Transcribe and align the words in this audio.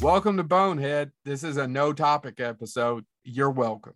Welcome 0.00 0.36
to 0.36 0.44
Bonehead. 0.44 1.10
This 1.24 1.42
is 1.42 1.56
a 1.56 1.66
no 1.66 1.92
topic 1.92 2.38
episode. 2.38 3.04
You're 3.24 3.50
welcome. 3.50 3.94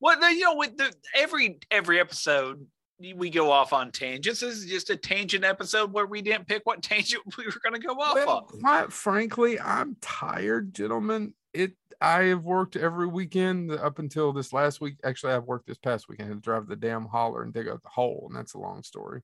Well, 0.00 0.18
you 0.32 0.40
know, 0.40 0.56
with 0.56 0.76
the 0.76 0.92
every 1.14 1.58
every 1.70 2.00
episode 2.00 2.66
we 3.14 3.28
go 3.28 3.50
off 3.50 3.74
on 3.74 3.90
tangents. 3.92 4.40
This 4.40 4.56
is 4.56 4.64
just 4.64 4.88
a 4.88 4.96
tangent 4.96 5.44
episode 5.44 5.92
where 5.92 6.06
we 6.06 6.22
didn't 6.22 6.48
pick 6.48 6.62
what 6.64 6.82
tangent 6.82 7.22
we 7.36 7.44
were 7.44 7.52
going 7.62 7.78
to 7.78 7.86
go 7.86 7.92
off 7.94 8.14
Well, 8.14 8.48
on. 8.54 8.60
quite 8.60 8.92
frankly, 8.92 9.60
I'm 9.60 9.96
tired, 10.00 10.72
gentlemen. 10.74 11.34
It 11.52 11.72
I 12.00 12.24
have 12.24 12.44
worked 12.44 12.76
every 12.76 13.06
weekend 13.06 13.72
up 13.72 13.98
until 13.98 14.32
this 14.32 14.52
last 14.54 14.80
week. 14.80 14.96
Actually, 15.04 15.34
I've 15.34 15.44
worked 15.44 15.66
this 15.66 15.78
past 15.78 16.08
weekend. 16.08 16.30
To 16.30 16.36
drive 16.36 16.68
the 16.68 16.76
damn 16.76 17.04
holler 17.06 17.42
and 17.42 17.52
dig 17.52 17.68
out 17.68 17.82
the 17.82 17.88
hole, 17.90 18.26
and 18.28 18.36
that's 18.36 18.54
a 18.54 18.58
long 18.58 18.82
story. 18.82 19.22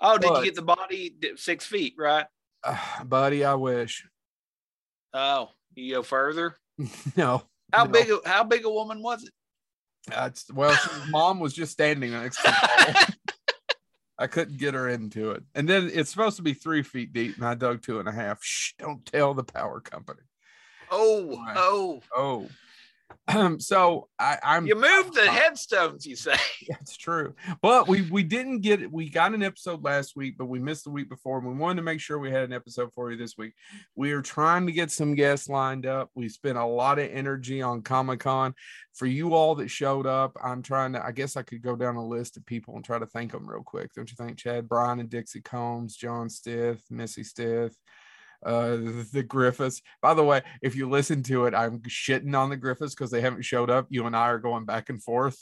Oh, 0.00 0.18
did 0.18 0.28
but- 0.28 0.38
you 0.40 0.44
get 0.44 0.54
the 0.56 0.62
body 0.62 1.14
six 1.36 1.64
feet 1.64 1.94
right? 1.98 2.26
Uh, 2.64 2.76
buddy, 3.04 3.44
I 3.46 3.54
wish. 3.54 4.06
Oh, 5.14 5.50
you 5.74 5.94
go 5.94 6.02
further. 6.02 6.56
no. 7.16 7.42
How 7.72 7.84
No. 7.84 7.90
big? 7.90 8.10
How 8.24 8.44
big 8.44 8.64
a 8.64 8.70
woman 8.70 9.02
was 9.02 9.24
it? 9.24 9.32
Uh, 10.10 10.14
That's 10.24 10.50
well, 10.52 10.78
mom 11.10 11.38
was 11.40 11.52
just 11.54 11.72
standing 11.72 12.12
next 12.12 12.36
to 12.38 12.42
the 12.44 12.52
hole. 12.52 13.14
I 14.18 14.26
couldn't 14.26 14.58
get 14.58 14.74
her 14.74 14.88
into 14.88 15.30
it. 15.30 15.44
And 15.54 15.68
then 15.68 15.90
it's 15.92 16.10
supposed 16.10 16.36
to 16.36 16.42
be 16.42 16.52
three 16.54 16.82
feet 16.82 17.12
deep, 17.12 17.36
and 17.36 17.44
I 17.46 17.54
dug 17.54 17.82
two 17.82 18.00
and 18.00 18.08
a 18.08 18.12
half. 18.12 18.42
Shh, 18.42 18.72
don't 18.78 19.04
tell 19.06 19.32
the 19.34 19.44
power 19.44 19.80
company. 19.80 20.22
Oh, 20.90 21.36
Right. 21.36 21.54
oh! 21.56 22.02
Oh. 22.16 22.48
Um, 23.28 23.60
so 23.60 24.08
I, 24.18 24.38
I'm 24.42 24.66
You 24.66 24.74
moved 24.74 25.14
the 25.14 25.30
headstones. 25.30 26.06
You 26.06 26.16
say? 26.16 26.36
That's 26.68 26.96
true. 26.96 27.34
But 27.62 27.88
we 27.88 28.02
we 28.02 28.22
didn't 28.22 28.60
get 28.60 28.82
it. 28.82 28.92
We 28.92 29.10
got 29.10 29.34
an 29.34 29.42
episode 29.42 29.84
last 29.84 30.16
week, 30.16 30.36
but 30.38 30.46
we 30.46 30.58
missed 30.58 30.84
the 30.84 30.90
week 30.90 31.08
before. 31.08 31.38
And 31.38 31.46
we 31.46 31.54
wanted 31.54 31.76
to 31.76 31.82
make 31.82 32.00
sure 32.00 32.18
we 32.18 32.30
had 32.30 32.44
an 32.44 32.52
episode 32.52 32.92
for 32.94 33.10
you 33.10 33.16
this 33.16 33.36
week. 33.36 33.54
We 33.94 34.12
are 34.12 34.22
trying 34.22 34.66
to 34.66 34.72
get 34.72 34.90
some 34.90 35.14
guests 35.14 35.48
lined 35.48 35.86
up. 35.86 36.10
We 36.14 36.28
spent 36.28 36.58
a 36.58 36.64
lot 36.64 36.98
of 36.98 37.10
energy 37.10 37.62
on 37.62 37.82
Comic 37.82 38.20
Con. 38.20 38.54
For 38.94 39.06
you 39.06 39.34
all 39.34 39.54
that 39.56 39.68
showed 39.68 40.06
up, 40.06 40.36
I'm 40.42 40.62
trying 40.62 40.92
to. 40.94 41.04
I 41.04 41.12
guess 41.12 41.36
I 41.36 41.42
could 41.42 41.62
go 41.62 41.76
down 41.76 41.96
a 41.96 42.06
list 42.06 42.36
of 42.36 42.46
people 42.46 42.74
and 42.76 42.84
try 42.84 42.98
to 42.98 43.06
thank 43.06 43.32
them 43.32 43.48
real 43.48 43.62
quick. 43.62 43.92
Don't 43.94 44.10
you 44.10 44.16
think, 44.16 44.38
Chad? 44.38 44.68
Brian 44.68 45.00
and 45.00 45.08
Dixie 45.08 45.40
Combs, 45.40 45.96
John 45.96 46.28
Stith, 46.28 46.82
Missy 46.90 47.22
Stith, 47.22 47.76
uh 48.44 48.76
the, 49.12 49.24
Griffiths. 49.26 49.82
By 50.00 50.14
the 50.14 50.24
way, 50.24 50.42
if 50.62 50.76
you 50.76 50.88
listen 50.88 51.22
to 51.24 51.46
it, 51.46 51.54
I'm 51.54 51.80
shitting 51.80 52.36
on 52.38 52.50
the 52.50 52.56
Griffiths 52.56 52.94
because 52.94 53.10
they 53.10 53.20
haven't 53.20 53.42
showed 53.42 53.70
up. 53.70 53.86
You 53.90 54.06
and 54.06 54.16
I 54.16 54.28
are 54.28 54.38
going 54.38 54.64
back 54.64 54.88
and 54.90 55.02
forth 55.02 55.38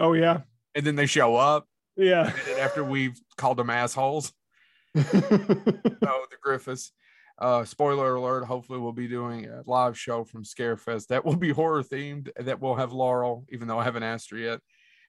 Oh 0.00 0.14
yeah, 0.14 0.40
and 0.74 0.86
then 0.86 0.96
they 0.96 1.06
show 1.06 1.36
up 1.36 1.66
yeah. 1.96 2.32
after 2.58 2.82
we've 2.82 3.20
called 3.36 3.58
them 3.58 3.70
assholes 3.70 4.32
oh 4.96 5.02
the 5.02 6.36
griffiths 6.42 6.92
uh 7.38 7.64
spoiler 7.64 8.16
alert 8.16 8.44
hopefully 8.44 8.78
we'll 8.78 8.92
be 8.92 9.06
doing 9.06 9.46
a 9.46 9.62
live 9.66 9.96
show 9.96 10.24
from 10.24 10.42
scarefest 10.42 11.06
that 11.08 11.24
will 11.24 11.36
be 11.36 11.50
horror 11.50 11.82
themed 11.82 12.28
that 12.36 12.60
will 12.60 12.74
have 12.74 12.92
laurel 12.92 13.44
even 13.50 13.68
though 13.68 13.78
i 13.78 13.84
haven't 13.84 14.02
asked 14.02 14.30
her 14.30 14.36
yet 14.36 14.60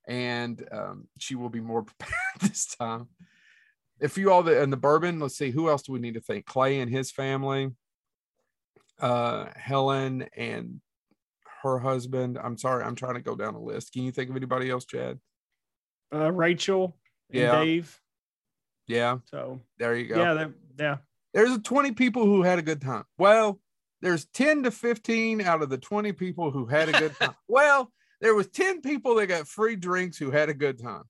and 0.08 0.67
um 0.72 1.08
she 1.17 1.36
will 1.36 1.50
be 1.50 1.59
more 1.59 1.84
prepared 1.98 2.14
this 2.42 2.67
time 2.76 3.08
if 4.02 4.17
you 4.17 4.31
all 4.31 4.44
the 4.44 4.61
and 4.61 4.73
the 4.73 4.77
bourbon 4.77 5.19
let's 5.19 5.38
see 5.38 5.52
who 5.52 5.69
else 5.69 5.83
do 5.83 5.91
we 5.94 5.99
need 5.99 6.16
to 6.16 6.21
thank 6.21 6.45
clay 6.45 6.80
and 6.80 6.91
his 6.91 7.11
family 7.11 7.71
uh 8.99 9.45
helen 9.55 10.27
and 10.35 10.81
her 11.63 11.80
husband 11.80 12.38
i'm 12.43 12.58
sorry 12.58 12.83
i'm 12.83 12.95
trying 12.95 13.13
to 13.16 13.21
go 13.21 13.35
down 13.35 13.53
the 13.53 13.59
list 13.59 13.93
can 13.93 14.03
you 14.03 14.11
think 14.11 14.30
of 14.30 14.35
anybody 14.35 14.69
else 14.69 14.85
chad 14.85 15.19
uh, 16.13 16.31
Rachel 16.31 16.97
and 17.31 17.41
Yeah. 17.41 17.63
Dave. 17.63 18.02
yeah 18.88 19.17
So 19.25 19.61
there 19.80 19.95
you 19.95 20.08
go 20.08 20.17
yeah, 20.21 20.33
that, 20.33 20.52
yeah. 20.77 20.97
there's 21.33 21.58
20 21.59 21.93
people 21.93 22.25
who 22.25 22.41
had 22.41 22.59
a 22.59 22.61
good 22.61 22.81
time. 22.81 23.05
Well, 23.17 23.61
there's 24.02 24.25
10 24.25 24.63
to 24.63 24.71
15 24.71 25.39
out 25.41 25.61
of 25.61 25.69
the 25.69 25.77
20 25.77 26.11
people 26.13 26.52
who 26.52 26.65
had 26.65 26.89
a 26.89 26.91
good 26.91 27.15
time. 27.17 27.36
well, 27.47 27.92
there 28.20 28.36
was 28.36 28.47
10 28.47 28.81
people 28.81 29.15
that 29.15 29.27
got 29.27 29.47
free 29.47 29.76
drinks 29.77 30.17
who 30.17 30.31
had 30.31 30.49
a 30.49 30.53
good 30.53 30.77
time. 30.81 31.03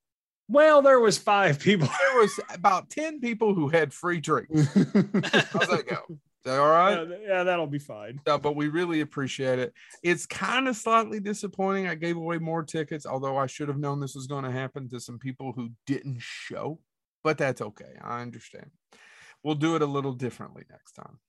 Well, 0.52 0.82
there 0.82 1.00
was 1.00 1.18
five 1.18 1.60
people. 1.60 1.88
There 1.88 2.20
was 2.20 2.38
about 2.54 2.90
10 2.90 3.22
people 3.22 3.54
who 3.54 3.70
had 3.70 3.94
free 3.94 4.20
drinks. 4.20 4.52
How's 4.74 5.70
that 5.70 5.86
go? 5.88 6.02
Is 6.10 6.18
that 6.44 6.60
all 6.60 6.70
right? 6.70 6.98
Uh, 6.98 7.06
yeah, 7.26 7.44
that'll 7.44 7.68
be 7.68 7.80
fine. 7.80 8.20
No, 8.28 8.38
but 8.38 8.58
we 8.58 8.68
really 8.68 9.00
appreciate 9.00 9.60
it. 9.60 9.74
It's 10.04 10.26
kind 10.26 10.68
of 10.68 10.76
slightly 10.76 11.22
disappointing. 11.22 11.88
I 11.88 11.96
gave 11.96 12.18
away 12.18 12.38
more 12.38 12.64
tickets, 12.64 13.06
although 13.06 13.38
I 13.38 13.46
should 13.46 13.70
have 13.70 13.78
known 13.78 14.02
this 14.02 14.16
was 14.16 14.28
going 14.28 14.44
to 14.44 14.52
happen 14.52 14.90
to 14.90 15.00
some 15.00 15.20
people 15.20 15.54
who 15.54 15.70
didn't 15.88 16.20
show, 16.20 16.80
but 17.24 17.38
that's 17.38 17.62
okay. 17.62 17.94
I 18.02 18.22
understand. 18.22 18.72
We'll 19.44 19.56
do 19.56 19.78
it 19.78 19.82
a 19.82 19.86
little 19.86 20.14
differently 20.14 20.64
next 20.70 20.94
time. 20.94 21.20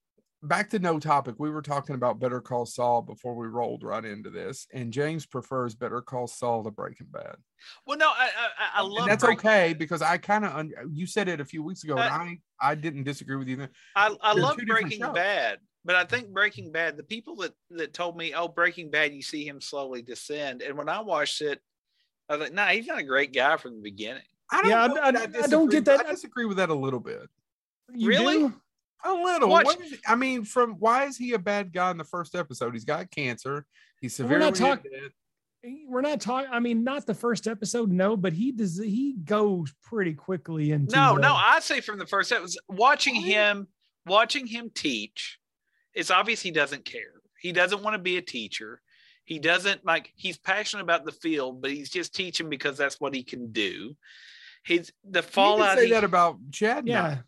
Back 0.44 0.70
to 0.70 0.80
no 0.80 0.98
topic. 0.98 1.36
We 1.38 1.50
were 1.50 1.62
talking 1.62 1.94
about 1.94 2.18
Better 2.18 2.40
Call 2.40 2.66
Saul 2.66 3.00
before 3.00 3.36
we 3.36 3.46
rolled 3.46 3.84
right 3.84 4.04
into 4.04 4.28
this, 4.28 4.66
and 4.72 4.92
James 4.92 5.24
prefers 5.24 5.76
Better 5.76 6.00
Call 6.00 6.26
Saul 6.26 6.64
to 6.64 6.70
Breaking 6.72 7.06
Bad. 7.12 7.36
Well, 7.86 7.96
no, 7.96 8.08
I 8.08 8.28
I, 8.58 8.80
I 8.80 8.82
love. 8.82 9.02
And 9.02 9.10
that's 9.12 9.22
Breaking 9.22 9.38
okay 9.38 9.68
Bad. 9.70 9.78
because 9.78 10.02
I 10.02 10.18
kind 10.18 10.44
of 10.44 10.66
you 10.92 11.06
said 11.06 11.28
it 11.28 11.40
a 11.40 11.44
few 11.44 11.62
weeks 11.62 11.84
ago, 11.84 11.92
and 11.96 12.02
Uh, 12.10 12.12
I 12.12 12.40
I 12.60 12.74
didn't 12.74 13.04
disagree 13.04 13.36
with 13.36 13.46
you. 13.46 13.54
Then. 13.56 13.68
I, 13.94 14.16
I 14.20 14.34
They're 14.34 14.42
love 14.42 14.56
Breaking. 14.66 15.00
Bad, 15.12 15.60
but 15.84 15.94
I 15.94 16.04
think 16.04 16.28
Breaking 16.32 16.72
Bad, 16.72 16.96
the 16.96 17.04
people 17.04 17.36
that 17.36 17.52
that 17.70 17.94
told 17.94 18.16
me, 18.16 18.34
oh, 18.34 18.48
Breaking 18.48 18.90
Bad, 18.90 19.14
you 19.14 19.22
see 19.22 19.46
him 19.46 19.60
slowly 19.60 20.02
descend, 20.02 20.60
and 20.62 20.76
when 20.76 20.88
I 20.88 20.98
watched 20.98 21.40
it, 21.40 21.60
I 22.28 22.32
was 22.34 22.40
like, 22.46 22.52
nah, 22.52 22.66
he's 22.66 22.88
not 22.88 22.98
a 22.98 23.04
great 23.04 23.32
guy 23.32 23.56
from 23.58 23.76
the 23.76 23.80
beginning. 23.82 24.24
I 24.50 24.60
don't 24.62 24.70
Yeah, 24.70 24.82
I- 24.82 24.86
know 24.88 25.00
I- 25.02 25.10
that 25.12 25.44
I 25.44 25.46
don't 25.46 25.70
get 25.70 25.84
that. 25.84 26.04
I 26.04 26.10
disagree 26.10 26.46
with 26.46 26.56
that 26.56 26.68
a 26.70 26.74
little 26.74 26.98
bit. 27.00 27.28
You 27.94 28.08
Really? 28.08 28.38
do? 28.38 28.54
A 29.04 29.12
little. 29.12 29.48
Watch- 29.48 29.64
What 29.66 29.80
is- 29.80 29.98
I 30.06 30.14
mean, 30.14 30.44
from 30.44 30.74
why 30.74 31.04
is 31.06 31.16
he 31.16 31.32
a 31.32 31.38
bad 31.38 31.72
guy 31.72 31.90
in 31.90 31.96
the 31.98 32.04
first 32.04 32.34
episode? 32.34 32.72
He's 32.74 32.84
got 32.84 33.10
cancer. 33.10 33.66
He's 34.00 34.14
severely 34.14 34.36
eh, 34.36 34.38
We're 34.38 34.50
not 34.50 34.54
talk- 34.56 34.82
dead. 34.84 35.12
We're 35.86 36.00
not 36.00 36.20
talking. 36.20 36.50
I 36.52 36.58
mean, 36.58 36.82
not 36.82 37.06
the 37.06 37.14
first 37.14 37.46
episode, 37.46 37.90
no, 37.90 38.16
but 38.16 38.32
he 38.32 38.50
does. 38.50 38.78
He 38.78 39.14
goes 39.24 39.72
pretty 39.84 40.12
quickly 40.14 40.72
into. 40.72 40.94
No, 40.96 41.14
the- 41.14 41.20
no, 41.20 41.34
I 41.34 41.60
say 41.60 41.80
from 41.80 41.98
the 42.00 42.06
first 42.06 42.32
episode, 42.32 42.60
watching 42.68 43.14
What? 43.16 43.24
him, 43.24 43.68
watching 44.04 44.46
him 44.46 44.70
teach, 44.74 45.38
it's 45.94 46.10
obvious 46.10 46.40
he 46.42 46.50
doesn't 46.50 46.84
care. 46.84 47.20
He 47.40 47.52
doesn't 47.52 47.82
want 47.82 47.94
to 47.94 47.98
be 48.02 48.16
a 48.16 48.22
teacher. 48.22 48.80
He 49.24 49.38
doesn't 49.38 49.84
like. 49.84 50.12
He's 50.16 50.36
passionate 50.36 50.82
about 50.82 51.04
the 51.04 51.12
field, 51.12 51.62
but 51.62 51.70
he's 51.70 51.90
just 51.90 52.12
teaching 52.12 52.48
because 52.48 52.76
that's 52.76 53.00
what 53.00 53.14
he 53.14 53.22
can 53.22 53.52
do. 53.52 53.96
He's 54.64 54.92
the 55.04 55.20
You 55.20 55.22
fallout. 55.22 55.68
can 55.70 55.78
say 55.78 55.84
he- 55.86 55.92
that 55.92 56.02
about 56.04 56.38
Chad. 56.50 56.84
now. 56.86 57.22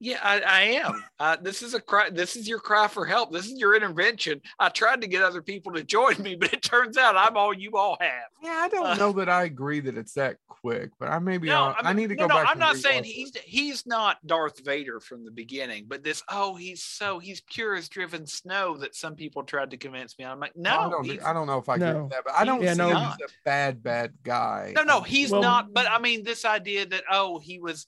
Yeah, 0.00 0.14
Yeah, 0.14 0.18
I, 0.22 0.40
I 0.40 0.60
am. 0.86 1.04
Uh, 1.18 1.36
this 1.40 1.62
is 1.62 1.74
a 1.74 1.80
cry. 1.80 2.10
This 2.10 2.36
is 2.36 2.48
your 2.48 2.60
cry 2.60 2.86
for 2.88 3.04
help. 3.04 3.32
This 3.32 3.46
is 3.46 3.58
your 3.58 3.74
intervention. 3.74 4.40
I 4.58 4.68
tried 4.68 5.00
to 5.00 5.06
get 5.08 5.22
other 5.22 5.42
people 5.42 5.72
to 5.72 5.82
join 5.96 6.16
me, 6.22 6.36
but 6.36 6.52
it 6.52 6.62
turns 6.62 6.96
out 6.96 7.16
I'm 7.16 7.36
all 7.36 7.52
you 7.52 7.76
all 7.76 7.96
have. 8.00 8.10
Yeah, 8.42 8.50
I 8.50 8.68
don't 8.68 8.86
Uh, 8.86 8.94
know 8.94 9.12
that 9.12 9.28
I 9.28 9.44
agree 9.44 9.80
that 9.80 9.96
it's 9.98 10.14
that 10.14 10.36
quick, 10.48 10.90
but 11.00 11.08
I 11.08 11.18
maybe 11.18 11.48
No, 11.48 11.64
I'll- 11.64 11.76
I, 11.82 11.92
need 11.92 12.08
to 12.10 12.14
no, 12.14 12.28
go 12.28 12.34
no, 12.34 12.34
back. 12.42 12.48
I'm 12.50 12.58
not 12.58 12.76
saying 12.76 13.02
rewatch 13.02 13.06
it. 13.06 13.12
he's 13.12 13.36
he's 13.44 13.86
not 13.86 14.24
Darth 14.26 14.64
Vader 14.64 15.00
from 15.00 15.24
the 15.24 15.30
beginning, 15.30 15.86
but 15.88 16.02
this 16.04 16.22
oh 16.30 16.54
he's 16.54 16.82
so 16.82 17.18
he's 17.18 17.40
pure 17.40 17.74
as 17.74 17.88
driven 17.88 18.26
snow 18.26 18.76
that 18.78 18.94
some 18.94 19.14
people 19.16 19.42
tried 19.42 19.70
to 19.70 19.76
convince 19.76 20.18
me. 20.18 20.24
I'm 20.24 20.38
like 20.40 20.56
no, 20.56 20.78
I 20.78 20.90
don't, 20.90 21.04
he's- 21.04 21.24
I 21.24 21.32
don't 21.32 21.46
know 21.46 21.58
if 21.58 21.68
I 21.68 21.74
agree 21.76 21.88
No. 21.92 22.02
with 22.04 22.10
that, 22.12 22.22
but 22.24 22.34
I 22.34 22.44
don't 22.44 22.62
Yeah, 22.62 22.72
see 22.74 22.78
no. 22.78 22.88
him 22.90 22.96
as 22.96 23.14
a 23.20 23.28
bad, 23.44 23.82
bad 23.82 24.12
guy. 24.22 24.72
no, 24.76 24.82
no, 24.84 25.00
he's 25.00 25.30
Well- 25.32 25.42
not. 25.42 25.72
But 25.72 25.86
I 25.90 25.98
mean, 25.98 26.22
this 26.24 26.44
idea 26.44 26.86
that 26.86 27.02
oh 27.10 27.38
he 27.40 27.58
was 27.58 27.86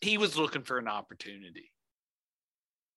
he 0.00 0.18
was 0.18 0.36
looking 0.36 0.62
for 0.62 0.78
an 0.78 0.88
opportunity. 0.88 1.72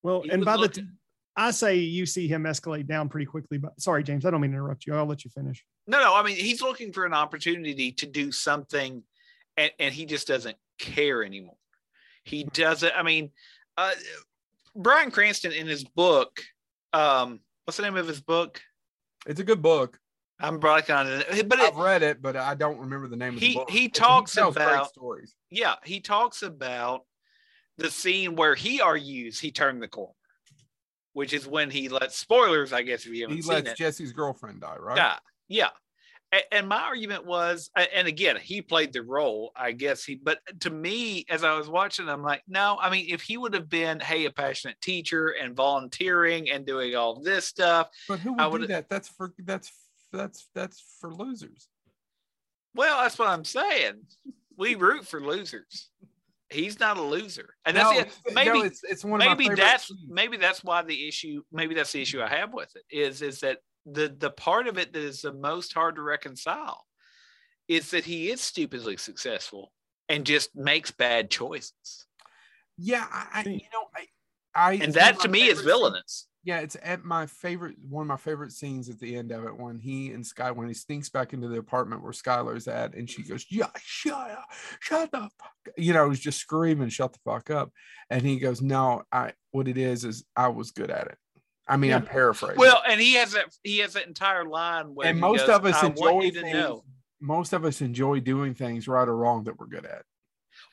well, 0.02 0.22
He 0.22 0.30
and 0.30 0.40
was 0.40 0.46
by 0.46 0.52
the 0.56 0.58
looking- 0.62 0.84
t- 0.86 0.90
I 1.36 1.52
say 1.52 1.76
you 1.76 2.06
see 2.06 2.26
him 2.28 2.42
escalate 2.42 2.86
down 2.86 3.08
pretty 3.08 3.24
quickly. 3.26 3.56
But 3.58 3.80
sorry, 3.80 4.02
James, 4.02 4.26
I 4.26 4.30
don't 4.30 4.40
mean 4.40 4.50
to 4.50 4.56
interrupt 4.56 4.86
you. 4.86 4.94
I'll 4.94 5.06
let 5.06 5.24
you 5.24 5.30
finish. 5.30 5.64
No, 5.86 6.00
no, 6.00 6.14
I 6.14 6.22
mean 6.22 6.36
he's 6.36 6.60
looking 6.60 6.92
for 6.92 7.06
an 7.06 7.14
opportunity 7.14 7.92
to 7.92 8.06
do 8.06 8.32
something, 8.32 9.02
and, 9.56 9.70
and 9.78 9.94
he 9.94 10.04
just 10.06 10.26
doesn't 10.26 10.56
care 10.78 11.22
anymore. 11.24 11.56
He 12.24 12.44
doesn't. 12.44 12.92
I 12.96 13.02
mean, 13.02 13.30
uh, 13.76 13.92
Bryan 14.74 15.10
Cranston 15.10 15.52
in 15.52 15.66
his 15.66 15.84
book, 15.84 16.42
um, 16.92 17.40
what's 17.64 17.76
the 17.76 17.84
name 17.84 17.96
of 17.96 18.08
his 18.08 18.20
book? 18.20 18.60
It's 19.26 19.40
a 19.40 19.44
good 19.44 19.62
book. 19.62 19.98
I'm 20.40 20.58
blanking 20.60 20.96
on 20.96 21.06
it, 21.06 21.48
but 21.48 21.58
it, 21.58 21.72
I've 21.72 21.76
read 21.76 22.02
it, 22.02 22.22
but 22.22 22.36
I 22.36 22.54
don't 22.54 22.78
remember 22.78 23.08
the 23.08 23.16
name 23.16 23.34
of 23.34 23.40
the 23.40 23.46
He- 23.46 23.54
book. 23.54 23.70
he 23.70 23.88
talks 23.88 24.34
great 24.34 24.48
about- 24.56 24.88
stories. 24.88 25.34
yeah, 25.50 25.74
he 25.84 26.00
talks 26.00 26.42
about 26.42 27.04
the 27.78 27.90
scene 27.90 28.36
where 28.36 28.54
he 28.54 28.80
argues 28.80 29.38
he 29.40 29.50
turned 29.50 29.82
the 29.82 29.88
corner, 29.88 30.12
which 31.12 31.32
is 31.32 31.46
when 31.46 31.70
he 31.70 31.88
lets 31.88 32.16
spoilers, 32.16 32.72
I 32.72 32.82
guess, 32.82 33.06
if 33.06 33.12
you 33.12 33.22
haven't 33.22 33.36
He 33.36 33.42
seen 33.42 33.52
lets 33.54 33.70
it. 33.70 33.76
Jesse's 33.76 34.12
girlfriend 34.12 34.60
die, 34.60 34.76
right? 34.78 34.96
Yeah, 34.96 35.18
yeah. 35.48 35.68
And 36.52 36.68
my 36.68 36.80
argument 36.80 37.26
was, 37.26 37.70
and 37.74 38.06
again, 38.06 38.36
he 38.36 38.62
played 38.62 38.92
the 38.92 39.02
role, 39.02 39.50
I 39.56 39.72
guess 39.72 40.04
he, 40.04 40.14
but 40.14 40.38
to 40.60 40.70
me, 40.70 41.24
as 41.28 41.42
I 41.42 41.54
was 41.58 41.68
watching, 41.68 42.08
I'm 42.08 42.22
like, 42.22 42.44
no, 42.46 42.78
I 42.80 42.88
mean, 42.88 43.06
if 43.08 43.20
he 43.22 43.36
would 43.36 43.52
have 43.52 43.68
been, 43.68 43.98
hey, 43.98 44.26
a 44.26 44.30
passionate 44.30 44.80
teacher 44.80 45.30
and 45.30 45.56
volunteering 45.56 46.48
and 46.48 46.64
doing 46.64 46.94
all 46.94 47.20
this 47.20 47.46
stuff, 47.46 47.88
But 48.06 48.20
who 48.20 48.36
I 48.38 48.46
would 48.46 48.58
do 48.58 48.60
would- 48.62 48.70
that? 48.70 48.88
That's 48.88 49.08
for 49.08 49.34
that's 49.40 49.72
that's 50.12 50.48
that's 50.54 50.82
for 51.00 51.12
losers. 51.12 51.68
well, 52.74 53.02
that's 53.02 53.18
what 53.18 53.28
I'm 53.28 53.44
saying. 53.44 54.02
We 54.56 54.74
root 54.74 55.06
for 55.06 55.20
losers. 55.20 55.88
He's 56.50 56.80
not 56.80 56.96
a 56.96 57.02
loser, 57.02 57.54
and 57.64 57.76
that's 57.76 57.90
No, 57.92 57.98
it. 57.98 58.34
Maybe 58.34 58.58
no, 58.58 58.64
it's 58.64 58.82
it's 58.82 59.04
one 59.04 59.18
maybe 59.18 59.48
that's 59.48 59.88
scenes. 59.88 60.00
maybe 60.08 60.36
that's 60.36 60.64
why 60.64 60.82
the 60.82 61.06
issue 61.08 61.42
maybe 61.52 61.74
that's 61.74 61.92
the 61.92 62.02
issue 62.02 62.20
I 62.20 62.28
have 62.28 62.52
with 62.52 62.74
it 62.74 62.84
is 62.90 63.22
is 63.22 63.40
that 63.40 63.58
the 63.86 64.14
the 64.18 64.30
part 64.30 64.66
of 64.66 64.76
it 64.76 64.92
that 64.92 65.00
is 65.02 65.22
the 65.22 65.32
most 65.32 65.72
hard 65.72 65.94
to 65.96 66.02
reconcile 66.02 66.84
is 67.68 67.92
that 67.92 68.04
he 68.04 68.30
is 68.30 68.40
stupidly 68.40 68.96
successful 68.96 69.72
and 70.08 70.26
just 70.26 70.56
makes 70.56 70.90
bad 70.90 71.30
choices, 71.30 72.06
yeah. 72.76 73.06
I, 73.10 73.26
I 73.32 73.42
hmm. 73.44 73.50
you 73.50 73.60
know 73.72 73.84
I. 73.94 74.06
I 74.52 74.72
and 74.72 74.94
that 74.94 75.20
to 75.20 75.28
me 75.28 75.46
is 75.46 75.60
villainous. 75.60 76.26
Yeah, 76.42 76.60
it's 76.60 76.76
at 76.82 77.04
my 77.04 77.26
favorite 77.26 77.76
one 77.86 78.02
of 78.02 78.08
my 78.08 78.16
favorite 78.16 78.52
scenes 78.52 78.88
at 78.88 78.98
the 78.98 79.14
end 79.14 79.30
of 79.30 79.44
it 79.44 79.58
when 79.58 79.78
he 79.78 80.10
and 80.12 80.26
Sky 80.26 80.50
when 80.50 80.68
he 80.68 80.74
sneaks 80.74 81.10
back 81.10 81.34
into 81.34 81.48
the 81.48 81.58
apartment 81.58 82.02
where 82.02 82.12
Skyler's 82.12 82.66
at 82.66 82.94
and 82.94 83.08
she 83.10 83.22
goes, 83.22 83.44
Yeah, 83.50 83.68
shut 83.78 84.30
up, 84.30 84.46
shut 84.80 85.10
the 85.10 85.18
fuck 85.18 85.30
up. 85.66 85.74
You 85.76 85.92
know, 85.92 86.08
he's 86.08 86.20
just 86.20 86.38
screaming, 86.38 86.88
shut 86.88 87.12
the 87.12 87.18
fuck 87.24 87.50
up. 87.50 87.70
And 88.08 88.22
he 88.22 88.38
goes, 88.38 88.62
No, 88.62 89.02
I 89.12 89.32
what 89.50 89.68
it 89.68 89.76
is 89.76 90.04
is 90.04 90.24
I 90.34 90.48
was 90.48 90.70
good 90.70 90.90
at 90.90 91.08
it. 91.08 91.18
I 91.68 91.76
mean, 91.76 91.92
I'm 91.92 92.04
paraphrasing. 92.04 92.58
Well, 92.58 92.82
and 92.88 93.00
he 93.00 93.14
has 93.14 93.32
that 93.32 93.54
he 93.62 93.78
has 93.78 93.92
that 93.92 94.06
entire 94.06 94.44
line 94.44 94.94
where 94.94 95.08
and 95.08 95.18
he 95.18 95.20
most 95.20 95.46
goes, 95.46 95.56
of 95.56 95.66
us 95.66 95.82
I 95.82 95.88
enjoy 95.88 96.22
you 96.22 96.32
to 96.32 96.40
things, 96.40 96.52
know. 96.54 96.84
most 97.20 97.52
of 97.52 97.64
us 97.64 97.80
enjoy 97.80 98.20
doing 98.20 98.54
things 98.54 98.88
right 98.88 99.06
or 99.06 99.16
wrong 99.16 99.44
that 99.44 99.58
we're 99.58 99.66
good 99.66 99.84
at. 99.86 100.02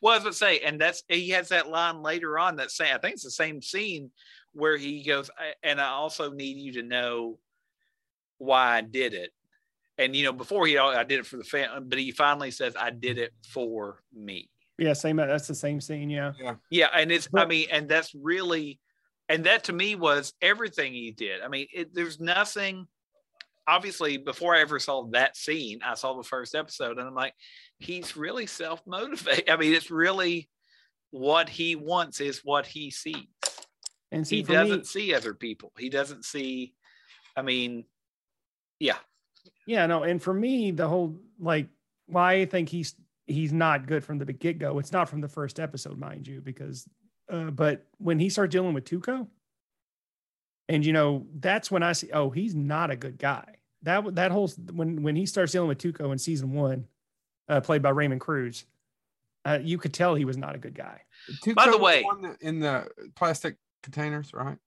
Well, 0.01 0.15
as 0.15 0.23
I 0.23 0.27
was 0.27 0.37
say, 0.37 0.59
and 0.59 0.79
that's 0.79 1.03
he 1.07 1.29
has 1.29 1.49
that 1.49 1.69
line 1.69 2.01
later 2.01 2.39
on 2.39 2.55
that 2.55 2.71
say 2.71 2.91
I 2.91 2.97
think 2.97 3.13
it's 3.13 3.23
the 3.23 3.31
same 3.31 3.61
scene 3.61 4.11
where 4.57 4.75
he 4.75 5.03
goes, 5.03 5.29
and 5.63 5.79
I 5.79 5.89
also 5.89 6.31
need 6.31 6.57
you 6.57 6.73
to 6.73 6.83
know 6.83 7.37
why 8.39 8.77
I 8.77 8.81
did 8.81 9.13
it. 9.13 9.31
And 9.97 10.15
you 10.15 10.25
know, 10.25 10.33
before 10.33 10.65
he 10.67 10.77
I 10.77 11.03
did 11.03 11.19
it 11.19 11.25
for 11.25 11.37
the 11.37 11.43
family, 11.43 11.79
but 11.87 11.99
he 11.99 12.11
finally 12.11 12.51
says, 12.51 12.73
I 12.77 12.89
did 12.89 13.17
it 13.17 13.33
for 13.49 14.01
me. 14.13 14.49
Yeah, 14.77 14.93
same. 14.93 15.17
That's 15.17 15.47
the 15.47 15.55
same 15.55 15.81
scene. 15.81 16.09
Yeah. 16.09 16.33
Yeah, 16.69 16.89
and 16.93 17.11
it's 17.11 17.27
I 17.35 17.45
mean, 17.45 17.67
and 17.71 17.87
that's 17.87 18.13
really 18.13 18.79
and 19.29 19.43
that 19.45 19.65
to 19.65 19.73
me 19.73 19.95
was 19.95 20.33
everything 20.41 20.93
he 20.93 21.11
did. 21.11 21.41
I 21.41 21.47
mean, 21.47 21.67
it, 21.73 21.93
there's 21.93 22.19
nothing 22.19 22.87
obviously 23.67 24.17
before 24.17 24.55
I 24.55 24.61
ever 24.61 24.79
saw 24.79 25.07
that 25.11 25.35
scene, 25.35 25.79
I 25.83 25.95
saw 25.95 26.15
the 26.15 26.23
first 26.23 26.55
episode 26.55 26.97
and 26.97 27.07
I'm 27.07 27.13
like, 27.13 27.33
he's 27.79 28.15
really 28.15 28.47
self-motivated. 28.47 29.49
I 29.49 29.57
mean, 29.57 29.73
it's 29.73 29.91
really 29.91 30.49
what 31.11 31.49
he 31.49 31.75
wants 31.75 32.21
is 32.21 32.41
what 32.43 32.65
he 32.65 32.91
sees. 32.91 33.27
And 34.11 34.25
see, 34.25 34.37
he 34.37 34.43
doesn't 34.43 34.79
me, 34.79 34.85
see 34.85 35.13
other 35.13 35.33
people. 35.33 35.71
He 35.77 35.89
doesn't 35.89 36.23
see 36.23 36.73
I 37.37 37.43
mean, 37.43 37.85
yeah. 38.79 38.97
yeah, 39.67 39.85
no. 39.85 40.03
And 40.03 40.21
for 40.21 40.33
me, 40.33 40.71
the 40.71 40.87
whole 40.87 41.15
like 41.39 41.67
why 42.07 42.33
I 42.33 42.45
think 42.45 42.67
he's 42.67 42.95
he's 43.27 43.53
not 43.53 43.85
good 43.85 44.03
from 44.03 44.17
the 44.17 44.25
get 44.33 44.57
go. 44.57 44.79
It's 44.79 44.91
not 44.91 45.07
from 45.07 45.21
the 45.21 45.27
first 45.27 45.59
episode, 45.59 45.99
mind 45.99 46.27
you, 46.27 46.41
because 46.41 46.89
uh, 47.31 47.51
but 47.51 47.85
when 47.99 48.19
he 48.19 48.29
starts 48.29 48.51
dealing 48.51 48.73
with 48.73 48.85
Tuco, 48.85 49.27
and 50.67 50.83
you 50.83 50.93
know 50.93 51.27
that's 51.35 51.69
when 51.69 51.83
I 51.83 51.93
see, 51.93 52.09
oh, 52.11 52.31
he's 52.31 52.55
not 52.55 52.89
a 52.89 52.95
good 52.95 53.19
guy. 53.19 53.57
That 53.83 54.15
that 54.15 54.31
whole 54.31 54.49
when 54.73 55.03
when 55.03 55.15
he 55.15 55.27
starts 55.27 55.51
dealing 55.51 55.69
with 55.69 55.77
Tuco 55.77 56.11
in 56.11 56.17
season 56.17 56.53
one, 56.53 56.87
uh, 57.47 57.61
played 57.61 57.83
by 57.83 57.91
Raymond 57.91 58.21
Cruz, 58.21 58.65
uh, 59.45 59.59
you 59.61 59.77
could 59.77 59.93
tell 59.93 60.15
he 60.15 60.25
was 60.25 60.37
not 60.37 60.55
a 60.55 60.59
good 60.59 60.73
guy. 60.73 61.01
By 61.55 61.65
the 61.67 61.71
Tuco 61.73 61.73
was 61.73 61.81
way- 61.81 62.03
one 62.03 62.35
in 62.41 62.59
the 62.61 62.87
plastic 63.15 63.57
containers, 63.91 64.33
right? 64.33 64.57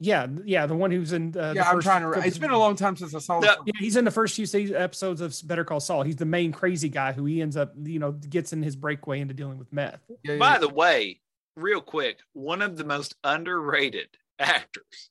Yeah, 0.00 0.28
yeah, 0.44 0.66
the 0.66 0.76
one 0.76 0.92
who's 0.92 1.12
in. 1.12 1.36
Uh, 1.36 1.48
the 1.48 1.54
yeah, 1.56 1.68
I'm 1.68 1.74
first 1.76 1.86
trying 1.86 2.02
to. 2.02 2.20
It's 2.26 2.38
been 2.38 2.52
a 2.52 2.58
long 2.58 2.76
time 2.76 2.96
since 2.96 3.16
I 3.16 3.18
saw 3.18 3.40
The- 3.40 3.58
Yeah, 3.66 3.72
he's 3.80 3.96
in 3.96 4.04
the 4.04 4.12
first 4.12 4.36
few 4.36 4.76
episodes 4.76 5.20
of 5.20 5.34
Better 5.44 5.64
Call 5.64 5.80
Saul. 5.80 6.02
He's 6.04 6.14
the 6.16 6.24
main 6.24 6.52
crazy 6.52 6.88
guy 6.88 7.12
who 7.12 7.24
he 7.24 7.42
ends 7.42 7.56
up, 7.56 7.72
you 7.82 7.98
know, 7.98 8.12
gets 8.12 8.52
in 8.52 8.62
his 8.62 8.76
breakaway 8.76 9.20
into 9.20 9.34
dealing 9.34 9.58
with 9.58 9.72
meth. 9.72 10.00
Yeah, 10.22 10.32
yeah, 10.34 10.38
By 10.38 10.52
yeah. 10.52 10.58
the 10.58 10.68
way, 10.68 11.20
real 11.56 11.80
quick, 11.80 12.20
one 12.32 12.62
of 12.62 12.76
the 12.76 12.84
most 12.84 13.16
underrated 13.24 14.08
actors. 14.38 15.10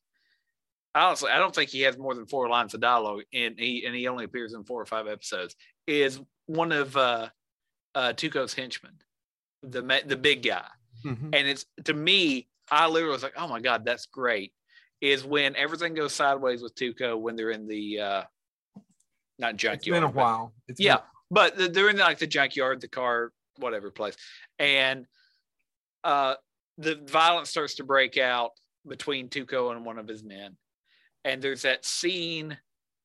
Honestly, 0.96 1.32
I 1.32 1.38
don't 1.38 1.54
think 1.54 1.70
he 1.70 1.82
has 1.82 1.98
more 1.98 2.16
than 2.16 2.26
four 2.26 2.48
lines 2.48 2.74
of 2.74 2.80
dialogue, 2.80 3.24
and 3.34 3.60
he 3.60 3.86
and 3.86 3.94
he 3.94 4.08
only 4.08 4.24
appears 4.24 4.54
in 4.54 4.64
four 4.64 4.82
or 4.82 4.86
five 4.86 5.08
episodes. 5.08 5.54
Is 5.86 6.18
one 6.46 6.72
of 6.72 6.96
uh, 6.96 7.28
uh, 7.94 8.14
Tuco's 8.14 8.54
henchmen, 8.54 8.94
the 9.64 9.84
ma- 9.84 10.00
the 10.06 10.16
big 10.16 10.44
guy, 10.44 10.64
Mhm. 11.06 11.36
and 11.36 11.48
it's 11.48 11.66
to 11.86 11.94
me, 11.94 12.48
I 12.70 12.88
literally 12.88 13.14
was 13.14 13.24
like, 13.24 13.34
oh 13.38 13.48
my 13.48 13.60
god, 13.60 13.86
that's 13.86 14.06
great. 14.06 14.54
Is 15.02 15.24
when 15.24 15.56
everything 15.56 15.94
goes 15.94 16.14
sideways 16.14 16.62
with 16.62 16.76
Tuco 16.76 17.20
when 17.20 17.36
they're 17.36 17.52
in 17.52 17.68
the 17.68 18.00
uh, 18.00 18.24
not 19.40 19.56
junkyard. 19.56 19.78
It's 19.78 19.88
been 19.88 20.04
a 20.04 20.10
while. 20.10 20.54
It's 20.68 20.80
yeah, 20.80 20.96
been- 20.98 21.04
but 21.30 21.74
they're 21.74 21.90
in 21.90 21.98
like 21.98 22.18
the 22.20 22.28
junkyard, 22.28 22.82
the 22.82 22.88
car, 22.88 23.32
whatever 23.58 23.92
place, 23.92 24.16
and 24.60 25.06
uh, 26.04 26.36
the 26.78 26.96
violence 27.06 27.50
starts 27.50 27.76
to 27.76 27.84
break 27.84 28.18
out 28.18 28.52
between 28.88 29.30
Tuco 29.30 29.72
and 29.76 29.86
one 29.86 30.00
of 30.00 30.08
his 30.08 30.24
men, 30.24 30.58
and 31.26 31.42
there's 31.42 31.64
that 31.64 31.86
scene, 31.86 32.58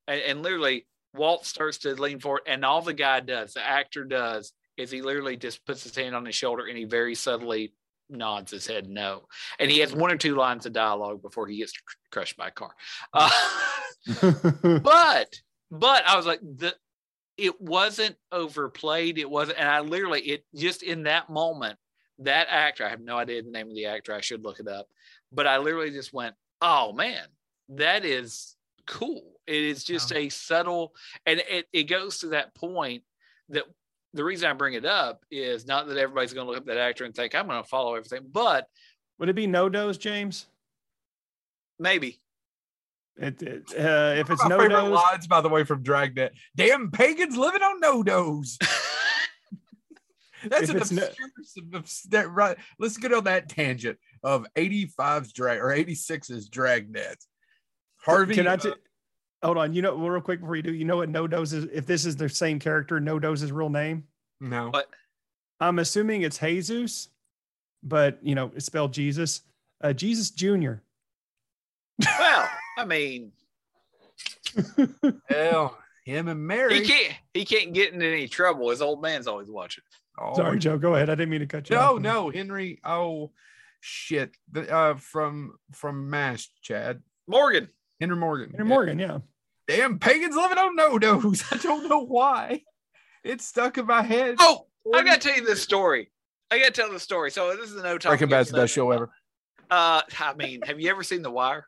and, 0.06 0.21
and 0.21 0.43
literally 0.43 0.87
Walt 1.15 1.44
starts 1.44 1.79
to 1.79 1.94
lean 1.94 2.21
forward, 2.21 2.43
and 2.47 2.65
all 2.65 2.81
the 2.81 2.94
guy 2.94 3.21
does, 3.21 3.53
the 3.55 3.67
actor 3.67 4.05
does, 4.05 4.53
is 4.77 4.91
he 4.91 5.03
literally 5.03 5.37
just 5.37 5.65
puts 5.67 5.83
his 5.83 5.94
hand 5.94 6.15
on 6.17 6.25
his 6.25 6.35
shoulder 6.35 6.67
and 6.67 6.79
he 6.79 6.85
very 6.85 7.15
subtly 7.15 7.75
nods 8.09 8.51
his 8.51 8.67
head 8.67 8.89
no, 8.89 9.27
and 9.59 9.71
he 9.71 9.79
has 9.81 9.95
one 9.95 10.13
or 10.13 10.17
two 10.17 10.35
lines 10.35 10.67
of 10.67 10.73
dialogue 10.73 11.23
before 11.23 11.47
he 11.47 11.59
gets 11.59 11.73
crushed 12.11 12.37
by 12.37 12.49
a 12.49 12.51
car. 12.51 12.75
Uh, 13.13 13.31
but 14.83 15.41
but 15.71 16.07
I 16.07 16.17
was 16.17 16.27
like 16.27 16.41
the 16.41 16.75
it 17.37 17.61
wasn't 17.61 18.17
overplayed. 18.31 19.19
It 19.19 19.29
wasn't, 19.29 19.59
and 19.59 19.69
I 19.69 19.81
literally 19.81 20.21
it 20.21 20.45
just 20.55 20.83
in 20.83 21.05
that 21.05 21.31
moment, 21.31 21.79
that 22.19 22.47
actor, 22.51 22.85
I 22.85 22.91
have 22.91 23.01
no 23.01 23.19
idea 23.19 23.43
the 23.43 23.51
name 23.51 23.69
of 23.69 23.75
the 23.75 23.87
actor. 23.87 24.15
I 24.15 24.21
should 24.21 24.45
look 24.45 24.61
it 24.61 24.69
up, 24.69 24.89
but 25.33 25.47
I 25.47 25.59
literally 25.59 25.91
just 25.91 26.13
went, 26.13 26.35
"Oh 26.61 26.93
man, 26.93 27.27
that 27.71 28.05
is 28.05 28.57
cool." 28.87 29.41
It 29.47 29.63
is 29.63 29.83
just 29.83 30.13
a 30.13 30.29
subtle, 30.29 30.95
and 31.27 31.43
it 31.49 31.67
it 31.73 31.85
goes 31.85 32.19
to 32.19 32.29
that 32.29 32.55
point 32.55 33.03
that 33.49 33.65
the 34.14 34.25
reason 34.25 34.49
I 34.50 34.53
bring 34.53 34.75
it 34.75 34.85
up 34.85 35.25
is 35.31 35.67
not 35.67 35.87
that 35.88 35.97
everybody's 35.97 36.32
going 36.32 36.47
to 36.47 36.50
look 36.50 36.61
up 36.61 36.67
that 36.67 36.76
actor 36.76 37.05
and 37.05 37.14
think 37.14 37.35
I'm 37.35 37.47
going 37.47 37.62
to 37.62 37.69
follow 37.69 37.94
everything, 37.94 38.26
but 38.31 38.67
Would 39.19 39.29
it 39.29 39.35
be 39.35 39.47
no 39.47 39.69
dose, 39.69 39.97
James? 39.99 40.47
maybe 41.79 42.20
It, 43.17 43.43
it, 43.43 43.62
uh, 43.79 44.14
if 44.19 44.31
it's 44.31 44.43
my 44.44 44.49
no 44.50 44.59
favorite 44.61 44.69
dose, 44.81 44.94
lines, 44.94 45.26
by 45.26 45.41
the 45.41 45.49
way, 45.49 45.64
from 45.64 45.82
Dragnet. 45.82 46.32
Damn 46.56 46.91
pagans 46.91 47.37
living 47.37 47.62
on 47.62 47.81
no 47.81 48.03
dos. 48.03 48.59
That's 50.44 50.65
If 50.65 50.70
an 50.70 50.76
it's 50.79 50.91
no- 50.93 51.06
obscure, 51.06 51.29
sub- 51.44 51.75
obs- 51.75 52.03
that, 52.11 52.31
right. 52.32 52.56
Let's 52.79 52.97
get 52.97 53.12
on 53.15 53.25
that 53.25 53.49
tangent 53.49 53.98
of 54.25 54.44
85's 54.56 55.32
drag 55.32 55.60
or 55.60 55.69
86's 55.69 56.48
Dragnet. 56.48 57.17
Harvey, 57.98 58.34
Can 58.34 58.48
I 58.48 58.55
uh, 58.55 58.56
t- 58.56 58.72
hold 59.43 59.58
on? 59.58 59.72
You 59.75 59.82
know, 59.82 59.94
real 59.96 60.20
quick 60.20 60.41
before 60.41 60.56
you 60.56 60.63
do, 60.63 60.72
you 60.72 60.84
know 60.84 60.96
what 60.96 61.08
No-Doze 61.08 61.53
is? 61.53 61.65
If 61.72 61.87
this 61.87 62.05
is 62.06 62.17
the 62.17 62.29
same 62.29 62.58
character, 62.58 63.01
No-Doze's 63.01 63.53
real 63.53 63.70
name. 63.70 64.05
no, 64.41 64.70
What? 64.70 64.89
I'm 65.61 65.79
assuming 65.79 66.22
it's 66.22 66.39
Jesus, 66.39 67.08
but 67.84 68.19
you 68.22 68.34
know, 68.34 68.51
it's 68.56 68.67
spelled 68.67 68.93
Jesus. 68.93 69.43
Uh, 69.81 69.93
Jesus 69.93 70.31
Junior. 70.31 70.82
well, 72.19 72.49
I 72.79 72.84
mean, 72.84 73.32
hell, 75.29 75.79
him 76.05 76.29
and 76.29 76.44
Mary. 76.46 76.81
he 76.81 76.87
can't 76.89 77.15
he 77.34 77.44
can't 77.44 77.72
get 77.72 77.93
into 77.93 78.06
any 78.06 78.29
trouble. 78.29 78.70
His 78.70 78.82
old 78.82 79.03
man's 79.03 79.27
always 79.27 79.49
watching. 79.49 79.84
Oh, 80.20 80.34
Sorry, 80.34 80.58
Joe. 80.58 80.79
Go 80.79 80.94
ahead. 80.94 81.08
I 81.11 81.15
didn't 81.15 81.31
mean 81.31 81.41
to 81.41 81.46
cut 81.46 81.70
you 81.70 81.77
No, 81.77 81.94
off. 81.96 82.01
no, 82.01 82.31
Henry. 82.31 82.81
Oh, 82.84 83.31
shit. 83.81 84.32
The, 84.51 84.70
uh, 84.70 84.94
from 84.96 85.55
from 85.72 86.11
Mash, 86.11 86.51
Chad. 86.61 87.03
Morgan. 87.27 87.69
Henry 88.01 88.17
Morgan. 88.17 88.51
Henry 88.51 88.67
Morgan. 88.67 88.99
Yeah. 88.99 89.19
Damn 89.69 89.99
pagans 89.99 90.37
living 90.37 90.59
on 90.59 90.77
no 90.77 90.99
dos. 90.99 91.45
I 91.53 91.57
don't 91.57 91.89
know 91.89 92.05
why. 92.05 92.63
It's 93.25 93.47
stuck 93.47 93.79
in 93.79 93.87
my 93.87 94.03
head. 94.03 94.37
Oh, 94.41 94.67
I 94.93 95.03
gotta 95.03 95.21
tell 95.21 95.37
you 95.37 95.45
this 95.45 95.63
story. 95.63 96.11
I 96.51 96.59
gotta 96.59 96.73
tell 96.73 96.93
the 96.93 97.01
story. 97.01 97.31
So 97.31 97.55
this 97.57 97.71
is 97.71 97.77
a 97.77 97.83
no 97.83 97.99
topic. 97.99 98.19
Breaking 98.19 98.31
Bad's 98.31 98.51
the 98.51 98.57
best 98.57 98.75
show 98.75 98.91
ever. 98.91 99.11
Uh, 99.71 100.03
I 100.21 100.35
mean, 100.35 100.61
have 100.63 100.81
you 100.81 100.91
ever 100.91 101.03
seen 101.03 101.23
The 101.23 101.31
Wire? 101.31 101.67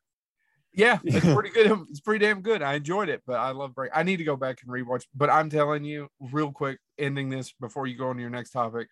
Yeah, 0.75 0.99
it's 1.05 1.25
pretty 1.25 1.51
good. 1.51 1.73
It's 1.89 2.01
pretty 2.01 2.25
damn 2.25 2.43
good. 2.43 2.63
I 2.63 2.75
enjoyed 2.75 3.09
it, 3.09 3.23
but 3.27 3.37
I 3.37 3.53
love 3.53 3.75
break. 3.75 3.93
I 3.95 4.03
need 4.03 4.17
to 4.17 4.25
go 4.25 4.37
back 4.37 4.59
and 4.63 4.71
rewatch. 4.71 5.05
But 5.15 5.31
I'm 5.31 5.49
telling 5.49 5.85
you, 5.85 6.09
real 6.21 6.53
quick, 6.53 6.79
ending 6.99 7.31
this 7.31 7.53
before 7.61 7.87
you 7.87 7.97
go 7.97 8.09
on 8.09 8.17
to 8.17 8.21
your 8.21 8.31
next 8.31 8.51
topic. 8.51 8.89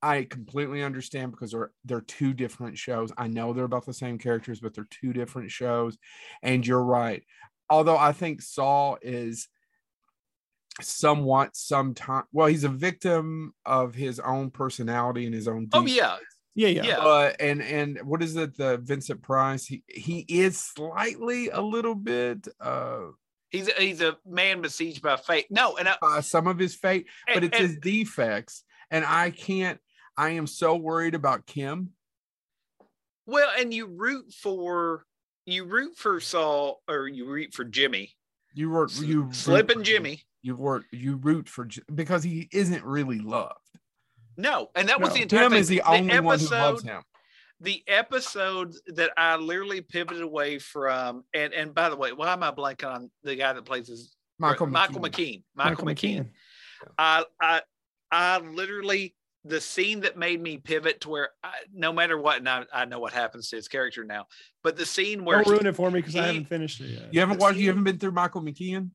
I 0.00 0.22
completely 0.22 0.82
understand 0.84 1.32
because 1.32 1.50
they're 1.50 1.72
they're 1.84 2.00
two 2.02 2.32
different 2.32 2.78
shows. 2.78 3.12
I 3.18 3.26
know 3.26 3.52
they're 3.52 3.64
about 3.64 3.84
the 3.84 3.92
same 3.92 4.16
characters, 4.16 4.60
but 4.60 4.74
they're 4.74 4.88
two 4.90 5.12
different 5.12 5.50
shows. 5.50 5.98
And 6.42 6.64
you're 6.64 6.84
right. 6.84 7.24
Although 7.70 7.98
I 7.98 8.12
think 8.12 8.42
Saul 8.42 8.98
is 9.02 9.48
somewhat 10.80 11.56
sometime 11.56 12.24
well, 12.32 12.46
he's 12.46 12.64
a 12.64 12.68
victim 12.68 13.52
of 13.66 13.94
his 13.94 14.20
own 14.20 14.50
personality 14.50 15.26
and 15.26 15.34
his 15.34 15.48
own 15.48 15.68
Oh 15.72 15.84
deep 15.84 15.96
yeah, 15.96 16.16
Yeah. 16.54 16.68
Yeah. 16.68 16.82
yeah. 16.86 16.98
uh, 16.98 17.32
and 17.40 17.62
and 17.62 17.98
what 18.04 18.22
is 18.22 18.36
it? 18.36 18.56
The 18.56 18.78
Vincent 18.78 19.22
Price. 19.22 19.66
He 19.66 19.82
he 19.88 20.24
is 20.28 20.58
slightly 20.58 21.48
a 21.50 21.60
little 21.60 21.94
bit 21.94 22.46
uh 22.60 23.06
He's 23.50 23.68
a, 23.68 23.72
he's 23.80 24.02
a 24.02 24.14
man 24.26 24.60
besieged 24.60 25.00
by 25.00 25.16
fate. 25.16 25.46
No, 25.48 25.78
and 25.78 25.88
I, 25.88 25.96
by 26.02 26.20
some 26.20 26.46
of 26.46 26.58
his 26.58 26.74
fate, 26.74 27.06
but 27.32 27.44
it's 27.44 27.56
and- 27.58 27.66
his 27.66 27.78
defects, 27.78 28.62
and 28.90 29.04
I 29.06 29.30
can't. 29.30 29.80
I 30.18 30.30
am 30.30 30.46
so 30.46 30.76
worried 30.76 31.14
about 31.14 31.46
Kim. 31.46 31.90
Well, 33.24 33.50
and 33.58 33.72
you 33.72 33.86
root 33.86 34.34
for 34.34 35.06
you 35.48 35.64
root 35.64 35.96
for 35.96 36.20
Saul 36.20 36.82
or 36.88 37.08
you 37.08 37.26
root 37.26 37.54
for 37.54 37.64
Jimmy. 37.64 38.14
You 38.54 38.70
were 38.70 38.88
you 39.00 39.28
slipping 39.32 39.82
Jimmy. 39.82 40.22
You 40.42 40.56
were 40.56 40.84
you 40.92 41.16
root 41.16 41.48
for 41.48 41.68
because 41.94 42.22
he 42.22 42.48
isn't 42.52 42.84
really 42.84 43.18
loved. 43.18 43.58
No, 44.36 44.70
and 44.74 44.88
that 44.88 45.00
was 45.00 45.12
the 45.14 45.22
entire 45.22 45.42
Tim 45.42 45.52
thing. 45.52 45.60
is 45.60 45.68
the, 45.68 45.76
the 45.76 45.88
only 45.88 46.12
episode, 46.12 46.24
one 46.24 46.38
who 46.38 46.46
loves 46.46 46.82
him. 46.82 47.02
The 47.60 47.82
episode 47.88 48.74
that 48.86 49.10
I 49.16 49.36
literally 49.36 49.80
pivoted 49.80 50.22
away 50.22 50.58
from, 50.60 51.24
and 51.34 51.52
and 51.52 51.74
by 51.74 51.88
the 51.88 51.96
way, 51.96 52.12
why 52.12 52.32
am 52.32 52.42
I 52.42 52.52
blanking 52.52 52.94
on 52.94 53.10
the 53.24 53.34
guy 53.34 53.52
that 53.52 53.64
plays 53.64 53.88
his 53.88 54.14
Michael 54.38 54.66
Michael 54.66 55.00
McKean. 55.00 55.02
McKean? 55.02 55.42
Michael, 55.54 55.84
Michael 55.84 55.86
McKean. 55.86 56.18
McKean. 56.18 56.30
I 56.96 57.24
I 57.40 57.62
I 58.10 58.38
literally 58.38 59.14
the 59.44 59.60
scene 59.60 60.00
that 60.00 60.16
made 60.18 60.40
me 60.42 60.58
pivot 60.58 61.00
to 61.02 61.08
where 61.08 61.30
I, 61.42 61.52
no 61.72 61.92
matter 61.92 62.18
what, 62.18 62.38
and 62.38 62.48
I, 62.48 62.64
I 62.72 62.84
know 62.84 62.98
what 62.98 63.12
happens 63.12 63.48
to 63.50 63.56
his 63.56 63.68
character 63.68 64.04
now, 64.04 64.26
but 64.62 64.76
the 64.76 64.84
scene 64.86 65.24
where 65.24 65.36
Don't 65.38 65.44
he- 65.46 65.50
ruin 65.52 65.66
it 65.66 65.76
for 65.76 65.90
me 65.90 66.00
because 66.00 66.16
I 66.16 66.26
haven't 66.26 66.46
finished 66.46 66.80
it 66.80 66.88
yet. 66.88 67.14
You 67.14 67.20
haven't 67.20 67.38
The 67.38 67.42
watched. 67.42 67.58
You 67.58 67.68
haven't 67.68 67.84
been 67.84 67.98
through 67.98 68.12
Michael 68.12 68.42
McKean. 68.42 68.90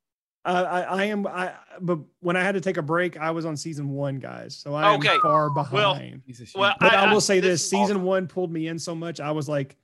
Uh, 0.45 0.65
I, 0.69 0.81
I 0.81 1.03
am. 1.05 1.25
I 1.25 1.53
but 1.79 1.99
when 2.19 2.35
I 2.35 2.41
had 2.41 2.55
to 2.55 2.61
take 2.61 2.75
a 2.75 2.81
break, 2.81 3.17
I 3.17 3.31
was 3.31 3.45
on 3.45 3.55
season 3.55 3.89
one, 3.89 4.19
guys. 4.19 4.57
So 4.57 4.73
I 4.75 4.93
am 4.93 4.99
Okay. 4.99 5.17
far 5.21 5.49
behind. 5.49 6.21
He's 6.25 6.41
a 6.41 6.45
shit. 6.45 6.59
Well, 6.59 6.75
but 6.81 6.93
I, 6.93 7.05
I- 7.05 7.13
will 7.13 7.21
say 7.21 7.39
this 7.39 7.61
this: 7.61 7.69
season 7.69 7.95
awful. 7.97 8.07
one 8.09 8.27
pulled 8.27 8.51
me 8.51 8.67
in 8.67 8.77
so 8.77 8.93
much. 8.93 9.21
I 9.21 9.31
was 9.31 9.47
like, 9.47 9.77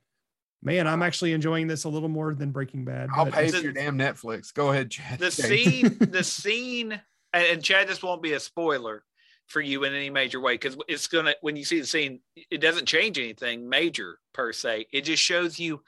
man, 0.62 0.86
I'm 0.86 1.02
actually 1.02 1.32
enjoying 1.32 1.66
this 1.66 1.84
a 1.84 1.88
little 1.88 2.10
more 2.10 2.34
than 2.34 2.50
Breaking 2.50 2.84
Bad. 2.84 3.08
I'll 3.16 3.24
but 3.24 3.32
pay 3.34 3.44
it's- 3.46 3.56
for 3.56 3.62
your 3.62 3.72
damn 3.72 3.96
Netflix. 3.96 4.52
Go 4.52 4.70
ahead, 4.70 4.90
Chad. 4.90 5.18
the 5.18 5.26
Okay. 5.28 5.64
scene 5.64 5.96
the 5.98 6.22
scene 6.22 7.00
and, 7.32 7.46
and 7.46 7.64
chad 7.64 7.88
this 7.88 8.02
won't 8.02 8.22
be 8.22 8.34
a 8.34 8.40
spoiler 8.40 9.02
for 9.50 9.60
you 9.60 9.84
in 9.84 9.92
any 9.94 10.10
major 10.10 10.40
way 10.40 10.54
because 10.54 10.76
it's 10.88 11.08
gonna 11.08 11.34
when 11.40 11.56
you 11.56 11.64
see 11.64 11.80
the 11.80 11.86
scene 11.86 12.20
it 12.50 12.60
doesn't 12.60 12.86
change 12.86 13.18
anything 13.18 13.68
major 13.68 14.18
per 14.32 14.52
se 14.52 14.86
it 14.92 15.02
just 15.02 15.22
shows 15.22 15.58
you 15.58 15.82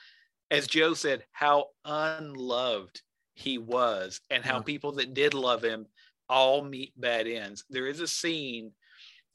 as 0.51 0.67
joe 0.67 0.95
said 0.95 1.25
how 1.31 1.67
unloved 1.85 3.01
he 3.35 3.59
was 3.59 4.21
and 4.31 4.45
how 4.45 4.57
Yeah. 4.57 4.63
people 4.63 4.93
that 4.93 5.15
did 5.15 5.33
love 5.33 5.63
him 5.65 5.87
all 6.29 6.65
meet 6.65 6.93
bad 7.01 7.27
ends 7.29 7.65
there 7.71 7.87
is 7.87 8.01
a 8.01 8.09
scene 8.09 8.73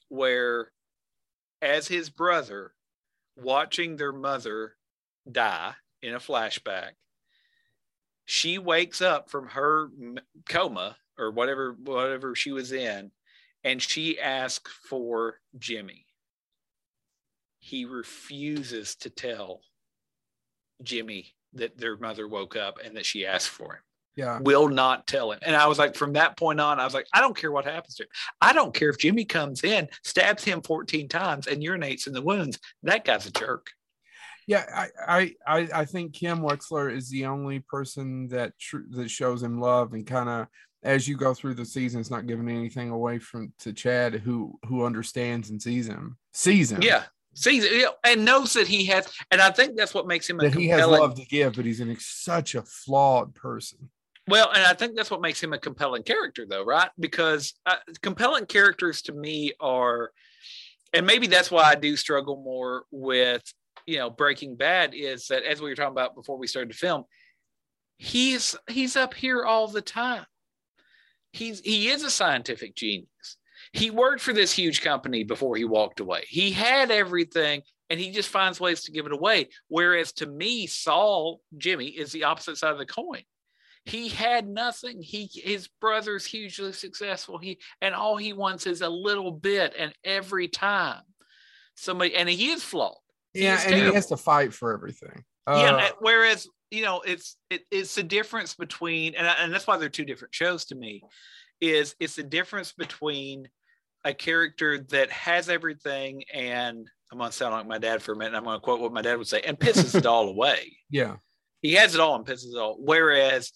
where 0.09 0.71
as 1.61 1.87
his 1.87 2.09
brother 2.09 2.73
watching 3.37 3.95
their 3.95 4.13
mother 4.13 4.75
die 5.31 5.73
in 6.01 6.13
a 6.13 6.19
flashback 6.19 6.91
she 8.25 8.57
wakes 8.57 9.01
up 9.01 9.29
from 9.29 9.47
her 9.47 9.89
coma 10.49 10.97
or 11.17 11.31
whatever 11.31 11.73
whatever 11.73 12.35
she 12.35 12.51
was 12.51 12.71
in 12.73 13.09
and 13.63 13.81
she 13.81 14.19
asks 14.19 14.71
for 14.89 15.39
jimmy. 15.57 16.05
He 17.59 17.85
refuses 17.85 18.95
to 18.97 19.09
tell 19.09 19.61
jimmy 20.83 21.33
that 21.53 21.77
their 21.77 21.97
mother 21.97 22.27
woke 22.27 22.55
up 22.55 22.79
and 22.83 22.95
that 22.97 23.05
she 23.05 23.25
asked 23.25 23.49
for 23.49 23.75
him. 23.75 23.81
Yeah. 24.15 24.39
will 24.39 24.67
not 24.67 25.05
tell 25.05 25.31
him. 25.31 25.39
And 25.43 25.55
i 25.55 25.67
was 25.67 25.77
like 25.77 25.95
from 25.95 26.13
that 26.13 26.37
point 26.37 26.59
on 26.59 26.79
i 26.79 26.85
was 26.85 26.93
like 26.93 27.07
i 27.13 27.21
don't 27.21 27.37
care 27.37 27.51
what 27.51 27.65
happens 27.65 27.95
to 27.95 28.03
him. 28.03 28.09
I 28.41 28.53
don't 28.53 28.73
care 28.73 28.89
if 28.89 28.97
jimmy 28.97 29.25
comes 29.25 29.63
in 29.63 29.89
stabs 30.03 30.43
him 30.43 30.61
14 30.61 31.07
times 31.07 31.47
and 31.47 31.61
urinates 31.61 32.07
in 32.07 32.13
the 32.13 32.21
wounds. 32.21 32.59
That 32.83 33.05
guy's 33.05 33.27
a 33.27 33.31
jerk. 33.31 33.67
Yeah, 34.47 34.87
I, 35.05 35.35
I, 35.45 35.67
I, 35.73 35.85
think 35.85 36.13
Kim 36.13 36.39
Wexler 36.39 36.95
is 36.95 37.09
the 37.09 37.25
only 37.25 37.59
person 37.59 38.29
that 38.29 38.57
tr- 38.57 38.87
that 38.91 39.11
shows 39.11 39.43
him 39.43 39.59
love 39.59 39.91
and 39.91 40.07
kind 40.07 40.29
of 40.29 40.47
as 40.83 41.07
you 41.07 41.17
go 41.17 41.33
through 41.33 41.55
the 41.55 41.65
seasons, 41.65 42.11
not 42.11 42.27
giving 42.27 42.49
anything 42.49 42.89
away 42.89 43.19
from 43.19 43.53
to 43.59 43.73
Chad, 43.73 44.15
who 44.15 44.57
who 44.65 44.85
understands 44.85 45.49
and 45.49 45.61
sees 45.61 45.87
him, 45.87 46.17
sees 46.33 46.71
him. 46.71 46.81
yeah 46.81 47.03
sees 47.33 47.63
it 47.63 47.87
and 48.03 48.25
knows 48.25 48.53
that 48.53 48.67
he 48.67 48.83
has 48.83 49.07
and 49.29 49.39
i 49.41 49.51
think 49.51 49.77
that's 49.77 49.93
what 49.93 50.07
makes 50.07 50.27
him 50.27 50.39
a 50.39 50.43
that 50.49 50.55
he 50.55 50.67
has 50.67 50.87
love 50.87 51.13
to 51.13 51.25
give, 51.25 51.53
but 51.53 51.65
he's 51.65 51.79
an, 51.79 51.95
such 51.99 52.55
a 52.55 52.63
flawed 52.63 53.35
person. 53.35 53.89
Well, 54.27 54.51
and 54.53 54.63
I 54.63 54.73
think 54.73 54.95
that's 54.95 55.09
what 55.09 55.21
makes 55.21 55.41
him 55.41 55.53
a 55.53 55.57
compelling 55.57 56.03
character, 56.03 56.45
though, 56.47 56.65
right? 56.65 56.89
Because 56.99 57.53
uh, 57.65 57.75
compelling 58.01 58.45
characters 58.45 59.01
to 59.03 59.13
me 59.13 59.53
are, 59.59 60.11
and 60.93 61.05
maybe 61.05 61.27
that's 61.27 61.49
why 61.49 61.63
I 61.63 61.75
do 61.75 61.95
struggle 61.95 62.41
more 62.43 62.83
with, 62.91 63.43
you 63.85 63.97
know, 63.99 64.09
Breaking 64.09 64.57
Bad 64.57 64.93
is 64.93 65.27
that 65.27 65.43
as 65.43 65.61
we 65.61 65.69
were 65.69 65.75
talking 65.75 65.93
about 65.93 66.15
before 66.15 66.37
we 66.37 66.47
started 66.47 66.73
to 66.73 66.77
film, 66.77 67.05
he's 67.97 68.55
he's 68.69 68.97
up 68.97 69.13
here 69.13 69.45
all 69.45 69.69
the 69.69 69.81
time. 69.81 70.25
He's 71.33 71.59
he 71.61 71.89
is 71.89 72.03
a 72.03 72.09
scientific 72.11 72.75
genius. 72.75 73.37
He 73.73 73.91
worked 73.91 74.21
for 74.21 74.33
this 74.33 74.51
huge 74.51 74.81
company 74.81 75.23
before 75.23 75.55
he 75.55 75.65
walked 75.65 75.99
away. 75.99 76.23
He 76.27 76.51
had 76.51 76.89
everything 76.89 77.61
and 77.89 77.99
he 77.99 78.11
just 78.11 78.29
finds 78.29 78.59
ways 78.59 78.83
to 78.83 78.91
give 78.91 79.05
it 79.05 79.11
away. 79.11 79.49
Whereas 79.67 80.11
to 80.13 80.25
me, 80.25 80.67
Saul, 80.67 81.41
Jimmy, 81.57 81.87
is 81.87 82.11
the 82.11 82.23
opposite 82.25 82.57
side 82.57 82.71
of 82.71 82.77
the 82.77 82.85
coin 82.85 83.23
he 83.85 84.09
had 84.09 84.49
nothing 84.49 85.01
he 85.01 85.29
his 85.33 85.69
brother's 85.79 86.25
hugely 86.25 86.73
successful 86.73 87.37
he 87.37 87.57
and 87.81 87.95
all 87.95 88.17
he 88.17 88.33
wants 88.33 88.67
is 88.67 88.81
a 88.81 88.89
little 88.89 89.31
bit 89.31 89.73
and 89.79 89.93
every 90.03 90.49
time 90.49 91.01
somebody 91.75 92.13
and 92.13 92.27
he 92.27 92.49
is 92.49 92.61
flawed 92.61 92.97
He 93.33 93.45
Yeah, 93.45 93.55
is 93.59 93.65
and 93.65 93.75
he 93.75 93.93
has 93.93 94.07
to 94.07 94.17
fight 94.17 94.53
for 94.53 94.73
everything. 94.73 95.23
yeah 95.47 95.73
Uh, 95.73 95.77
and 95.79 95.93
whereas 95.99 96.49
you 96.71 96.81
know 96.83 97.01
it's 97.01 97.37
it, 97.49 97.61
it's 97.71 97.95
the 97.95 98.03
difference 98.03 98.53
between 98.55 99.15
and, 99.15 99.27
I- 99.27 99.35
and 99.43 99.53
that's 99.53 99.67
why 99.67 99.77
they're 99.77 99.89
two 99.89 100.05
different 100.05 100.33
shows 100.35 100.65
to 100.65 100.75
me 100.75 101.01
is 101.61 101.95
it's 101.99 102.15
the 102.15 102.23
difference 102.23 102.71
between 102.73 103.47
a 104.05 104.13
character 104.13 104.79
that 104.89 105.09
has 105.11 105.49
everything 105.49 106.23
and 106.33 106.87
i'm 107.11 107.17
going 107.17 107.29
to 107.31 107.35
sound 107.35 107.53
like 107.53 107.67
my 107.67 107.77
dad 107.77 108.01
for 108.01 108.13
a 108.13 108.15
minute 108.15 108.29
and 108.29 108.37
i'm 108.37 108.43
going 108.43 108.57
to 108.57 108.61
quote 108.63 108.79
what 108.79 108.93
my 108.93 109.01
dad 109.01 109.17
would 109.17 109.27
say 109.27 109.41
and 109.41 109.57
pisses 109.59 109.95
it 109.95 110.05
all 110.05 110.27
away 110.29 110.75
yeah, 110.91 111.15
he 111.61 111.73
has 111.73 111.95
it 111.95 112.01
all 112.01 112.15
and 112.15 112.25
pisses 112.25 112.53
it 112.53 112.57
all. 112.59 112.77
Whereas 112.79 113.51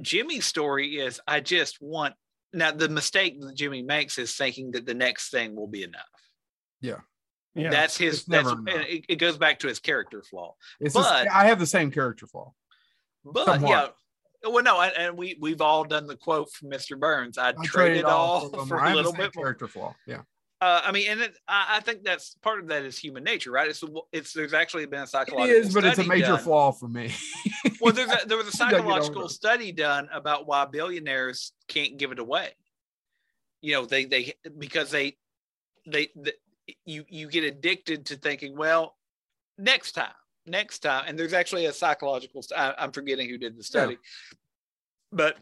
Jimmy's 0.00 0.46
story 0.46 0.96
is, 0.98 1.20
I 1.26 1.40
just 1.40 1.78
want. 1.80 2.14
Now 2.54 2.70
the 2.72 2.88
mistake 2.88 3.40
that 3.40 3.56
Jimmy 3.56 3.82
makes 3.82 4.18
is 4.18 4.34
thinking 4.34 4.72
that 4.72 4.84
the 4.86 4.94
next 4.94 5.30
thing 5.30 5.54
will 5.54 5.66
be 5.68 5.84
enough. 5.84 6.02
yeah, 6.80 7.00
That's 7.54 7.96
his. 7.96 8.24
That's 8.24 8.48
and 8.48 8.68
it, 8.68 9.04
it 9.08 9.16
goes 9.16 9.36
back 9.38 9.58
to 9.60 9.68
his 9.68 9.78
character 9.78 10.22
flaw. 10.22 10.54
it's 10.80 10.94
just- 10.94 11.08
But- 11.08 11.30
I 11.30 11.46
have 11.46 11.58
the 11.58 11.66
same 11.66 11.90
character 11.90 12.26
flaw. 12.26 12.52
But 13.24 13.46
Somewhat. 13.46 13.70
yeah, 13.70 14.50
well, 14.50 14.64
no, 14.64 14.80
and, 14.80 15.16
we 15.16 15.36
we've 15.40 15.60
all 15.60 15.84
done 15.84 16.06
the 16.06 16.16
quote 16.16 16.50
from 16.50 16.70
Mr. 16.70 16.98
Burns. 16.98 17.38
I 17.38 17.52
trade 17.64 17.98
it 17.98 18.04
all 18.04 18.48
them. 18.48 18.66
for 18.68 18.78
a 18.78 18.94
little 18.94 19.12
bit 19.12 19.34
more. 19.36 19.44
character 19.44 19.68
flaw. 19.68 19.94
Yeah, 20.06 20.22
Uh, 20.60 20.80
I 20.84 20.90
mean, 20.92 21.08
and 21.08 21.20
it, 21.20 21.38
I, 21.46 21.76
I 21.76 21.80
think 21.80 22.02
that's 22.02 22.34
part 22.42 22.58
of 22.58 22.66
that 22.68 22.82
is 22.84 22.98
human 22.98 23.22
nature, 23.22 23.52
right? 23.52 23.68
It's 23.68 23.84
it's 24.12 24.32
there's 24.32 24.54
actually 24.54 24.86
been 24.86 25.02
a 25.02 25.06
psychological. 25.06 25.60
is, 25.60 25.72
but 25.72 25.84
it's 25.84 25.98
a 25.98 26.04
major 26.04 26.26
done. 26.26 26.38
flaw 26.40 26.72
for 26.72 26.88
me. 26.88 27.12
well, 27.80 27.92
there's 27.92 28.10
a, 28.10 28.26
there 28.26 28.36
was 28.36 28.48
a 28.48 28.50
I 28.64 28.70
gotta 28.72 28.82
get 28.82 28.90
over 28.90 28.90
psychological 29.02 29.28
study 29.28 29.70
done 29.70 30.08
about 30.12 30.48
why 30.48 30.64
billionaires 30.64 31.52
can't 31.68 31.96
give 31.96 32.10
it 32.10 32.18
away. 32.18 32.50
You 33.60 33.74
know, 33.74 33.86
they 33.86 34.06
they 34.06 34.32
because 34.58 34.90
they 34.90 35.16
they, 35.86 36.08
the 36.16 36.34
you 36.84 37.04
you 37.08 37.28
get 37.28 37.44
addicted 37.44 38.06
to 38.06 38.16
thinking, 38.16 38.56
well, 38.56 38.96
next 39.58 39.92
time, 39.92 40.12
next 40.46 40.80
time, 40.80 41.04
and 41.06 41.18
there's 41.18 41.32
actually 41.32 41.66
a 41.66 41.72
psychological. 41.72 42.44
I, 42.56 42.74
I'm 42.78 42.92
forgetting 42.92 43.28
who 43.28 43.38
did 43.38 43.56
the 43.56 43.62
study, 43.62 43.98
but 45.10 45.36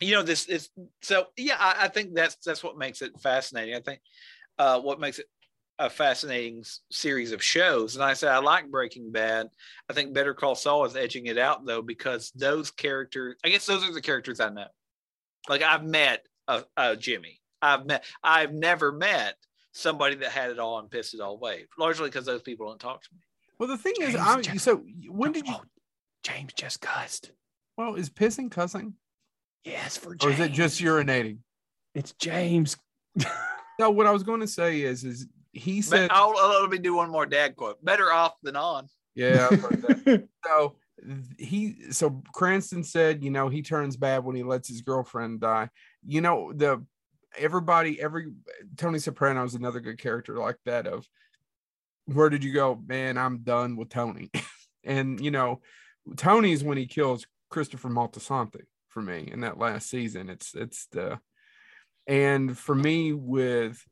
you 0.00 0.14
know 0.14 0.22
this 0.22 0.46
is 0.46 0.70
so 1.02 1.26
yeah. 1.36 1.56
I, 1.58 1.84
I 1.84 1.88
think 1.88 2.14
that's 2.14 2.36
that's 2.36 2.64
what 2.64 2.78
makes 2.78 3.02
it 3.02 3.18
fascinating. 3.20 3.74
I 3.74 3.80
think 3.80 4.00
uh, 4.58 4.80
what 4.80 5.00
makes 5.00 5.18
it 5.18 5.26
a 5.80 5.88
fascinating 5.88 6.62
series 6.90 7.32
of 7.32 7.42
shows. 7.42 7.96
And 7.96 8.04
I 8.04 8.12
say 8.12 8.28
I 8.28 8.38
like 8.38 8.70
Breaking 8.70 9.10
Bad. 9.10 9.48
I 9.88 9.94
think 9.94 10.12
Better 10.12 10.34
Call 10.34 10.54
Saul 10.54 10.84
is 10.84 10.94
edging 10.94 11.26
it 11.26 11.38
out 11.38 11.64
though 11.64 11.82
because 11.82 12.30
those 12.32 12.70
characters. 12.70 13.36
I 13.44 13.48
guess 13.48 13.66
those 13.66 13.82
are 13.88 13.92
the 13.92 14.02
characters 14.02 14.40
I 14.40 14.50
know. 14.50 14.66
Like 15.48 15.62
I've 15.62 15.84
met 15.84 16.26
a, 16.46 16.64
a 16.76 16.96
Jimmy. 16.96 17.40
I've 17.62 17.86
met. 17.86 18.04
I've 18.22 18.52
never 18.52 18.92
met 18.92 19.36
somebody 19.72 20.16
that 20.16 20.30
had 20.30 20.50
it 20.50 20.58
all 20.58 20.78
and 20.78 20.90
pissed 20.90 21.14
it 21.14 21.20
all 21.20 21.34
away. 21.34 21.66
Largely 21.78 22.08
because 22.08 22.26
those 22.26 22.42
people 22.42 22.66
don't 22.68 22.80
talk 22.80 23.02
to 23.02 23.08
me. 23.12 23.20
well, 23.58 23.68
the 23.68 23.76
thing 23.78 23.94
is, 24.00 24.14
James 24.14 24.16
I, 24.18 24.40
Jack- 24.40 24.60
so 24.60 24.84
when 25.08 25.32
did 25.32 25.46
you? 25.46 25.54
Oh, 25.56 25.62
James 26.24 26.52
just 26.54 26.80
cussed. 26.80 27.32
Well, 27.76 27.94
is 27.94 28.10
pissing 28.10 28.50
cussing, 28.50 28.94
Yes, 29.64 29.96
for 29.96 30.16
sure. 30.20 30.30
or 30.30 30.32
is 30.32 30.40
it 30.40 30.52
just 30.52 30.80
urinating? 30.80 31.38
It's 31.94 32.12
James. 32.12 32.76
No, 33.78 33.90
what 33.90 34.06
I 34.06 34.10
was 34.10 34.22
going 34.24 34.40
to 34.40 34.46
say 34.46 34.82
is, 34.82 35.04
is 35.04 35.26
he 35.54 35.80
said, 35.80 36.08
But 36.10 36.14
I'll, 36.14 36.34
I'll- 36.36 36.60
let 36.60 36.70
me 36.70 36.76
do 36.76 36.94
one 36.96 37.08
more 37.10 37.24
dad 37.24 37.56
quote. 37.56 37.82
Better 37.82 38.12
off 38.12 38.34
than 38.42 38.54
on. 38.54 38.88
yeah. 39.14 39.48
So 40.46 40.74
he 41.38 41.90
so 41.90 42.22
Cranston 42.34 42.84
said, 42.84 43.24
you 43.24 43.30
know, 43.30 43.48
he 43.48 43.62
turns 43.62 43.96
bad 43.96 44.22
when 44.22 44.36
he 44.36 44.42
lets 44.42 44.68
his 44.68 44.82
girlfriend 44.82 45.40
die. 45.40 45.70
You 46.06 46.20
know, 46.20 46.52
the 46.54 46.84
everybody, 47.38 48.00
every 48.00 48.32
Tony 48.76 48.98
Soprano 48.98 49.44
is 49.44 49.54
another 49.54 49.80
good 49.80 49.98
character 49.98 50.36
like 50.38 50.56
that 50.64 50.86
of 50.86 51.06
where 52.06 52.30
did 52.30 52.42
you 52.42 52.52
go? 52.52 52.80
Man, 52.86 53.16
I'm 53.18 53.38
done 53.38 53.76
with 53.76 53.88
Tony. 53.88 54.30
and 54.84 55.20
you 55.20 55.30
know, 55.30 55.60
Tony's 56.16 56.64
when 56.64 56.78
he 56.78 56.86
kills 56.86 57.26
Christopher 57.50 57.88
Moltisanti 57.88 58.62
for 58.88 59.02
me 59.02 59.28
in 59.32 59.40
that 59.40 59.58
last 59.58 59.88
season. 59.88 60.28
It's 60.28 60.54
it's 60.54 60.86
the 60.86 61.20
and 62.06 62.56
for 62.56 62.74
me 62.74 63.12
with 63.12 63.84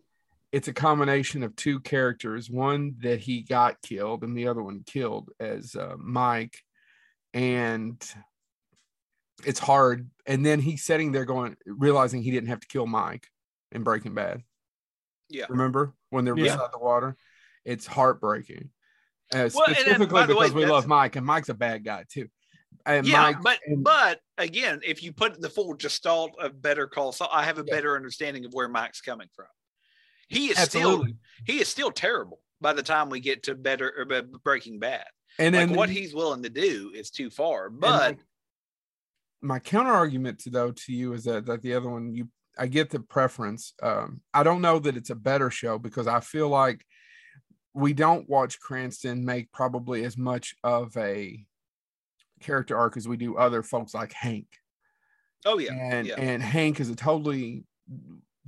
it's 0.50 0.68
a 0.68 0.72
combination 0.72 1.42
of 1.42 1.54
two 1.54 1.80
characters 1.80 2.50
one 2.50 2.94
that 3.00 3.20
he 3.20 3.42
got 3.42 3.80
killed 3.82 4.24
and 4.24 4.36
the 4.36 4.48
other 4.48 4.62
one 4.62 4.82
killed 4.84 5.30
as 5.38 5.76
uh, 5.76 5.94
mike 5.98 6.56
and 7.34 8.02
it's 9.44 9.58
hard 9.60 10.08
and 10.26 10.44
then 10.44 10.60
he's 10.60 10.82
sitting 10.84 11.12
there 11.12 11.24
going 11.24 11.56
realizing 11.66 12.22
he 12.22 12.30
didn't 12.30 12.48
have 12.48 12.60
to 12.60 12.66
kill 12.68 12.86
mike 12.86 13.26
in 13.72 13.82
breaking 13.84 14.14
bad 14.14 14.42
Yeah. 15.28 15.46
remember 15.48 15.94
when 16.10 16.24
they're 16.24 16.36
Yeah. 16.36 16.54
beside 16.56 16.72
the 16.72 16.78
water 16.78 17.16
it's 17.64 17.86
heartbreaking 17.86 18.70
uh, 19.34 19.48
Well, 19.54 19.64
and 19.66 19.76
then, 19.76 19.84
specifically 19.84 20.14
way, 20.20 20.26
because 20.26 20.52
we 20.54 20.66
love 20.66 20.86
mike 20.86 21.16
and 21.16 21.24
mike's 21.26 21.48
a 21.50 21.54
bad 21.54 21.84
guy 21.84 22.04
too 22.08 22.28
and 22.84 23.06
yeah, 23.06 23.22
Mike, 23.22 23.42
but 23.42 23.58
and- 23.66 23.82
but 23.84 24.20
again, 24.38 24.80
if 24.84 25.02
you 25.02 25.12
put 25.12 25.40
the 25.40 25.48
full 25.50 25.74
gestalt 25.74 26.38
of 26.38 26.60
Better 26.62 26.86
Call 26.86 27.12
Saul, 27.12 27.28
I 27.32 27.42
have 27.44 27.58
a 27.58 27.64
Yeah. 27.66 27.74
better 27.74 27.96
understanding 27.96 28.44
of 28.44 28.52
where 28.54 28.68
Mike's 28.68 29.00
coming 29.00 29.28
from. 29.34 29.46
He 30.28 30.50
is 30.50 30.58
absolutely 30.58 31.12
still 31.12 31.18
he 31.46 31.60
is 31.60 31.68
still 31.68 31.90
terrible 31.90 32.40
by 32.60 32.72
the 32.74 32.82
time 32.82 33.08
we 33.10 33.20
get 33.20 33.42
to 33.44 33.54
Better 33.54 33.92
or 33.98 34.22
Breaking 34.44 34.78
Bad. 34.78 35.06
and 35.38 35.54
Like 35.56 35.68
then 35.68 35.76
what 35.76 35.88
he's 35.90 36.14
willing 36.14 36.42
to 36.44 36.50
do 36.50 36.92
is 36.94 37.10
too 37.10 37.30
far. 37.30 37.68
But 37.70 38.10
And 38.12 38.24
my 39.40 39.58
counter 39.58 39.92
argument 39.92 40.40
to 40.40 40.50
though 40.50 40.72
to 40.72 40.92
you 40.92 41.12
is 41.12 41.24
that 41.24 41.46
that 41.46 41.62
the 41.62 41.74
other 41.74 41.88
one 41.88 42.14
you 42.14 42.28
I 42.58 42.66
get 42.66 42.90
the 42.90 43.00
preference. 43.00 43.72
Um, 43.82 44.20
I 44.34 44.42
don't 44.42 44.60
know 44.60 44.80
that 44.80 44.96
it's 44.96 45.10
a 45.10 45.14
better 45.14 45.50
show 45.50 45.78
because 45.78 46.08
I 46.08 46.20
feel 46.20 46.48
like 46.48 46.84
we 47.72 47.92
don't 47.92 48.28
watch 48.28 48.58
Cranston 48.58 49.24
make 49.24 49.52
probably 49.52 50.04
as 50.04 50.18
much 50.18 50.56
of 50.64 50.96
a 50.96 51.46
character 52.40 52.76
arc 52.76 52.96
as 52.96 53.06
we 53.06 53.16
do 53.16 53.36
other 53.36 53.62
folks 53.62 53.94
like 53.94 54.12
Hank. 54.12 54.46
oh 55.46 55.58
yeah, 55.58 55.72
and 55.72 56.06
yeah. 56.06 56.16
and 56.18 56.42
Hank 56.42 56.80
is 56.80 56.90
a 56.90 56.96
totally 56.96 57.64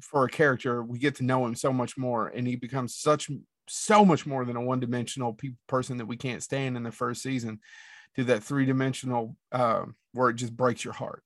for 0.00 0.24
a 0.24 0.30
character 0.30 0.82
we 0.82 0.98
get 0.98 1.16
to 1.16 1.24
know 1.24 1.44
him 1.44 1.54
so 1.54 1.72
much 1.72 1.98
more 1.98 2.28
and 2.28 2.46
he 2.46 2.56
becomes 2.56 2.96
such 2.96 3.30
so 3.68 4.04
much 4.04 4.26
more 4.26 4.46
than 4.46 4.56
a 4.56 4.60
one-dimensional 4.60 5.34
pe- 5.34 5.50
person 5.66 5.98
that 5.98 6.06
we 6.06 6.16
can't 6.16 6.42
stand 6.42 6.76
in 6.76 6.82
the 6.82 6.90
first 6.90 7.22
season 7.22 7.60
to 8.16 8.24
that 8.24 8.42
three-dimensional 8.42 9.36
uh, 9.52 9.84
where 10.12 10.30
it 10.30 10.34
just 10.34 10.56
breaks 10.56 10.84
your 10.84 10.94
heart 10.94 11.22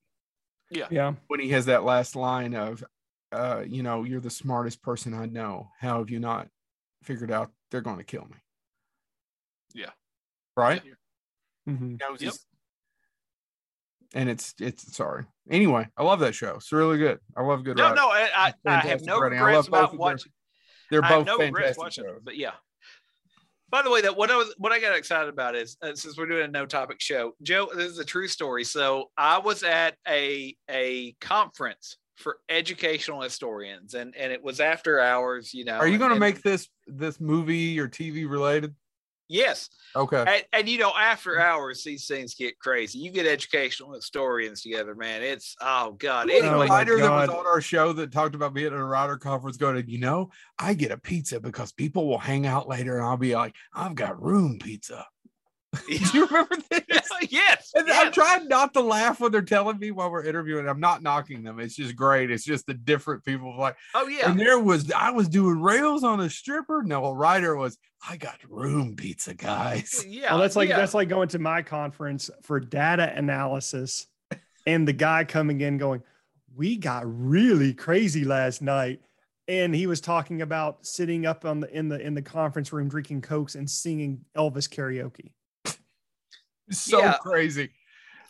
Yeah. 0.71 0.87
Yeah. 0.91 1.15
when 1.29 1.41
he 1.41 1.49
has 1.51 1.67
that 1.67 1.85
last 1.85 2.15
line 2.17 2.55
of 2.55 2.85
uh, 3.33 3.65
you 3.67 3.83
know 3.83 4.05
you're 4.05 4.21
the 4.21 4.31
smartest 4.31 4.83
person 4.83 5.13
I 5.15 5.27
know 5.27 5.71
how 5.81 5.99
have 5.99 6.11
you 6.11 6.21
not 6.21 6.49
figured 7.03 7.31
out 7.33 7.51
they're 7.71 7.81
going 7.81 7.99
to 7.99 8.05
kill 8.05 8.25
me 8.25 8.37
Yeah. 9.75 9.91
right 10.57 10.83
Mhm. 11.69 11.91
You 11.93 11.97
know, 11.97 12.11
Yep. 12.11 12.19
just- 12.21 12.47
and 14.15 14.29
it's 14.29 14.55
it's 14.61 14.95
sorry. 14.95 15.25
Anyway, 15.51 15.89
I 15.97 16.05
love 16.05 16.21
that 16.21 16.35
show. 16.37 16.55
It's 16.57 16.71
really 16.71 16.99
good. 16.99 17.19
I 17.37 17.43
love 17.43 17.65
good. 17.65 17.77
no, 17.77 17.83
writing. 17.85 17.97
no, 17.97 18.09
I, 18.11 18.29
I, 18.37 18.55
I 18.67 18.77
have 18.87 19.03
no 19.03 19.19
regrets 19.19 19.67
about 19.67 19.85
of 19.85 19.91
their- 19.91 19.99
watching. 19.99 20.33
They're 20.91 21.03
both 21.03 21.27
no 21.27 21.39
fantastic 21.39 21.91
shows. 21.93 22.05
it, 22.19 22.25
but 22.25 22.37
yeah. 22.37 22.53
By 23.71 23.83
the 23.83 23.91
way, 23.91 24.03
that 24.03 24.17
what 24.17 24.31
I 24.31 24.37
was 24.37 24.55
what 24.59 24.73
I 24.73 24.81
got 24.81 24.97
excited 24.97 25.29
about 25.29 25.57
is 25.57 25.77
uh, 25.83 25.95
since 25.95 26.17
we're 26.17 26.27
doing 26.27 26.45
a 26.45 26.49
no 26.49 26.67
topic 26.67 27.01
show, 27.01 27.33
Joe, 27.43 27.69
this 27.75 27.91
is 27.91 27.99
a 27.99 28.05
true 28.05 28.29
story. 28.29 28.65
So 28.65 29.11
I 29.17 29.39
was 29.39 29.63
at 29.63 29.97
a 30.07 30.57
a 30.71 31.13
conference 31.21 31.97
for 32.17 32.39
educational 32.49 33.21
historians, 33.23 33.95
and 33.95 34.15
and 34.17 34.33
it 34.33 34.43
was 34.43 34.61
after 34.61 35.01
hours. 35.01 35.53
You 35.53 35.65
know, 35.65 35.77
Are 35.79 35.89
you 35.89 35.99
going 35.99 36.13
to 36.13 36.21
make 36.21 36.43
this 36.43 36.69
this 36.87 37.21
movie 37.21 37.79
or 37.81 37.89
TV 37.89 38.29
related? 38.29 38.75
Yes, 39.29 39.71
Okay. 39.97 40.25
and, 40.27 40.45
and 40.53 40.69
you 40.69 40.79
know, 40.79 40.93
after 40.95 41.41
hours, 41.41 41.83
these 41.83 42.07
things 42.07 42.35
get 42.35 42.59
crazy. 42.59 42.99
You 42.99 43.11
get 43.11 43.27
educational 43.27 43.95
historians 43.95 44.63
together, 44.63 44.95
man. 44.95 45.23
It's 45.23 45.57
oh 45.61 45.93
god. 45.93 46.29
There 46.29 46.43
Anyway, 46.45 46.67
a 46.67 46.69
my 46.69 46.79
writer 46.79 46.99
that 46.99 47.11
was 47.11 47.31
oh, 47.31 47.39
on 47.39 47.47
our 47.47 47.61
show 47.61 47.93
that 47.95 48.13
talked 48.13 48.35
about 48.35 48.55
being 48.55 48.67
at 48.67 48.73
a 48.73 48.85
writer 48.85 49.17
conference 49.17 49.57
going, 49.57 49.83
you 49.89 49.99
know, 49.99 50.31
I 50.59 50.75
get 50.75 50.91
a 50.91 50.99
pizza 50.99 51.41
because 51.41 51.73
people 51.73 52.07
will 52.07 52.19
hang 52.19 52.47
out 52.47 52.69
later 52.69 52.97
and 52.97 53.07
I'll 53.07 53.17
be 53.17 53.35
like, 53.35 53.55
I've 53.73 53.95
got 53.95 54.23
room 54.23 54.59
pizza. 54.59 55.07
Do 55.89 56.19
you 56.19 56.27
remember 56.27 56.57
this? 56.71 57.11
yes, 57.31 57.73
And 57.75 57.87
yes. 57.87 58.07
I'm 58.07 58.13
trying 58.13 58.49
not 58.49 58.75
to 58.75 58.81
laugh 58.81 59.21
when 59.21 59.33
they're 59.33 59.43
telling 59.43 59.79
me 59.79 59.91
while 59.91 60.11
we're 60.11 60.25
interviewing. 60.25 60.69
I'm 60.69 60.81
not 60.81 61.03
knocking 61.03 61.43
them. 61.43 61.61
It's 61.61 61.77
just 61.77 61.97
great. 61.97 62.31
It's 62.31 62.45
just 62.45 62.67
the 62.67 62.75
different 62.75 63.25
people 63.25 63.57
like, 63.59 63.77
oh 63.95 64.07
yeah. 64.09 64.31
and 64.31 64.39
there 64.39 64.59
was 64.59 64.91
I 64.93 65.11
was 65.11 65.29
doing 65.29 65.61
rails 65.61 66.05
on 66.05 66.21
a 66.21 66.31
stripper. 66.31 66.83
No, 66.83 67.07
a 67.07 67.15
writer 67.15 67.57
was 67.57 67.79
I 68.09 68.17
got 68.17 68.39
room 68.49 68.97
pizza, 68.97 69.35
guys. 69.35 70.05
Yeah, 70.07 70.27
oh, 70.31 70.35
Well, 70.35 70.43
that's 70.43 70.57
like 70.57 70.69
yeah. 70.69 70.77
that's 70.77 70.95
like 70.95 71.09
going 71.09 71.29
to 71.29 71.39
my 71.39 71.63
conference 71.63 72.31
for 72.43 72.61
data 72.61 73.13
analysis, 73.15 74.07
and 74.67 74.87
the 74.87 74.93
guy 74.93 75.25
coming 75.25 75.61
in 75.61 75.79
going, 75.79 76.03
"We 76.55 76.77
got 76.77 77.03
really 77.07 77.73
crazy 77.73 78.25
last 78.25 78.61
night," 78.61 79.01
and 79.49 79.75
he 79.75 79.87
was 79.87 80.01
talking 80.01 80.43
about 80.43 80.85
sitting 80.85 81.25
up 81.25 81.45
on 81.45 81.61
the 81.61 81.77
in 81.77 81.89
the 81.89 82.01
in 82.01 82.15
the 82.15 82.23
conference 82.23 82.73
room 82.73 82.89
drinking 82.89 83.23
cokes 83.23 83.55
and 83.55 83.69
singing 83.69 84.25
Elvis 84.37 84.69
karaoke. 84.69 85.33
So 86.71 86.99
Yeah. 86.99 87.17
crazy. 87.21 87.71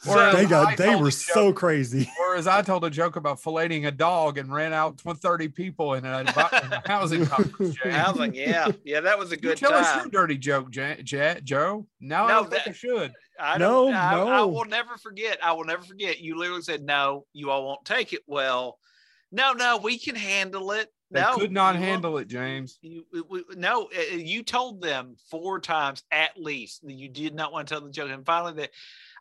So- 0.03 0.33
They 0.33 0.45
got 0.45 0.77
they 0.77 0.95
were 0.97 1.09
a 1.09 1.13
so 1.13 1.47
joke- 1.51 1.57
crazy. 1.57 2.11
Whereas 2.19 2.47
I 2.47 2.61
told 2.61 2.85
a 2.85 2.91
joke 2.91 3.17
about 3.17 3.41
filleting 3.41 3.87
a 3.87 3.91
dog 3.91 4.37
and 4.37 4.53
ran 4.53 4.75
out 4.75 5.03
with 5.05 5.19
30 5.19 5.49
people 5.49 5.95
in 5.95 6.05
a, 6.05 6.21
in 6.21 6.29
a 6.29 6.83
housing 6.87 7.25
conference. 7.27 7.75
Jay. 7.83 7.91
Housing, 7.91 8.35
yeah, 8.35 8.69
yeah, 8.85 9.01
that 9.01 9.19
was 9.19 9.33
a 9.33 9.37
You 9.37 9.41
good 9.41 9.57
tell 9.57 9.73
us 9.73 9.97
your 9.97 10.09
dirty 10.11 10.37
joke, 10.37 10.75
Ja- 10.75 10.97
Ja- 11.07 11.41
Joe. 11.43 11.87
No, 12.01 12.25
I 12.25 12.29
No, 12.29 12.35
don't 12.35 12.51
think 12.51 12.65
that- 12.65 12.71
I 12.71 12.73
should. 12.75 13.15
I 13.41 13.59
No, 13.59 13.87
don't, 13.87 13.95
I, 13.95 14.13
I 14.21 14.43
will 14.43 14.65
never 14.67 14.97
forget. 14.99 15.39
I 15.43 15.53
will 15.53 15.65
never 15.65 15.83
forget. 15.83 16.21
You 16.21 16.37
literally 16.39 16.63
said, 16.63 16.83
"No, 16.85 17.27
you 17.33 17.51
all 17.51 17.67
won't 17.67 17.85
take 17.85 18.13
it." 18.13 18.21
Well, 18.29 18.79
no, 19.33 19.53
no, 19.55 19.77
we 19.79 19.99
can 19.99 20.15
handle 20.15 20.71
it. 20.71 20.93
They 21.11 21.21
no, 21.21 21.35
could 21.37 21.53
not 21.53 21.75
you 21.75 21.81
won't- 21.81 21.91
handle 21.91 22.19
it, 22.19 22.29
James. 22.29 22.79
You, 22.83 23.05
we- 23.13 23.23
we- 23.23 23.45
no, 23.57 23.89
uh, 23.97 24.15
you 24.17 24.43
told 24.43 24.81
them 24.81 25.17
four 25.31 25.61
times 25.61 26.03
at 26.11 26.31
least 26.37 26.83
that 26.85 26.93
you 26.95 27.09
did 27.09 27.35
not 27.35 27.53
want 27.53 27.69
to 27.69 27.75
tell 27.75 27.81
the 27.83 27.91
joke, 27.91 28.11
and 28.11 28.25
finally, 28.27 28.55
that 28.55 28.71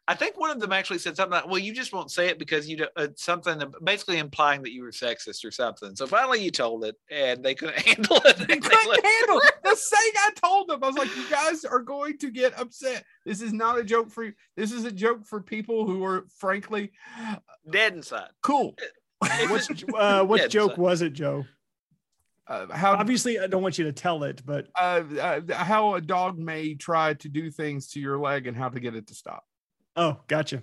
I 0.07 0.15
think 0.15 0.37
one 0.37 0.49
of 0.49 0.59
them 0.59 0.73
actually 0.73 0.99
said 0.99 1.15
something 1.15 1.31
like, 1.31 1.47
"Well, 1.47 1.59
you 1.59 1.73
just 1.73 1.93
won't 1.93 2.11
say 2.11 2.27
it 2.27 2.37
because 2.39 2.67
you 2.67 2.77
don't, 2.77 2.91
uh, 2.97 3.07
something 3.15 3.61
basically 3.83 4.17
implying 4.17 4.61
that 4.63 4.73
you 4.73 4.83
were 4.83 4.91
sexist 4.91 5.45
or 5.45 5.51
something." 5.51 5.95
So 5.95 6.07
finally, 6.07 6.41
you 6.43 6.51
told 6.51 6.83
it, 6.83 6.95
and 7.11 7.43
they 7.43 7.53
couldn't 7.55 7.79
handle 7.85 8.17
it. 8.25 8.37
They 8.37 8.57
couldn't 8.57 9.05
handle 9.05 9.39
it. 9.39 9.53
The 9.63 9.75
same 9.77 10.13
I 10.17 10.29
told 10.35 10.67
them. 10.69 10.83
I 10.83 10.87
was 10.87 10.97
like, 10.97 11.15
you 11.15 11.27
guys 11.31 11.63
are 11.65 11.79
going 11.79 12.17
to 12.19 12.29
get 12.31 12.59
upset. 12.59 13.03
This 13.25 13.41
is 13.41 13.53
not 13.53 13.77
a 13.79 13.83
joke 13.83 14.11
for 14.11 14.23
you. 14.25 14.33
This 14.57 14.71
is 14.73 14.83
a 14.85 14.91
joke 14.91 15.25
for 15.25 15.41
people 15.41 15.85
who 15.85 16.03
are 16.03 16.25
frankly 16.37 16.91
Dead 17.69 17.93
inside. 17.93 18.29
cool. 18.41 18.75
What's 19.47 19.69
uh, 19.95 20.25
what 20.25 20.41
Yeah, 20.41 20.47
joke 20.47 20.75
so- 20.75 20.81
was 20.81 21.01
it, 21.01 21.13
Joe? 21.13 21.45
Uh, 22.47 22.67
how 22.73 22.93
Obviously, 22.95 23.39
I 23.39 23.47
don't 23.47 23.61
want 23.63 23.77
you 23.77 23.85
to 23.85 23.93
tell 23.93 24.23
it, 24.23 24.41
but 24.45 24.67
uh, 24.79 25.03
uh, 25.21 25.41
how 25.53 25.95
a 25.95 26.01
dog 26.01 26.37
may 26.37 26.73
try 26.75 27.13
to 27.15 27.29
do 27.29 27.49
things 27.49 27.87
to 27.91 27.99
your 28.01 28.17
leg 28.19 28.47
and 28.47 28.57
how 28.57 28.69
to 28.69 28.79
get 28.79 28.95
it 28.95 29.07
to 29.07 29.15
stop. 29.15 29.43
oh, 29.95 30.17
gotcha. 30.27 30.61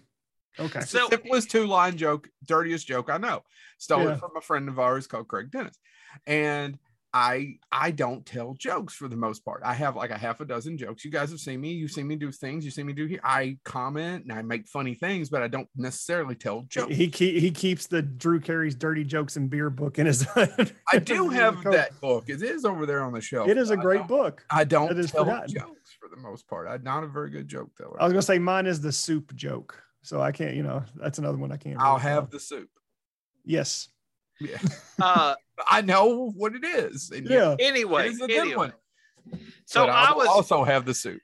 Okay. 0.59 0.81
So- 0.81 1.07
the 1.09 1.17
simplest 1.17 1.51
two 1.51 1.67
line 1.67 1.97
joke, 1.97 2.29
dirtiest 2.47 2.87
joke 2.87 3.09
I 3.09 3.17
know. 3.19 3.45
Stole 3.79 4.05
Yeah. 4.05 4.13
it 4.15 4.19
from 4.21 4.37
a 4.37 4.41
friend 4.41 4.69
of 4.69 4.79
ours 4.79 5.07
called 5.07 5.29
Craig 5.29 5.51
Dennis. 5.51 5.79
And 6.27 6.79
I 7.13 7.59
I 7.73 7.91
don't 7.91 8.25
tell 8.25 8.55
jokes 8.55 8.95
for 8.95 9.09
the 9.09 9.17
most 9.17 9.45
part. 9.45 9.63
I 9.65 9.75
have 9.75 9.97
like 9.97 10.11
a 10.11 10.17
half 10.19 10.41
a 10.41 10.45
dozen 10.45 10.79
jokes. 10.79 11.05
You 11.05 11.11
guys 11.11 11.31
have 11.31 11.41
seen 11.41 11.61
me. 11.61 11.73
You've 11.73 11.91
seen 11.91 12.07
me 12.07 12.15
do 12.15 12.31
things. 12.31 12.65
You 12.65 12.71
see 12.71 12.85
me 12.85 12.93
do 12.93 13.07
here. 13.07 13.19
I 13.25 13.59
comment 13.65 14.25
and 14.25 14.33
I 14.33 14.43
make 14.43 14.69
funny 14.69 14.95
things, 14.95 15.29
but 15.29 15.43
I 15.43 15.49
don't 15.49 15.69
necessarily 15.75 16.37
tell 16.37 16.63
jokes. 16.69 16.95
He 16.95 17.09
keep, 17.09 17.41
he 17.41 17.51
keeps 17.51 17.89
the 17.89 18.01
Drew 18.03 18.39
Carey's 18.39 18.77
dirty 18.77 19.03
jokes 19.03 19.37
and 19.37 19.51
beer 19.51 19.71
book 19.71 19.99
in 19.99 20.07
his. 20.07 20.25
I 20.37 20.99
do 21.03 21.29
have 21.31 21.63
that 21.65 22.01
book. 22.01 22.29
It 22.29 22.43
is 22.43 22.65
over 22.65 22.87
there 22.87 23.03
on 23.03 23.13
the 23.13 23.21
shelf. 23.21 23.49
It 23.49 23.59
is 23.59 23.71
a 23.71 23.77
great 23.77 23.99
don't- 23.99 24.09
book. 24.09 24.45
I 24.51 24.63
don't 24.63 24.93
It 24.93 24.99
is 25.01 25.11
tell 25.11 25.25
forgotten. 25.25 25.53
jokes 25.53 25.97
for 25.99 26.09
the 26.09 26.17
most 26.17 26.47
part. 26.47 26.69
I'm 26.69 26.85
not 26.85 27.03
a 27.03 27.09
very 27.09 27.31
good 27.31 27.49
joke 27.49 27.71
teller. 27.77 28.01
I 28.01 28.05
was 28.05 28.13
gonna 28.13 28.23
say 28.23 28.39
mine 28.39 28.67
is 28.67 28.81
the 28.81 28.93
soup 28.93 29.35
joke, 29.35 29.83
so 30.03 30.21
I 30.21 30.31
can't. 30.31 30.55
You 30.55 30.63
know, 30.63 30.85
that's 30.95 31.19
another 31.19 31.39
one 31.39 31.51
I 31.51 31.57
can't. 31.57 31.81
I'll 31.81 31.95
really 31.95 32.03
tell. 32.03 32.15
have 32.15 32.31
the 32.31 32.39
soup. 32.39 32.69
Yes. 33.45 33.89
Yeah. 34.41 34.59
Uh, 35.03 35.35
I 35.69 35.81
know 35.83 36.31
what 36.37 36.55
it 36.55 36.65
is. 36.65 37.11
And 37.11 37.27
Yeah. 37.29 37.57
anyway, 37.59 38.07
It 38.07 38.13
is 38.13 38.21
a 38.21 38.27
good 38.27 38.39
anyway. 38.39 38.55
one. 38.57 38.73
So 39.67 39.87
but 39.87 39.91
I 39.91 40.11
will 40.13 40.19
was 40.19 40.29
also 40.29 40.65
have 40.65 40.85
the 40.85 40.95
soup. 40.95 41.23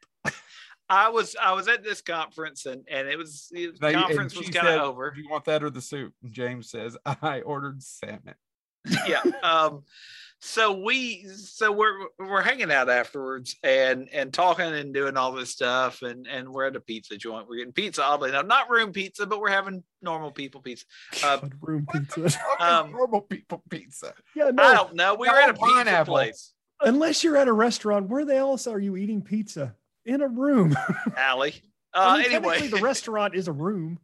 I 0.88 1.08
was 1.08 1.34
I 1.40 1.52
was 1.52 1.66
at 1.66 1.82
this 1.82 2.00
conference 2.00 2.64
and 2.66 2.84
and 2.88 3.08
it 3.08 3.16
was 3.18 3.48
the 3.50 3.72
They- 3.80 3.92
conference 3.94 4.36
was 4.36 4.46
she 4.46 4.52
kind 4.52 4.68
of 4.68 4.82
over. 4.82 5.10
Do 5.10 5.20
you 5.20 5.28
want 5.28 5.44
that 5.46 5.64
or 5.64 5.70
the 5.70 5.80
soup? 5.82 6.12
And 6.22 6.32
James 6.32 6.70
says, 6.70 6.96
I 7.04 7.40
ordered 7.40 7.82
salmon. 7.82 8.34
yeah. 9.08 9.22
Um. 9.42 9.82
So 10.40 10.80
we 10.80 11.24
so 11.28 11.72
we're 11.72 12.06
we're 12.18 12.42
hanging 12.42 12.70
out 12.70 12.90
afterwards 12.90 13.56
and 13.62 14.08
and 14.12 14.32
talking 14.32 14.66
and 14.66 14.92
doing 14.92 15.16
all 15.16 15.32
this 15.32 15.50
stuff 15.50 16.02
and 16.02 16.26
and 16.26 16.48
we're 16.50 16.66
at 16.66 16.76
a 16.76 16.80
pizza 16.80 17.16
joint. 17.16 17.48
We're 17.48 17.56
getting 17.56 17.72
pizza 17.72 18.04
oddly 18.04 18.28
enough, 18.28 18.46
not 18.46 18.70
room 18.70 18.92
pizza, 18.92 19.26
but 19.26 19.40
we're 19.40 19.50
having 19.50 19.82
normal 20.02 20.30
people 20.30 20.60
pizza. 20.60 20.84
Uh, 21.24 21.38
God, 21.38 21.52
room 21.62 21.86
pizza. 21.90 22.38
Um, 22.60 22.92
normal 22.92 23.22
people 23.22 23.62
pizza. 23.70 24.12
Yeah, 24.34 24.46
I 24.48 24.50
no. 24.50 24.74
don't 24.74 24.94
know. 24.94 25.14
We 25.14 25.26
No, 25.26 25.32
were 25.32 25.38
at 25.40 25.50
a 25.50 25.54
pizza 25.54 25.66
pineapple. 25.74 26.14
place, 26.14 26.52
Unless 26.82 27.24
you're 27.24 27.36
at 27.38 27.48
a 27.48 27.52
restaurant, 27.52 28.08
where 28.08 28.24
the 28.26 28.36
else 28.36 28.66
are 28.66 28.78
you 28.78 28.96
eating 28.96 29.22
pizza? 29.22 29.74
In 30.04 30.20
a 30.20 30.28
room. 30.28 30.76
Allie. 31.16 31.54
I 31.94 32.14
Uh, 32.14 32.16
mean, 32.18 32.26
anyway, 32.26 32.54
technically, 32.58 32.78
the 32.78 32.84
restaurant 32.84 33.34
is 33.34 33.48
a 33.48 33.52
room. 33.52 33.98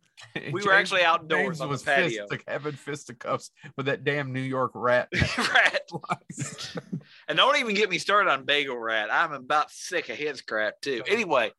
We 0.52 0.62
were 0.62 0.72
actually 0.72 1.02
outdoors 1.02 1.58
James 1.58 1.60
on 1.60 1.68
the 1.68 1.72
was 1.72 1.82
patio. 1.82 2.26
Fist, 2.28 2.44
having 2.46 2.72
fisticuffs 2.72 3.50
with 3.76 3.86
that 3.86 4.04
damn 4.04 4.32
New 4.32 4.40
York 4.40 4.72
rat. 4.74 5.08
right. 5.38 5.80
And 7.28 7.36
don't 7.36 7.56
even 7.58 7.74
get 7.74 7.88
me 7.88 7.98
started 7.98 8.30
on 8.30 8.44
Bagel 8.44 8.76
Rat. 8.76 9.08
I'm 9.10 9.32
about 9.32 9.70
sick 9.70 10.08
of 10.08 10.16
his 10.16 10.42
crap 10.42 10.80
too. 10.80 11.02
Anyway, 11.06 11.52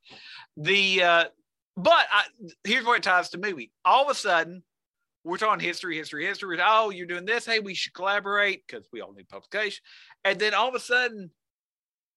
the 0.57 1.01
uh, 1.01 1.25
but 1.77 2.05
I, 2.11 2.23
here's 2.63 2.85
where 2.85 2.97
it 2.97 3.03
ties 3.03 3.29
to 3.29 3.37
movie. 3.37 3.71
All 3.85 4.03
of 4.03 4.09
a 4.09 4.15
sudden, 4.15 4.63
we're 5.23 5.37
talking 5.37 5.65
history, 5.65 5.97
history, 5.97 6.25
history. 6.25 6.59
Oh, 6.61 6.89
you're 6.89 7.07
doing 7.07 7.25
this. 7.25 7.45
Hey, 7.45 7.59
we 7.59 7.73
should 7.73 7.93
collaborate 7.93 8.63
because 8.67 8.87
we 8.91 9.01
all 9.01 9.13
need 9.13 9.29
publication. 9.29 9.83
And 10.25 10.37
then 10.37 10.53
all 10.53 10.67
of 10.67 10.75
a 10.75 10.79
sudden, 10.79 11.31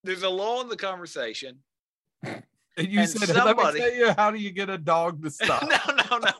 there's 0.02 0.22
a 0.22 0.28
lull 0.28 0.60
in 0.60 0.68
the 0.68 0.76
conversation. 0.76 1.58
And 2.76 2.88
you 2.88 3.00
And 3.00 3.08
said, 3.08 3.28
somebody- 3.28 3.62
"Let 3.62 3.74
me 3.74 3.80
tell 3.80 3.94
you, 3.94 4.14
how 4.16 4.30
do 4.30 4.38
you 4.38 4.50
get 4.50 4.68
a 4.68 4.78
dog 4.78 5.22
to 5.22 5.30
stop?" 5.30 5.62
no, 5.62 5.94
no, 6.10 6.18
no. 6.18 6.32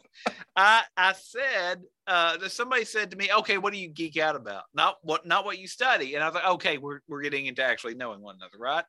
I 0.55 0.83
I 0.97 1.13
said 1.15 1.83
uh, 2.07 2.37
that 2.37 2.51
somebody 2.53 2.85
said 2.85 3.11
to 3.11 3.17
me, 3.17 3.31
"Okay, 3.39 3.59
what 3.59 3.73
do 3.73 3.79
you 3.79 3.89
geek 3.89 4.17
out 4.19 4.37
about? 4.37 4.65
Not 4.75 4.97
what 5.03 5.27
not 5.27 5.45
what 5.45 5.59
you 5.59 5.67
study." 5.69 6.15
And 6.15 6.23
I 6.23 6.27
was 6.29 6.35
like, 6.35 6.47
"Okay, 6.47 6.79
we're 6.79 7.01
we're 7.09 7.23
getting 7.23 7.47
into 7.47 7.63
actually 7.65 7.95
knowing 7.95 8.21
one 8.21 8.37
another, 8.37 8.59
right?" 8.59 8.85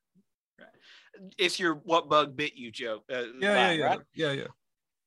Right. 0.60 0.67
It's 1.38 1.60
your 1.60 1.75
what 1.75 2.10
bug 2.10 2.36
bit 2.36 2.55
you 2.55 2.71
joke. 2.71 3.03
Uh, 3.12 3.19
yeah, 3.19 3.23
yeah, 3.39 3.55
line, 3.67 3.79
yeah, 3.79 3.86
right? 3.86 3.99
yeah, 4.13 4.31
yeah. 4.33 4.47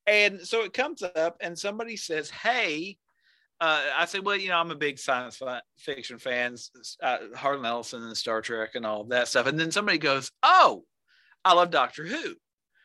And 0.06 0.40
so 0.40 0.62
it 0.64 0.72
comes 0.72 1.02
up, 1.02 1.36
and 1.40 1.58
somebody 1.58 1.96
says, 1.96 2.30
"Hey." 2.30 2.96
Uh, 3.62 3.84
I 3.94 4.06
said, 4.06 4.24
well, 4.24 4.36
you 4.36 4.48
know, 4.48 4.56
I'm 4.56 4.70
a 4.70 4.74
big 4.74 4.98
science 4.98 5.36
fi- 5.36 5.60
fiction 5.76 6.18
fan, 6.18 6.56
uh, 7.02 7.18
Harlan 7.36 7.66
Ellison 7.66 8.02
and 8.02 8.16
Star 8.16 8.40
Trek 8.40 8.70
and 8.74 8.86
all 8.86 9.04
that 9.08 9.28
stuff. 9.28 9.46
And 9.46 9.60
then 9.60 9.70
somebody 9.70 9.98
goes, 9.98 10.30
"Oh, 10.42 10.84
I 11.44 11.54
love 11.54 11.70
Doctor 11.70 12.04
Who." 12.04 12.34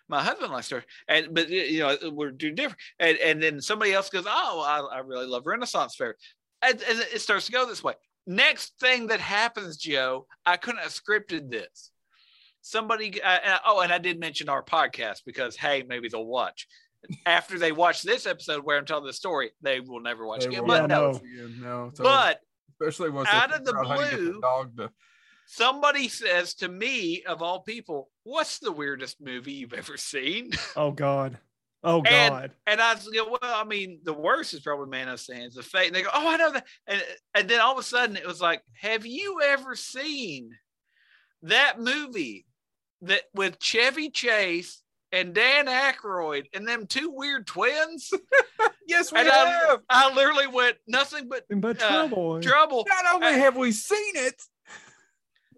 My 0.08 0.22
husband 0.24 0.52
likes 0.52 0.68
Star, 0.68 0.84
and 1.08 1.34
but 1.34 1.50
you 1.50 1.80
know 1.80 1.98
we're 2.12 2.30
doing 2.32 2.54
different. 2.56 2.80
And 3.00 3.18
and 3.18 3.42
then 3.42 3.60
somebody 3.62 3.92
else 3.94 4.10
goes, 4.10 4.26
"Oh, 4.28 4.62
I, 4.92 4.98
I 4.98 5.00
really 5.00 5.26
love 5.26 5.48
Renaissance 5.48 5.96
fair," 5.96 6.16
and, 6.62 6.80
and 6.88 7.00
it 7.14 7.22
starts 7.22 7.48
to 7.48 7.52
go 7.52 7.66
this 7.66 7.84
way. 7.84 7.94
Next 8.28 8.80
thing 8.80 9.08
that 9.08 9.20
happens, 9.20 9.78
Joe, 9.78 10.28
I 10.46 10.58
couldn't 10.58 10.82
have 10.82 10.92
scripted 10.92 11.50
this. 11.50 11.92
Somebody, 12.62 13.22
uh, 13.22 13.28
and- 13.44 13.60
oh, 13.66 13.82
and 13.82 13.92
I 13.94 13.98
did 14.00 14.20
mention 14.20 14.50
our 14.50 14.64
podcast 14.64 15.22
because 15.26 15.56
hey, 15.56 15.84
maybe 15.88 16.08
they'll 16.10 16.26
watch 16.26 16.68
after 17.26 17.60
they 17.60 17.72
watch 17.72 18.02
this 18.02 18.26
episode 18.26 18.64
where 18.64 18.78
I'm 18.78 18.86
telling 18.86 19.06
the 19.06 19.14
story. 19.14 19.52
They 19.62 19.80
will 19.80 20.02
never 20.02 20.26
watch 20.26 20.42
They 20.42 20.48
again. 20.48 20.62
will 20.64 20.68
But 20.68 20.82
Yeah, 20.82 20.88
no, 20.88 21.12
no. 21.12 21.22
No. 21.60 21.92
But 21.98 22.40
especially 22.82 23.12
once 23.12 23.30
out 23.32 23.54
of 23.54 23.64
the 23.66 23.72
figure 23.74 23.80
out 23.86 23.88
how 23.88 23.96
to 23.98 24.02
get 24.10 24.12
the 24.12 24.32
blue- 24.32 24.42
dog 24.42 24.78
to 24.78 24.90
somebody 25.56 26.08
says 26.08 26.54
to 26.56 26.68
me, 26.68 27.24
of 27.24 27.42
all 27.42 27.62
people, 27.62 28.10
"What's 28.24 28.60
the 28.60 28.72
weirdest 28.72 29.22
movie 29.22 29.54
you've 29.54 29.74
ever 29.74 29.98
seen?" 29.98 30.52
Oh 30.76 30.92
God. 30.92 31.38
Oh 31.84 32.02
God. 32.02 32.52
And 32.66 32.82
I 32.82 32.96
was 32.96 33.08
go, 33.08 33.26
well, 33.30 33.40
I 33.44 33.64
mean, 33.64 34.00
the 34.04 34.14
worst 34.14 34.56
is 34.56 34.62
probably 34.62 34.88
Man 34.90 35.08
of 35.08 35.20
Sands, 35.20 35.56
the 35.56 35.62
fate. 35.62 35.88
And 35.88 35.96
they 35.96 36.02
go, 36.02 36.10
oh, 36.12 36.28
I 36.30 36.38
know 36.38 36.52
that. 36.54 36.66
And 36.88 37.04
and 37.36 37.48
then 37.48 37.62
all 37.62 37.74
of 37.74 37.78
a 37.78 37.84
sudden 37.84 38.18
it 38.18 38.26
was 38.26 38.42
like, 38.42 38.64
have 38.82 39.06
you 39.06 39.40
ever 39.44 39.76
seen 39.76 40.50
that 41.44 41.80
movie 41.80 42.46
that 43.04 43.22
with 43.36 43.60
Chevy 43.60 44.10
Chase 44.10 44.82
and 45.12 45.36
Dan 45.36 45.68
Aykroyd 45.68 46.46
and 46.56 46.68
them 46.68 46.88
two 46.88 47.12
weird 47.14 47.46
twins? 47.46 48.10
yes, 48.88 49.12
we 49.14 49.20
And 49.20 49.30
I, 49.30 49.50
have. 49.68 49.80
I 49.88 50.12
literally 50.14 50.48
went 50.48 50.78
nothing 50.88 51.30
but 51.30 51.44
But 51.56 51.82
uh, 51.84 51.88
trouble. 52.08 52.42
trouble. 52.42 52.86
Not 52.88 53.14
only 53.14 53.28
I- 53.28 53.32
have 53.38 53.56
we 53.58 53.72
seen 53.72 54.16
it, 54.16 54.42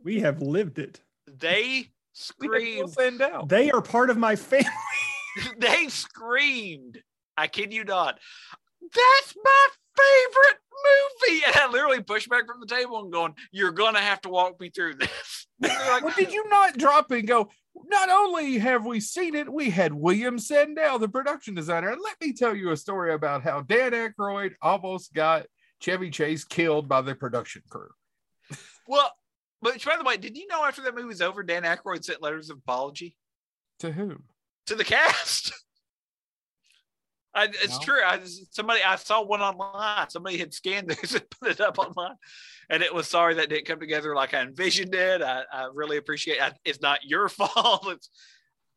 we 0.07 0.21
have 0.21 0.41
lived 0.41 0.79
it. 0.79 1.01
They 1.27 1.89
we 2.39 2.47
have 2.47 2.79
Will 2.79 2.87
screamed. 2.87 3.21
They 3.47 3.69
are 3.71 3.81
part 3.81 4.09
of 4.09 4.17
my 4.17 4.37
family. 4.37 4.69
they 5.57 5.89
screamed. 5.89 7.03
I 7.35 7.47
kid 7.47 7.73
you 7.73 7.83
not. 7.83 8.17
That's 8.81 9.35
my 9.43 9.67
favorite 9.97 10.59
movie. 11.27 11.41
And 11.45 11.55
I 11.57 11.69
literally 11.69 12.01
pushed 12.01 12.29
back 12.29 12.47
from 12.47 12.61
the 12.61 12.73
table 12.73 13.01
and 13.01 13.11
going, 13.11 13.33
You're 13.51 13.73
gonna 13.73 13.99
have 13.99 14.21
to 14.21 14.29
walk 14.29 14.57
me 14.61 14.69
through 14.69 14.95
this. 14.95 15.45
Like, 15.59 16.03
well, 16.03 16.13
did 16.15 16.31
you 16.31 16.47
not 16.49 16.77
drop 16.77 17.09
and 17.09 17.27
go? 17.27 17.49
Not 17.87 18.09
only 18.09 18.59
have 18.59 18.85
we 18.85 18.99
seen 18.99 19.33
it, 19.33 19.51
we 19.51 19.71
had 19.71 19.91
William 19.91 20.37
Sandell, 20.37 20.99
the 20.99 21.09
production 21.09 21.55
designer. 21.55 21.89
And 21.89 22.01
let 22.03 22.15
me 22.21 22.31
tell 22.31 22.55
you 22.55 22.69
a 22.69 22.77
story 22.77 23.11
about 23.11 23.41
how 23.41 23.61
Dan 23.61 23.93
Aykroyd 23.93 24.53
almost 24.61 25.15
got 25.15 25.47
Chevy 25.79 26.11
Chase 26.11 26.43
killed 26.43 26.87
by 26.87 27.01
the 27.01 27.15
production 27.15 27.63
crew. 27.67 27.89
Well, 28.87 29.11
but 29.61 29.83
by 29.83 29.97
the 29.97 30.03
way, 30.03 30.17
did 30.17 30.37
you 30.37 30.47
know 30.47 30.63
after 30.65 30.81
that 30.83 30.95
movie 30.95 31.07
was 31.07 31.21
over, 31.21 31.43
Dan 31.43 31.63
Aykroyd 31.63 32.03
sent 32.03 32.21
letters 32.21 32.49
of 32.49 32.57
apology 32.57 33.15
To 33.79 33.91
whom? 33.91 34.23
to 34.67 34.75
the 34.75 34.83
cast? 34.83 35.53
I, 37.33 37.45
it's 37.45 37.77
No. 37.79 37.85
true. 37.85 38.01
I 38.03 38.19
somebody 38.51 38.81
I 38.81 38.95
saw 38.95 39.21
one 39.23 39.41
online. 39.41 40.09
Somebody 40.09 40.37
had 40.37 40.53
scanned 40.53 40.87
this 41.01 41.13
and 41.13 41.29
put 41.29 41.51
it 41.51 41.61
up 41.61 41.77
online, 41.77 42.15
and 42.69 42.81
it 42.81 42.93
was 42.93 43.07
sorry 43.07 43.35
that 43.35 43.49
didn't 43.49 43.65
come 43.67 43.79
together 43.79 44.15
like 44.15 44.33
I 44.33 44.41
envisioned 44.41 44.95
it. 44.95 45.21
I, 45.21 45.43
I 45.51 45.69
really 45.73 45.97
appreciate. 45.97 46.37
it. 46.41 46.53
It's 46.65 46.81
not 46.81 47.03
your 47.03 47.29
fault. 47.29 47.87
It's, 47.89 48.09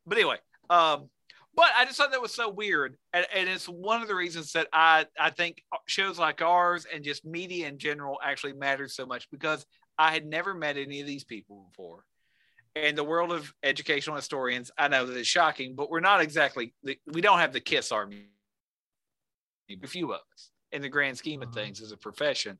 but 0.06 0.18
anyway, 0.18 0.36
um, 0.68 1.08
but 1.54 1.68
I 1.76 1.84
just 1.86 1.96
thought 1.96 2.10
that 2.12 2.20
was 2.20 2.34
so 2.34 2.50
weird, 2.50 2.96
and, 3.14 3.26
and 3.34 3.48
it's 3.48 3.66
one 3.66 4.02
of 4.02 4.08
the 4.08 4.14
reasons 4.14 4.52
that 4.52 4.68
I 4.74 5.06
I 5.18 5.30
think 5.30 5.62
shows 5.86 6.18
like 6.18 6.42
ours 6.42 6.86
and 6.92 7.02
just 7.02 7.24
media 7.24 7.66
in 7.66 7.78
general 7.78 8.18
actually 8.22 8.52
matters 8.52 8.94
so 8.94 9.06
much 9.06 9.30
because 9.30 9.64
I 10.00 10.12
had 10.12 10.24
never 10.24 10.54
met 10.54 10.78
any 10.78 11.02
of 11.02 11.06
these 11.06 11.24
people 11.24 11.66
before. 11.68 12.06
In 12.74 12.94
the 12.94 13.04
world 13.04 13.32
of 13.32 13.52
educational 13.62 14.16
historians, 14.16 14.70
I 14.78 14.88
know 14.88 15.04
that 15.04 15.14
it's 15.14 15.28
shocking, 15.28 15.74
but 15.74 15.90
we're 15.90 16.00
not 16.00 16.22
exactly 16.22 16.72
we 16.82 17.20
don't 17.20 17.38
have 17.38 17.52
the 17.52 17.60
Kiss 17.60 17.92
Army. 17.92 18.24
A 19.70 19.86
few 19.86 20.14
of 20.14 20.20
us 20.32 20.50
in 20.72 20.80
the 20.80 20.88
grand 20.88 21.18
scheme 21.18 21.42
of 21.42 21.50
Mhm. 21.50 21.54
things 21.54 21.82
as 21.82 21.92
a 21.92 21.98
profession. 21.98 22.58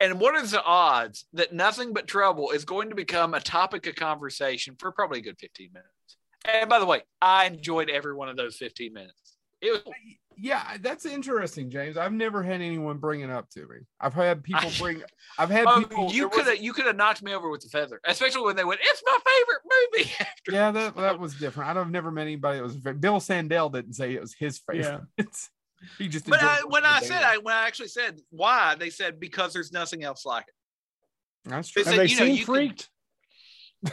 And 0.00 0.18
what 0.18 0.34
are 0.34 0.46
the 0.46 0.64
odds 0.64 1.26
that 1.34 1.52
nothing 1.52 1.92
but 1.92 2.08
trouble 2.08 2.52
is 2.52 2.64
going 2.64 2.88
to 2.88 2.94
become 2.94 3.34
a 3.34 3.40
topic 3.40 3.86
of 3.86 3.94
conversation 3.94 4.76
for 4.76 4.92
probably 4.92 5.18
a 5.18 5.22
good 5.22 5.38
15 5.38 5.72
minutes? 5.74 6.16
And 6.46 6.70
by 6.70 6.78
the 6.78 6.86
way, 6.86 7.02
I 7.20 7.44
enjoyed 7.44 7.90
every 7.90 8.14
one 8.14 8.30
of 8.30 8.36
those 8.36 8.56
15 8.56 8.94
minutes. 8.94 9.36
It 9.62 9.70
was 9.72 9.94
Yeah, 10.36 10.76
that's 10.80 11.06
interesting, 11.06 11.70
James. 11.70 11.96
I've 11.96 12.12
never 12.12 12.42
had 12.42 12.60
anyone 12.60 12.98
bring 12.98 13.20
it 13.20 13.30
up 13.30 13.48
to 13.50 13.60
me. 13.60 13.76
I've 14.00 14.12
had 14.12 14.42
people 14.42 14.70
bring. 14.78 15.02
I've 15.38 15.50
had 15.50 15.66
oh, 15.68 15.78
people. 15.78 16.12
you 16.12 16.28
could 16.28 16.46
have 16.46 16.58
you 16.60 16.72
could 16.72 16.86
have 16.86 16.96
knocked 16.96 17.22
me 17.22 17.32
over 17.32 17.48
with 17.48 17.60
the 17.62 17.68
feather, 17.68 18.00
especially 18.04 18.42
when 18.42 18.56
they 18.56 18.64
went, 18.64 18.80
"It's 18.82 19.02
my 19.06 19.18
favorite 19.24 19.62
movie." 19.94 20.12
After 20.20 20.52
Yeah, 20.52 20.70
that 20.72 20.96
that 20.96 21.18
was 21.20 21.34
different. 21.36 21.70
I 21.70 21.74
don't- 21.74 21.86
I've 21.86 21.90
never 21.92 22.10
met 22.10 22.22
anybody 22.22 22.58
that 22.58 22.64
was. 22.64 22.76
Bill 22.76 23.20
Sandell 23.20 23.72
didn't 23.72 23.94
say 23.94 24.14
it 24.14 24.20
was 24.20 24.34
his 24.34 24.58
favorite. 24.58 25.02
Yeah. 25.16 25.24
he 25.98 26.08
just. 26.08 26.26
But 26.26 26.42
I, 26.42 26.60
when 26.66 26.84
I 26.84 27.00
said. 27.00 27.22
I 27.22 27.38
when 27.38 27.54
I 27.54 27.66
actually 27.66 27.88
said 27.88 28.20
why, 28.30 28.74
they 28.74 28.90
said 28.90 29.20
because 29.20 29.52
there's 29.52 29.72
nothing 29.72 30.02
else 30.02 30.26
like 30.26 30.44
it. 30.48 31.50
that's 31.50 31.68
true. 31.68 31.84
They 31.84 31.90
Have 31.90 31.96
said, 31.98 32.06
they 32.06 32.10
you 32.10 32.18
know, 32.18 32.26
seen 32.26 32.34
you 32.36 32.44
could- 32.44 32.54
Freaked? 32.54 32.88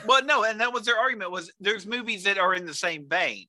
well, 0.08 0.24
no, 0.24 0.44
and 0.44 0.60
that 0.62 0.74
was 0.74 0.86
their 0.86 0.98
argument 0.98 1.32
was 1.32 1.52
there's 1.60 1.86
movies 1.86 2.24
that 2.24 2.38
are 2.38 2.54
in 2.54 2.66
the 2.66 2.74
same 2.74 3.08
vein, 3.10 3.46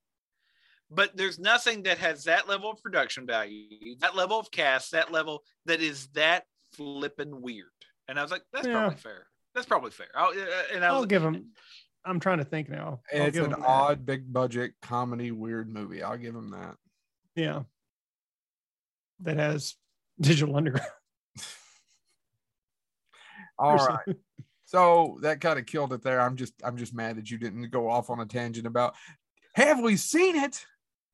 but 0.90 1.16
there's 1.16 1.38
nothing 1.38 1.84
that 1.84 1.98
has 1.98 2.24
that 2.24 2.48
level 2.48 2.70
of 2.70 2.82
production 2.82 3.26
value, 3.26 3.96
that 4.00 4.16
level 4.16 4.38
of 4.38 4.50
cast, 4.50 4.92
that 4.92 5.12
level 5.12 5.42
that 5.66 5.80
is 5.80 6.08
that 6.08 6.44
flippin' 6.74 7.40
weird. 7.40 7.66
And 8.08 8.18
I 8.18 8.22
was 8.22 8.30
like, 8.32 8.42
that's 8.52 8.66
Yeah. 8.66 8.72
probably 8.80 8.96
fair. 8.98 9.26
That's 9.54 9.66
probably 9.66 9.90
fair. 9.92 10.08
I'll, 10.14 10.30
uh, 10.30 10.62
and 10.74 10.84
I 10.84 10.88
I'll 10.88 10.98
was, 11.00 11.06
give 11.06 11.22
him. 11.22 11.50
I'm 12.04 12.18
trying 12.20 12.38
to 12.38 12.44
think 12.44 12.68
now. 12.68 13.00
I'll 13.12 13.22
it's 13.26 13.36
an 13.36 13.44
an 13.46 13.52
'em 13.54 13.60
that. 13.60 13.66
odd, 13.68 14.06
big 14.06 14.32
budget 14.32 14.72
comedy, 14.82 15.30
weird 15.32 15.68
movie. 15.68 16.02
I'll 16.02 16.16
give 16.16 16.34
him 16.34 16.50
that. 16.50 16.76
Yeah. 17.36 17.62
That 19.20 19.36
has 19.36 19.74
Digital 20.20 20.56
Underground. 20.56 20.88
All 23.58 23.72
or 23.72 23.76
right. 23.76 23.86
something. 24.06 24.22
So 24.64 25.18
that 25.22 25.40
kind 25.40 25.58
of 25.58 25.66
killed 25.66 25.92
it 25.92 26.02
there. 26.02 26.20
I'm 26.20 26.36
just 26.36 26.54
I'm 26.64 26.76
just 26.76 26.94
mad 26.94 27.16
that 27.16 27.30
you 27.30 27.38
didn't 27.38 27.70
go 27.70 27.90
off 27.90 28.08
on 28.08 28.20
a 28.20 28.26
tangent 28.26 28.66
about 28.66 28.94
have 29.54 29.80
we 29.80 29.96
seen 29.96 30.36
it? 30.36 30.64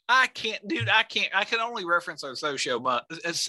I 0.08 0.28
can't, 0.28 0.66
dude. 0.68 0.88
I 0.88 1.02
can't. 1.02 1.30
I 1.34 1.44
can 1.44 1.58
only 1.58 1.84
reference 1.84 2.22
our 2.22 2.36
so 2.36 2.56
show 2.56 2.78
much, 2.78 3.04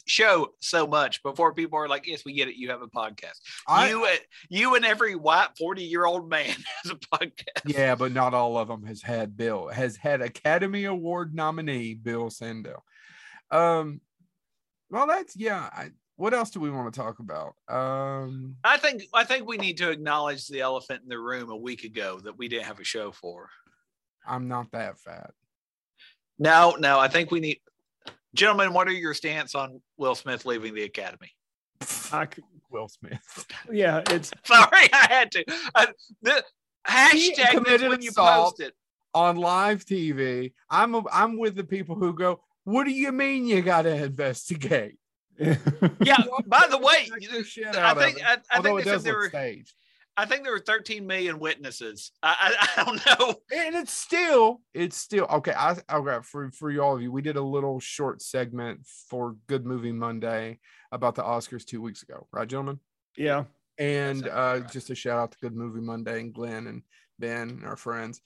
show 0.07 0.53
so 0.59 0.87
much 0.87 1.21
before 1.21 1.53
people 1.53 1.77
are 1.77 1.87
like, 1.87 2.07
"Yes, 2.07 2.23
we 2.25 2.33
get 2.33 2.47
it. 2.47 2.55
You 2.55 2.71
have 2.71 2.81
a 2.81 2.87
podcast. 2.87 3.39
I, 3.67 3.89
you, 3.89 4.05
and 4.05 4.19
you, 4.49 4.75
and 4.75 4.83
every 4.83 5.15
white 5.15 5.49
forty 5.57 5.83
year 5.83 6.05
old 6.05 6.27
man 6.29 6.55
has 6.83 6.91
a 6.91 6.95
podcast." 6.95 7.61
yeah, 7.65 7.93
but 7.93 8.11
not 8.11 8.33
all 8.33 8.57
of 8.57 8.67
them 8.67 8.83
has 8.85 9.03
had 9.03 9.37
Bill 9.37 9.67
has 9.67 9.97
had 9.97 10.21
Academy 10.21 10.85
Award 10.85 11.35
nominee 11.35 11.93
Bill 11.93 12.29
Sandell. 12.29 12.81
Um, 13.51 14.01
well, 14.89 15.05
that's 15.05 15.35
yeah. 15.35 15.69
I, 15.71 15.89
what 16.15 16.33
else 16.33 16.49
do 16.49 16.59
we 16.59 16.71
want 16.71 16.91
to 16.91 16.99
talk 16.99 17.19
about? 17.19 17.53
Um, 17.69 18.55
I 18.63 18.77
think 18.77 19.03
I 19.13 19.23
think 19.25 19.47
we 19.47 19.57
need 19.57 19.77
to 19.77 19.91
acknowledge 19.91 20.47
the 20.47 20.61
elephant 20.61 21.03
in 21.03 21.09
the 21.09 21.19
room 21.19 21.51
a 21.51 21.55
week 21.55 21.83
ago 21.83 22.19
that 22.23 22.37
we 22.37 22.47
didn't 22.47 22.65
have 22.65 22.79
a 22.79 22.83
show 22.83 23.11
for. 23.11 23.49
I'm 24.25 24.47
not 24.47 24.71
that 24.71 24.99
fat. 24.99 25.31
No, 26.39 26.75
no, 26.79 26.99
I 26.99 27.07
think 27.07 27.31
we 27.31 27.39
need 27.39 27.59
gentlemen, 28.33 28.73
what 28.73 28.87
are 28.87 28.91
your 28.93 29.13
stance 29.13 29.55
on 29.55 29.81
Will 29.97 30.15
Smith 30.15 30.45
leaving 30.45 30.73
the 30.75 30.83
academy? 30.83 31.31
I 32.11 32.25
c- 32.33 32.43
Will 32.71 32.87
Smith. 32.89 33.45
yeah, 33.71 34.01
it's 34.09 34.31
Sorry, 34.45 34.89
I 34.93 35.07
had 35.09 35.31
to. 35.31 35.45
I, 35.75 35.87
the 36.21 36.43
hashtag 36.87 37.35
this 37.35 37.49
committed 37.51 37.89
when 37.89 38.01
you 38.01 38.09
assault. 38.09 38.57
post 38.57 38.61
it. 38.61 38.73
on 39.13 39.37
live 39.37 39.85
TV, 39.85 40.53
I'm 40.69 40.95
I'm 41.11 41.37
with 41.37 41.55
the 41.55 41.63
people 41.63 41.95
who 41.95 42.13
go, 42.13 42.41
"What 42.65 42.83
do 42.85 42.91
you 42.91 43.11
mean 43.11 43.47
you 43.47 43.61
got 43.61 43.83
to 43.83 43.95
investigate?" 43.95 44.97
Yeah. 45.39 45.55
By 46.47 46.67
the 46.69 46.77
way, 46.77 47.05
Smack 47.05 47.23
I 47.77 47.93
think 47.93 48.17
it. 48.17 48.23
I, 48.25 48.33
I 48.33 48.57
Although 48.57 48.69
think 48.69 48.81
it 48.81 48.85
they 48.85 48.91
said 48.91 49.01
there 49.03 49.17
were 49.17 49.29
staged. 49.29 49.73
I 50.19 50.25
think 50.25 50.43
there 50.43 50.51
were 50.51 50.59
13 50.59 51.05
million 51.05 51.37
witnesses. 51.37 52.11
I, 52.23 52.55
I, 52.59 52.67
I 52.81 52.83
don't 52.83 53.05
know. 53.05 53.35
and 53.55 53.75
it's 53.75 53.93
still 53.93 54.61
it's 54.73 54.97
still 54.97 55.25
okay 55.25 55.53
i 55.55 55.75
okay 55.91 56.19
for 56.23 56.51
for 56.51 56.71
you 56.71 56.81
all 56.81 56.95
of 56.95 57.01
you 57.01 57.11
we 57.11 57.21
did 57.21 57.35
a 57.35 57.41
little 57.41 57.79
short 57.79 58.21
segment 58.21 58.85
for 59.09 59.35
good 59.47 59.65
movie 59.65 59.91
monday 59.91 60.59
about 60.91 61.15
the 61.15 61.23
oscars 61.23 61.65
two 61.65 61.81
weeks 61.81 62.03
ago 62.03 62.27
right 62.31 62.47
gentlemen 62.47 62.79
yeah. 63.15 63.43
and 63.77 64.27
uh 64.27 64.59
right. 64.61 64.71
just 64.71 64.89
a 64.89 64.95
shout 64.95 65.19
out 65.19 65.31
to 65.31 65.37
good 65.39 65.55
movie 65.55 65.81
monday 65.81 66.19
and 66.19 66.33
glenn 66.33 66.67
and 66.67 66.81
ben 67.19 67.49
and 67.49 67.65
our 67.65 67.75
friends 67.75 68.21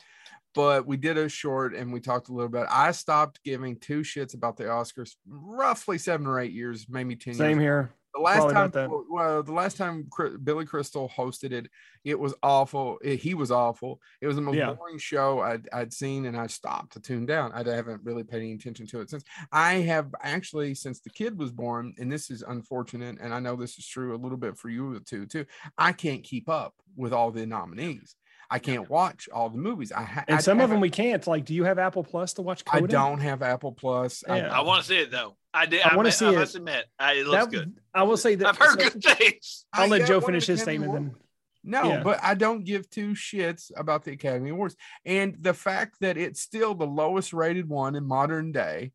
but 0.54 0.86
we 0.86 0.97
did 0.97 1.17
a 1.17 1.30
short 1.30 1.73
and 1.73 1.91
we 1.91 1.99
talked 1.99 2.30
a 2.30 2.34
little 2.34 2.49
bit 2.49 2.67
i 2.69 2.91
stopped 2.91 3.39
giving 3.43 3.77
two 3.77 4.01
shits 4.01 4.34
about 4.34 4.58
the 4.58 4.63
oscars 4.63 5.15
roughly 5.27 5.97
seven 5.97 6.27
or 6.27 6.39
eight 6.39 6.54
years 6.54 6.86
maybe 6.89 7.15
10 7.15 7.36
Same 7.36 7.60
years 7.60 7.62
here. 7.62 7.91
The 8.13 8.19
last 8.21 8.50
Probably 8.50 8.71
time, 8.71 9.06
well, 9.10 9.41
the 9.43 9.54
last 9.54 9.78
time 9.78 10.10
Billy 10.43 10.65
Crystal 10.65 11.10
hosted 11.10 11.52
it, 11.52 11.69
it 12.04 12.19
was 12.19 12.34
awful. 12.43 13.00
It- 13.04 13.19
he 13.21 13.34
was 13.34 13.52
awful. 13.52 14.02
It 14.19 14.28
was 14.28 14.36
the 14.36 14.41
most 14.41 14.56
Yeah. 14.58 14.74
boring 14.74 14.97
show 14.97 15.39
I'd, 15.39 15.69
I'd 15.71 15.93
seen, 15.93 16.26
and 16.26 16.36
I 16.36 16.47
stopped 16.47 16.93
to 16.93 17.00
tune 17.00 17.26
down. 17.26 17.52
I 17.54 17.63
haven't 17.63 18.04
really 18.04 18.24
paid 18.24 18.39
any 18.41 18.54
attention 18.54 18.88
to 18.88 19.02
it 19.02 19.10
since. 19.10 19.24
I 19.52 19.76
have 19.76 20.13
actually, 20.21 20.76
since 20.76 21.00
the 21.00 21.10
kid 21.10 21.38
was 21.38 21.52
born, 21.52 21.93
and 22.00 22.12
this 22.12 22.30
is 22.30 22.41
unfortunate, 22.41 23.17
and 23.21 23.34
I 23.34 23.39
know 23.39 23.56
this 23.56 23.78
is 23.78 23.88
true 23.88 24.15
a 24.15 24.17
little 24.17 24.38
bit 24.38 24.58
for 24.58 24.69
you 24.69 25.00
too. 25.02 25.26
Too, 25.26 25.45
I 25.78 25.93
can't 25.93 26.24
keep 26.24 26.50
up 26.50 26.76
with 26.95 27.13
all 27.13 27.32
the 27.32 27.45
nominees. 27.45 28.15
I 28.54 28.60
can't 28.60 28.90
watch 28.90 29.30
all 29.34 29.50
the 29.50 29.58
movies. 29.58 29.92
I 29.94 30.04
ha- 30.04 30.26
And 30.28 30.38
I 30.38 30.42
some 30.42 30.60
of 30.60 30.70
them 30.70 30.82
we 30.82 30.90
can't. 30.90 31.26
Like, 31.26 31.46
do 31.46 31.54
you 31.54 31.64
have 31.64 31.80
Apple 31.80 32.04
Plus 32.04 32.34
to 32.34 32.42
watch? 32.42 32.64
I 32.72 32.82
don't 32.82 33.20
have 33.22 33.42
Apple 33.42 33.72
Plus. 33.72 34.24
I 34.28 34.40
Yeah. 34.40 34.60
I 34.60 34.62
want 34.62 34.82
to 34.84 34.88
see 34.88 34.98
it 34.98 35.10
though. 35.10 35.38
I 35.54 35.66
did. 35.66 35.82
I 35.82 35.84
I, 35.84 35.88
wanna 35.90 35.98
wanna 35.98 36.12
see 36.12 36.26
I 36.26 36.30
it. 36.34 36.36
must 36.36 36.56
admit, 36.56 36.86
I, 37.00 37.14
it 37.14 37.28
looks 37.28 37.46
That- 37.46 37.52
good. 37.52 37.74
I 37.94 38.04
will 38.04 38.18
say 38.18 38.36
that. 38.36 38.48
I've 38.48 38.58
heard 38.58 38.82
so- 38.82 38.90
good 38.90 39.04
things. 39.18 39.66
I'll 39.74 39.88
let 39.88 40.00
get 40.00 40.08
Joe 40.10 40.22
finish 40.22 40.48
his 40.48 40.62
Academy 40.62 40.84
statement 40.86 40.90
Awards. 41.00 41.16
then. 41.16 41.24
No, 41.64 41.84
Yeah. 41.90 42.04
but 42.04 42.20
I 42.24 42.34
don't 42.34 42.64
give 42.66 42.90
two 42.90 43.12
shits 43.12 43.72
about 43.78 44.04
the 44.04 44.12
Academy 44.12 44.50
Awards. 44.50 44.76
And 45.06 45.38
the 45.40 45.54
fact 45.54 45.98
that 46.02 46.18
it's 46.18 46.42
still 46.42 46.74
the 46.76 46.88
lowest 46.88 47.34
rated 47.34 47.70
one 47.70 47.96
in 47.96 48.06
modern 48.06 48.52
day, 48.52 48.92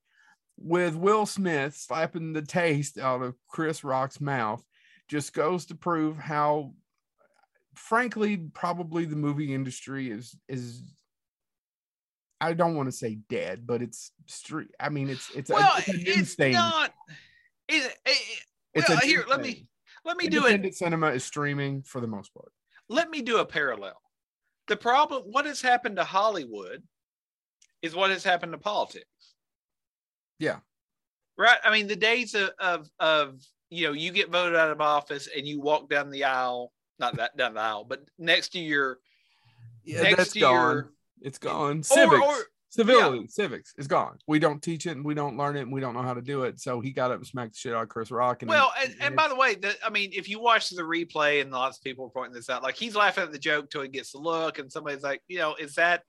with 0.59 0.97
Will 0.97 1.27
Smith 1.27 1.77
slapping 1.77 2.33
the 2.33 2.42
taste 2.42 2.99
out 2.99 3.23
of 3.23 3.35
Chris 3.49 3.85
Rock's 3.85 4.21
mouth, 4.21 4.64
just 5.09 5.33
goes 5.33 5.66
to 5.66 5.75
prove 5.77 6.19
how, 6.19 6.73
frankly, 7.77 8.37
probably 8.37 9.05
the 9.05 9.17
movie 9.17 9.55
industry 9.55 10.11
is 10.11 10.37
is. 10.49 10.83
I 12.41 12.53
don't 12.53 12.77
want 12.77 12.89
to 12.89 12.93
say 12.93 13.19
dead, 13.31 13.67
but 13.67 13.81
it's 13.81 14.12
street. 14.27 14.69
I 14.79 14.91
mean, 14.91 15.09
it's 15.09 15.31
it's 15.35 15.51
Well, 15.51 15.73
a, 15.77 15.79
it's 15.79 15.89
a 15.89 16.19
it's 16.21 16.35
thing. 16.35 16.53
not. 16.53 16.93
It, 17.69 17.97
it, 18.05 18.43
It's 18.75 18.89
well, 18.89 18.99
a 18.99 19.07
here, 19.07 19.25
let 19.29 19.43
thing. 19.43 19.53
me 19.53 19.67
let 20.05 20.17
me 20.19 20.29
do 20.29 20.39
it. 20.41 20.51
Independent 20.51 20.75
cinema 20.75 21.07
is 21.12 21.25
streaming 21.25 21.83
for 21.83 22.01
the 22.01 22.07
most 22.07 22.35
part. 22.35 22.53
Let 22.89 23.09
me 23.11 23.23
do 23.23 23.39
a 23.39 23.47
parallel. 23.47 24.01
The 24.69 24.77
problem, 24.77 25.23
what 25.27 25.47
has 25.47 25.62
happened 25.62 25.97
to 25.97 26.05
Hollywood, 26.05 26.83
is 27.83 27.95
what 27.95 28.11
has 28.11 28.23
happened 28.23 28.53
to 28.53 28.59
politics. 28.59 29.35
Yeah. 30.39 30.59
Right. 31.39 31.59
I 31.65 31.73
mean, 31.73 31.87
the 31.87 31.97
days 31.97 32.35
of 32.35 32.51
of, 32.59 32.91
of 33.01 33.41
you 33.71 33.87
know, 33.87 33.93
you 33.93 34.12
get 34.12 34.31
voted 34.31 34.57
out 34.57 34.71
of 34.71 34.81
office 34.81 35.29
and 35.35 35.47
you 35.47 35.61
walk 35.61 35.89
down 35.89 36.11
the 36.11 36.25
aisle, 36.25 36.73
not 36.98 37.16
that 37.16 37.37
down 37.37 37.54
the 37.54 37.61
aisle, 37.61 37.85
but 37.85 38.04
next 38.18 38.50
to 38.50 38.59
your 38.59 38.98
Yeah, 39.85 40.02
next 40.02 40.16
that's 40.16 40.32
to 40.32 40.40
gone. 40.40 40.88
It's 41.20 41.38
gone. 41.38 41.82
Civics. 41.82 42.22
or 42.24 42.35
Civility, 42.68 43.26
civics 43.28 43.72
is 43.78 43.87
gone. 43.87 44.18
We 44.26 44.38
don't 44.38 44.61
teach 44.62 44.85
it 44.87 44.90
and 44.90 45.04
we 45.04 45.14
don't 45.14 45.38
learn 45.38 45.56
it 45.56 45.62
and 45.62 45.72
we 45.72 45.80
don't 45.80 45.94
know 45.94 46.02
how 46.02 46.12
to 46.12 46.20
do 46.20 46.42
it. 46.42 46.61
So 46.61 46.80
he 46.80 46.90
got 46.90 47.11
up 47.11 47.16
and 47.16 47.26
smacked 47.26 47.52
the 47.54 47.59
shit 47.59 47.72
out 47.72 47.85
of 47.85 47.88
Chris 47.88 48.11
Rock. 48.11 48.42
And 48.42 48.50
well, 48.50 48.70
it- 48.82 48.90
and, 48.90 49.02
and 49.02 49.16
by 49.16 49.28
the 49.28 49.37
way, 49.37 49.54
the, 49.54 49.74
I 49.82 49.88
mean, 49.88 50.11
if 50.12 50.28
you 50.28 50.40
watch 50.40 50.68
the 50.68 50.82
replay 50.82 51.40
and 51.40 51.50
lots 51.50 51.78
of 51.78 51.85
people 51.85 52.04
are 52.04 52.11
pointing 52.11 52.35
this 52.35 52.50
out, 52.50 52.62
like 52.62 52.76
he's 52.76 52.94
laughing 52.94 53.24
at 53.24 53.32
the 53.32 53.38
joke 53.38 53.70
till 53.70 53.80
he 53.80 53.88
gets 53.88 54.12
the 54.12 54.18
look, 54.18 54.59
and 54.59 54.70
somebody's 54.70 55.02
like, 55.02 55.22
you 55.26 55.38
know, 55.38 55.54
is 55.54 55.76
that 55.76 56.02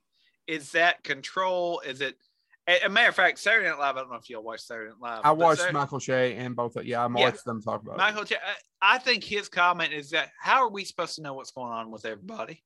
is 0.46 0.72
that 0.72 1.02
control? 1.04 1.80
Is 1.86 2.02
it? 2.02 2.16
A, 2.68 2.80
a 2.84 2.88
matter 2.88 3.08
of 3.08 3.14
fact, 3.14 3.38
Saturday 3.38 3.68
Night 3.68 3.78
Live. 3.78 3.96
I 3.96 4.00
don't 4.00 4.10
know 4.10 4.16
if 4.16 4.28
y'all 4.28 4.42
watch 4.42 4.60
Saturday 4.60 4.90
Night 4.90 5.00
Live. 5.16 5.20
I 5.24 5.32
watched 5.32 5.62
Sat- 5.62 5.72
Michael 5.72 5.98
Che 6.00 6.34
and 6.36 6.54
both. 6.54 6.76
Of, 6.76 6.84
yeah, 6.84 7.04
I 7.04 7.08
Yeah. 7.08 7.24
watched 7.24 7.44
them 7.44 7.62
talk 7.62 7.82
about 7.82 7.94
it. 7.94 7.98
Michael. 7.98 8.24
I 8.82 8.98
think 8.98 9.24
his 9.24 9.48
comment 9.48 9.92
is 9.92 10.10
that 10.10 10.28
how 10.40 10.62
are 10.62 10.70
we 10.70 10.84
supposed 10.84 11.16
to 11.16 11.22
know 11.22 11.34
what's 11.34 11.50
going 11.50 11.72
on 11.72 11.90
with 11.90 12.04
everybody? 12.04 12.62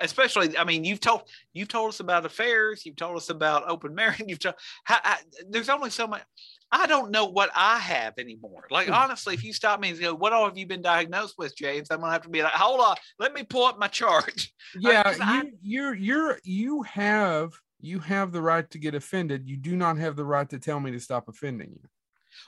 Especially, 0.00 0.56
I 0.56 0.64
mean, 0.64 0.84
you've 0.84 1.00
told 1.00 1.28
you've 1.52 1.68
told 1.68 1.90
us 1.90 2.00
about 2.00 2.24
affairs, 2.24 2.86
you've 2.86 2.96
told 2.96 3.14
us 3.18 3.28
about 3.28 3.68
open 3.68 3.94
marriage. 3.94 4.22
You've 4.26 4.38
told 4.38 4.54
how, 4.84 4.98
I, 5.04 5.18
there's 5.50 5.68
only 5.68 5.90
so 5.90 6.06
much. 6.06 6.22
I 6.70 6.86
don't 6.86 7.10
know 7.10 7.26
what 7.26 7.50
I 7.54 7.78
have 7.78 8.14
anymore. 8.16 8.66
Like 8.70 8.86
Hmm. 8.86 8.94
honestly, 8.94 9.34
if 9.34 9.44
you 9.44 9.52
stop 9.52 9.80
me 9.80 9.90
and 9.90 10.00
go, 10.00 10.14
"What 10.14 10.32
all 10.32 10.46
have 10.46 10.56
you 10.56 10.66
been 10.66 10.80
diagnosed 10.80 11.34
with, 11.36 11.54
James?" 11.54 11.88
I'm 11.90 12.00
gonna 12.00 12.10
have 12.12 12.22
to 12.22 12.30
be 12.30 12.42
like, 12.42 12.54
"Hold 12.54 12.80
on, 12.80 12.96
let 13.18 13.34
me 13.34 13.42
pull 13.42 13.66
up 13.66 13.78
my 13.78 13.88
chart." 13.88 14.46
Yeah, 14.80 15.02
I- 15.04 15.42
you, 15.42 15.52
you're 15.60 15.94
you're 15.94 16.38
you 16.42 16.82
have 16.84 17.52
you 17.82 17.98
have 17.98 18.32
the 18.32 18.40
right 18.40 18.70
to 18.70 18.78
get 18.78 18.94
offended. 18.94 19.46
You 19.48 19.56
do 19.58 19.76
not 19.76 19.98
have 19.98 20.16
the 20.16 20.24
right 20.24 20.48
to 20.48 20.58
tell 20.58 20.80
me 20.80 20.90
to 20.92 21.00
stop 21.00 21.28
offending 21.28 21.70
you. 21.72 21.88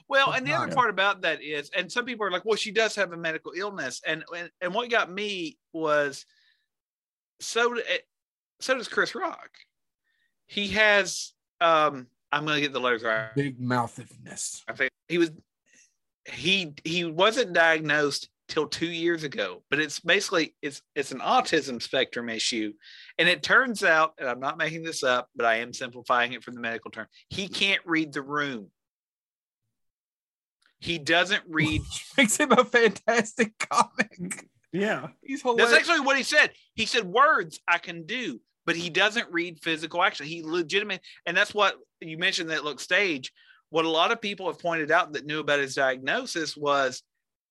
Well, 0.09 0.27
That's 0.29 0.38
and 0.38 0.47
the 0.47 0.53
other 0.55 0.68
not- 0.68 0.77
part 0.77 0.88
about 0.90 1.20
that 1.23 1.42
is, 1.42 1.70
and 1.77 1.92
some 1.92 2.07
people 2.07 2.25
are 2.27 2.31
like, 2.31 2.44
"Well, 2.47 2.57
she 2.57 2.70
does 2.70 2.94
have 2.94 3.12
a 3.12 3.16
medical 3.18 3.53
illness," 3.55 4.01
and 4.07 4.25
and, 4.35 4.51
and 4.62 4.73
what 4.73 4.88
got 4.88 5.11
me 5.11 5.59
was, 5.75 6.25
so 7.40 7.75
d- 7.75 7.83
so 8.61 8.79
does 8.79 8.88
Chris 8.88 9.14
Rock. 9.14 9.51
He 10.47 10.68
has, 10.68 11.35
um, 11.61 12.07
I'm 12.33 12.47
gonna 12.47 12.61
get 12.61 12.73
the 12.73 12.81
letters 12.81 13.03
right. 13.03 13.35
Big 13.35 13.61
mouthiness. 13.61 14.62
I 14.68 14.73
think 14.73 14.90
he 15.09 15.18
was, 15.18 15.33
he 16.33 16.73
he 16.85 17.05
wasn't 17.05 17.53
diagnosed 17.53 18.29
till 18.55 18.69
two 18.69 18.87
years 18.87 19.25
ago, 19.25 19.64
but 19.69 19.81
it's 19.81 19.99
basically 19.99 20.55
it's 20.62 20.81
it's 20.95 21.11
an 21.11 21.19
autism 21.19 21.83
spectrum 21.83 22.29
issue, 22.29 22.73
and 23.19 23.29
it 23.29 23.43
turns 23.43 23.83
out, 23.83 24.14
and 24.17 24.29
I'm 24.29 24.38
not 24.38 24.59
making 24.59 24.85
this 24.85 25.03
up, 25.03 25.29
but 25.35 25.45
I 25.45 25.57
am 25.57 25.73
simplifying 25.73 26.35
it 26.35 26.45
from 26.45 26.55
the 26.55 26.61
medical 26.61 26.93
term. 26.93 27.09
He 27.29 27.49
can't 27.49 27.83
read 27.85 28.12
the 28.12 28.23
room. 28.23 28.71
He 30.79 30.99
doesn't 30.99 31.43
read 31.49 31.83
Makes 32.17 32.37
him 32.37 32.53
a 32.53 32.64
fantastic 32.64 33.59
comic. 33.71 34.47
Yeah. 34.73 35.09
He's 35.23 35.43
That's 35.43 35.57
hilarious. 35.57 35.73
actually 35.73 36.01
what 36.01 36.17
he 36.17 36.23
said. 36.23 36.51
He 36.75 36.87
said 36.87 37.05
words 37.05 37.59
I 37.67 37.79
can 37.79 38.07
do, 38.07 38.40
but 38.67 38.77
he 38.77 38.88
doesn't 38.88 39.33
read 39.33 39.62
physical 39.62 40.01
action. 40.01 40.27
He 40.27 40.43
legitimate, 40.45 41.01
and 41.27 41.37
that's 41.37 41.55
what 41.55 41.75
you 42.01 42.19
mentioned 42.19 42.51
that 42.51 42.64
look 42.64 42.79
stage. 42.79 43.33
What 43.71 43.85
a 43.85 43.90
lot 43.90 44.12
of 44.12 44.21
people 44.21 44.47
have 44.47 44.61
pointed 44.61 44.93
out 44.93 45.12
that 45.14 45.27
knew 45.27 45.40
about 45.40 45.59
his 45.59 45.75
diagnosis 45.75 46.57
was 46.57 47.03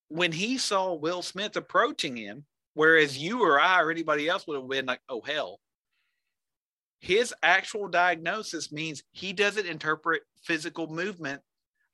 when 0.09 0.31
he 0.31 0.57
saw 0.57 0.93
Will 0.93 1.21
Smith 1.21 1.55
approaching 1.55 2.15
him, 2.15 2.45
whereas 2.73 3.17
you 3.17 3.43
or 3.43 3.59
I 3.59 3.81
or 3.81 3.91
anybody 3.91 4.27
else 4.27 4.45
would 4.47 4.59
have 4.59 4.69
been 4.69 4.85
like, 4.85 5.01
oh 5.09 5.21
hell. 5.21 5.59
His 6.99 7.33
actual 7.43 7.89
diagnosis 7.89 8.71
means 8.71 9.03
he 9.11 9.33
doesn't 9.33 9.65
interpret 9.65 10.21
physical 10.43 10.87
movement 10.87 11.41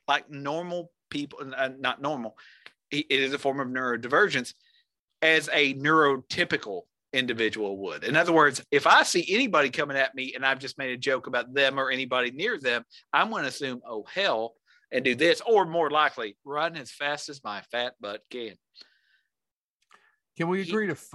like 0.07 0.29
normal 0.29 0.91
people, 1.09 1.39
uh, 1.55 1.69
not 1.79 2.01
normal. 2.01 2.37
It 2.91 3.05
is 3.09 3.33
a 3.33 3.39
form 3.39 3.59
of 3.59 3.67
neurodivergence 3.67 4.53
as 5.21 5.49
a 5.51 5.73
neurotypical 5.75 6.83
individual 7.13 7.77
would. 7.77 8.03
In 8.03 8.15
other 8.15 8.33
words, 8.33 8.63
if 8.71 8.85
I 8.85 9.03
see 9.03 9.25
anybody 9.29 9.69
coming 9.69 9.97
at 9.97 10.13
me 10.13 10.33
and 10.35 10.45
I've 10.45 10.59
just 10.59 10.77
made 10.77 10.91
a 10.91 10.97
joke 10.97 11.27
about 11.27 11.53
them 11.53 11.79
or 11.79 11.89
anybody 11.89 12.31
near 12.31 12.59
them, 12.59 12.83
I'm 13.13 13.29
going 13.29 13.43
to 13.43 13.49
assume, 13.49 13.81
oh, 13.87 14.05
hell, 14.11 14.55
and 14.91 15.05
do 15.05 15.15
this, 15.15 15.41
or 15.45 15.65
more 15.65 15.89
likely, 15.89 16.37
run 16.43 16.75
as 16.77 16.91
fast 16.91 17.29
as 17.29 17.43
my 17.43 17.61
fat 17.61 17.93
butt 17.99 18.21
can. 18.29 18.55
Can 20.37 20.47
we 20.47 20.63
He- 20.63 20.69
agree 20.69 20.87
to 20.87 20.93
f- 20.93 21.09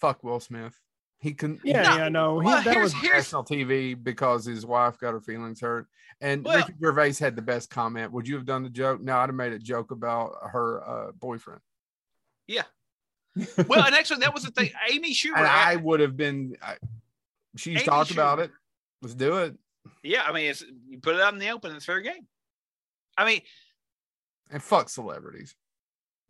fuck 0.00 0.22
Will 0.22 0.40
Smith? 0.40 0.78
He 1.20 1.34
can. 1.34 1.60
Yeah. 1.64 1.82
No, 1.82 1.96
Yeah. 1.96 2.08
No. 2.08 2.40
He, 2.40 2.46
well, 2.46 2.62
that 2.62 2.76
was. 2.80 2.92
here's- 2.94 3.24
national 3.32 3.44
TV 3.44 3.94
because 4.00 4.44
his 4.44 4.64
wife 4.64 4.98
got 4.98 5.12
her 5.12 5.20
feelings 5.20 5.60
hurt. 5.60 5.88
And 6.20 6.44
Well- 6.44 6.58
Ricky 6.58 6.74
Gervais 6.82 7.14
had 7.14 7.34
the 7.36 7.42
best 7.42 7.70
comment. 7.70 8.12
Would 8.12 8.28
you 8.28 8.36
have 8.36 8.44
done 8.46 8.62
the 8.62 8.70
joke? 8.70 9.00
No, 9.00 9.16
I'd 9.18 9.28
have 9.28 9.34
made 9.34 9.52
a 9.52 9.58
joke 9.58 9.90
about 9.90 10.36
her 10.52 10.86
uh, 10.88 11.12
boyfriend. 11.12 11.60
Yeah. 12.46 12.64
Well, 13.68 13.84
and 13.84 13.94
actually, 13.94 14.20
that 14.20 14.34
was 14.34 14.42
the 14.44 14.50
thing. 14.50 14.70
Amy 14.90 15.12
Schumer. 15.14 15.36
And 15.38 15.46
I 15.46 15.76
would 15.76 16.00
have 16.00 16.16
been. 16.16 16.56
I, 16.62 16.76
she's 17.56 17.76
Amy 17.78 17.84
talked 17.84 18.10
about 18.10 18.38
it. 18.40 18.50
Let's 19.02 19.14
do 19.14 19.36
it. 19.38 19.56
yeah, 20.02 20.24
I 20.24 20.32
mean, 20.32 20.50
it's, 20.50 20.64
you 20.88 20.98
put 20.98 21.14
it 21.14 21.20
out 21.20 21.32
in 21.34 21.38
the 21.38 21.50
open, 21.50 21.74
it's 21.76 21.84
fair 21.84 22.00
game. 22.00 22.26
I 23.18 23.26
mean, 23.26 23.40
And 24.50 24.62
fuck 24.62 24.88
celebrities. 24.88 25.54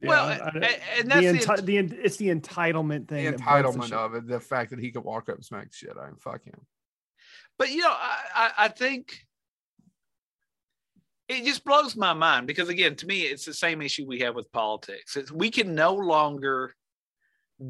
well, 0.02 0.26
I- 0.28 0.36
and, 0.54 0.64
I- 0.64 0.68
and 0.98 1.10
the, 1.10 1.14
that's 1.30 1.46
the, 1.46 1.52
enti- 1.52 1.64
the 1.66 1.78
en- 1.78 1.98
it's 2.02 2.16
the 2.16 2.28
entitlement 2.28 3.08
thing. 3.08 3.30
the 3.30 3.36
entitlement 3.36 3.92
of 3.92 4.14
it. 4.14 4.26
The 4.26 4.40
fact 4.40 4.70
that 4.70 4.80
he 4.80 4.90
could 4.90 5.04
walk 5.04 5.28
up 5.28 5.36
and 5.36 5.44
smack 5.44 5.72
shit 5.72 5.90
out 5.90 5.98
of 5.98 6.08
him. 6.08 6.16
Fuck 6.16 6.44
him. 6.44 6.60
But 7.58 7.70
you 7.70 7.78
know, 7.82 7.90
I, 7.92 8.18
I, 8.34 8.50
I 8.64 8.68
think 8.68 9.18
it 11.28 11.44
just 11.44 11.62
blows 11.64 11.94
my 11.94 12.14
mind 12.14 12.46
because 12.46 12.68
again, 12.70 12.94
to 12.96 13.06
me, 13.06 13.20
it's 13.22 13.44
the 13.44 13.52
same 13.52 13.82
issue 13.82 14.06
we 14.06 14.20
have 14.20 14.34
with 14.34 14.50
politics. 14.50 15.16
It's, 15.16 15.30
we 15.30 15.50
can 15.50 15.74
no 15.74 15.94
longer 15.94 16.74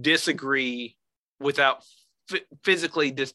disagree 0.01 0.97
without 1.41 1.83
f- 2.33 2.43
physically 2.63 3.11
dis- 3.11 3.35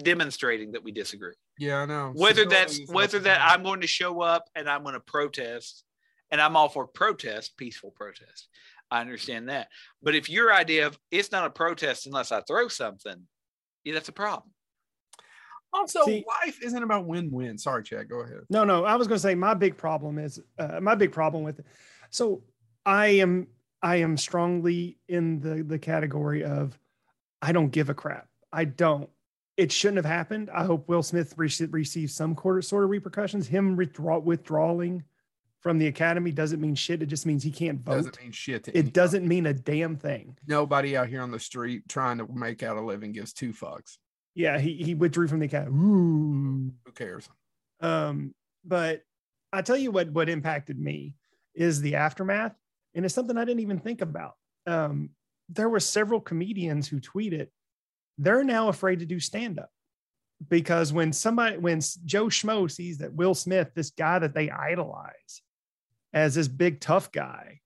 demonstrating 0.00 0.72
that 0.72 0.84
we 0.84 0.92
disagree. 0.92 1.34
Yeah, 1.58 1.82
I 1.82 1.86
know. 1.86 2.12
Whether 2.14 2.42
Civility 2.42 2.84
that's 2.84 2.92
whether 2.92 3.18
that 3.20 3.40
I'm 3.40 3.62
going 3.62 3.80
to 3.80 3.86
show 3.86 4.20
up 4.20 4.48
and 4.54 4.68
I'm 4.68 4.82
going 4.82 4.94
to 4.94 5.00
protest 5.00 5.84
and 6.30 6.40
I'm 6.40 6.56
all 6.56 6.68
for 6.68 6.86
protest, 6.86 7.56
peaceful 7.56 7.92
protest. 7.92 8.48
I 8.90 9.00
understand 9.00 9.48
that. 9.48 9.68
But 10.02 10.14
if 10.14 10.28
your 10.28 10.52
idea 10.52 10.86
of 10.86 10.98
it's 11.10 11.32
not 11.32 11.46
a 11.46 11.50
protest 11.50 12.06
unless 12.06 12.30
I 12.32 12.40
throw 12.42 12.68
something, 12.68 13.26
yeah, 13.84 13.94
that's 13.94 14.08
a 14.08 14.12
problem. 14.12 14.50
Also, 15.72 16.04
See- 16.04 16.24
life 16.44 16.58
isn't 16.62 16.82
about 16.82 17.06
win-win. 17.06 17.58
Sorry, 17.58 17.82
Chad. 17.82 18.08
Go 18.08 18.20
ahead. 18.20 18.40
No, 18.50 18.64
no. 18.64 18.84
I 18.84 18.96
was 18.96 19.08
going 19.08 19.16
to 19.16 19.22
say 19.22 19.34
my 19.34 19.54
big 19.54 19.76
problem 19.76 20.18
is 20.18 20.40
uh, 20.58 20.80
my 20.80 20.94
big 20.94 21.12
problem 21.12 21.42
with 21.42 21.58
it. 21.58 21.66
So 22.10 22.42
I 22.84 23.06
am 23.08 23.48
I 23.82 23.96
am 23.96 24.16
strongly 24.16 24.98
in 25.08 25.40
the 25.40 25.62
the 25.62 25.78
category 25.78 26.44
of 26.44 26.78
I 27.42 27.52
don't 27.52 27.70
give 27.70 27.90
a 27.90 27.94
crap. 27.94 28.28
I 28.52 28.64
don't. 28.64 29.10
It 29.56 29.72
shouldn't 29.72 29.96
have 29.96 30.04
happened. 30.04 30.50
I 30.52 30.64
hope 30.64 30.88
Will 30.88 31.02
Smith 31.02 31.36
rece- 31.36 31.72
receives 31.72 32.14
some 32.14 32.34
quarter, 32.34 32.60
sort 32.60 32.84
of 32.84 32.90
repercussions. 32.90 33.46
Him 33.46 33.76
withdraw, 33.76 34.18
withdrawing 34.18 35.04
from 35.60 35.78
the 35.78 35.86
academy 35.86 36.30
doesn't 36.30 36.60
mean 36.60 36.74
shit. 36.74 37.02
It 37.02 37.06
just 37.06 37.26
means 37.26 37.42
he 37.42 37.50
can't 37.50 37.80
vote. 37.80 37.96
Doesn't 37.96 38.20
mean 38.20 38.32
shit 38.32 38.68
it 38.68 38.92
doesn't 38.92 39.26
mean 39.26 39.46
a 39.46 39.54
damn 39.54 39.96
thing. 39.96 40.36
Nobody 40.46 40.96
out 40.96 41.08
here 41.08 41.22
on 41.22 41.30
the 41.30 41.40
street 41.40 41.88
trying 41.88 42.18
to 42.18 42.26
make 42.32 42.62
out 42.62 42.76
a 42.76 42.80
living 42.80 43.12
gives 43.12 43.32
two 43.32 43.52
fucks. 43.52 43.96
Yeah, 44.34 44.58
he 44.58 44.74
he 44.74 44.94
withdrew 44.94 45.28
from 45.28 45.40
the 45.40 45.46
academy. 45.46 45.76
Ooh. 45.76 46.72
Who 46.84 46.92
cares? 46.92 47.28
Um, 47.80 48.34
but 48.64 49.02
I 49.52 49.62
tell 49.62 49.76
you 49.76 49.90
what 49.90 50.10
what 50.10 50.28
impacted 50.28 50.78
me 50.78 51.14
is 51.54 51.80
the 51.80 51.96
aftermath, 51.96 52.54
and 52.94 53.04
it's 53.04 53.14
something 53.14 53.36
I 53.36 53.44
didn't 53.44 53.60
even 53.60 53.78
think 53.80 54.02
about. 54.02 54.34
Um, 54.66 55.10
there 55.48 55.68
were 55.68 55.80
several 55.80 56.20
comedians 56.20 56.86
who 56.86 57.00
tweeted 57.00 57.48
they're 58.18 58.44
now 58.44 58.68
afraid 58.68 59.00
to 59.00 59.06
do 59.06 59.20
stand 59.20 59.58
up 59.58 59.70
because 60.48 60.92
when 60.92 61.12
somebody 61.12 61.58
when 61.58 61.80
Joe 62.04 62.26
Schmo 62.26 62.70
sees 62.70 62.98
that 62.98 63.14
Will 63.14 63.34
Smith, 63.34 63.70
this 63.74 63.90
guy 63.90 64.18
that 64.18 64.34
they 64.34 64.50
idolize 64.50 65.42
as 66.12 66.34
this 66.34 66.48
big 66.48 66.80
tough 66.80 67.12
guy, 67.12 67.60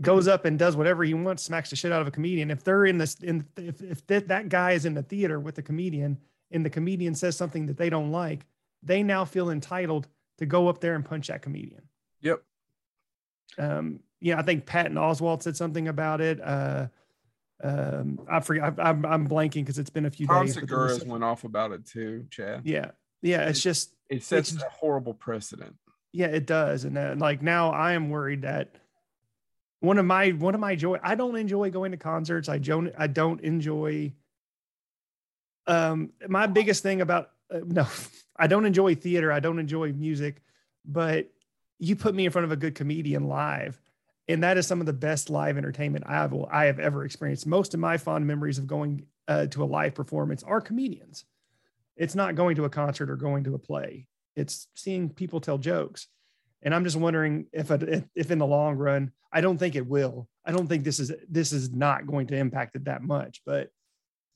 goes 0.00 0.28
up 0.28 0.44
and 0.44 0.58
does 0.58 0.76
whatever 0.76 1.04
he 1.04 1.14
wants, 1.14 1.42
smacks 1.42 1.70
the 1.70 1.76
shit 1.76 1.92
out 1.92 2.02
of 2.02 2.08
a 2.08 2.12
comedian. 2.12 2.50
If 2.50 2.64
they're 2.64 2.86
in 2.86 2.98
this, 2.98 3.16
in 3.16 3.46
if 3.56 3.80
if 3.82 4.06
that, 4.06 4.28
that 4.28 4.48
guy 4.48 4.72
is 4.72 4.84
in 4.84 4.94
the 4.94 5.02
theater 5.02 5.40
with 5.40 5.54
the 5.54 5.62
comedian 5.62 6.18
and 6.50 6.64
the 6.64 6.70
comedian 6.70 7.14
says 7.14 7.36
something 7.36 7.66
that 7.66 7.76
they 7.76 7.90
don't 7.90 8.10
like, 8.10 8.44
they 8.82 9.02
now 9.02 9.24
feel 9.24 9.50
entitled 9.50 10.08
to 10.38 10.46
go 10.46 10.68
up 10.68 10.80
there 10.80 10.94
and 10.94 11.04
punch 11.04 11.28
that 11.28 11.42
comedian. 11.42 11.82
Yep. 12.20 12.42
Um, 13.58 14.00
yeah, 14.20 14.38
I 14.38 14.42
think 14.42 14.66
Patton 14.66 14.96
Oswalt 14.96 15.42
said 15.42 15.56
something 15.56 15.88
about 15.88 16.20
it. 16.20 16.40
Uh, 16.40 16.88
um, 17.62 18.20
I 18.30 18.40
forget. 18.40 18.74
I, 18.78 18.90
I'm 18.90 19.04
I'm 19.06 19.28
blanking 19.28 19.62
because 19.62 19.78
it's 19.78 19.90
been 19.90 20.06
a 20.06 20.10
few 20.10 20.26
Tom 20.26 20.44
days. 20.46 20.56
was 20.56 20.62
Segura's 20.62 21.04
went 21.04 21.24
off 21.24 21.44
about 21.44 21.72
it 21.72 21.86
too, 21.86 22.26
Chad. 22.30 22.62
Yeah, 22.64 22.90
yeah. 23.22 23.48
It's 23.48 23.62
just 23.62 23.94
It 24.08 24.22
sets 24.24 24.52
It's- 24.52 24.66
a 24.66 24.70
horrible 24.70 25.14
precedent. 25.14 25.76
yeah, 26.12 26.26
it 26.26 26.46
does. 26.46 26.84
And 26.84 26.98
uh, 26.98 27.14
like 27.16 27.40
now, 27.42 27.70
I 27.70 27.92
am 27.92 28.10
worried 28.10 28.42
that 28.42 28.74
one 29.80 29.98
of 29.98 30.04
my 30.04 30.30
one 30.30 30.54
of 30.54 30.60
my 30.60 30.74
joy. 30.76 30.98
I 31.02 31.14
don't 31.14 31.36
enjoy 31.36 31.70
going 31.70 31.92
to 31.92 31.96
concerts. 31.98 32.48
I 32.48 32.58
don't. 32.58 32.92
I 32.98 33.06
don't 33.06 33.40
enjoy. 33.40 34.12
Um, 35.66 36.10
my 36.28 36.46
biggest 36.46 36.82
thing 36.82 37.00
about 37.00 37.30
uh, 37.52 37.60
no, 37.64 37.86
I 38.36 38.46
don't 38.46 38.64
enjoy 38.64 38.94
theater. 38.94 39.30
I 39.32 39.40
don't 39.40 39.58
enjoy 39.58 39.92
music, 39.92 40.42
but 40.84 41.28
you 41.78 41.96
put 41.96 42.14
me 42.14 42.24
in 42.26 42.30
front 42.32 42.44
of 42.44 42.52
a 42.52 42.56
good 42.56 42.74
comedian 42.76 43.26
live, 43.28 43.80
and 44.32 44.42
that 44.42 44.56
is 44.56 44.66
some 44.66 44.80
of 44.80 44.86
the 44.86 44.92
best 44.92 45.30
live 45.30 45.58
entertainment 45.58 46.04
I 46.06 46.14
have 46.14 46.34
I 46.50 46.64
have 46.66 46.78
ever 46.78 47.04
experienced. 47.04 47.46
Most 47.46 47.74
of 47.74 47.80
my 47.80 47.98
fond 47.98 48.26
memories 48.26 48.58
of 48.58 48.66
going 48.66 49.06
uh, 49.28 49.46
to 49.46 49.62
a 49.62 49.66
live 49.66 49.94
performance 49.94 50.42
are 50.42 50.60
comedians. 50.60 51.24
It's 51.96 52.14
not 52.14 52.34
going 52.34 52.56
to 52.56 52.64
a 52.64 52.70
concert 52.70 53.10
or 53.10 53.16
going 53.16 53.44
to 53.44 53.54
a 53.54 53.58
play. 53.58 54.08
It's 54.34 54.66
seeing 54.74 55.10
people 55.10 55.40
tell 55.40 55.58
jokes, 55.58 56.08
and 56.62 56.74
I'm 56.74 56.84
just 56.84 56.96
wondering 56.96 57.46
if 57.52 57.70
if, 57.70 58.04
if 58.14 58.30
in 58.30 58.38
the 58.38 58.46
long 58.46 58.76
run, 58.76 59.12
I 59.32 59.42
don't 59.42 59.58
think 59.58 59.76
it 59.76 59.86
will. 59.86 60.28
I 60.44 60.52
don't 60.52 60.66
think 60.66 60.84
this 60.84 60.98
is 60.98 61.12
this 61.28 61.52
is 61.52 61.70
not 61.70 62.06
going 62.06 62.28
to 62.28 62.36
impact 62.36 62.76
it 62.76 62.86
that 62.86 63.02
much, 63.02 63.42
but 63.44 63.68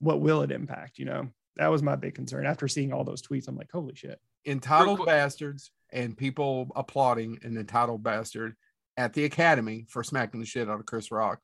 what 0.00 0.20
will 0.20 0.42
it 0.42 0.52
impact? 0.52 0.98
You 0.98 1.06
know, 1.06 1.28
that 1.56 1.68
was 1.68 1.82
my 1.82 1.96
big 1.96 2.14
concern. 2.14 2.44
After 2.44 2.68
seeing 2.68 2.92
all 2.92 3.04
those 3.04 3.22
tweets, 3.22 3.48
I'm 3.48 3.56
like, 3.56 3.72
holy 3.72 3.94
shit. 3.94 4.20
Entitled 4.44 5.04
bastards 5.06 5.70
and 5.90 6.16
people 6.16 6.68
applauding 6.76 7.38
an 7.42 7.56
entitled 7.56 8.02
bastard 8.02 8.54
at 8.96 9.12
the 9.12 9.24
Academy 9.24 9.86
for 9.88 10.02
smacking 10.02 10.40
the 10.40 10.46
shit 10.46 10.68
out 10.68 10.80
of 10.80 10.86
Chris 10.86 11.10
Rock 11.10 11.40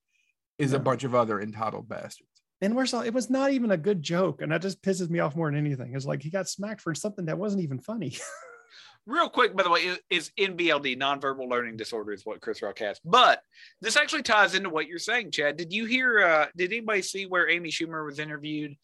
is 0.58 0.72
a 0.72 0.78
bunch 0.78 1.04
of 1.04 1.14
other 1.14 1.40
entitled 1.40 1.88
bastards. 1.88 2.28
And 2.60 2.76
we're 2.76 2.84
it 3.04 3.12
was 3.12 3.28
not 3.28 3.50
even 3.50 3.72
a 3.72 3.76
good 3.76 4.02
joke, 4.02 4.40
and 4.40 4.52
that 4.52 4.62
just 4.62 4.82
pisses 4.82 5.10
me 5.10 5.18
off 5.18 5.34
more 5.34 5.50
than 5.50 5.58
anything. 5.58 5.94
It's 5.96 6.06
like 6.06 6.22
he 6.22 6.30
got 6.30 6.48
smacked 6.48 6.80
for 6.80 6.94
something 6.94 7.24
that 7.24 7.38
wasn't 7.38 7.62
even 7.64 7.80
funny. 7.80 8.16
Real 9.06 9.28
quick, 9.28 9.56
by 9.56 9.64
the 9.64 9.70
way, 9.70 9.80
is- 9.80 9.98
is 10.10 10.30
NVLD, 10.38 10.96
nonverbal 10.96 11.48
learning 11.50 11.76
disorder, 11.76 12.12
is 12.12 12.24
what 12.24 12.40
Chris 12.40 12.62
Rock 12.62 12.78
has. 12.78 13.00
But 13.04 13.42
this 13.80 13.96
actually 13.96 14.22
ties 14.22 14.54
into 14.54 14.70
what 14.70 14.86
you're 14.86 15.00
saying, 15.00 15.32
Chad. 15.32 15.56
Did 15.56 15.72
you 15.72 15.86
hear? 15.86 16.22
Uh, 16.22 16.46
did 16.56 16.70
anybody 16.72 17.02
see 17.02 17.26
where 17.26 17.50
Amy 17.50 17.70
Schumer 17.70 18.06
was 18.06 18.20
interviewed 18.20 18.76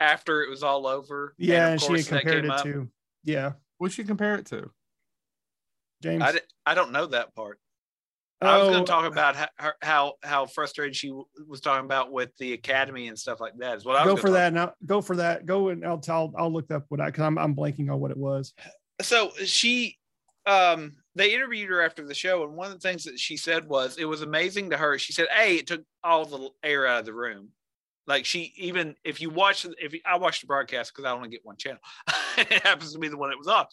after 0.00 0.42
it 0.42 0.50
was 0.50 0.64
all 0.64 0.88
over? 0.88 1.34
yeah, 1.38 1.66
of 1.68 1.72
and, 1.72 1.80
she 1.80 1.86
course 1.86 2.08
had 2.08 2.20
compared 2.22 2.44
it 2.46 2.50
up. 2.50 2.64
to 2.64 2.88
yeah, 3.22 3.52
What 3.78 3.92
should 3.92 3.98
you 3.98 4.08
compare 4.08 4.34
it 4.34 4.46
to? 4.46 4.70
James. 6.02 6.22
I, 6.22 6.32
di- 6.32 6.38
I 6.66 6.74
don't 6.74 6.90
know 6.92 7.06
that 7.06 7.34
part. 7.36 7.60
I 8.42 8.58
was 8.58 8.68
going 8.68 8.84
to 8.84 8.90
talk 8.90 9.04
about 9.04 9.36
how, 9.36 9.72
how 9.82 10.12
how 10.22 10.46
frustrated 10.46 10.96
she 10.96 11.12
was 11.46 11.60
talking 11.60 11.84
about 11.84 12.10
with 12.10 12.34
the 12.38 12.54
academy 12.54 13.08
and 13.08 13.18
stuff 13.18 13.40
like 13.40 13.52
that. 13.58 13.76
Is 13.76 13.84
what 13.84 13.96
I 13.96 14.04
was 14.04 14.14
go 14.14 14.20
for 14.20 14.30
that 14.30 14.52
now. 14.52 14.72
Go 14.86 15.02
for 15.02 15.16
that. 15.16 15.44
Go 15.44 15.68
and 15.68 15.84
I'll 15.84 15.98
tell. 15.98 16.32
I'll 16.38 16.52
look 16.52 16.70
up 16.70 16.84
what 16.88 17.00
I 17.00 17.06
because 17.06 17.24
I'm 17.24 17.38
I'm 17.38 17.54
blanking 17.54 17.90
on 17.90 18.00
what 18.00 18.10
it 18.10 18.16
was. 18.16 18.54
so 19.02 19.30
she 19.44 19.98
um 20.46 20.96
they 21.14 21.34
interviewed 21.34 21.70
her 21.70 21.82
after 21.82 22.06
the 22.06 22.14
show 22.14 22.44
and 22.44 22.56
one 22.56 22.68
of 22.68 22.72
the 22.72 22.88
things 22.88 23.04
that 23.04 23.18
she 23.18 23.36
said 23.36 23.68
was 23.68 23.98
it 23.98 24.04
was 24.04 24.22
amazing 24.22 24.70
to 24.70 24.76
her 24.76 24.98
she 24.98 25.12
said 25.12 25.26
hey 25.30 25.56
it 25.56 25.66
took 25.66 25.82
all 26.02 26.24
the 26.24 26.48
air 26.62 26.86
out 26.86 27.00
of 27.00 27.06
the 27.06 27.12
room 27.12 27.50
like 28.06 28.24
she 28.24 28.52
even 28.56 28.94
if 29.04 29.20
you 29.20 29.28
watch 29.28 29.66
if 29.78 29.92
you, 29.92 30.00
i 30.06 30.16
watched 30.16 30.40
the 30.40 30.46
broadcast 30.46 30.92
because 30.92 31.04
i 31.04 31.12
only 31.12 31.28
get 31.28 31.40
one 31.44 31.56
channel 31.56 31.80
it 32.38 32.62
happens 32.62 32.92
to 32.92 32.98
be 32.98 33.08
the 33.08 33.18
one 33.18 33.30
that 33.30 33.38
was 33.38 33.48
off 33.48 33.66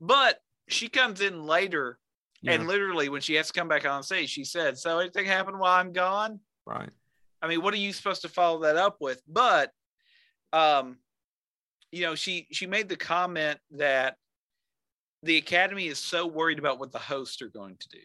but 0.00 0.38
she 0.68 0.88
comes 0.88 1.20
in 1.20 1.44
later 1.44 1.98
and 2.44 2.66
literally 2.66 3.08
when 3.08 3.20
she 3.20 3.34
has 3.34 3.48
to 3.48 3.52
come 3.52 3.68
back 3.68 3.86
on 3.86 4.02
stage 4.02 4.30
she 4.30 4.44
said 4.44 4.76
so 4.78 4.98
anything 4.98 5.24
happened 5.24 5.58
while 5.58 5.78
i'm 5.78 5.92
gone 5.92 6.40
right. 6.66 6.90
I 7.42 7.48
mean, 7.48 7.62
what 7.62 7.74
are 7.74 7.78
you 7.78 7.92
supposed 7.92 8.22
to 8.22 8.28
follow 8.28 8.60
that 8.62 8.76
up 8.76 8.96
with? 9.00 9.22
But 9.28 9.70
um, 10.52 10.98
you 11.92 12.02
know, 12.02 12.14
she 12.14 12.48
she 12.50 12.66
made 12.66 12.88
the 12.88 12.96
comment 12.96 13.58
that 13.72 14.16
the 15.22 15.36
academy 15.36 15.86
is 15.86 15.98
so 15.98 16.26
worried 16.26 16.58
about 16.58 16.78
what 16.78 16.92
the 16.92 16.98
hosts 16.98 17.42
are 17.42 17.48
going 17.48 17.76
to 17.78 17.88
do. 17.88 17.98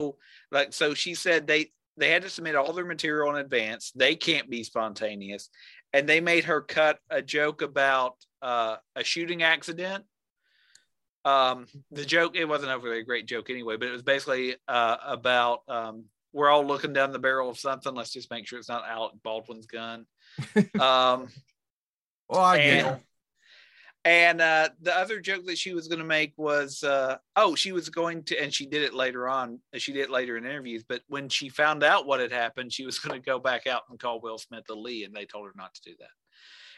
So, 0.00 0.16
Like 0.50 0.72
so 0.72 0.94
she 0.94 1.14
said 1.14 1.46
they 1.46 1.72
they 1.96 2.10
had 2.10 2.22
to 2.22 2.30
submit 2.30 2.56
all 2.56 2.72
their 2.72 2.84
material 2.84 3.34
in 3.34 3.36
advance. 3.36 3.92
They 3.94 4.14
can't 4.14 4.48
be 4.48 4.64
spontaneous. 4.64 5.50
And 5.92 6.08
they 6.08 6.20
made 6.20 6.44
her 6.44 6.62
cut 6.62 6.98
a 7.10 7.20
joke 7.20 7.60
about 7.60 8.14
uh, 8.40 8.76
a 8.96 9.04
shooting 9.04 9.42
accident. 9.42 10.04
Um, 11.24 11.66
the 11.90 12.04
joke, 12.04 12.36
it 12.36 12.46
wasn't 12.46 12.72
a 12.72 13.02
great 13.02 13.26
joke 13.26 13.50
anyway, 13.50 13.76
but 13.76 13.88
it 13.88 13.92
was 13.92 14.02
basically 14.02 14.56
uh, 14.66 14.96
about 15.06 15.60
um, 15.68 16.04
we're 16.32 16.50
all 16.50 16.66
looking 16.66 16.92
down 16.92 17.12
the 17.12 17.18
barrel 17.18 17.50
of 17.50 17.58
something. 17.58 17.94
Let's 17.94 18.12
just 18.12 18.30
make 18.30 18.46
sure 18.46 18.58
it's 18.58 18.68
not 18.68 18.88
Alec 18.88 19.12
Baldwin's 19.22 19.66
gun. 19.66 20.06
um, 20.80 21.28
Well, 22.28 22.40
I 22.40 22.56
and, 22.56 23.00
and 24.04 24.40
uh, 24.40 24.68
the 24.80 24.96
other 24.96 25.20
joke 25.20 25.44
that 25.46 25.58
she 25.58 25.74
was 25.74 25.86
going 25.86 25.98
to 25.98 26.04
make 26.04 26.32
was, 26.36 26.82
uh, 26.82 27.18
oh, 27.36 27.54
she 27.54 27.72
was 27.72 27.88
going 27.88 28.24
to, 28.24 28.42
and 28.42 28.52
she 28.52 28.66
did 28.66 28.82
it 28.82 28.94
later 28.94 29.28
on. 29.28 29.60
She 29.76 29.92
did 29.92 30.04
it 30.04 30.10
later 30.10 30.36
in 30.36 30.46
interviews. 30.46 30.82
But 30.88 31.02
when 31.08 31.28
she 31.28 31.48
found 31.50 31.84
out 31.84 32.06
what 32.06 32.20
had 32.20 32.32
happened, 32.32 32.72
she 32.72 32.86
was 32.86 32.98
going 32.98 33.20
to 33.20 33.24
go 33.24 33.38
back 33.38 33.66
out 33.66 33.82
and 33.90 34.00
call 34.00 34.20
Will 34.20 34.38
Smith 34.38 34.64
a 34.70 34.74
Lee, 34.74 35.04
and 35.04 35.14
they 35.14 35.26
told 35.26 35.46
her 35.46 35.52
not 35.56 35.74
to 35.74 35.82
do 35.82 35.92
that. 35.98 36.08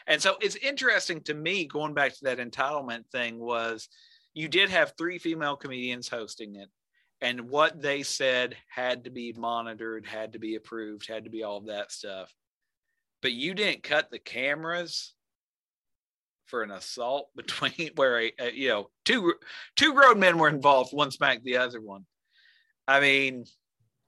And 0.07 0.21
so 0.21 0.35
it's 0.41 0.55
interesting 0.57 1.21
to 1.21 1.33
me 1.33 1.65
going 1.65 1.93
back 1.93 2.13
to 2.13 2.23
that 2.25 2.37
entitlement 2.37 3.07
thing 3.07 3.39
was 3.39 3.89
you 4.35 4.47
did 4.47 4.69
have 4.69 4.93
three 4.97 5.17
female 5.17 5.55
comedians 5.55 6.07
hosting 6.07 6.55
it 6.55 6.69
and 7.21 7.49
what 7.49 7.81
they 7.81 8.03
said 8.03 8.55
had 8.67 9.05
to 9.05 9.09
be 9.09 9.33
monitored 9.33 10.05
had 10.05 10.33
to 10.33 10.39
be 10.39 10.55
approved 10.55 11.07
had 11.07 11.23
to 11.23 11.29
be 11.29 11.43
all 11.43 11.61
that 11.61 11.91
stuff. 11.91 12.33
But 13.21 13.31
you 13.31 13.53
didn't 13.53 13.83
cut 13.83 14.11
the 14.11 14.19
cameras 14.19 15.13
for 16.45 16.61
an 16.61 16.71
assault 16.71 17.29
between 17.35 17.91
where 17.95 18.21
a, 18.21 18.31
a 18.39 18.51
you 18.51 18.67
know 18.69 18.89
two 19.05 19.33
two 19.75 19.93
grown 19.93 20.19
men 20.19 20.37
were 20.37 20.49
involved 20.49 20.93
one 20.93 21.11
smacked 21.11 21.43
the 21.43 21.57
other 21.57 21.81
one. 21.81 22.05
I 22.87 22.99
mean 22.99 23.45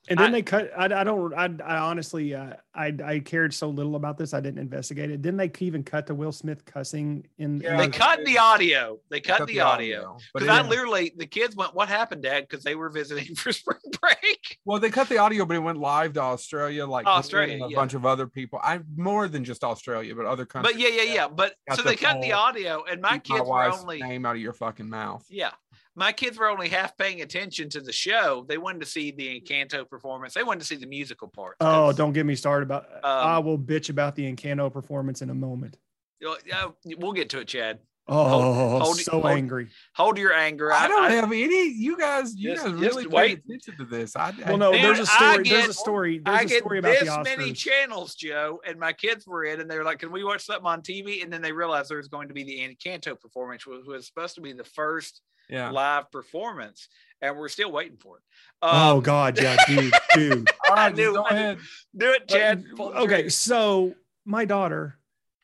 And 0.10 0.18
then 0.20 0.30
I- 0.30 0.32
they 0.32 0.41
cut. 0.41 0.72
I, 0.78 0.86
I 0.86 1.03
don't. 1.03 1.34
I, 1.34 1.49
I 1.66 1.78
honestly, 1.78 2.34
uh, 2.34 2.53
I 2.74 2.93
I 3.03 3.20
cared 3.20 3.53
so 3.53 3.70
little 3.70 3.95
about 3.95 4.18
this. 4.18 4.34
I 4.34 4.39
didn't 4.39 4.60
investigate 4.60 5.10
it. 5.12 5.22
Didn't 5.22 5.38
they 5.38 5.51
even 5.60 5.84
cut 5.84 6.08
to 6.08 6.16
Will 6.16 6.32
Smith 6.32 6.64
cussing 6.66 7.26
in? 7.38 7.60
Yeah, 7.60 7.72
in 7.72 7.78
they 7.78 7.88
the- 7.88 7.97
cut 7.97 8.24
the 8.26 8.38
audio 8.38 8.99
they 9.10 9.20
cut, 9.20 9.45
the, 9.47 9.60
audio 9.60 10.18
because 10.34 10.49
i 10.49 10.62
literally 10.62 11.14
the 11.18 11.26
kids 11.26 11.55
went 11.55 11.74
what 11.74 11.88
happened 11.89 12.22
dad 12.24 12.47
because 12.47 12.64
they 12.64 12.76
were 12.76 12.89
visiting 12.89 13.36
for 13.36 13.51
spring 13.51 13.80
break 14.01 14.58
Well, 14.66 14.80
they 14.80 14.89
cut 14.89 15.10
the 15.10 15.18
audio, 15.18 15.45
but 15.45 15.55
it 15.55 15.60
went 15.60 15.80
live 15.80 16.14
to 16.14 16.22
Australia, 16.22 16.86
like 16.86 17.05
Australia, 17.05 17.53
and 17.55 17.64
a 17.64 17.70
yeah. 17.70 17.76
bunch 17.76 17.93
of 17.93 18.05
other 18.05 18.28
people. 18.28 18.60
I 18.64 18.80
more 18.95 19.28
than 19.28 19.43
just 19.43 19.64
Australia, 19.64 20.16
but 20.16 20.26
other 20.26 20.45
countries. 20.45 20.74
but 20.76 20.82
yeah 20.82 20.89
yeah 20.89 21.14
yeah 21.14 21.28
but 21.28 21.55
so 21.74 21.82
the 21.82 21.89
they 21.89 21.95
cut 21.95 22.22
the 22.22 22.32
audio 22.34 22.84
and 22.89 23.01
my 23.01 23.18
Keep 23.20 23.30
my 23.30 23.38
kids 23.39 23.49
were 23.49 23.64
only 23.64 24.01
name 24.01 24.26
out 24.26 24.36
of 24.36 24.41
your 24.41 24.53
fucking 24.53 24.89
mouth. 24.89 25.26
yeah 25.30 25.51
my 25.98 26.12
kids 26.12 26.38
were 26.38 26.48
only 26.48 26.70
half 26.70 26.95
paying 26.95 27.22
attention 27.22 27.70
to 27.70 27.82
the 27.82 27.91
show. 27.91 28.45
They 28.48 28.60
wanted 28.60 28.82
to 28.82 28.86
see 28.86 29.10
the 29.10 29.41
Encanto 29.41 29.89
performance. 29.89 30.36
They 30.36 30.43
wanted 30.43 30.60
to 30.60 30.66
see 30.68 30.76
the 30.76 30.86
musical 30.86 31.28
part. 31.28 31.58
Oh, 31.60 31.91
don't 31.91 32.14
get 32.14 32.24
me 32.24 32.36
started 32.36 32.68
about. 32.68 32.86
Um, 32.86 33.02
I 33.04 33.39
will 33.39 33.58
bitch 33.58 33.89
about 33.89 34.16
the 34.16 34.32
Encanto 34.32 34.72
performance 34.72 35.24
in 35.24 35.32
a 35.32 35.34
moment. 35.34 35.76
Yeah, 36.22 36.68
we'll 37.00 37.14
get 37.14 37.30
to 37.32 37.39
it, 37.39 37.48
Chad. 37.48 37.80
Oh, 38.10 38.30
hold, 38.30 38.82
hold, 38.82 38.99
so 38.99 39.12
hold, 39.14 39.26
angry. 39.26 39.68
Hold 39.95 40.18
your 40.18 40.32
anger. 40.32 40.72
I, 40.72 40.86
I 40.86 40.88
don't 40.88 41.03
I, 41.03 41.12
have 41.12 41.26
any. 41.26 41.68
You 41.74 41.97
guys, 41.97 42.34
you 42.36 42.51
just, 42.51 42.66
guys 42.66 42.74
really 42.74 43.05
pay 43.05 43.34
attention 43.34 43.76
to 43.78 43.86
this. 43.86 44.16
I, 44.16 44.34
well, 44.47 44.58
no, 44.58 44.72
there's 44.72 44.99
a 44.99 45.05
story. 45.05 45.43
Get, 45.43 45.53
there's 45.53 45.70
a 45.70 45.74
story. 45.74 46.20
There's 46.20 46.38
I 46.38 46.41
a 46.43 46.47
story 46.47 46.80
about 46.80 46.99
this 47.01 47.18
many 47.26 47.51
channels, 47.51 48.16
Joe, 48.16 48.62
and 48.66 48.80
my 48.80 48.93
kids 48.93 49.28
were 49.28 49.43
in, 49.43 49.60
and 49.60 49.70
they 49.70 49.78
were 49.78 49.84
like, 49.84 49.99
"Can 49.99 50.14
we 50.14 50.24
watch 50.24 50.45
something 50.45 50.66
on 50.66 50.82
TV?" 50.82 51.22
And 51.22 51.34
then 51.34 51.41
they 51.41 51.51
realized 51.51 51.89
there 51.89 51.97
was 51.97 52.08
going 52.08 52.30
to 52.30 52.34
be 52.34 52.43
the 52.43 52.60
Encanto 52.60 53.20
performance, 53.20 53.68
which 53.68 53.86
was 53.86 54.08
supposed 54.08 54.36
to 54.36 54.41
be 54.41 54.53
the 54.53 54.64
first 54.64 55.22
yeah. 55.49 55.70
live 55.70 56.10
performance, 56.10 56.88
and 57.22 57.36
we're 57.36 57.49
still 57.49 57.74
waiting 57.74 57.97
for 57.97 58.18
it. 58.18 58.24
Um, 58.62 58.97
oh 58.97 59.01
God, 59.01 59.38
yeah, 59.38 59.58
dude, 59.68 59.93
dude. 60.14 60.49
All 60.70 60.76
right, 60.76 60.95
do, 60.95 61.12
go 61.12 61.24
ahead. 61.24 61.58
Do 61.95 62.12
it, 62.12 62.26
Chad. 62.30 62.64
Okay, 62.80 63.28
so 63.28 63.95
my 64.24 64.45
daughter, 64.45 64.97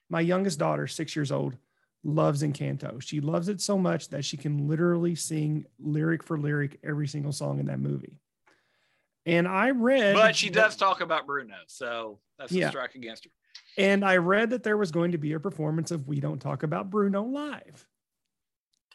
my 0.10 0.22
youngest 0.22 0.60
daughter, 0.60 0.88
six 0.88 1.14
years 1.14 1.30
old 1.30 1.58
loves 2.04 2.44
Encanto. 2.44 3.02
She 3.02 3.22
loves 3.22 3.50
it 3.50 3.62
so 3.62 3.78
much 3.78 4.10
that 4.10 4.26
she 4.26 4.38
can 4.38 4.68
literally 4.68 5.16
sing 5.16 5.66
lyric 5.80 6.24
for 6.24 6.38
lyric 6.38 6.80
every 6.84 7.08
single 7.08 7.32
song 7.32 7.60
in 7.60 7.68
that 7.68 7.80
movie. 7.80 8.20
And 9.26 9.48
I 9.48 9.70
read, 9.70 10.16
but 10.16 10.36
she 10.36 10.50
does 10.50 10.76
talk 10.76 11.00
about 11.00 11.26
Bruno, 11.26 11.56
so 11.68 12.20
that's 12.38 12.52
yeah. 12.52 12.68
a 12.68 12.70
strike 12.70 12.96
against 12.96 13.24
her. 13.24 13.32
And 13.78 14.04
I 14.04 14.18
read 14.18 14.50
that 14.50 14.64
there 14.64 14.78
was 14.78 14.92
going 14.92 15.14
to 15.14 15.18
be 15.18 15.32
a 15.34 15.40
performance 15.40 15.92
of 15.92 16.08
"We 16.08 16.20
Don't 16.20 16.42
Talk 16.42 16.64
About 16.64 16.90
Bruno" 16.90 17.24
live, 17.24 17.88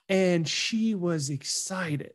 and 0.09 0.47
she 0.47 0.95
was 0.95 1.31
excited. 1.31 2.13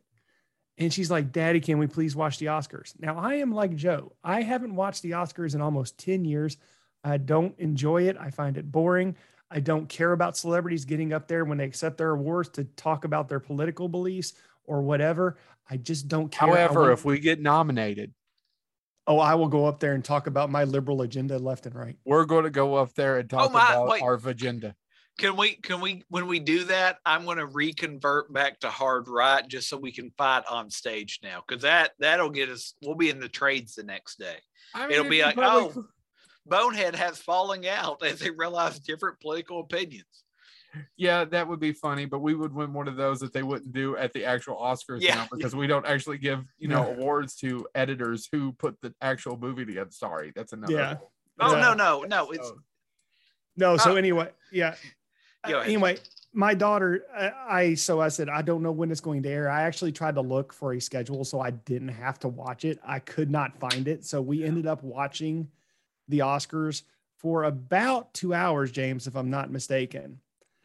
And 0.78 0.92
she's 0.92 1.12
like, 1.12 1.32
Daddy, 1.32 1.60
can 1.60 1.78
we 1.78 1.88
please 1.88 2.16
watch 2.16 2.40
the 2.40 2.48
Oscars? 2.48 2.94
Now, 3.00 3.18
I 3.18 3.36
am 3.36 3.52
like 3.52 3.76
Joe. 3.76 4.14
I 4.24 4.42
haven't 4.42 4.76
watched 4.76 5.04
the 5.04 5.12
Oscars 5.12 5.54
in 5.54 5.62
almost 5.62 6.00
10 6.00 6.26
years. 6.26 6.58
I 7.04 7.18
don't 7.18 7.58
enjoy 7.60 8.08
it. 8.08 8.18
I 8.20 8.32
find 8.32 8.58
it 8.58 8.72
boring. 8.72 9.16
I 9.54 9.60
don't 9.60 9.88
care 9.88 10.14
about 10.14 10.36
celebrities 10.36 10.84
getting 10.84 11.14
up 11.14 11.28
there 11.28 11.46
when 11.46 11.60
they 11.60 11.66
accept 11.66 12.00
their 12.00 12.10
awards 12.10 12.50
to 12.50 12.64
talk 12.64 13.06
about 13.06 13.30
their 13.30 13.40
political 13.40 13.88
beliefs 13.88 14.34
or 14.66 14.82
whatever. 14.82 15.38
I 15.70 15.78
just 15.78 16.08
don't 16.08 16.32
care. 16.32 16.50
However, 16.50 16.92
if 16.92 17.06
we 17.06 17.20
get 17.20 17.40
nominated, 17.40 18.14
oh, 19.06 19.20
I 19.20 19.36
will 19.36 19.50
go 19.50 19.68
up 19.68 19.80
there 19.80 19.94
and 19.94 20.04
talk 20.04 20.26
about 20.26 20.50
my 20.50 20.64
liberal 20.64 21.04
agenda 21.04 21.38
left 21.38 21.68
and 21.68 21.76
right. 21.76 21.96
We're 22.04 22.26
going 22.26 22.46
to 22.46 22.50
go 22.50 22.74
up 22.76 22.94
there 22.96 23.20
and 23.20 23.30
talk 23.30 23.52
oh 23.52 23.54
my, 23.54 23.74
about 23.74 23.88
wait. 23.90 24.02
our 24.02 24.16
agenda. 24.26 24.76
Can 25.20 25.38
we, 25.38 25.52
can 25.52 25.80
we, 25.80 26.04
when 26.10 26.26
we 26.26 26.40
do 26.40 26.64
that, 26.64 26.98
I'm 27.06 27.24
going 27.26 27.38
to 27.38 27.46
reconvert 27.46 28.34
back 28.34 28.60
to 28.62 28.72
hard 28.72 29.08
right 29.08 29.48
just 29.48 29.70
so 29.70 29.78
we 29.78 29.92
can 29.92 30.10
fight 30.18 30.46
on 30.50 30.72
stage 30.72 31.20
now. 31.22 31.44
Cause 31.48 31.62
that, 31.62 31.92
that'll 32.00 32.32
get 32.32 32.50
us, 32.50 32.74
we'll 32.82 32.96
be 32.96 33.12
in 33.12 33.20
the 33.20 33.30
trades 33.30 33.76
the 33.76 33.84
next 33.84 34.18
day. 34.18 34.38
I 34.74 34.88
mean, 34.88 34.94
It'll 34.94 35.10
be 35.10 35.22
like, 35.22 35.36
probably, 35.36 35.84
oh, 35.84 35.86
Bonehead 36.46 36.96
has 36.96 37.20
falling 37.20 37.68
out 37.68 38.04
as 38.06 38.20
they 38.20 38.32
realize 38.32 38.80
different 38.80 39.20
political 39.20 39.62
opinions. 39.62 40.24
Yeah, 40.98 41.26
that 41.26 41.48
would 41.48 41.60
be 41.60 41.72
funny, 41.72 42.06
but 42.06 42.20
we 42.20 42.34
would 42.34 42.54
win 42.54 42.74
one 42.74 42.88
of 42.88 42.96
those 42.96 43.20
that 43.20 43.32
they 43.32 43.44
wouldn't 43.44 43.74
do 43.74 43.96
at 43.96 44.12
the 44.14 44.26
actual 44.26 44.56
Oscars 44.56 45.02
yeah. 45.02 45.16
now 45.16 45.28
because 45.32 45.56
we 45.56 45.68
don't 45.68 45.86
actually 45.86 46.18
give 46.18 46.44
you 46.58 46.68
know 46.68 46.88
awards 46.88 47.36
to 47.38 47.68
editors 47.76 48.28
who 48.32 48.54
put 48.54 48.80
the 48.82 48.94
actual 49.02 49.38
movie 49.38 49.66
together. 49.66 49.92
Sorry, 49.92 50.32
that's 50.36 50.54
another. 50.54 50.74
Yeah. 50.74 50.96
Oh 51.40 51.60
no 51.60 51.74
no 51.74 52.02
no! 52.02 52.32
It's 52.32 52.52
no. 53.56 53.78
So 53.78 53.94
oh. 53.94 53.96
anyway, 53.96 54.30
yeah. 54.52 54.76
Uh, 55.44 55.60
anyway, 55.60 55.98
my 56.34 56.54
daughter, 56.54 57.04
I, 57.16 57.32
I 57.50 57.74
so 57.76 58.02
I 58.02 58.08
said 58.08 58.30
I 58.30 58.42
don't 58.42 58.64
know 58.64 58.72
when 58.72 58.92
it's 58.92 59.02
going 59.02 59.22
to 59.24 59.30
air. 59.30 59.50
I 59.50 59.64
actually 59.64 59.92
tried 59.92 60.16
to 60.16 60.22
look 60.22 60.54
for 60.54 60.74
a 60.74 60.82
schedule 60.82 61.24
so 61.24 61.40
I 61.40 61.52
didn't 61.52 61.90
have 61.90 62.18
to 62.20 62.28
watch 62.28 62.66
it. 62.66 62.80
I 62.84 63.00
could 63.00 63.30
not 63.30 63.60
find 63.60 63.88
it, 63.88 64.06
so 64.06 64.22
we 64.22 64.44
ended 64.44 64.66
up 64.66 64.84
watching 64.84 65.50
the 66.08 66.20
Oscars 66.20 66.84
for 67.18 67.44
about 67.44 68.14
two 68.14 68.34
hours, 68.34 68.72
James, 68.72 69.08
if 69.08 69.16
I'm 69.16 69.30
not 69.30 69.50
mistaken. 69.50 70.20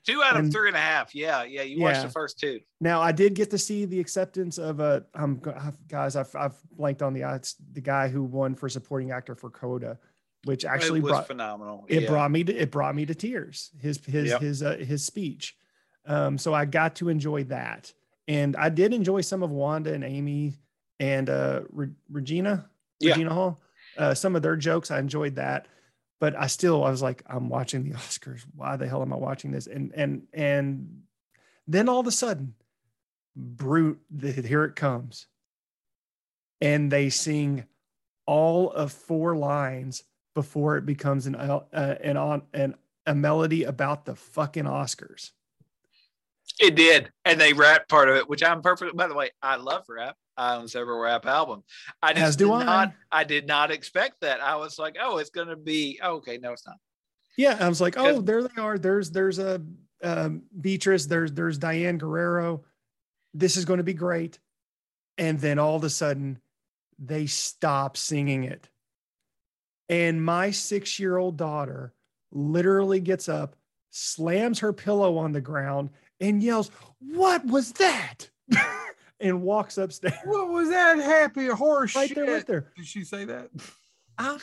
Two 0.05 0.22
out 0.22 0.36
of 0.36 0.45
and, 0.45 0.53
three 0.53 0.68
and 0.68 0.76
a 0.76 0.80
half. 0.80 1.14
Yeah, 1.14 1.45
yeah. 1.45 1.62
You 1.62 1.80
watched 1.80 2.03
the 2.03 2.09
first 2.09 2.39
two. 2.39 2.61
Now 2.80 3.03
I 3.03 3.12
did 3.12 3.34
get 3.34 3.51
to 3.51 3.59
see 3.59 3.84
the 3.84 4.01
acceptance 4.01 4.57
of 4.57 4.80
a 4.80 5.05
um 5.14 5.41
guys. 5.86 6.16
I've 6.16 6.34
I've 6.34 6.57
blanked 6.72 7.03
on 7.03 7.12
the 7.12 7.55
the 7.72 7.80
guy 7.80 8.09
who 8.09 8.24
won 8.24 8.55
for 8.55 8.68
supporting 8.70 9.11
actor 9.11 9.34
for 9.34 9.51
Coda, 9.51 9.99
which 10.45 10.64
actually 10.64 11.01
brought 11.01 11.26
phenomenal. 11.26 11.84
It 11.89 12.05
yeah. 12.05 12.09
brought 12.09 12.30
me 12.30 12.43
to 12.45 12.55
it 12.57 12.70
brought 12.70 12.95
me 12.95 13.05
to 13.05 13.14
tears. 13.14 13.70
His 13.78 14.03
his 14.05 14.30
yep. 14.30 14.41
his 14.41 14.62
uh, 14.62 14.78
his 14.78 15.05
speech. 15.05 15.57
Um, 16.07 16.39
so 16.39 16.55
I 16.55 16.64
got 16.64 16.97
to 16.97 17.11
enjoy 17.11 17.45
that, 17.45 17.93
and 18.26 18.57
I 18.57 18.70
did 18.70 18.95
enjoy 18.95 19.20
some 19.20 19.43
of 19.43 19.51
Wanda 19.51 19.93
and 19.93 20.05
Amy 20.05 20.55
and 20.99 21.28
uh 21.28 21.61
Re- 21.70 21.91
Regina 22.11 22.68
yeah. 22.99 23.11
Regina 23.11 23.34
Hall 23.34 23.61
uh, 23.99 24.14
some 24.14 24.36
of 24.36 24.42
their 24.42 24.57
jokes. 24.57 24.90
I 24.90 24.99
enjoyed 24.99 25.34
that, 25.34 25.66
but 26.20 26.34
I 26.36 26.46
still 26.46 26.84
I 26.84 26.90
was 26.90 27.03
like, 27.03 27.22
I'm 27.26 27.49
watching 27.49 27.84
the 27.84 27.90
Oscars. 27.96 28.44
Why 28.55 28.76
the 28.76 28.88
hell 28.88 29.03
am 29.03 29.12
I 29.12 29.16
watching 29.16 29.51
this? 29.51 29.66
And 29.66 29.92
and 29.94 30.22
and 30.32 31.03
then 31.66 31.88
all 31.88 32.01
of 32.01 32.07
a 32.07 32.12
sudden, 32.12 32.55
brute, 33.36 34.01
here 34.20 34.64
it 34.64 34.76
comes, 34.76 35.26
and 36.61 36.90
they 36.90 37.11
sing 37.11 37.64
all 38.26 38.70
of 38.70 38.92
four 38.92 39.36
lines 39.36 40.05
before 40.34 40.76
it 40.76 40.86
becomes 40.86 41.26
an 41.26 41.34
uh, 41.34 41.61
an 41.72 42.16
on 42.16 42.42
an 42.55 42.74
a 43.07 43.14
melody 43.14 43.64
about 43.64 44.05
the 44.05 44.14
fucking 44.14 44.64
Oscars. 44.64 45.32
It 46.61 46.74
did, 46.74 47.11
and 47.24 47.40
they 47.40 47.53
rap 47.53 47.88
part 47.88 48.09
of 48.09 48.16
it, 48.16 48.28
which 48.28 48.42
I'm 48.42 48.62
perfect. 48.62 48.96
By 48.96 49.09
the 49.09 49.14
way, 49.14 49.30
I 49.42 49.57
love 49.57 49.84
rap. 49.88 50.16
I 50.39 50.57
own 50.57 50.68
several 50.68 50.99
rap 50.99 51.26
albums. 51.26 51.64
I 52.03 52.12
just 52.12 52.24
As 52.24 52.36
do 52.36 52.47
did 52.47 52.55
I. 52.55 52.64
not. 52.64 52.93
I 53.11 53.24
did 53.24 53.47
not 53.47 53.70
expect 53.70 54.20
that. 54.20 54.41
I 54.41 54.57
was 54.57 54.78
like, 54.78 54.97
oh, 55.01 55.18
it's 55.18 55.30
going 55.30 55.49
to 55.49 55.57
be 55.57 55.99
oh, 56.03 56.16
okay. 56.16 56.39
No, 56.39 56.53
it's 56.53 56.66
not. 56.66 56.76
Yeah, 57.36 57.57
I 57.61 57.68
was 57.68 57.80
like, 57.80 57.99
oh, 57.99 58.20
there 58.20 58.43
they 58.43 58.61
are. 58.61 58.78
There's 58.78 59.11
there's 59.11 59.39
a 59.39 59.62
um, 60.03 60.43
Beatriz. 60.61 61.09
There's 61.09 61.32
there's 61.32 61.59
Diane 61.59 61.99
Guerrero. 61.99 62.64
This 63.34 63.57
is 63.57 63.64
going 63.64 63.78
to 63.78 63.84
be 63.84 63.95
great. 63.95 64.39
And 65.18 65.39
then 65.41 65.59
all 65.59 65.76
of 65.76 65.84
a 65.84 65.91
sudden, 65.91 66.39
they 66.99 67.26
stop 67.26 67.97
singing 67.97 68.45
it. 68.45 68.68
And 69.89 70.22
my 70.22 70.51
six 70.51 70.99
year 70.99 71.16
old 71.16 71.36
daughter 71.36 71.95
literally 72.30 73.01
gets 73.01 73.28
up, 73.28 73.57
slams 73.91 74.61
her 74.61 74.72
pillow 74.72 75.16
on 75.18 75.32
the 75.32 75.41
ground, 75.41 75.91
and 76.20 76.43
yells, 76.43 76.70
What 77.01 77.45
was 77.47 77.72
that? 77.74 78.30
and 79.20 79.42
walks 79.42 79.78
upstairs. 79.78 80.14
What 80.24 80.48
was 80.48 80.68
that 80.70 80.98
happy 80.98 81.46
horse 81.48 81.94
right 81.94 82.08
shit? 82.08 82.16
there 82.16 82.26
with 82.26 82.48
her. 82.48 82.72
Did 82.76 82.86
she 82.86 83.04
say 83.04 83.24
that? 83.24 83.50
I, 84.18 84.38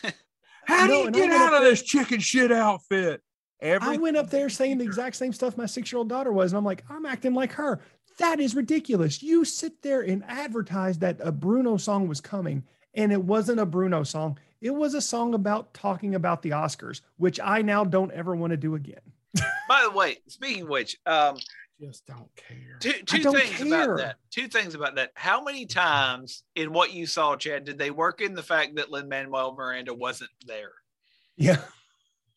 How 0.66 0.88
do 0.88 0.94
you 0.94 1.12
get 1.12 1.32
out 1.32 1.54
of 1.54 1.62
there, 1.62 1.70
this 1.70 1.82
chicken 1.82 2.20
shit 2.20 2.52
outfit? 2.52 3.22
Everything. 3.62 4.00
I 4.00 4.02
went 4.02 4.18
up 4.18 4.30
there 4.30 4.50
saying 4.50 4.78
the 4.78 4.86
exact 4.86 5.16
same 5.16 5.34
stuff 5.34 5.58
my 5.58 5.66
six 5.66 5.92
year 5.92 6.00
old 6.00 6.10
daughter 6.10 6.32
was. 6.32 6.52
And 6.52 6.58
I'm 6.58 6.66
like, 6.66 6.84
I'm 6.90 7.06
acting 7.06 7.34
like 7.34 7.52
her. 7.54 7.82
That 8.18 8.40
is 8.40 8.56
ridiculous. 8.56 9.22
You 9.22 9.44
sit 9.44 9.82
there 9.82 10.02
and 10.02 10.24
advertise 10.28 11.00
that 11.00 11.18
a 11.20 11.32
Bruno 11.32 11.78
song 11.78 12.08
was 12.08 12.22
coming, 12.22 12.64
and 12.94 13.12
it 13.12 13.22
wasn't 13.22 13.60
a 13.60 13.66
Bruno 13.66 14.04
song. 14.04 14.38
It 14.62 14.74
was 14.74 14.94
a 14.94 15.02
song 15.02 15.34
about 15.34 15.74
talking 15.74 16.16
about 16.16 16.42
the 16.42 16.52
Oscars, 16.52 17.02
which 17.18 17.40
I 17.42 17.62
now 17.62 17.84
don't 17.84 18.12
ever 18.12 18.36
want 18.36 18.52
to 18.52 18.58
do 18.58 18.76
again. 18.76 19.02
By 19.68 19.84
the 19.84 19.92
way, 19.96 20.18
speaking 20.28 20.64
of 20.64 20.70
which, 20.70 20.98
um, 21.06 21.38
just 21.80 22.06
don't 22.06 22.30
care. 22.36 22.78
Two, 22.80 22.94
two 23.06 23.32
things 23.32 23.58
care. 23.58 23.84
about 23.84 23.98
that. 23.98 24.16
Two 24.32 24.48
things 24.48 24.76
about 24.76 24.96
that. 24.96 25.12
How 25.16 25.44
many 25.44 25.66
times 25.66 26.44
in 26.56 26.72
what 26.72 26.94
you 26.94 27.06
saw, 27.06 27.36
Chad, 27.36 27.66
did 27.66 27.78
they 27.78 27.92
work 27.92 28.22
in 28.22 28.34
the 28.34 28.44
fact 28.44 28.76
that 28.76 28.92
Lin 28.92 29.10
Manuel 29.10 29.54
Miranda 29.54 29.94
wasn't 29.94 30.32
there? 30.46 30.72
Yeah. 31.38 31.60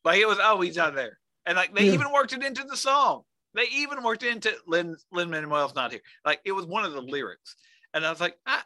Like 0.04 0.20
it 0.20 0.28
was, 0.28 0.38
oh, 0.42 0.60
he's 0.60 0.76
not 0.76 0.94
there. 0.94 1.18
And 1.46 1.56
like 1.56 1.74
they 1.74 1.86
yeah. 1.86 1.92
even 1.92 2.12
worked 2.12 2.32
it 2.32 2.42
into 2.42 2.64
the 2.64 2.76
song. 2.76 3.22
They 3.54 3.66
even 3.72 4.02
worked 4.02 4.22
into 4.22 4.52
Lin 4.66 4.96
Lin 5.12 5.30
Manuel's 5.30 5.74
not 5.74 5.92
here. 5.92 6.02
Like 6.24 6.40
it 6.44 6.52
was 6.52 6.66
one 6.66 6.84
of 6.84 6.92
the 6.92 7.00
lyrics. 7.00 7.56
And 7.94 8.04
I 8.04 8.10
was 8.10 8.20
like, 8.20 8.36
I, 8.46 8.60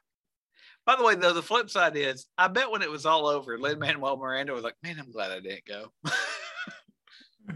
by 0.84 0.96
the 0.96 1.04
way, 1.04 1.14
though, 1.14 1.32
the 1.32 1.42
flip 1.42 1.70
side 1.70 1.96
is 1.96 2.26
I 2.36 2.48
bet 2.48 2.70
when 2.70 2.82
it 2.82 2.90
was 2.90 3.06
all 3.06 3.26
over, 3.26 3.58
Lin 3.58 3.78
Manuel 3.78 4.16
Miranda 4.16 4.52
was 4.52 4.64
like, 4.64 4.74
Man, 4.82 4.96
I'm 4.98 5.12
glad 5.12 5.30
I 5.30 5.40
didn't 5.40 5.64
go. 5.64 5.92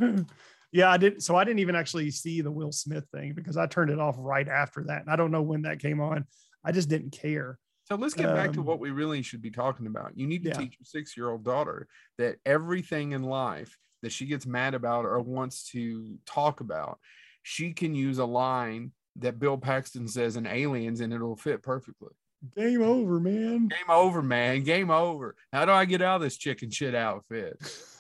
Yeah, 0.73 0.91
I 0.91 0.97
didn't. 0.97 1.21
So 1.21 1.37
I 1.37 1.45
didn't 1.45 1.61
even 1.61 1.77
actually 1.77 2.11
see 2.11 2.41
the 2.41 2.51
Will 2.51 2.73
Smith 2.73 3.05
thing 3.13 3.33
because 3.35 3.57
I 3.57 3.67
turned 3.67 3.91
it 3.91 3.99
off 3.99 4.17
right 4.19 4.49
after 4.49 4.85
that. 4.85 5.03
And 5.03 5.11
I 5.11 5.17
don't 5.17 5.31
know 5.31 5.43
when 5.43 5.63
that 5.63 5.81
came 5.81 6.01
on. 6.01 6.25
I 6.65 6.73
just 6.73 6.89
didn't 6.89 7.11
care. 7.11 7.59
So 7.85 7.95
let's 7.95 8.15
get 8.15 8.35
back 8.35 8.53
to 8.55 8.61
um, 8.61 8.67
what 8.67 8.81
we 8.81 8.91
really 8.91 9.23
should 9.23 9.41
be 9.41 9.51
talking 9.51 9.87
about. 9.87 10.13
You 10.17 10.27
need 10.27 10.43
to 10.43 10.49
yeah. 10.49 10.57
teach 10.57 10.77
your 10.79 10.85
six 10.85 11.17
year 11.17 11.31
old 11.31 11.45
daughter 11.45 11.87
that 12.19 12.37
everything 12.45 13.13
in 13.13 13.23
life 13.23 13.79
that 14.03 14.11
she 14.11 14.27
gets 14.27 14.45
mad 14.45 14.75
about 14.75 15.05
or 15.05 15.21
wants 15.21 15.71
to 15.71 16.19
talk 16.27 16.61
about, 16.61 16.99
she 17.45 17.73
can 17.73 17.95
use 17.95 18.19
a 18.19 18.25
line 18.25 18.91
that 19.17 19.39
Bill 19.39 19.57
Paxton 19.57 20.09
says 20.09 20.37
in 20.37 20.47
Aliens 20.47 21.01
and 21.01 21.13
it'll 21.13 21.37
fit 21.37 21.63
perfectly. 21.63 22.11
Game 22.57 22.83
over, 22.83 23.21
man. 23.21 23.69
Game 23.69 23.91
over, 23.91 24.21
man. 24.21 24.65
Game 24.65 24.91
over. 24.91 25.37
How 25.53 25.65
do 25.65 25.73
I 25.73 25.85
get 25.85 26.03
out 26.03 26.17
of 26.17 26.23
this 26.23 26.37
chicken 26.37 26.71
shit 26.71 26.95
outfit? 26.95 27.57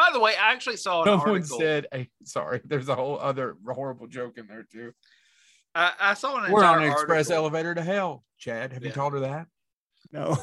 By 0.00 0.08
the 0.14 0.20
way, 0.20 0.32
I 0.34 0.52
actually 0.52 0.78
saw 0.78 1.02
an 1.02 1.08
Someone 1.08 1.28
article. 1.28 1.58
said, 1.58 1.86
hey, 1.92 2.08
sorry, 2.24 2.62
there's 2.64 2.88
a 2.88 2.94
whole 2.94 3.18
other 3.18 3.56
horrible 3.68 4.06
joke 4.06 4.38
in 4.38 4.46
there 4.46 4.62
too. 4.62 4.92
I, 5.74 5.92
I 6.00 6.14
saw 6.14 6.42
an 6.42 6.50
We're 6.50 6.64
on 6.64 6.76
entire 6.76 6.86
an 6.86 6.92
express 6.92 7.26
article. 7.26 7.36
elevator 7.44 7.74
to 7.74 7.82
hell. 7.82 8.24
Chad, 8.38 8.72
have 8.72 8.82
you 8.82 8.88
Yeah. 8.88 8.94
told 8.94 9.12
her 9.12 9.20
that? 9.20 9.46
No, 10.10 10.38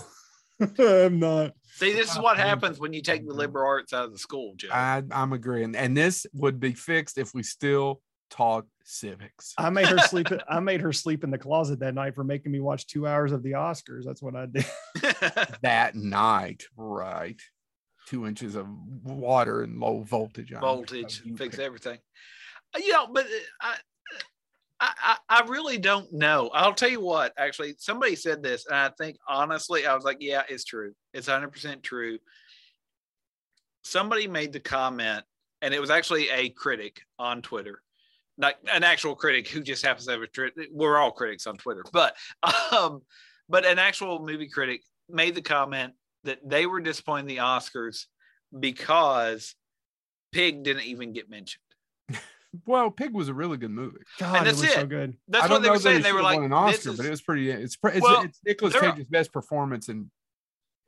I'm 0.79 1.17
not. 1.19 1.53
See, 1.73 1.91
this 1.93 2.11
is 2.11 2.19
what 2.19 2.37
happens 2.37 2.79
when 2.79 2.93
you 2.93 3.01
take 3.01 3.25
the 3.27 3.33
liberal 3.33 3.65
arts 3.67 3.93
out 3.93 4.05
of 4.05 4.11
the 4.11 4.19
school, 4.19 4.53
Joe. 4.57 4.69
I, 4.71 5.01
I'm 5.09 5.33
agreeing. 5.33 5.75
And 5.75 5.97
this 5.97 6.27
would 6.33 6.59
be 6.59 6.73
fixed 6.73 7.17
if 7.17 7.33
we 7.33 7.41
still 7.41 8.01
taught 8.29 8.67
civics. 8.83 9.53
I 9.57 9.71
made 9.71 9.87
her 9.89 9.99
sleep. 9.99 10.27
I 10.47 10.59
made 10.59 10.81
her 10.81 10.93
sleep 10.93 11.23
in 11.23 11.31
the 11.31 11.37
closet 11.39 11.79
that 11.79 11.95
night 11.95 12.13
for 12.13 12.23
making 12.23 12.51
me 12.51 12.59
watch 12.59 12.85
two 12.85 13.07
hours 13.07 13.31
of 13.31 13.41
the 13.41 13.53
Oscars. 13.53 14.03
That's 14.05 14.21
what 14.21 14.35
I 14.35 14.45
did. 14.45 14.65
that 15.63 15.95
night, 15.95 16.63
right? 16.75 17.41
Two 18.07 18.25
inches 18.25 18.55
of 18.55 18.67
water 19.03 19.61
and 19.63 19.79
low 19.79 20.01
voltage. 20.01 20.51
on 20.53 20.57
it. 20.57 20.61
Voltage, 20.61 21.21
You 21.25 21.35
fix 21.35 21.57
pick- 21.57 21.65
everything. 21.65 21.99
Uh, 22.75 22.79
You 22.79 22.93
know, 22.93 23.07
but 23.07 23.25
uh, 23.25 23.29
I, 23.61 23.75
I, 24.79 24.93
I 25.01 25.17
I 25.29 25.41
really 25.47 25.77
don't 25.77 26.11
know. 26.13 26.49
I'll 26.53 26.73
tell 26.73 26.89
you 26.89 27.01
what. 27.01 27.33
Actually, 27.37 27.75
somebody 27.79 28.15
said 28.15 28.41
this, 28.41 28.65
and 28.65 28.75
I 28.75 28.89
think 28.97 29.17
honestly, 29.27 29.85
I 29.85 29.93
was 29.93 30.03
like, 30.05 30.17
"Yeah, 30.21 30.43
it's 30.47 30.63
true. 30.63 30.93
It's 31.13 31.27
100 31.27 31.49
percent 31.51 31.83
true." 31.83 32.17
Somebody 33.83 34.27
made 34.27 34.53
the 34.53 34.59
comment, 34.59 35.23
and 35.61 35.73
it 35.73 35.79
was 35.81 35.89
actually 35.89 36.29
a 36.29 36.49
critic 36.49 37.01
on 37.19 37.41
Twitter, 37.41 37.81
not 38.37 38.55
an 38.71 38.83
actual 38.83 39.15
critic 39.15 39.47
who 39.47 39.61
just 39.61 39.85
happens 39.85 40.05
to 40.05 40.11
have 40.13 40.21
a. 40.21 40.27
Twi- 40.27 40.51
We're 40.71 40.97
all 40.97 41.11
critics 41.11 41.47
on 41.47 41.57
Twitter, 41.57 41.83
but 41.93 42.15
um, 42.71 43.01
but 43.49 43.65
an 43.65 43.79
actual 43.79 44.19
movie 44.25 44.49
critic 44.49 44.81
made 45.09 45.35
the 45.35 45.41
comment 45.41 45.93
that 46.27 46.47
they 46.47 46.65
were 46.65 46.79
disappointed 46.79 47.21
in 47.21 47.27
the 47.27 47.37
Oscars 47.37 48.05
because 48.57 49.55
Pig 50.31 50.63
didn't 50.63 50.83
even 50.83 51.13
get 51.13 51.29
mentioned. 51.29 51.61
Well, 52.65 52.89
Pig 52.89 53.13
was 53.13 53.27
a 53.27 53.33
really 53.33 53.57
good 53.57 53.71
movie. 53.71 53.99
God, 54.17 54.45
that's 54.45 54.59
it 54.59 54.65
was 54.65 54.73
so 54.73 54.85
good. 54.87 55.15
That's 55.27 55.43
I 55.43 55.47
what 55.47 55.55
don't 55.55 55.61
they 55.63 55.67
know 55.67 55.73
were 55.73 55.79
saying. 55.79 56.01
They 56.01 56.13
were 56.13 56.23
like, 56.23 56.39
won 56.39 56.45
an 56.45 56.67
this 56.67 56.77
Oscar, 56.77 56.89
is, 56.91 56.97
but 56.97 57.05
it 57.05 57.09
was 57.09 57.21
pretty. 57.21 57.51
It's 57.51 57.75
pre- 57.75 57.91
it's, 57.91 58.01
Well, 58.01 58.23
it's 58.23 58.39
Nicolas 58.43 58.73
Cage's 58.73 59.07
best 59.07 59.31
performance 59.33 59.89
in 59.89 60.09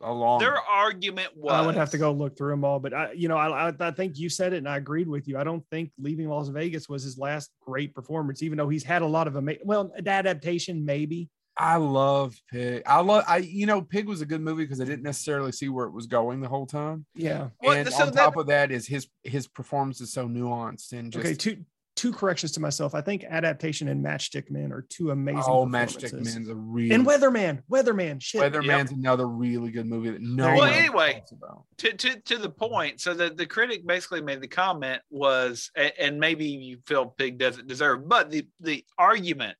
a 0.02 0.12
long. 0.12 0.40
their 0.40 0.58
argument 0.58 1.36
was. 1.36 1.54
I 1.54 1.64
would 1.64 1.76
have 1.76 1.92
to 1.92 1.98
go 1.98 2.12
look 2.12 2.38
through 2.38 2.52
them 2.52 2.64
all, 2.64 2.80
but 2.80 2.94
I, 2.94 3.12
you 3.12 3.28
know, 3.28 3.38
I, 3.38 3.70
I, 3.70 3.74
I 3.80 3.92
think 3.92 4.18
you 4.18 4.30
said 4.30 4.54
it, 4.54 4.58
and 4.58 4.70
I 4.70 4.78
agreed 4.78 5.08
with 5.08 5.28
you. 5.28 5.38
I 5.38 5.44
don't 5.44 5.64
think 5.70 5.92
Leaving 6.00 6.30
Las 6.30 6.48
Vegas 6.48 6.88
was 6.90 7.04
his 7.04 7.20
last 7.20 7.52
great 7.62 7.94
performance, 7.94 8.42
even 8.42 8.58
though 8.58 8.70
he's 8.70 8.84
had 8.84 9.02
a 9.02 9.08
lot 9.08 9.28
of 9.28 9.36
ama- 9.36 9.58
well, 9.64 9.92
an 9.96 10.08
adaptation 10.08 10.86
maybe. 10.86 11.30
I 11.60 11.76
love 11.76 12.36
Pig. 12.50 12.84
I 12.86 13.02
love. 13.02 13.26
I 13.28 13.38
you 13.38 13.66
know 13.66 13.82
Pig 13.82 14.08
was 14.08 14.22
a 14.22 14.26
good 14.26 14.42
movie 14.42 14.64
because 14.64 14.80
I 14.80 14.86
didn't 14.86 15.04
necessarily 15.04 15.52
see 15.52 15.68
where 15.68 15.86
it 15.86 15.92
was 15.92 16.08
going 16.08 16.40
the 16.40 16.48
whole 16.48 16.66
time. 16.66 17.06
Yeah. 17.16 17.50
Well, 17.62 17.78
and 17.78 17.88
so 17.90 18.04
on 18.06 18.12
that- 18.12 18.16
top 18.16 18.38
of 18.38 18.48
that 18.48 18.72
is 18.72 18.88
his 18.88 19.08
his 19.24 19.46
performance 19.46 20.00
is 20.00 20.14
so 20.14 20.28
nuanced 20.28 20.94
and 20.94 21.12
just 21.12 21.26
okay. 21.26 21.36
Two 21.36 21.66
two 21.98 22.14
corrections 22.14 22.54
to 22.54 22.62
myself. 22.62 22.96
I 22.96 23.02
think 23.02 23.26
adaptation 23.26 23.90
and 23.90 24.02
Matchstick 24.04 24.50
Man 24.50 24.72
are 24.72 24.86
two 24.90 25.12
amazing. 25.12 25.44
oh 25.48 25.66
Matchstick. 25.66 26.14
Man's 26.14 26.48
a 26.48 26.56
really 26.56 26.96
and 26.96 27.06
Weatherman. 27.06 27.62
Weatherman. 27.70 28.22
Shit. 28.22 28.42
Weatherman's 28.42 28.92
another 28.94 29.28
really 29.28 29.70
good 29.70 29.86
movie 29.86 30.12
that 30.12 30.22
no 30.22 30.44
There 30.46 30.56
one. 30.56 30.70
Well, 30.70 30.80
anyway, 30.80 31.22
about. 31.30 31.66
to, 31.80 31.92
to 31.92 32.22
to 32.22 32.38
the 32.38 32.50
point. 32.50 33.02
So 33.02 33.14
the, 33.14 33.32
the 33.32 33.46
critic 33.46 33.86
basically 33.86 34.22
made 34.22 34.40
the 34.40 34.48
comment 34.48 35.02
was, 35.10 35.72
and, 35.76 35.92
and 36.00 36.20
maybe 36.22 36.46
you 36.46 36.78
feel 36.88 37.08
Pig 37.08 37.38
doesn't 37.38 37.68
deserve, 37.68 38.08
but 38.08 38.32
the 38.32 38.48
the 38.62 38.86
argument 38.98 39.58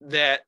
that 0.00 0.40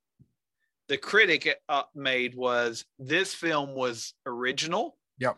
the 0.90 0.98
critic 0.98 1.48
uh, 1.68 1.84
made 1.94 2.34
was 2.34 2.84
this 2.98 3.32
film 3.32 3.76
was 3.76 4.12
original. 4.26 4.98
Yep. 5.20 5.36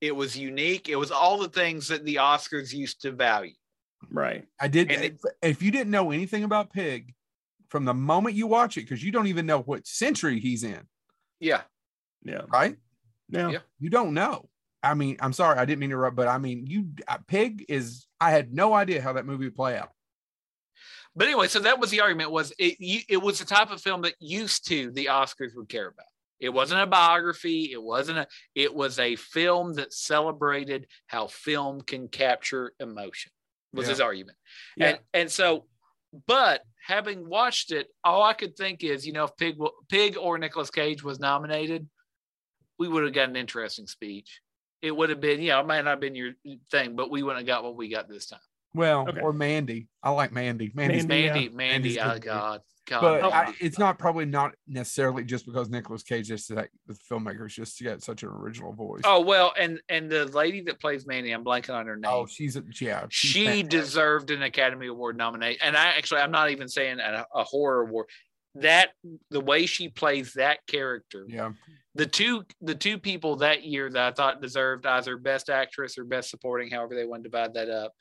It 0.00 0.16
was 0.16 0.36
unique. 0.36 0.88
It 0.88 0.96
was 0.96 1.10
all 1.10 1.38
the 1.38 1.48
things 1.50 1.88
that 1.88 2.06
the 2.06 2.16
Oscars 2.16 2.72
used 2.72 3.02
to 3.02 3.12
value. 3.12 3.52
right. 4.10 4.46
I 4.58 4.68
did. 4.68 4.90
And 4.90 5.04
if, 5.04 5.12
if 5.42 5.62
you 5.62 5.70
didn't 5.70 5.90
know 5.90 6.10
anything 6.10 6.42
about 6.42 6.72
Pig, 6.72 7.14
from 7.68 7.84
the 7.84 7.92
moment 7.92 8.34
you 8.34 8.46
watch 8.46 8.78
it, 8.78 8.82
because 8.88 9.04
you 9.04 9.12
don't 9.12 9.26
even 9.26 9.44
know 9.44 9.60
what 9.60 9.86
century 9.86 10.40
he's 10.40 10.64
in, 10.64 10.80
Yeah. 11.38 11.60
Yeah. 12.24 12.42
right? 12.48 12.76
Yeah. 13.28 13.50
Yeah. 13.50 13.58
You 13.78 13.90
don't 13.90 14.14
know. 14.14 14.48
I 14.82 14.94
mean, 14.94 15.18
I'm 15.20 15.34
sorry, 15.34 15.58
I 15.58 15.66
didn't 15.66 15.80
mean 15.80 15.90
to 15.90 15.96
interrupt, 15.96 16.16
but 16.16 16.28
I 16.28 16.38
mean, 16.38 16.66
you 16.66 16.88
uh, 17.08 17.18
Pig 17.28 17.66
is. 17.68 18.06
I 18.20 18.30
had 18.30 18.54
no 18.54 18.72
idea 18.72 19.02
how 19.02 19.12
that 19.14 19.26
movie 19.26 19.44
would 19.44 19.56
play 19.56 19.76
out. 19.76 19.90
But 21.16 21.26
anyway, 21.26 21.46
so 21.48 21.60
that 21.60 21.78
was 21.78 21.90
the 21.90 22.00
argument 22.00 22.30
was 22.30 22.52
it 22.58 22.76
you, 22.80 23.00
it 23.08 23.22
was 23.22 23.38
the 23.38 23.44
type 23.44 23.70
of 23.70 23.80
film 23.80 24.02
that 24.02 24.14
used 24.18 24.66
to 24.68 24.90
the 24.90 25.06
Oscars 25.06 25.54
would 25.54 25.68
care 25.68 25.88
about. 25.88 26.06
It 26.40 26.48
wasn't 26.48 26.80
a 26.82 26.86
biography, 26.86 27.70
it 27.72 27.82
wasn't 27.82 28.18
a 28.18 28.26
it 28.54 28.74
was 28.74 28.98
a 28.98 29.16
film 29.16 29.74
that 29.74 29.92
celebrated 29.92 30.86
how 31.06 31.28
film 31.28 31.80
can 31.80 32.08
capture 32.08 32.72
emotion. 32.80 33.30
Was 33.72 33.86
Yeah. 33.86 33.90
his 33.90 34.00
argument. 34.00 34.38
Yeah. 34.76 34.86
And 34.88 34.98
and 35.12 35.30
so 35.30 35.66
but 36.26 36.62
having 36.86 37.28
watched 37.28 37.72
it, 37.72 37.88
all 38.04 38.22
I 38.22 38.34
could 38.34 38.56
think 38.56 38.84
is, 38.84 39.06
you 39.06 39.12
know, 39.12 39.24
if 39.24 39.36
Pig 39.36 39.56
Pig 39.88 40.16
or 40.16 40.38
Nicolas 40.38 40.70
Cage 40.70 41.02
was 41.02 41.18
nominated, 41.18 41.88
we 42.78 42.88
would 42.88 43.04
have 43.04 43.12
got 43.12 43.28
an 43.28 43.36
interesting 43.36 43.86
speech. 43.86 44.40
It 44.82 44.94
would 44.94 45.10
have 45.10 45.20
been, 45.20 45.40
yeah, 45.40 45.44
you 45.44 45.50
know, 45.52 45.60
it 45.60 45.66
might 45.66 45.82
not 45.82 45.90
have 45.90 46.00
been 46.00 46.14
your 46.14 46.32
thing, 46.70 46.94
but 46.94 47.10
we 47.10 47.22
wouldn't 47.22 47.40
have 47.40 47.46
got 47.46 47.64
what 47.64 47.76
we 47.76 47.88
got 47.88 48.08
this 48.08 48.26
time. 48.26 48.40
Well, 48.74 49.08
Okay. 49.08 49.20
or 49.20 49.32
Mandy. 49.32 49.88
I 50.02 50.10
like 50.10 50.32
Mandy. 50.32 50.72
Mandy's 50.74 51.06
Mandy, 51.06 51.48
Mandy, 51.48 51.90
yeah. 51.90 52.06
Mandy, 52.06 52.18
oh. 52.18 52.18
God, 52.18 52.60
God. 52.86 53.00
but 53.00 53.20
no. 53.22 53.30
I, 53.30 53.54
it's 53.60 53.78
not 53.78 53.98
probably 53.98 54.26
not 54.26 54.54
necessarily 54.66 55.24
just 55.24 55.46
because 55.46 55.70
Nicolas 55.70 56.02
Cage 56.02 56.30
is 56.30 56.46
that 56.48 56.68
the 56.86 56.94
filmmakers 57.10 57.50
just 57.52 57.82
got 57.82 58.02
such 58.02 58.22
an 58.22 58.28
original 58.30 58.72
voice. 58.72 59.02
Oh 59.04 59.20
well, 59.20 59.52
and 59.58 59.80
and 59.88 60.10
the 60.10 60.26
lady 60.26 60.60
that 60.62 60.80
plays 60.80 61.06
Mandy, 61.06 61.30
I'm 61.30 61.44
blanking 61.44 61.74
on 61.74 61.86
her 61.86 61.96
name. 61.96 62.10
Oh, 62.12 62.26
she's 62.26 62.56
a, 62.56 62.64
yeah. 62.80 63.06
she's 63.10 63.30
she 63.30 63.44
fantastic. 63.46 63.70
deserved 63.70 64.30
an 64.30 64.42
Academy 64.42 64.88
Award 64.88 65.16
nomination, 65.16 65.60
and 65.62 65.76
I 65.76 65.90
actually 65.96 66.20
I'm 66.20 66.32
not 66.32 66.50
even 66.50 66.68
saying 66.68 66.98
a, 67.00 67.24
a 67.34 67.44
horror 67.44 67.82
award. 67.82 68.06
That 68.56 68.90
the 69.30 69.40
way 69.40 69.66
she 69.66 69.88
plays 69.88 70.34
that 70.34 70.58
character, 70.68 71.24
Yeah, 71.28 71.52
the 71.96 72.06
two 72.06 72.44
the 72.60 72.76
two 72.76 72.98
people 72.98 73.36
that 73.36 73.64
year 73.64 73.90
that 73.90 74.12
I 74.12 74.14
thought 74.14 74.40
deserved 74.40 74.86
either 74.86 75.16
best 75.16 75.50
actress 75.50 75.98
or 75.98 76.04
best 76.04 76.30
supporting, 76.30 76.70
however 76.70 76.94
they 76.94 77.04
want 77.04 77.24
to 77.24 77.30
divide 77.30 77.54
that 77.54 77.68
up, 77.68 77.92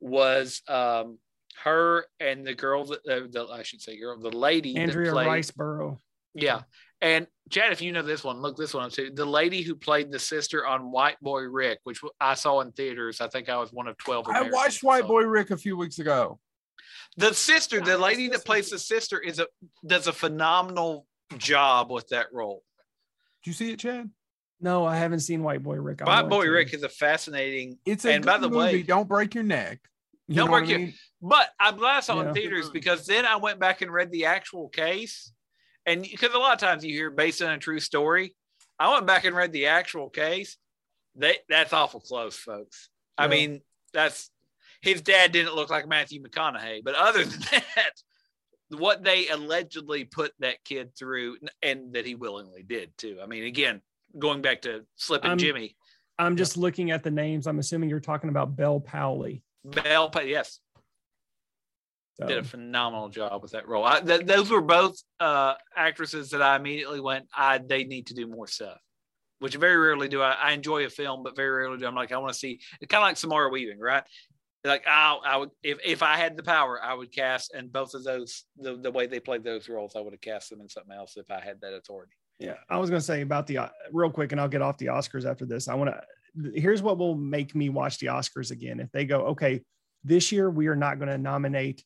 was 0.00 0.62
um 0.68 1.18
her 1.62 2.04
and 2.20 2.46
the 2.46 2.54
girl 2.54 2.84
that 2.84 3.00
uh, 3.08 3.26
the 3.30 3.46
I 3.52 3.62
should 3.62 3.80
say 3.80 3.98
girl 3.98 4.18
the 4.18 4.30
lady 4.36 4.74
that 4.74 4.80
Andrea 4.80 5.12
played- 5.12 5.28
Riseborough. 5.28 5.98
yeah. 6.34 6.62
And 7.02 7.26
Chad, 7.50 7.72
if 7.72 7.82
you 7.82 7.92
know 7.92 8.00
this 8.02 8.24
one, 8.24 8.40
look 8.40 8.56
this 8.56 8.72
one 8.72 8.84
up 8.84 8.90
too. 8.92 9.10
The 9.12 9.24
lady 9.26 9.60
who 9.60 9.74
played 9.74 10.10
the 10.10 10.18
sister 10.18 10.66
on 10.66 10.90
White 10.90 11.20
Boy 11.20 11.42
Rick, 11.42 11.80
which 11.84 12.00
I 12.18 12.32
saw 12.34 12.60
in 12.60 12.72
theaters. 12.72 13.20
I 13.20 13.28
think 13.28 13.50
I 13.50 13.58
was 13.58 13.70
one 13.70 13.86
of 13.86 13.98
12. 13.98 14.26
I 14.28 14.48
watched 14.48 14.82
White. 14.82 15.06
Boy 15.06 15.24
Rick 15.24 15.50
a 15.50 15.58
few 15.58 15.76
weeks 15.76 15.98
ago. 15.98 16.40
The 17.18 17.34
sister, 17.34 17.82
the 17.82 17.98
lady 17.98 18.28
that 18.28 18.46
plays 18.46 18.70
the 18.70 18.78
sister, 18.78 19.18
is 19.20 19.38
a 19.38 19.46
does 19.86 20.06
a 20.06 20.12
phenomenal 20.12 21.06
job 21.36 21.90
with 21.90 22.08
that 22.08 22.26
role. 22.32 22.62
Did 23.44 23.50
you 23.50 23.54
see 23.54 23.72
it, 23.72 23.78
Chad? 23.80 24.10
No, 24.60 24.84
I 24.86 24.96
haven't 24.96 25.20
seen 25.20 25.42
White 25.42 25.62
Boy 25.62 25.76
Rick. 25.76 26.02
I 26.02 26.22
White 26.22 26.30
Boy 26.30 26.44
to. 26.44 26.50
Rick 26.50 26.72
is 26.74 26.82
a 26.82 26.88
fascinating, 26.88 27.78
It's 27.84 28.04
a 28.04 28.12
And 28.12 28.24
by 28.24 28.38
good 28.38 28.50
the 28.52 28.56
way- 28.56 28.82
don't 28.82 29.06
break 29.08 29.34
your 29.34 29.44
neck. 29.44 29.80
You 30.28 30.36
Don't 30.36 30.50
break 30.50 30.64
I 30.64 30.68
your- 30.68 30.78
mean? 30.80 30.94
but 31.22 31.50
I'm 31.60 31.76
glad 31.76 31.98
I 31.98 32.00
saw 32.00 32.20
Yeah. 32.20 32.28
in 32.28 32.34
theaters 32.34 32.70
because 32.70 33.06
then 33.06 33.24
I 33.26 33.36
went 33.36 33.60
back 33.60 33.80
and 33.82 33.92
read 33.92 34.10
the 34.10 34.24
actual 34.26 34.68
case, 34.68 35.30
and 35.84 36.02
because 36.02 36.32
a 36.34 36.38
lot 36.38 36.54
of 36.54 36.58
times 36.58 36.84
you 36.84 36.92
hear 36.94 37.10
based 37.10 37.42
on 37.42 37.52
a 37.52 37.58
true 37.58 37.78
story, 37.80 38.34
I 38.78 38.92
went 38.92 39.06
back 39.06 39.24
and 39.24 39.36
read 39.36 39.52
the 39.52 39.66
actual 39.66 40.10
case. 40.10 40.56
They 41.14 41.38
that's 41.48 41.72
awful 41.72 42.00
close, 42.00 42.36
folks. 42.36 42.88
I 43.16 43.28
mean, 43.28 43.62
that's 43.92 44.30
his 44.82 45.00
dad 45.00 45.30
didn't 45.32 45.54
look 45.54 45.70
like 45.70 45.86
Matthew 45.86 46.22
McConaughey, 46.22 46.82
but 46.82 46.94
other 46.96 47.24
than 47.24 47.40
that, 47.76 47.92
what 48.70 49.04
they 49.04 49.28
allegedly 49.28 50.04
put 50.04 50.32
that 50.40 50.62
kid 50.64 50.96
through, 50.96 51.38
and 51.62 51.92
that 51.94 52.04
he 52.04 52.14
willingly 52.16 52.62
did 52.64 52.96
too. 52.98 53.20
I 53.22 53.26
mean, 53.26 53.44
again, 53.44 53.80
going 54.18 54.42
back 54.42 54.62
to 54.62 54.84
Slippin' 54.96 55.30
I'm- 55.30 55.38
Jimmy, 55.38 55.76
I'm 56.18 56.36
just 56.36 56.56
looking 56.56 56.90
at 56.90 57.02
the 57.02 57.10
names. 57.10 57.46
I'm 57.46 57.58
assuming 57.58 57.90
you're 57.90 58.00
talking 58.00 58.30
about 58.30 58.56
Bel 58.56 58.80
Powley. 58.80 59.42
Bel, 59.64 60.10
yes, 60.24 60.60
So, 62.14 62.26
did 62.26 62.38
a 62.38 62.44
phenomenal 62.44 63.08
job 63.08 63.42
with 63.42 63.52
that 63.52 63.68
role. 63.68 63.84
I, 63.84 64.00
th- 64.00 64.24
those 64.24 64.48
were 64.48 64.62
both 64.62 64.96
uh, 65.20 65.54
actresses 65.76 66.30
that 66.30 66.40
I 66.40 66.56
immediately 66.56 67.00
went, 67.00 67.26
I 67.34 67.58
they 67.58 67.84
need 67.84 68.06
to 68.06 68.14
do 68.14 68.26
more 68.26 68.46
stuff, 68.46 68.78
which 69.40 69.56
very 69.56 69.76
rarely 69.76 70.08
do. 70.08 70.22
I, 70.22 70.32
I 70.32 70.52
enjoy 70.52 70.86
a 70.86 70.88
film, 70.88 71.22
but 71.22 71.36
very 71.36 71.50
rarely 71.50 71.78
do. 71.78 71.86
I'm 71.86 71.94
like, 71.94 72.12
I 72.12 72.18
want 72.18 72.32
to 72.32 72.38
see. 72.38 72.60
It's 72.80 72.90
kind 72.90 73.02
of 73.02 73.08
like 73.08 73.16
Samara 73.18 73.50
Weaving, 73.50 73.80
right? 73.80 74.04
Like 74.64 74.84
I, 74.86 75.18
I 75.24 75.36
would 75.36 75.50
if 75.62 75.78
if 75.84 76.02
I 76.02 76.16
had 76.16 76.36
the 76.36 76.42
power, 76.42 76.82
I 76.82 76.94
would 76.94 77.12
cast, 77.12 77.52
and 77.54 77.70
both 77.72 77.94
of 77.94 78.04
those 78.04 78.44
the 78.56 78.76
the 78.76 78.90
way 78.90 79.06
they 79.06 79.20
played 79.20 79.44
those 79.44 79.68
roles, 79.68 79.94
I 79.94 80.00
would 80.00 80.12
have 80.14 80.20
cast 80.20 80.50
them 80.50 80.60
in 80.60 80.68
something 80.68 80.96
else 80.96 81.16
if 81.16 81.30
I 81.30 81.40
had 81.40 81.60
that 81.60 81.74
authority. 81.74 82.14
Yeah, 82.38 82.54
I 82.68 82.78
was 82.78 82.90
going 82.90 83.00
to 83.00 83.04
say 83.04 83.22
about 83.22 83.46
the 83.46 83.58
uh, 83.58 83.68
real 83.92 84.10
quick, 84.10 84.32
and 84.32 84.40
I'll 84.40 84.48
get 84.48 84.62
off 84.62 84.78
the 84.78 84.86
Oscars 84.86 85.28
after 85.28 85.46
this. 85.46 85.68
I 85.68 85.74
want 85.74 85.90
to. 85.90 86.02
Here's 86.54 86.82
what 86.82 86.98
will 86.98 87.14
make 87.14 87.54
me 87.54 87.70
watch 87.70 87.98
the 87.98 88.08
Oscars 88.08 88.50
again. 88.50 88.78
If 88.78 88.92
they 88.92 89.06
go, 89.06 89.28
okay, 89.28 89.62
this 90.04 90.30
year 90.30 90.50
we 90.50 90.66
are 90.66 90.76
not 90.76 90.98
going 90.98 91.08
to 91.08 91.16
nominate 91.16 91.82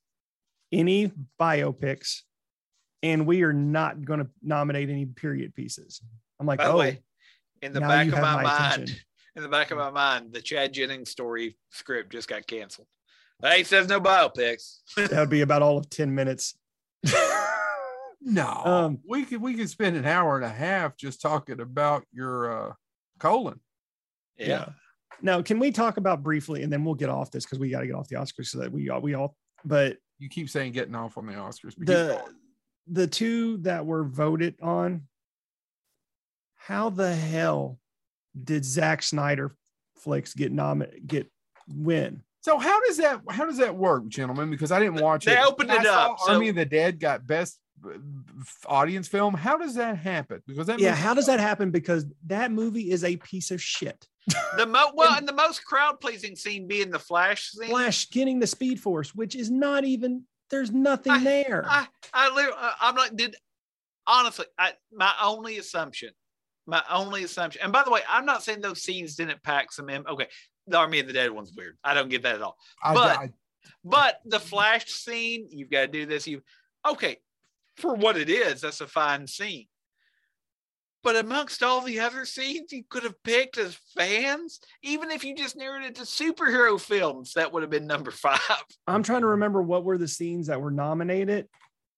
any 0.72 1.12
biopics, 1.38 2.22
and 3.02 3.26
we 3.26 3.42
are 3.42 3.52
not 3.52 4.04
going 4.04 4.20
to 4.20 4.30
nominate 4.42 4.90
any 4.90 5.06
period 5.06 5.54
pieces. 5.54 6.00
I'm 6.40 6.46
like, 6.46 6.58
By 6.58 6.66
oh, 6.66 6.78
way, 6.78 7.02
in 7.62 7.72
the 7.72 7.80
back 7.80 8.08
of 8.08 8.14
my, 8.14 8.20
my 8.20 8.42
mind, 8.42 8.72
attention. 8.72 8.96
in 9.36 9.42
the 9.42 9.48
back 9.48 9.70
of 9.70 9.78
my 9.78 9.90
mind, 9.90 10.32
the 10.32 10.40
Chad 10.40 10.72
Jennings 10.72 11.10
story 11.10 11.56
script 11.70 12.10
just 12.10 12.28
got 12.28 12.46
canceled. 12.46 12.88
Hey, 13.40 13.60
it 13.60 13.66
says 13.68 13.88
no 13.88 14.00
biopics. 14.00 14.78
that 14.96 15.12
would 15.12 15.30
be 15.30 15.42
about 15.42 15.62
all 15.62 15.78
of 15.78 15.88
10 15.88 16.14
minutes. 16.14 16.56
No, 18.22 18.62
Um, 18.64 18.98
we 19.08 19.24
could 19.24 19.40
we 19.40 19.54
could 19.54 19.70
spend 19.70 19.96
an 19.96 20.04
hour 20.04 20.36
and 20.36 20.44
a 20.44 20.48
half 20.50 20.96
just 20.96 21.22
talking 21.22 21.60
about 21.60 22.04
your 22.12 22.70
uh, 22.70 22.72
colon. 23.18 23.60
Yeah. 24.38 24.70
Now, 25.22 25.42
can 25.42 25.58
we 25.58 25.70
talk 25.70 25.96
about 25.96 26.22
briefly, 26.22 26.62
and 26.62 26.72
then 26.72 26.84
we'll 26.84 26.94
get 26.94 27.08
off 27.10 27.30
this 27.30 27.44
because 27.44 27.58
we 27.58 27.70
got 27.70 27.80
to 27.80 27.86
get 27.86 27.94
off 27.94 28.08
the 28.08 28.16
Oscars 28.16 28.46
so 28.46 28.58
that 28.58 28.72
we 28.72 28.88
all 28.90 29.00
we 29.00 29.14
all. 29.14 29.36
But 29.64 29.96
You 30.18 30.28
keep 30.28 30.50
saying 30.50 30.72
getting 30.72 30.94
off 30.94 31.16
on 31.18 31.26
the 31.26 31.32
Oscars. 31.34 31.74
but 31.78 31.86
the 31.86 32.22
the 32.88 33.06
two 33.06 33.58
that 33.58 33.86
were 33.86 34.04
voted 34.04 34.56
on, 34.62 35.02
how 36.56 36.90
the 36.90 37.14
hell 37.14 37.78
did 38.44 38.64
Zack 38.64 39.02
Snyder 39.02 39.52
flicks 39.96 40.34
get 40.34 40.52
nominated 40.52 41.06
get 41.06 41.30
win? 41.68 42.22
So 42.42 42.58
how 42.58 42.80
does 42.86 42.96
that 42.98 43.20
how 43.30 43.44
does 43.46 43.58
that 43.58 43.74
work, 43.76 44.08
gentlemen? 44.08 44.50
Because 44.50 44.72
I 44.72 44.78
didn't 44.78 45.00
watch 45.00 45.24
They 45.26 45.38
it. 45.38 45.44
opened 45.46 45.70
I 45.72 45.76
it 45.80 45.84
saw 45.84 46.12
up, 46.12 46.18
so- 46.20 46.32
Army 46.34 46.48
of 46.50 46.56
the 46.56 46.64
Dead 46.66 46.98
got 47.00 47.26
best 47.26 47.58
uh, 47.58 47.60
audience 48.66 49.08
film. 49.08 49.34
How 49.34 49.56
does 49.56 49.74
that 49.74 49.96
happen? 49.98 50.42
Because 50.46 50.66
that 50.66 50.80
Yeah, 50.80 50.94
how 50.94 51.14
does 51.14 51.26
that 51.26 51.40
happen? 51.40 51.70
Because 51.70 52.06
that 52.26 52.50
movie 52.50 52.90
is 52.90 53.04
a 53.04 53.16
piece 53.16 53.50
of 53.50 53.60
shit. 53.62 54.06
The 54.56 54.66
mo 54.66 54.92
well, 54.94 55.16
and 55.16 55.26
the 55.26 55.32
most 55.32 55.64
crowd 55.64 56.00
pleasing 56.00 56.36
scene 56.36 56.66
being 56.68 56.90
the 56.90 56.98
flash 56.98 57.50
scene. 57.50 57.70
Flash 57.70 58.10
getting 58.10 58.38
the 58.38 58.46
Speed 58.46 58.80
Force, 58.80 59.14
which 59.14 59.34
is 59.34 59.50
not 59.50 59.84
even 59.84 60.24
there's 60.50 60.70
nothing 60.70 61.24
there. 61.24 61.64
I, 61.68 61.86
I, 62.12 62.34
lit- 62.34 62.54
I 62.56 62.68
uh, 62.68 62.72
I'm 62.80 62.96
like, 62.96 63.16
did 63.16 63.36
honestly, 64.06 64.46
I 64.58 64.72
my 64.92 65.12
only 65.22 65.58
assumption, 65.58 66.10
my 66.66 66.82
only 66.90 67.24
assumption, 67.24 67.62
and 67.62 67.72
by 67.72 67.82
the 67.82 67.90
way, 67.90 68.00
I'm 68.08 68.26
not 68.26 68.42
saying 68.42 68.60
those 68.60 68.82
scenes 68.82 69.16
didn't 69.16 69.42
pack 69.42 69.72
some. 69.72 69.88
Im- 69.88 70.06
okay, 70.08 70.28
the 70.66 70.76
Army 70.78 71.00
of 71.00 71.06
the 71.06 71.12
Dead 71.12 71.30
one's 71.30 71.52
weird. 71.56 71.76
I 71.82 71.94
don't 71.94 72.08
get 72.08 72.22
that 72.22 72.36
at 72.36 72.42
all. 72.42 72.56
I, 72.84 72.94
but- 72.94 73.18
I- 73.18 73.32
But 73.84 74.20
the 74.24 74.40
flash 74.40 74.86
scene, 74.86 75.46
you've 75.50 75.70
got 75.70 75.82
to 75.82 75.86
do 75.88 76.06
this. 76.06 76.26
You 76.26 76.42
okay 76.88 77.18
for 77.76 77.94
what 77.94 78.16
it 78.16 78.28
is? 78.30 78.60
That's 78.60 78.80
a 78.80 78.86
fine 78.86 79.26
scene. 79.26 79.66
But 81.02 81.16
amongst 81.16 81.62
all 81.62 81.80
the 81.80 82.00
other 82.00 82.26
scenes 82.26 82.72
you 82.72 82.82
could 82.88 83.04
have 83.04 83.22
picked 83.22 83.56
as 83.56 83.78
fans, 83.96 84.60
even 84.82 85.10
if 85.10 85.24
you 85.24 85.34
just 85.34 85.56
narrowed 85.56 85.82
it 85.84 85.94
to 85.94 86.02
superhero 86.02 86.78
films, 86.78 87.32
that 87.34 87.52
would 87.52 87.62
have 87.62 87.70
been 87.70 87.86
number 87.86 88.10
five. 88.10 88.38
I'm 88.86 89.02
trying 89.02 89.22
to 89.22 89.28
remember 89.28 89.62
what 89.62 89.84
were 89.84 89.96
the 89.96 90.08
scenes 90.08 90.48
that 90.48 90.60
were 90.60 90.70
nominated. 90.70 91.48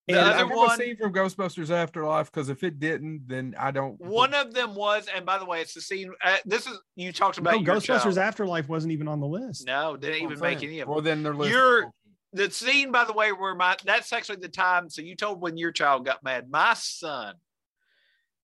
The 0.08 0.14
And 0.14 0.20
other 0.20 0.34
I 0.34 0.38
have 0.38 0.50
one- 0.50 0.70
a 0.72 0.76
scene 0.76 0.96
from 0.96 1.12
Ghostbusters 1.12 1.70
Afterlife 1.70 2.30
because 2.30 2.48
if 2.48 2.62
it 2.64 2.78
didn't, 2.80 3.22
then 3.26 3.54
I 3.58 3.70
don't. 3.72 4.00
One 4.00 4.34
of 4.34 4.52
them 4.54 4.74
was, 4.74 5.08
and 5.12 5.24
by 5.26 5.38
the 5.38 5.44
way, 5.44 5.60
it's 5.60 5.74
the 5.74 5.80
scene. 5.80 6.12
Uh, 6.24 6.36
this 6.44 6.66
is 6.66 6.76
you 6.96 7.12
talked 7.12 7.38
about 7.38 7.54
no, 7.54 7.60
your 7.60 7.76
Ghostbusters 7.76 8.02
child. 8.02 8.18
Afterlife 8.18 8.68
wasn't 8.68 8.92
even 8.92 9.06
on 9.08 9.20
the 9.20 9.28
list. 9.28 9.64
No, 9.66 9.96
didn't 9.96 10.22
even 10.22 10.38
make 10.40 10.62
any 10.62 10.80
of 10.80 10.86
them. 10.86 10.94
Well, 10.94 11.02
then 11.02 11.22
they're 11.24 11.34
listed. 11.34 11.54
The 12.32 12.50
scene, 12.50 12.92
by 12.92 13.04
the 13.04 13.12
way, 13.12 13.30
where 13.32 13.54
my 13.54 13.76
that's 13.84 14.12
actually 14.12 14.36
the 14.36 14.48
time. 14.48 14.88
So 14.88 15.02
you 15.02 15.14
told 15.14 15.40
when 15.40 15.56
your 15.56 15.72
child 15.72 16.06
got 16.06 16.24
mad. 16.24 16.50
My 16.50 16.74
son, 16.74 17.34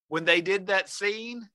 when 0.07 0.25
they 0.25 0.41
did 0.41 0.67
that 0.67 0.89
scene, 0.89 1.49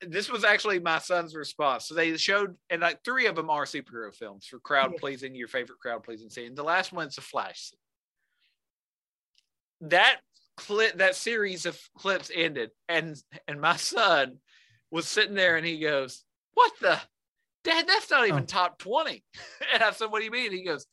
this 0.00 0.30
was 0.30 0.44
actually 0.44 0.78
my 0.78 0.98
son's 0.98 1.34
response. 1.34 1.86
So 1.86 1.94
they 1.94 2.16
showed, 2.16 2.56
and 2.70 2.82
like 2.82 3.04
three 3.04 3.26
of 3.26 3.36
them 3.36 3.50
are 3.50 3.64
superhero 3.64 4.14
films 4.14 4.46
for 4.46 4.58
crowd 4.58 4.96
pleasing, 4.96 5.34
your 5.34 5.48
favorite 5.48 5.80
crowd 5.80 6.02
pleasing 6.04 6.30
scene. 6.30 6.54
The 6.54 6.62
last 6.62 6.92
one's 6.92 7.18
a 7.18 7.22
flash 7.22 7.70
scene. 7.70 7.78
That 9.90 10.18
clip, 10.56 10.98
that 10.98 11.14
series 11.14 11.66
of 11.66 11.80
clips 11.96 12.30
ended, 12.34 12.70
and 12.88 13.16
and 13.46 13.60
my 13.60 13.76
son 13.76 14.38
was 14.90 15.06
sitting 15.06 15.34
there 15.34 15.56
and 15.56 15.66
he 15.66 15.78
goes, 15.78 16.24
What 16.54 16.72
the 16.80 17.00
Dad, 17.64 17.86
that's 17.86 18.10
not 18.10 18.26
even 18.26 18.42
Oh. 18.42 18.46
top 18.46 18.78
20. 18.78 19.22
And 19.74 19.82
I 19.82 19.90
said, 19.92 20.06
What 20.10 20.20
do 20.20 20.24
you 20.24 20.30
mean? 20.30 20.52
He 20.52 20.64
goes, 20.64 20.86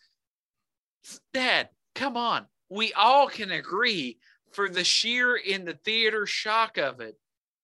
Dad, 1.33 1.69
come 1.93 2.17
on. 2.17 2.45
We 2.69 2.93
all 2.93 3.27
can 3.27 3.51
agree 3.51 4.17
for 4.51 4.69
the 4.69 4.83
sheer 4.83 5.35
in 5.35 5.65
the 5.65 5.75
theater 5.85 6.25
shock 6.25 6.77
of 6.77 6.99
it. 6.99 7.15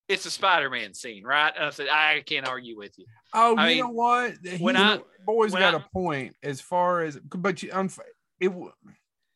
It's 0.07 0.25
a 0.25 0.31
Spider-Man 0.31 0.93
scene, 0.93 1.23
right? 1.23 1.53
And 1.55 1.65
I 1.65 1.69
said, 1.69 1.87
I 1.89 2.21
can't 2.25 2.47
argue 2.47 2.77
with 2.77 2.97
you. 2.97 3.05
Oh, 3.33 3.55
I 3.55 3.69
you 3.69 3.75
mean, 3.75 3.83
know 3.85 3.91
what? 3.93 4.33
He, 4.43 4.57
when 4.57 4.75
I- 4.75 4.99
boys 5.25 5.51
when 5.53 5.61
got 5.61 5.73
I- 5.73 5.77
a 5.77 5.81
point 5.93 6.35
as 6.43 6.59
far 6.61 7.01
as, 7.01 7.17
but 7.17 7.63
you, 7.63 7.69
unf- 7.71 7.99
it. 8.39 8.51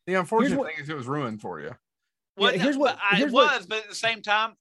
The 0.05 0.13
unfortunate 0.16 0.57
what- 0.59 0.74
thing 0.74 0.84
is 0.84 0.89
it 0.89 0.95
was 0.95 1.07
ruined 1.07 1.41
for 1.41 1.61
you. 1.61 1.72
Well, 2.38 2.53
Yeah, 2.53 2.61
here's 2.63 2.78
what- 2.78 2.95
but 2.97 3.01
I, 3.11 3.16
here's 3.18 3.32
it 3.32 3.34
what- 3.34 3.55
was, 3.57 3.66
but 3.66 3.80
at 3.84 3.89
the 3.89 3.95
same 3.95 4.22
time, 4.22 4.53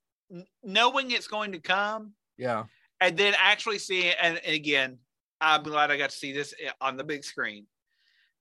knowing 0.62 1.10
it's 1.10 1.26
going 1.26 1.52
to 1.52 1.58
come 1.60 2.14
Yeah. 2.38 2.64
And 3.00 3.16
then 3.16 3.34
actually 3.38 3.78
seeing 3.78 4.12
and, 4.20 4.38
and 4.44 4.54
again, 4.54 4.98
I'm 5.40 5.62
glad 5.62 5.90
I 5.90 5.96
got 5.96 6.10
to 6.10 6.16
see 6.16 6.32
this 6.32 6.54
eh, 6.62 6.70
on 6.80 6.96
the 6.96 7.04
big 7.04 7.24
screen. 7.24 7.66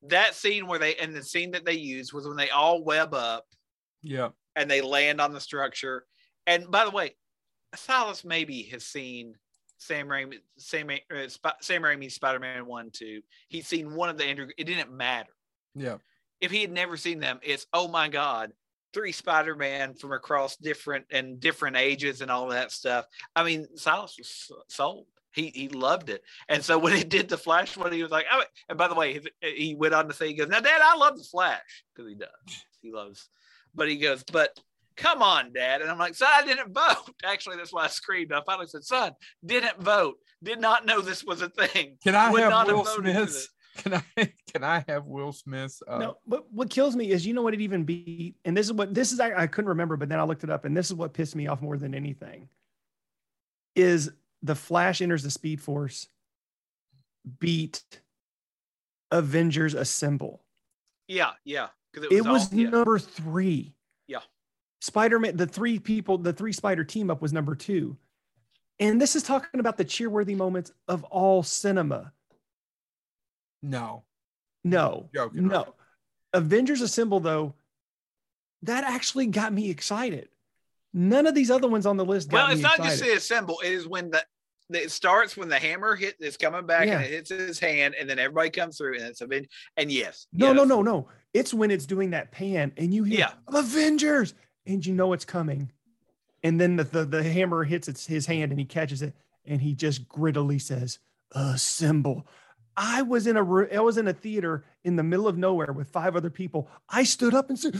That 0.04 0.36
scene 0.36 0.68
where 0.68 0.80
they 0.80 0.96
and 0.96 1.16
the 1.16 1.24
scene 1.24 1.52
that 1.52 1.66
they 1.66 1.74
used 1.74 2.14
was 2.14 2.28
when 2.28 2.38
they 2.38 2.50
all 2.50 2.84
web 2.84 3.14
up 3.14 3.46
Yeah. 4.02 4.30
and 4.56 4.70
they 4.70 4.82
land 4.82 5.20
on 5.22 5.34
the 5.34 5.40
structure. 5.40 6.06
And 6.46 6.70
by 6.70 6.86
the 6.86 6.92
way, 6.92 7.16
Silas 7.76 8.24
maybe 8.26 8.64
has 8.64 8.86
seen 8.86 9.36
Sam 9.78 10.08
Raimi, 10.08 10.36
Sam, 10.58 10.90
uh, 10.90 11.28
Sp- 11.28 11.60
Sam 11.62 11.82
Raimi's 11.82 12.16
Spider-Man 12.16 12.66
one, 12.66 12.90
two. 12.92 13.22
He's 13.50 13.68
seen 13.68 13.96
one 13.96 14.10
of 14.10 14.18
the 14.18 14.26
Andrew. 14.26 14.48
It 14.58 14.66
didn't 14.66 14.92
matter 14.92 15.32
Yeah. 15.76 15.98
if 16.42 16.52
he 16.52 16.62
had 16.62 16.72
never 16.72 16.96
seen 16.98 17.20
them. 17.20 17.40
It's 17.42 17.66
oh 17.74 17.88
my 17.88 18.08
god, 18.10 18.54
three 18.94 19.12
Spider-Man 19.12 19.96
from 19.96 20.12
across 20.12 20.56
different 20.58 21.06
and 21.12 21.40
different 21.40 21.78
ages 21.78 22.22
and 22.22 22.30
all 22.32 22.48
that 22.50 22.72
stuff. 22.72 23.06
I 23.36 23.44
mean, 23.44 23.68
Silas 23.76 24.16
was 24.18 24.52
sold. 24.68 25.08
He 25.34 25.48
he 25.56 25.68
loved 25.70 26.10
it. 26.10 26.22
And 26.48 26.64
so 26.64 26.78
when 26.78 26.96
he 26.96 27.04
did 27.04 27.28
the 27.28 27.38
Flash 27.38 27.76
one, 27.76 27.92
he 27.92 28.04
was 28.04 28.12
like, 28.12 28.26
oh, 28.32 28.44
and 28.70 28.78
by 28.78 28.88
the 28.88 28.94
way, 28.96 29.20
he- 29.42 29.76
went 29.76 29.94
on 29.96 30.08
to 30.08 30.14
say, 30.14 30.28
he 30.28 30.36
goes, 30.36 30.48
now, 30.48 30.60
Dad, 30.60 30.82
I 30.84 30.96
love 30.96 31.18
the 31.18 31.24
Flash 31.24 31.84
because 31.94 32.08
he 32.10 32.16
does. 32.16 32.30
He 32.82 32.92
loves, 32.92 33.30
but 33.74 33.90
he 33.90 33.98
goes, 33.98 34.24
but 34.32 34.58
come 34.96 35.24
on, 35.24 35.52
Dad. 35.54 35.82
And 35.82 35.90
I'm 35.90 35.98
like, 35.98 36.16
son, 36.16 36.30
I 36.32 36.46
didn't 36.46 36.74
vote. 36.74 37.14
Actually, 37.24 37.58
that's 37.58 37.74
why 37.74 37.86
I 37.86 37.88
screamed. 37.88 38.32
I 38.32 38.42
finally 38.46 38.68
said, 38.68 38.84
son, 38.84 39.14
didn't 39.44 39.82
vote. 39.82 40.18
Did 40.44 40.60
not 40.60 40.86
know 40.86 41.02
this 41.02 41.24
was 41.24 41.42
a 41.42 41.50
thing. 41.50 41.98
Can 42.04 42.16
I 42.16 42.30
Would 42.30 42.42
not 42.42 42.68
have 42.68 42.76
Will 42.76 42.84
voted 42.84 43.16
Smith's? 43.16 43.50
Can 43.78 43.94
I? 43.96 44.04
Can 44.54 44.64
I 44.64 44.84
have 44.88 45.06
Will 45.06 45.32
Smith's? 45.32 45.82
Uh, 45.88 45.98
no, 45.98 46.18
but 46.28 46.52
what 46.52 46.70
kills 46.70 46.96
me 46.96 47.10
is 47.10 47.26
you 47.26 47.34
know 47.34 47.42
what 47.42 47.54
it 47.54 47.62
even 47.62 47.84
beat, 47.84 48.36
and 48.46 48.56
this 48.56 48.68
is 48.68 48.74
what 48.74 48.94
this 48.94 49.12
is. 49.12 49.20
I, 49.20 49.44
I 49.44 49.48
couldn't 49.48 49.70
remember, 49.70 49.98
but 49.98 50.10
then 50.10 50.20
I 50.20 50.24
looked 50.24 50.44
it 50.44 50.50
up, 50.50 50.66
and 50.66 50.78
this 50.78 50.88
is 50.88 50.94
what 50.94 51.14
pissed 51.14 51.36
me 51.36 51.48
off 51.48 51.62
more 51.62 51.78
than 51.78 51.96
anything. 51.96 52.50
Is 53.76 54.12
the 54.44 54.56
Flash 54.56 55.02
enters 55.02 55.24
the 55.24 55.32
Speed 55.32 55.60
Force 55.62 56.08
beat 57.40 57.82
Avengers 59.12 59.74
Assemble? 59.74 60.44
Yeah, 61.08 61.32
yeah. 61.44 61.68
Because 61.92 62.12
It 62.12 62.26
was, 62.26 62.52
all- 62.52 62.60
yeah. 62.60 62.70
number 62.70 63.00
three. 63.00 63.74
Yeah. 64.08 64.20
Spider 64.82 65.20
Man, 65.20 65.38
the 65.38 65.48
three 65.48 65.80
people, 65.80 66.18
the 66.18 66.34
three 66.34 66.54
Spider 66.54 66.84
team 66.84 67.10
up 67.10 67.22
was 67.22 67.34
number 67.34 67.56
two, 67.56 67.98
and 68.80 69.02
this 69.02 69.16
is 69.16 69.24
talking 69.24 69.60
about 69.60 69.78
the 69.78 69.86
cheerworthy 69.86 70.36
moments 70.36 70.72
of 70.88 71.04
all 71.06 71.42
cinema. 71.42 72.12
No. 73.64 74.04
No, 74.64 75.10
Joking, 75.14 75.48
no. 75.48 75.58
right? 75.58 75.68
Avengers 76.34 76.82
Assemble, 76.82 77.20
though, 77.20 77.54
that 78.62 78.84
actually 78.86 79.26
got 79.26 79.52
me 79.52 79.70
excited. 79.70 80.30
None 80.94 81.26
of 81.28 81.34
these 81.36 81.50
other 81.52 81.68
ones 81.68 81.86
on 81.86 81.98
the 81.98 82.06
list 82.06 82.30
got 82.30 82.38
Well, 82.38 82.48
me 82.50 82.54
it's 82.54 82.62
not 82.62 82.76
excited. 82.78 82.92
just 82.92 83.04
the 83.04 83.14
assemble. 83.18 83.60
It 83.64 83.72
is 83.74 83.88
when 83.88 84.12
the 84.12 84.24
it 84.70 84.90
starts 84.92 85.36
when 85.36 85.50
the 85.50 85.60
hammer 85.60 85.96
hit 85.96 86.16
is 86.20 86.38
coming 86.38 86.66
back 86.66 86.88
Yeah. 86.88 86.96
and 86.98 87.06
it 87.06 87.12
hits 87.12 87.30
his 87.30 87.60
hand, 87.60 87.96
and 88.00 88.10
then 88.10 88.20
everybody 88.20 88.50
comes 88.50 88.78
through, 88.78 88.96
and 88.96 89.04
it's 89.04 89.20
a 89.22 89.28
bit. 89.28 89.50
And 89.76 89.92
yes, 89.92 90.28
no, 90.32 90.54
no, 90.54 90.64
no, 90.64 90.82
no. 90.82 91.10
It's 91.34 91.54
when 91.54 91.70
it's 91.72 91.86
doing 91.86 92.12
that 92.12 92.32
pan 92.32 92.72
and 92.78 92.94
you 92.94 93.04
hear 93.04 93.20
Yeah. 93.20 93.34
Avengers 93.50 94.34
and 94.66 94.86
you 94.86 94.94
know 94.94 95.12
it's 95.14 95.26
coming. 95.26 95.72
And 96.44 96.60
then 96.62 96.76
the, 96.78 96.84
the, 96.86 97.06
the 97.06 97.24
hammer 97.24 97.64
hits 97.66 97.88
its, 97.88 98.06
his 98.08 98.26
hand 98.26 98.52
and 98.52 98.60
he 98.60 98.66
catches 98.66 99.02
it 99.02 99.14
and 99.46 99.62
he 99.62 99.74
just 99.74 100.08
grittily 100.08 100.62
says, 100.62 101.00
Assemble. 101.32 102.26
I 102.76 103.02
was 103.04 103.28
in 103.28 103.38
a 103.38 103.44
ro- 103.44 103.68
I 103.74 103.80
was 103.82 103.98
in 103.98 104.08
a 104.08 104.14
theater 104.14 104.66
in 104.84 104.96
the 104.96 105.04
middle 105.04 105.28
of 105.28 105.38
nowhere 105.38 105.72
with 105.74 105.90
five 105.90 106.16
other 106.16 106.30
people. 106.30 106.70
I 106.90 107.04
stood 107.04 107.34
up 107.34 107.50
and 107.50 107.58
said, 107.60 107.80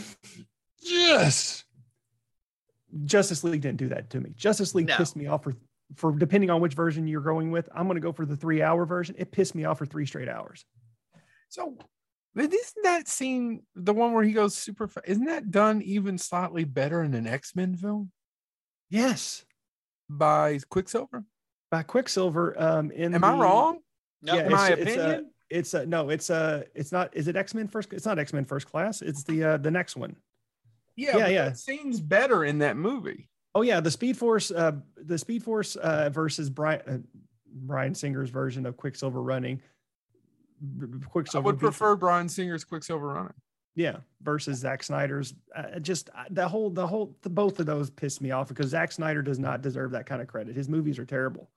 Yes. 0.82 1.64
Justice 3.06 3.44
League 3.44 3.62
didn't 3.62 3.78
do 3.78 3.90
that 3.90 4.10
to 4.12 4.20
me. 4.20 4.32
Justice 4.36 4.76
League 4.76 4.88
No. 4.88 4.98
pissed 4.98 5.16
me 5.16 5.28
off 5.28 5.44
for 5.44 5.54
for 5.96 6.12
depending 6.12 6.50
on 6.50 6.62
which 6.62 6.74
version 6.74 7.08
you're 7.08 7.22
going 7.22 7.52
with. 7.52 7.70
I'm 7.74 7.86
going 7.88 7.96
to 7.96 8.02
go 8.02 8.12
for 8.12 8.26
the 8.26 8.38
three 8.38 8.62
hour 8.62 8.86
version. 8.86 9.16
It 9.18 9.32
pissed 9.32 9.56
me 9.56 9.66
off 9.66 9.78
for 9.80 9.86
three 9.86 10.06
straight 10.06 10.30
hours. 10.30 10.66
So, 11.50 11.78
isn't 12.36 12.84
that 12.84 13.08
scene 13.08 13.62
the 13.76 13.94
one 13.94 14.14
where 14.14 14.24
he 14.24 14.32
goes 14.34 14.56
super? 14.56 14.90
Isn't 15.06 15.26
that 15.26 15.52
done 15.52 15.82
even 15.84 16.18
slightly 16.18 16.64
better 16.64 17.04
in 17.04 17.14
an 17.14 17.28
X 17.28 17.56
Men 17.56 17.76
film 17.76 18.12
Yes, 18.90 19.46
by 20.10 20.60
Quicksilver? 20.70 21.26
by 21.72 21.82
Quicksilver. 21.84 22.60
Um, 22.62 22.92
in 22.92 23.16
Am 23.16 23.24
I 23.24 23.36
wrong? 23.36 23.80
No, 24.24 24.36
Yeah, 24.36 24.50
my 24.50 24.70
it's, 24.70 24.82
it's, 24.82 24.98
uh, 24.98 25.02
opinion? 25.02 25.32
it's 25.50 25.74
uh, 25.74 25.86
no, 25.86 26.10
it's 26.10 26.30
a. 26.30 26.66
it's 26.74 26.92
not. 26.92 27.16
Is 27.16 27.28
it 27.28 27.36
X 27.36 27.54
Men 27.54 27.68
first? 27.68 27.92
It's 27.94 28.06
not 28.06 28.18
X 28.18 28.34
Men 28.34 28.46
First 28.46 28.68
Class. 28.68 29.02
It's 29.02 29.24
the 29.24 29.44
uh, 29.44 29.58
the 29.58 29.72
next 29.72 29.96
one. 29.96 30.16
Yeah, 30.96 31.18
Yeah, 31.18 31.28
yeah. 31.28 31.46
That 31.50 31.58
scene's 31.58 32.00
better 32.00 32.46
in 32.46 32.60
that 32.60 32.78
movie. 32.78 33.30
Oh 33.56 33.62
yeah, 33.62 33.80
the 33.80 33.92
Speed 33.92 34.18
Force, 34.18 34.50
uh, 34.52 34.74
the 34.96 35.18
Speed 35.18 35.44
Force 35.44 35.76
uh, 35.76 36.10
versus 36.10 36.50
Bryan 36.50 36.82
uh, 36.88 36.98
Bryan 37.48 37.94
Singer's 37.94 38.30
version 38.30 38.66
of 38.66 38.78
Quicksilver 38.78 39.22
running. 39.22 39.62
B- 40.78 40.88
I 41.02 41.06
Quicksilver 41.06 41.46
would 41.46 41.60
prefer 41.60 41.96
Bryan 41.96 42.30
Singer's 42.30 42.64
Quicksilver 42.64 43.08
running. 43.08 43.34
Yeah, 43.76 43.98
versus 44.22 44.60
Zack 44.60 44.84
Snyder's. 44.84 45.34
Uh, 45.56 45.80
just 45.80 46.10
uh, 46.16 46.26
the 46.30 46.48
whole, 46.48 46.70
the 46.70 46.86
whole, 46.86 47.16
the 47.24 47.30
both 47.30 47.60
of 47.60 47.66
those 47.66 47.90
pissed 47.90 48.22
me 48.22 48.30
off 48.32 48.48
because 48.48 48.68
Zack 48.68 48.92
Snyder 48.92 49.24
does 49.24 49.40
not 49.40 49.62
deserve 49.64 49.92
that 49.92 50.06
kind 50.06 50.22
of 50.22 50.28
credit. 50.28 50.56
His 50.56 50.70
movies 50.70 51.00
are 51.00 51.06
terrible. 51.06 51.50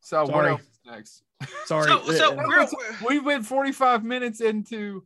So 0.00 0.24
what 0.26 0.46
else 0.46 0.62
is 0.62 0.80
next? 0.86 1.22
Sorry, 1.66 1.86
So, 1.88 2.02
so 2.12 2.32
uh, 2.38 2.44
we're, 2.46 2.66
We've 3.08 3.24
been 3.24 3.42
45 3.42 4.04
minutes 4.04 4.40
into 4.40 5.04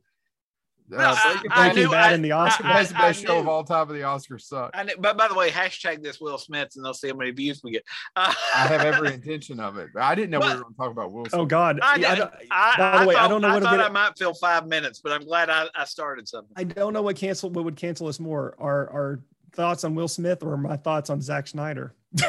uh, 0.92 0.96
No, 0.96 1.14
I- 1.16 1.32
Breaking 1.34 1.50
I 1.50 1.54
Bad. 1.54 1.64
Breaking 1.74 1.82
knew- 1.84 1.90
Bad 1.90 2.10
I- 2.10 2.12
and 2.12 2.24
the 2.24 2.32
I- 2.32 2.48
Oscars. 2.48 2.64
I- 2.64 2.72
Best, 2.74 2.92
best 2.94 3.26
show 3.26 3.38
of 3.40 3.48
all 3.48 3.64
time, 3.64 3.82
of 3.82 3.88
the 3.88 3.94
Oscars 4.02 4.42
suck. 4.42 4.70
I 4.74 4.84
know, 4.84 4.92
but 5.00 5.16
by 5.16 5.26
the 5.28 5.34
way, 5.34 5.50
hashtag 5.50 6.02
this 6.02 6.20
Will 6.20 6.38
Smith, 6.38 6.68
and 6.76 6.84
they'll 6.84 6.94
see 6.94 7.08
how 7.08 7.14
many 7.16 7.32
views 7.32 7.60
we 7.64 7.72
get. 7.72 7.82
Uh, 8.14 8.32
I 8.54 8.66
have 8.68 8.80
every 8.94 9.12
intention 9.12 9.58
of 9.58 9.78
it. 9.78 9.88
But 9.92 10.02
I 10.04 10.14
didn't 10.14 10.30
know 10.30 10.38
we 10.40 10.46
were 10.46 10.60
going 10.62 10.72
to 10.72 10.76
talk 10.78 10.90
about 10.92 11.10
Will 11.12 11.24
Smith. 11.24 11.40
oh 11.40 11.44
God, 11.44 11.80
I, 11.82 11.96
Yeah, 11.96 12.08
I 12.08 12.12
I, 12.12 12.14
don't- 12.16 12.32
I, 12.50 12.74
by 12.78 13.00
the 13.02 13.08
way, 13.08 13.14
I 13.16 13.18
thought, 13.18 13.28
don't 13.28 13.40
know 13.42 13.48
I 13.48 13.54
what'll 13.54 13.68
thought 13.68 13.80
I 13.80 13.88
might 13.88 14.16
fill 14.16 14.34
five 14.34 14.66
minutes, 14.68 15.00
but 15.02 15.12
I'm 15.12 15.24
glad 15.24 15.50
I, 15.50 15.66
I 15.74 15.84
started 15.86 16.28
something. 16.28 16.52
I 16.56 16.62
don't 16.64 16.92
know 16.92 17.02
what 17.02 17.16
cancel 17.16 17.50
what 17.50 17.64
would 17.64 17.76
cancel 17.76 18.06
us 18.06 18.20
more. 18.20 18.54
Our 18.60 18.88
our 18.90 19.20
thoughts 19.54 19.82
on 19.84 19.94
Will 19.94 20.06
Smith 20.08 20.42
or 20.44 20.56
my 20.56 20.76
thoughts 20.76 21.08
on 21.10 21.20
Zack 21.20 21.48
Snyder. 21.48 21.94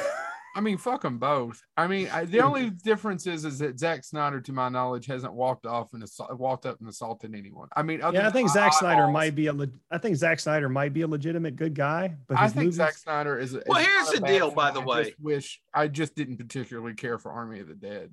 I 0.57 0.59
mean, 0.59 0.79
fuck 0.79 1.03
them 1.03 1.19
both. 1.19 1.61
I 1.77 1.85
mean, 1.85 2.09
I, 2.11 2.25
the 2.25 2.39
only 2.41 2.69
difference 2.83 3.27
is, 3.27 3.45
is 3.45 3.59
that 3.59 3.77
Zack 3.77 4.03
Snyder, 4.03 4.41
to 4.41 4.51
my 4.51 4.69
knowledge, 4.69 5.05
hasn't 5.05 5.33
walked 5.33 5.67
off 5.67 5.93
and 5.93 6.01
assault, 6.01 6.35
walked 6.39 6.65
up 6.65 6.79
and 6.79 6.89
assaulted 6.89 7.35
anyone. 7.35 7.67
I 7.75 7.83
mean, 7.83 8.01
other 8.01 8.17
yeah, 8.17 8.27
I 8.27 8.31
think 8.31 8.47
my 8.47 8.53
Zack 8.55 8.73
Snyder 8.73 9.03
eyeballs, 9.03 9.13
might 9.13 9.35
be 9.35 9.47
a. 9.47 9.53
Le- 9.53 9.67
I 9.91 9.99
think 9.99 10.15
Zack 10.15 10.39
Snyder 10.39 10.67
might 10.67 10.93
be 10.93 11.01
a 11.01 11.07
legitimate 11.07 11.57
good 11.57 11.75
guy, 11.75 12.15
but 12.27 12.39
I 12.39 12.47
think 12.47 12.55
movies, 12.55 12.75
Zack 12.77 12.95
Snyder 12.97 13.37
is. 13.37 13.53
A, 13.53 13.61
Well, 13.67 13.79
is 13.79 13.85
here's 13.85 14.09
the 14.09 14.25
deal, 14.25 14.49
by 14.49 14.71
film. 14.71 14.85
the 14.85 14.91
I 14.91 14.95
way. 14.95 15.03
just 15.03 15.19
wish 15.19 15.61
I 15.75 15.87
just 15.89 16.15
didn't 16.15 16.37
particularly 16.37 16.95
care 16.95 17.19
for 17.19 17.31
Army 17.31 17.59
of 17.59 17.67
the 17.67 17.75
Dead. 17.75 18.09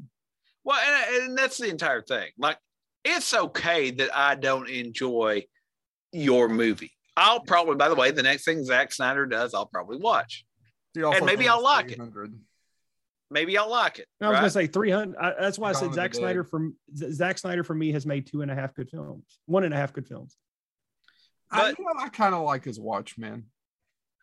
Well, 0.64 0.78
and, 0.86 1.22
and 1.24 1.38
that's 1.38 1.57
the 1.57 1.70
entire 1.70 2.03
thing. 2.03 2.28
Like, 2.36 2.59
it's 3.07 3.32
okay 3.32 3.90
that 3.92 4.14
I 4.14 4.34
don't 4.34 4.68
enjoy 4.68 5.45
your 6.12 6.51
movie. 6.51 6.92
I'll 7.16 7.40
probably, 7.40 7.76
by 7.76 7.88
the 7.88 7.95
way, 7.95 8.11
the 8.11 8.22
next 8.22 8.45
thing 8.45 8.62
Zack 8.64 8.92
Snyder 8.92 9.24
does, 9.24 9.55
I'll 9.55 9.64
probably 9.64 9.97
watch. 9.97 10.45
He 10.95 11.03
also 11.03 11.24
maybe 11.24 11.49
I'll 11.49 11.62
like 11.62 11.90
it. 11.90 12.01
Maybe 13.30 13.59
I'll 13.59 13.70
like 13.70 13.99
it. 13.99 14.07
I 14.20 14.28
was 14.30 14.38
gonna 14.38 14.51
say 14.51 14.66
three 14.66 14.90
hundred. 14.90 15.16
That's 15.40 15.59
why 15.59 15.70
I 15.70 15.72
said 15.72 15.86
of 15.86 15.90
the 15.90 15.97
Zack 15.97 16.14
Snyder 16.14 16.45
from 16.45 16.76
Zack 16.95 17.38
Snyder 17.38 17.64
for 17.64 17.74
me 17.74 17.92
has 17.92 18.07
made 18.07 18.26
two 18.26 18.42
and 18.42 18.51
a 18.51 18.55
half 18.55 18.74
good 18.74 18.88
films, 18.88 19.24
one 19.47 19.64
and 19.64 19.74
a 19.74 19.76
half 19.76 19.92
good 19.92 20.07
films. 20.07 20.36
I, 21.51 21.68
you 21.70 21.76
know, 21.78 21.92
I 22.01 22.09
kind 22.09 22.34
of 22.34 22.42
like 22.42 22.64
his 22.64 22.78
Watchmen. 22.80 23.47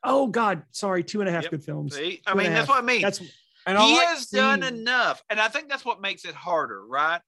Oh 0.04 0.28
God, 0.28 0.64
sorry, 0.72 1.04
two 1.04 1.20
and 1.22 1.30
a 1.30 1.32
half 1.32 1.44
Yep. 1.44 1.52
good 1.52 1.64
films. 1.64 1.96
See, 1.96 2.22
I 2.26 2.32
Two 2.32 2.38
mean, 2.38 2.48
that's 2.54 2.68
half. 2.68 2.70
what 2.70 2.84
I 2.84 2.86
mean. 2.86 3.02
That's 3.02 3.22
And 3.68 3.78
I 3.78 3.86
he 3.86 3.98
like 3.98 4.08
has 4.08 4.28
done 4.28 4.64
enough, 4.64 5.22
and 5.30 5.40
I 5.40 5.48
think 5.48 5.70
that's 5.70 5.86
what 5.86 6.02
makes 6.02 6.26
it 6.26 6.34
harder, 6.34 6.86
right? 6.86 7.22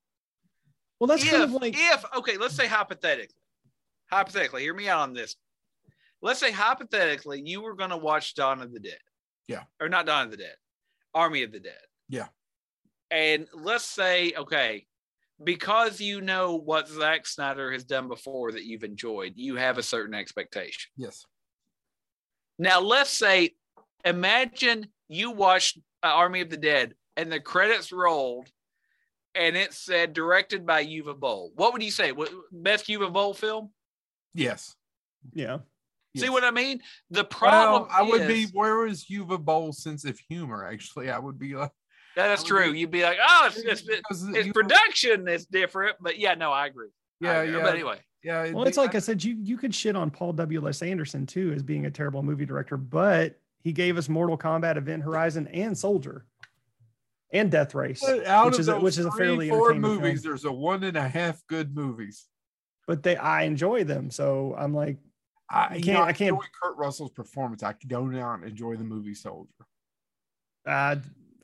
well, 0.99 1.07
that's 1.07 1.23
if, 1.23 1.29
kind 1.31 1.43
of 1.43 1.51
like 1.51 1.75
if 1.77 2.05
okay, 2.17 2.37
let's 2.37 2.55
say 2.55 2.67
hypothetically, 2.67 3.35
hypothetically, 4.09 4.61
hear 4.63 4.73
me 4.73 4.87
out 4.89 5.01
on 5.01 5.13
this. 5.13 5.35
Let's 6.21 6.39
say 6.39 6.51
hypothetically, 6.51 7.41
you 7.45 7.61
were 7.61 7.75
going 7.75 7.89
to 7.89 7.97
watch 7.97 8.33
Dawn 8.35 8.61
of 8.61 8.71
the 8.71 8.79
Dead. 8.79 8.97
Yeah. 9.47 9.63
Or 9.79 9.89
not 9.89 10.05
Dawn 10.05 10.25
of 10.25 10.31
the 10.31 10.37
Dead, 10.37 10.55
Army 11.13 11.43
of 11.43 11.51
the 11.51 11.59
Dead. 11.59 11.73
Yeah. 12.09 12.27
And 13.11 13.47
let's 13.53 13.85
say, 13.85 14.33
okay, 14.37 14.85
because 15.43 15.99
you 15.99 16.21
know 16.21 16.55
what 16.55 16.87
Zack 16.87 17.27
Snyder 17.27 17.71
has 17.71 17.83
done 17.83 18.07
before 18.07 18.51
that 18.51 18.63
you've 18.63 18.83
enjoyed, 18.83 19.33
you 19.35 19.55
have 19.55 19.77
a 19.77 19.83
certain 19.83 20.13
expectation. 20.13 20.91
Yes. 20.97 21.25
Now, 22.57 22.79
let's 22.79 23.09
say, 23.09 23.51
imagine 24.05 24.87
you 25.07 25.31
watched 25.31 25.79
uh, 26.01 26.07
Army 26.07 26.41
of 26.41 26.49
the 26.49 26.57
Dead 26.57 26.93
and 27.17 27.31
the 27.31 27.39
credits 27.39 27.91
rolled 27.91 28.49
and 29.35 29.55
it 29.55 29.73
said 29.73 30.13
directed 30.13 30.65
by 30.65 30.85
Uwe 30.85 31.19
Boll. 31.19 31.51
What 31.55 31.73
would 31.73 31.83
you 31.83 31.91
say? 31.91 32.11
What, 32.11 32.31
best 32.51 32.87
Uwe 32.87 33.11
Boll 33.11 33.33
film? 33.33 33.71
Yes. 34.33 34.75
yeah. 35.33 35.59
See 36.15 36.29
what 36.29 36.43
I 36.43 36.51
mean? 36.51 36.79
The 37.09 37.23
problem 37.23 37.83
Well, 37.83 37.91
I 37.91 38.03
would 38.03 38.27
be. 38.27 38.43
is- 38.43 38.53
Where 38.53 38.85
is 38.85 39.05
Uwe 39.05 39.43
Boll's 39.43 39.81
sense 39.81 40.05
of 40.05 40.19
humor? 40.29 40.65
Actually, 40.65 41.09
I 41.09 41.17
would 41.17 41.39
be 41.39 41.55
like, 41.55 41.71
that's 42.15 42.43
true. 42.43 42.71
be- 42.71 42.79
You'd 42.79 42.91
be 42.91 43.01
like, 43.03 43.17
oh, 43.27 43.47
it's, 43.47 43.57
it's, 43.57 43.81
because 43.81 44.23
it's 44.29 44.51
production 44.51 45.27
is 45.27 45.45
different. 45.47 45.95
But 45.99 46.19
yeah, 46.19 46.35
no, 46.35 46.51
I 46.51 46.67
agree. 46.67 46.89
I 47.21 47.25
Yeah, 47.25 47.41
agree. 47.41 47.55
yeah. 47.57 47.63
But 47.63 47.73
anyway, 47.73 47.99
Yeah. 48.23 48.51
Well, 48.51 48.65
it's 48.65 48.77
like 48.77 48.93
I 48.95 48.99
said, 48.99 49.23
you 49.23 49.35
you 49.41 49.57
could 49.57 49.73
shit 49.73 49.95
on 49.95 50.11
Paul 50.11 50.33
W. 50.33 50.67
S. 50.69 50.83
Anderson 50.83 51.25
too 51.25 51.51
as 51.55 51.63
being 51.63 51.87
a 51.87 51.91
terrible 51.91 52.21
movie 52.21 52.45
director, 52.45 52.77
but 52.77 53.39
he 53.63 53.71
gave 53.71 53.97
us 53.97 54.07
Mortal 54.07 54.37
Kombat, 54.37 54.77
Event 54.77 55.01
Horizon, 55.03 55.47
and 55.47 55.75
Soldier, 55.75 56.25
and 57.31 57.49
Death 57.49 57.73
Race. 57.73 58.03
Out 58.27 58.45
which 58.45 58.53
of 58.55 58.59
is 58.59 58.67
a- 58.67 58.71
those 58.73 58.83
which 58.83 58.97
is 58.99 59.05
a 59.07 59.11
fairly 59.13 59.49
four 59.49 59.71
entertaining 59.71 59.81
movies. 59.81 60.21
film. 60.21 60.31
There's 60.31 60.45
a 60.45 60.51
one 60.51 60.83
and 60.83 60.95
a 60.97 61.07
half 61.07 61.41
good 61.47 61.75
movies. 61.75 62.27
But 62.85 63.01
they, 63.01 63.15
I 63.15 63.43
enjoy 63.43 63.85
them, 63.85 64.11
so 64.11 64.53
I'm 64.59 64.73
like, 64.75 64.97
I 65.49 65.73
You 65.73 65.77
you 65.77 65.83
can't- 65.83 65.97
know, 65.99 66.03
I 66.03 66.13
can't- 66.13 66.29
enjoy 66.35 66.45
Kurt 66.61 66.77
Russell's 66.77 67.11
performance. 67.11 67.63
I 67.63 67.75
do 67.85 68.09
not 68.09 68.43
enjoy 68.43 68.75
the 68.75 68.83
movie 68.83 69.13
Soldier. 69.15 69.49
uh, 70.65 70.95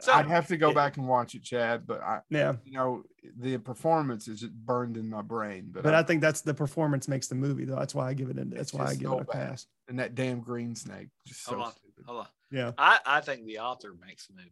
so 0.01 0.13
I'd 0.13 0.27
have 0.27 0.47
to 0.47 0.55
go 0.57 0.69
it- 0.69 0.75
back 0.75 0.95
and 0.97 1.07
watch 1.07 1.35
it, 1.35 1.43
Chad. 1.43 1.85
But 1.85 2.01
I, 2.01 2.21
yeah. 2.29 2.53
you 2.63 2.71
know, 2.71 3.03
the 3.37 3.57
performance 3.57 4.27
is 4.29 4.39
just 4.39 4.53
burned 4.53 4.95
in 4.95 5.09
my 5.09 5.21
brain. 5.21 5.69
But, 5.71 5.83
But 5.83 5.93
I, 5.93 5.99
I 5.99 6.03
think 6.03 6.21
that's 6.21 6.39
the 6.41 6.53
performance 6.53 7.07
makes 7.09 7.27
the 7.27 7.35
movie, 7.35 7.65
though. 7.65 7.75
That's 7.75 7.93
why 7.93 8.07
I 8.07 8.13
give 8.13 8.29
it. 8.29 8.37
A, 8.39 8.45
that's 8.45 8.73
why 8.73 8.85
I 8.85 8.95
give 8.95 9.09
so 9.09 9.17
it 9.19 9.21
a 9.23 9.25
bad. 9.25 9.49
pass. 9.49 9.67
and 9.89 9.99
that 9.99 10.15
damn 10.15 10.39
green 10.39 10.73
snake, 10.75 11.09
just 11.27 11.43
so 11.43 11.55
Hold 11.55 11.65
on. 11.67 11.71
stupid. 11.73 12.05
hold 12.07 12.19
on. 12.21 12.27
Yeah. 12.51 12.71
I, 12.77 12.99
I 13.05 13.19
think 13.21 13.45
the 13.45 13.59
author 13.59 13.93
makes 14.05 14.27
the 14.27 14.33
movie. 14.33 14.51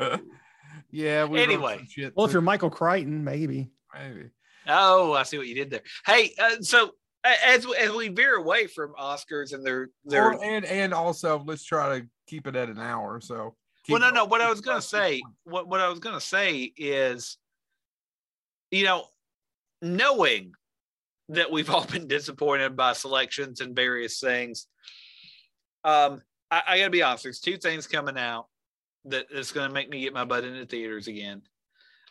Uh, 0.00 0.18
Yeah. 0.90 1.24
We 1.24 1.40
Anyway. 1.42 1.78
some 1.78 1.86
shit 1.88 2.12
well, 2.16 2.26
if 2.26 2.32
you're 2.32 2.42
Michael 2.42 2.70
Crichton, 2.70 3.24
maybe. 3.24 3.70
maybe. 3.94 4.30
Oh, 4.66 5.12
I 5.12 5.22
see 5.22 5.38
what 5.38 5.46
you 5.46 5.54
did 5.54 5.70
there. 5.70 5.82
Hey, 6.04 6.34
uh, 6.38 6.60
so 6.60 6.92
as 7.24 7.66
as 7.78 7.90
we 7.92 8.08
veer 8.08 8.36
away 8.36 8.66
from 8.66 8.94
Oscars 8.94 9.52
and 9.52 9.64
their 9.64 9.90
their 10.04 10.32
Or- 10.32 10.44
and 10.44 10.64
and 10.64 10.92
also 10.94 11.42
let's 11.46 11.64
try 11.64 11.98
to 11.98 12.06
keep 12.26 12.46
it 12.46 12.56
at 12.56 12.68
an 12.68 12.78
hour. 12.78 13.20
So. 13.20 13.56
well, 13.88 14.00
no, 14.00 14.10
no. 14.10 14.24
What 14.24 14.40
I 14.40 14.50
was 14.50 14.60
gonna 14.60 14.82
say, 14.82 15.22
what 15.44 15.68
what 15.68 15.80
I 15.80 15.88
was 15.88 15.98
gonna 15.98 16.20
say 16.20 16.72
is, 16.76 17.38
you 18.70 18.84
know, 18.84 19.06
knowing 19.82 20.52
that 21.28 21.50
we've 21.50 21.70
all 21.70 21.84
been 21.84 22.06
disappointed 22.08 22.76
by 22.76 22.92
selections 22.92 23.60
and 23.60 23.74
various 23.74 24.20
things. 24.20 24.66
Um, 25.84 26.22
I, 26.50 26.62
I 26.66 26.78
gotta 26.78 26.90
be 26.90 27.02
honest. 27.02 27.24
There's 27.24 27.40
two 27.40 27.56
things 27.56 27.86
coming 27.86 28.18
out 28.18 28.46
that 29.04 29.28
that 29.28 29.38
is 29.38 29.52
gonna 29.52 29.72
make 29.72 29.88
me 29.88 30.00
get 30.00 30.12
my 30.12 30.24
butt 30.24 30.44
into 30.44 30.66
theaters 30.66 31.08
again. 31.08 31.42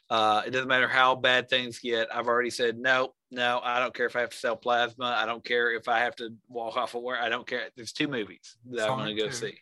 Uh, 0.10 0.44
it 0.46 0.52
doesn't 0.52 0.68
matter 0.68 0.88
how 0.88 1.16
bad 1.16 1.50
things 1.50 1.80
get. 1.80 2.08
I've 2.14 2.28
already 2.28 2.52
said 2.52 2.78
no, 2.78 3.14
no. 3.32 3.60
I 3.64 3.80
don't 3.80 3.94
care 3.94 4.06
if 4.06 4.16
I 4.16 4.22
have 4.22 4.30
to 4.30 4.38
sell 4.38 4.56
plasma. 4.56 5.06
I 5.18 5.26
don't 5.26 5.44
care 5.44 5.72
if 5.74 5.88
I 5.88 6.00
have 6.00 6.16
to 6.18 6.30
walk 6.48 6.78
off 6.78 6.94
of 6.94 7.02
work. 7.02 7.20
I 7.22 7.30
don't 7.30 7.48
care. 7.48 7.64
There's 7.76 7.92
two 7.92 8.08
movies 8.08 8.56
that 8.70 8.82
Sonic 8.82 9.06
going 9.06 9.16
to 9.18 9.22
go 9.24 9.28
2. 9.30 9.34
see. 9.34 9.58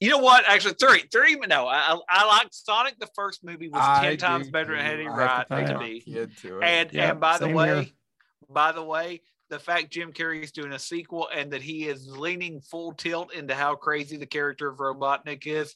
You 0.00 0.10
know 0.10 0.18
what? 0.18 0.44
Actually, 0.46 0.74
three, 0.74 1.02
three. 1.12 1.36
No, 1.48 1.66
I, 1.66 1.94
I- 1.94 2.00
I 2.08 2.26
like 2.26 2.48
Sonic. 2.52 2.98
The 3.00 3.08
first 3.16 3.42
movie 3.44 3.68
was 3.68 3.80
I 3.84 4.02
ten 4.10 4.16
times 4.16 4.48
better 4.50 4.76
than. 4.76 4.84
Eddie 4.86 5.08
Wright 5.08 5.46
to 5.48 5.78
be. 5.78 6.00
kid 6.00 6.36
to 6.38 6.58
it. 6.58 6.64
And 6.64 6.92
Yeah, 6.92 7.10
and 7.10 7.20
by 7.20 7.38
the 7.38 7.48
way, 7.48 7.74
here. 7.84 7.86
by 8.48 8.70
the 8.72 8.82
way, 8.82 9.22
the 9.50 9.58
fact 9.58 9.90
Jim 9.90 10.12
Carrey 10.12 10.42
is 10.42 10.52
doing 10.52 10.72
a 10.72 10.78
sequel 10.78 11.28
and 11.34 11.50
that 11.52 11.62
he 11.62 11.88
is 11.88 12.06
leaning 12.06 12.60
full 12.60 12.92
tilt 12.92 13.32
into 13.34 13.54
how 13.54 13.74
crazy 13.74 14.16
the 14.16 14.26
character 14.26 14.68
of 14.68 14.76
Robotnik 14.78 15.46
is, 15.46 15.74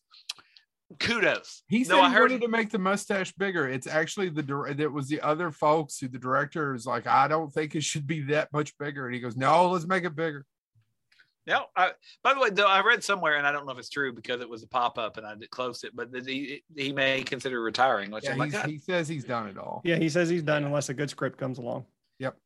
kudos. 0.99 1.63
He 1.69 1.85
said 1.85 1.95
No, 1.97 2.03
I 2.03 2.09
he 2.09 2.15
heard- 2.15 2.31
wanted 2.31 2.43
to 2.43 2.49
make 2.49 2.71
the 2.71 2.79
mustache 2.79 3.33
bigger. 3.33 3.69
It's 3.69 3.87
actually 3.87 4.29
the 4.31 4.43
dir- 4.43 4.67
it 4.67 4.93
was 4.93 5.09
the 5.09 5.21
other 5.21 5.51
folks 5.51 5.99
who 5.99 6.09
the 6.09 6.19
director 6.19 6.75
is 6.75 6.87
like, 6.87 7.07
I 7.07 7.29
don't 7.29 7.53
think 7.53 7.75
it 7.75 7.83
should 7.85 8.07
be 8.07 8.21
that 8.25 8.53
much 8.53 8.77
bigger. 8.79 9.07
And 9.07 9.15
he 9.15 9.21
goes, 9.21 9.37
No, 9.37 9.69
let's 9.71 9.87
make 9.87 10.05
it 10.05 10.15
bigger. 10.17 10.45
No, 11.45 11.65
I, 11.77 11.91
by 12.23 12.35
the 12.35 12.41
way, 12.41 12.51
though 12.51 12.69
I 12.69 12.83
read 12.83 13.03
somewhere, 13.03 13.37
and 13.37 13.45
I 13.45 13.51
don't 13.51 13.67
know 13.67 13.73
if 13.73 13.79
it's 13.79 13.89
true 13.91 14.13
because 14.13 14.41
it 14.41 14.49
was 14.49 14.63
a 14.63 14.69
pop 14.69 14.97
up 14.97 15.17
and 15.17 15.27
I 15.27 15.35
did 15.35 15.51
close 15.51 15.83
it, 15.83 15.91
but 15.95 16.13
that 16.13 16.25
he 16.29 16.63
he 16.77 16.93
may 16.93 17.25
consider 17.25 17.61
retiring. 17.61 18.13
Which 18.13 18.23
Yeah, 18.25 18.33
I'm 18.35 18.39
like, 18.39 18.55
he 18.67 18.79
says 18.79 19.09
he's 19.09 19.25
done 19.25 19.49
it 19.49 19.59
all. 19.59 19.81
Yeah, 19.85 19.97
he 19.97 20.09
says 20.09 20.29
he's 20.29 20.45
done 20.45 20.63
unless 20.65 20.89
a 20.89 20.95
good 20.95 21.11
script 21.11 21.39
comes 21.39 21.59
along. 21.59 21.87
Yep. 22.21 22.37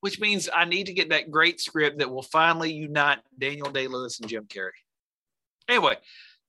Which 0.00 0.20
means 0.20 0.48
I 0.54 0.66
need 0.66 0.86
to 0.86 0.92
get 0.92 1.08
that 1.08 1.32
great 1.32 1.60
script 1.60 1.98
that 1.98 2.08
will 2.08 2.22
finally 2.22 2.72
unite 2.72 3.18
Daniel 3.36 3.70
Day 3.70 3.88
Lewis 3.88 4.20
and 4.20 4.28
Jim 4.28 4.44
Carrey. 4.44 4.70
Anyway, 5.68 5.96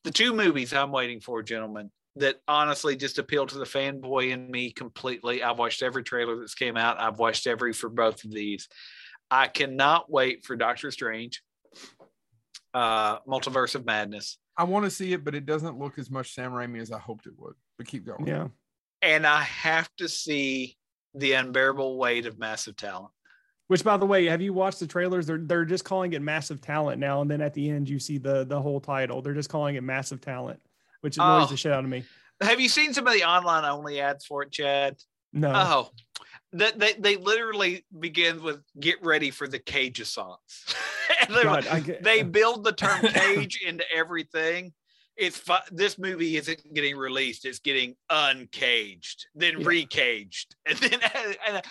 the 0.08 0.14
two 0.14 0.34
movies 0.34 0.72
I'm 0.74 0.92
waiting 0.92 1.20
for, 1.20 1.44
gentlemen, 1.44 1.92
that 2.16 2.38
honestly 2.48 2.96
just 2.96 3.20
appeal 3.20 3.46
to 3.46 3.58
the 3.58 3.66
fanboy 3.66 4.32
in 4.32 4.50
me 4.50 4.72
completely. 4.72 5.44
I've 5.44 5.60
watched 5.60 5.84
every 5.84 6.02
trailer 6.02 6.40
that's 6.40 6.56
came 6.56 6.78
out. 6.78 6.98
I've 6.98 7.20
watched 7.20 7.46
every 7.46 7.74
for 7.74 7.90
both 7.90 8.24
of 8.24 8.32
these. 8.32 8.70
I 9.30 9.48
cannot 9.48 10.10
wait 10.10 10.46
for 10.46 10.56
Doctor 10.56 10.92
Strange, 10.92 11.44
uh, 12.74 13.20
Multiverse 13.28 13.76
of 13.76 13.86
Madness, 13.86 14.38
I 14.58 14.64
want 14.64 14.86
to 14.86 14.90
see 14.92 15.12
it, 15.12 15.26
but 15.26 15.36
it 15.36 15.46
doesn't 15.46 15.78
look 15.78 16.00
as 16.00 16.10
much 16.10 16.34
Sam 16.34 16.52
Raimi 16.52 16.80
as 16.80 16.92
I 16.92 17.00
hoped 17.00 17.28
it 17.28 17.34
would. 17.38 17.54
But 17.78 17.88
keep 17.88 18.06
going. 18.06 18.26
Yeah. 18.26 18.48
and 19.02 19.28
I 19.28 19.42
have 19.42 19.90
to 19.98 20.08
see 20.08 20.78
the 21.14 21.34
unbearable 21.34 21.98
weight 21.98 22.26
of 22.26 22.40
massive 22.40 22.78
talent. 22.78 23.12
Which, 23.68 23.84
by 23.84 23.98
the 23.98 24.06
way, 24.06 24.26
have 24.28 24.42
you 24.42 24.54
watched 24.54 24.80
the 24.80 24.88
trailers? 24.88 25.26
They're 25.28 25.38
they're 25.40 25.66
just 25.66 25.84
calling 25.84 26.14
it 26.14 26.22
massive 26.22 26.62
talent 26.62 27.00
now, 27.00 27.22
and 27.22 27.30
then 27.30 27.42
at 27.42 27.54
the 27.54 27.70
end 27.70 27.90
you 27.90 28.00
see 28.00 28.18
the 28.18 28.46
the 28.46 28.62
whole 28.62 28.80
title. 28.80 29.22
They're 29.22 29.34
just 29.34 29.50
calling 29.50 29.76
it 29.76 29.84
massive 29.84 30.22
talent, 30.22 30.62
which 31.02 31.18
annoys 31.18 31.48
Oh. 31.48 31.52
the 31.52 31.58
shit 31.58 31.72
out 31.74 31.84
of 31.84 31.90
me. 31.90 32.04
Have 32.42 32.60
you 32.62 32.70
seen 32.70 32.94
some 32.94 33.06
of 33.08 33.14
the 33.14 33.24
online 33.26 33.66
only 33.66 34.00
ads 34.00 34.26
for 34.26 34.44
it, 34.44 34.52
Chad? 34.52 34.96
No. 35.34 35.52
Oh, 35.54 35.92
that 36.54 36.80
they, 36.80 36.94
they 36.94 37.16
literally 37.18 37.84
begin 38.00 38.42
with 38.42 38.62
get 38.80 39.04
ready 39.04 39.32
for 39.32 39.48
the 39.48 39.60
cage 39.60 40.00
assaults. 40.00 40.74
they, 41.30 41.44
God, 41.44 41.66
get- 41.84 42.04
they 42.04 42.24
build 42.24 42.64
the 42.64 42.72
term 42.72 43.02
cage 43.14 43.60
into 43.66 43.84
everything. 43.94 44.72
It's 45.18 45.38
fu- 45.38 45.56
this 45.72 45.98
movie 45.98 46.38
isn't 46.38 46.62
getting 46.74 46.96
released; 46.96 47.44
it's 47.44 47.60
getting 47.60 47.96
uncaged, 48.10 49.26
then 49.36 49.60
Yeah. 49.60 49.66
recaged, 49.68 50.46
and 50.66 50.78
then 50.78 51.00
and 51.48 51.62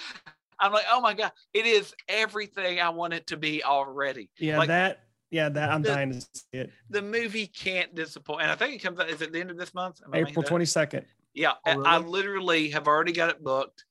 I'm 0.58 0.72
like, 0.72 0.86
oh 0.90 1.00
my 1.00 1.14
god, 1.14 1.32
it 1.52 1.66
is 1.66 1.94
everything 2.08 2.80
I 2.80 2.88
want 2.90 3.14
it 3.14 3.26
to 3.28 3.36
be 3.36 3.62
already. 3.64 4.30
yeah, 4.38 4.58
like- 4.58 4.68
that. 4.68 5.00
Yeah, 5.30 5.48
that 5.48 5.70
I'm 5.70 5.82
The- 5.82 5.88
dying 5.88 6.12
to 6.12 6.20
see 6.20 6.44
it. 6.52 6.70
The 6.88 7.02
movie 7.02 7.48
can't 7.48 7.92
disappoint, 7.96 8.42
and 8.42 8.50
I 8.50 8.54
think 8.54 8.74
it 8.74 8.78
comes 8.78 9.00
out. 9.00 9.10
Is 9.10 9.20
it 9.22 9.32
the 9.32 9.40
end 9.40 9.50
of 9.50 9.58
this 9.58 9.74
month? 9.74 10.00
Am 10.06 10.14
April 10.14 10.44
twenty 10.44 10.64
second. 10.64 11.04
Yeah, 11.34 11.54
Oh, 11.66 11.82
I- 11.84 11.96
I 11.96 11.98
literally 11.98 12.70
have 12.70 12.86
already 12.86 13.10
got 13.12 13.30
it 13.30 13.42
booked, 13.42 13.84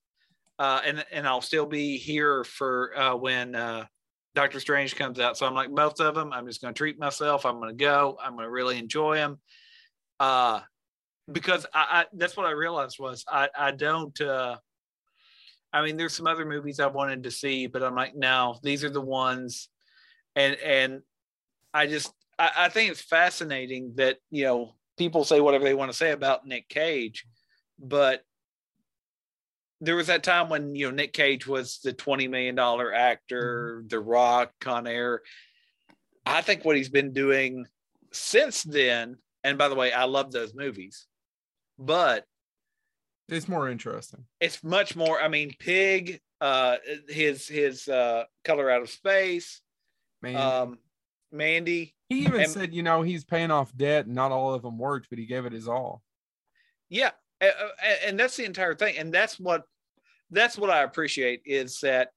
uh, 0.59 0.82
and 0.86 1.05
and 1.11 1.28
I'll 1.28 1.41
still 1.41 1.66
be 1.66 1.97
here 1.97 2.45
for 2.45 2.97
uh, 2.97 3.16
when 3.18 3.53
uh, 3.53 3.86
Doctor 4.34 4.61
Strange 4.61 4.95
comes 4.95 5.20
out. 5.20 5.38
So 5.38 5.45
I'm 5.45 5.53
like 5.53 5.70
both 5.70 5.99
of 5.99 6.16
them. 6.16 6.32
I'm 6.32 6.47
just 6.47 6.61
going 6.61 6.74
to 6.74 6.78
treat 6.78 6.97
myself. 6.97 7.45
I'm 7.45 7.57
going 7.59 7.78
to 7.78 7.84
go. 7.84 8.18
I'm 8.24 8.32
going 8.36 8.45
to 8.45 8.49
really 8.49 8.80
enjoy 8.80 9.18
them, 9.18 9.39
uh, 10.22 10.61
because 11.32 11.66
I, 11.74 11.86
I 11.91 12.05
that's 12.13 12.38
what 12.38 12.45
I 12.45 12.51
realized 12.51 12.97
was 12.97 13.26
I 13.28 13.49
I 13.55 13.72
don't. 13.72 14.20
Uh, 14.22 14.57
I 15.76 15.84
mean, 15.84 15.97
there's 15.97 16.15
some 16.15 16.26
other 16.26 16.45
movies 16.45 16.80
I 16.80 16.88
wanted 16.88 17.23
to 17.23 17.32
see, 17.32 17.67
but 17.67 17.84
I'm 17.84 17.95
like, 17.95 18.15
no, 18.15 18.57
these 18.63 18.86
are 18.86 18.89
the 18.89 19.01
ones, 19.01 19.67
and 20.34 20.55
and 20.55 21.01
I 21.73 21.88
just 21.88 22.13
I, 22.39 22.49
I 22.57 22.69
think 22.69 22.91
it's 22.91 23.01
fascinating 23.01 23.91
that 23.95 24.19
you 24.32 24.45
know 24.45 24.76
people 24.97 25.26
say 25.26 25.41
whatever 25.41 25.65
they 25.65 25.73
want 25.73 25.91
to 25.91 25.97
say 25.97 26.11
about 26.11 26.47
Nick 26.47 26.69
Cage, 26.69 27.26
but 27.78 28.21
there 29.82 29.97
was 29.97 30.07
that 30.07 30.23
time 30.23 30.47
when 30.47 30.76
you 30.76 30.88
know 30.88 30.95
Nick 30.95 31.11
Cage 31.11 31.45
was 31.45 31.80
the 31.84 31.91
twenty 31.91 32.30
million 32.30 32.55
dollar 32.55 32.93
actor, 32.93 33.80
mm-hmm. 33.80 33.88
The 33.89 33.99
Rock, 33.99 34.53
Con 34.61 34.88
Air. 34.88 35.23
I 36.26 36.41
think 36.41 36.63
what 36.63 36.78
he's 36.78 36.89
been 36.89 37.11
doing 37.11 37.65
since 38.13 38.63
then, 38.63 39.17
and 39.43 39.57
by 39.57 39.67
the 39.67 39.76
way, 39.76 39.91
I 39.91 40.05
love 40.05 40.32
those 40.32 40.55
movies, 40.55 41.05
but 41.78 42.23
It's 43.28 43.47
more 43.47 43.69
interesting. 43.69 44.26
it's 44.39 44.63
much 44.63 44.95
more. 44.95 45.19
I 45.21 45.28
mean, 45.28 45.51
Pig, 45.59 46.19
uh, 46.41 46.78
his 47.09 47.47
his 47.47 47.88
uh, 47.88 48.26
Color 48.43 48.69
Out 48.69 48.82
of 48.84 48.89
Space, 48.89 49.61
Man, 50.21 50.36
um, 50.36 50.78
Mandy. 51.32 51.95
he 52.09 52.19
even 52.26 52.41
and- 52.41 52.51
said, 52.51 52.73
you 52.73 52.84
know, 52.84 53.01
he's 53.01 53.23
paying 53.26 53.49
off 53.51 53.76
debt. 53.76 54.07
Not 54.07 54.32
all 54.32 54.53
of 54.53 54.61
them 54.61 54.78
worked, 54.78 55.09
but 55.09 55.17
he 55.19 55.26
gave 55.26 55.45
it 55.45 55.53
his 55.53 55.67
all. 55.67 56.03
Yeah, 56.89 57.11
a- 57.41 57.47
a- 57.47 58.07
and 58.07 58.19
that's 58.19 58.38
the 58.38 58.45
entire 58.45 58.76
thing, 58.76 58.97
and 58.97 59.11
that's 59.13 59.39
what 59.39 59.63
that's 60.30 60.57
what 60.57 60.69
I 60.69 60.84
appreciate 60.84 61.41
is 61.45 61.80
that 61.82 62.09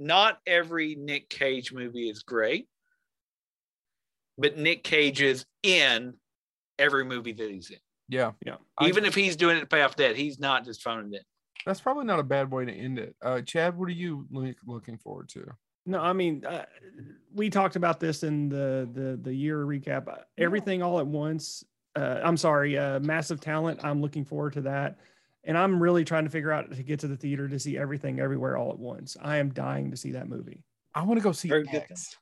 not 0.00 0.40
every 0.46 0.96
Nick 0.96 1.28
Cage 1.28 1.72
movie 1.72 2.08
is 2.10 2.22
great, 2.24 2.66
but 4.38 4.56
Nick 4.58 4.82
Cage 4.82 5.22
is 5.22 5.44
in 5.62 6.14
every 6.80 7.04
movie 7.04 7.32
that 7.32 7.50
he's 7.50 7.70
in. 7.70 7.78
Yeah, 8.14 8.32
Yeah. 8.46 8.56
I- 8.78 8.88
Even 8.88 9.04
if 9.04 9.14
he's 9.14 9.36
doing 9.36 9.56
it 9.56 9.60
to 9.60 9.66
pay 9.66 9.82
off 9.82 9.96
debt, 9.96 10.16
he's 10.16 10.38
not 10.38 10.64
just 10.64 10.82
phoning 10.82 11.12
it. 11.14 11.24
That's 11.66 11.80
probably 11.80 12.04
not 12.04 12.18
a 12.18 12.22
bad 12.22 12.50
way 12.50 12.64
to 12.66 12.72
end 12.72 12.98
it. 12.98 13.16
Uh, 13.22 13.40
Chad, 13.40 13.76
what 13.76 13.88
are 13.88 13.92
you 13.92 14.26
looking 14.66 14.98
forward 14.98 15.28
to? 15.30 15.50
No, 15.86 15.98
I 16.00 16.12
mean, 16.12 16.44
uh, 16.46 16.64
we 17.34 17.50
talked 17.50 17.76
about 17.76 18.00
this 18.00 18.22
in 18.22 18.48
the 18.48 18.88
the 18.92 19.18
the 19.22 19.34
year 19.34 19.58
recap. 19.66 20.08
Uh, 20.08 20.16
Everything 20.38 20.82
all 20.82 20.98
at 20.98 21.06
once. 21.06 21.64
Uh, 21.96 22.20
I'm 22.24 22.36
sorry, 22.36 22.76
uh, 22.78 23.00
massive 23.00 23.40
talent. 23.40 23.80
I'm 23.84 24.00
looking 24.00 24.24
forward 24.24 24.54
to 24.54 24.62
that, 24.62 24.98
and 25.44 25.56
I'm 25.58 25.82
really 25.82 26.04
trying 26.04 26.24
to 26.24 26.30
figure 26.30 26.52
out 26.52 26.70
to 26.74 26.82
get 26.82 27.00
to 27.00 27.08
the 27.08 27.16
theater 27.16 27.48
to 27.48 27.58
see 27.58 27.76
everything 27.78 28.18
everywhere 28.20 28.56
all 28.56 28.70
at 28.70 28.78
once. 28.78 29.16
I 29.20 29.36
am 29.38 29.50
dying 29.50 29.90
to 29.90 29.96
see 29.96 30.12
that 30.12 30.28
movie. 30.28 30.62
I 30.94 31.02
want 31.04 31.18
to 31.18 31.24
go 31.24 31.32
see 31.32 31.48
Heard 31.48 31.68
good 31.70 31.82
X. 31.90 32.16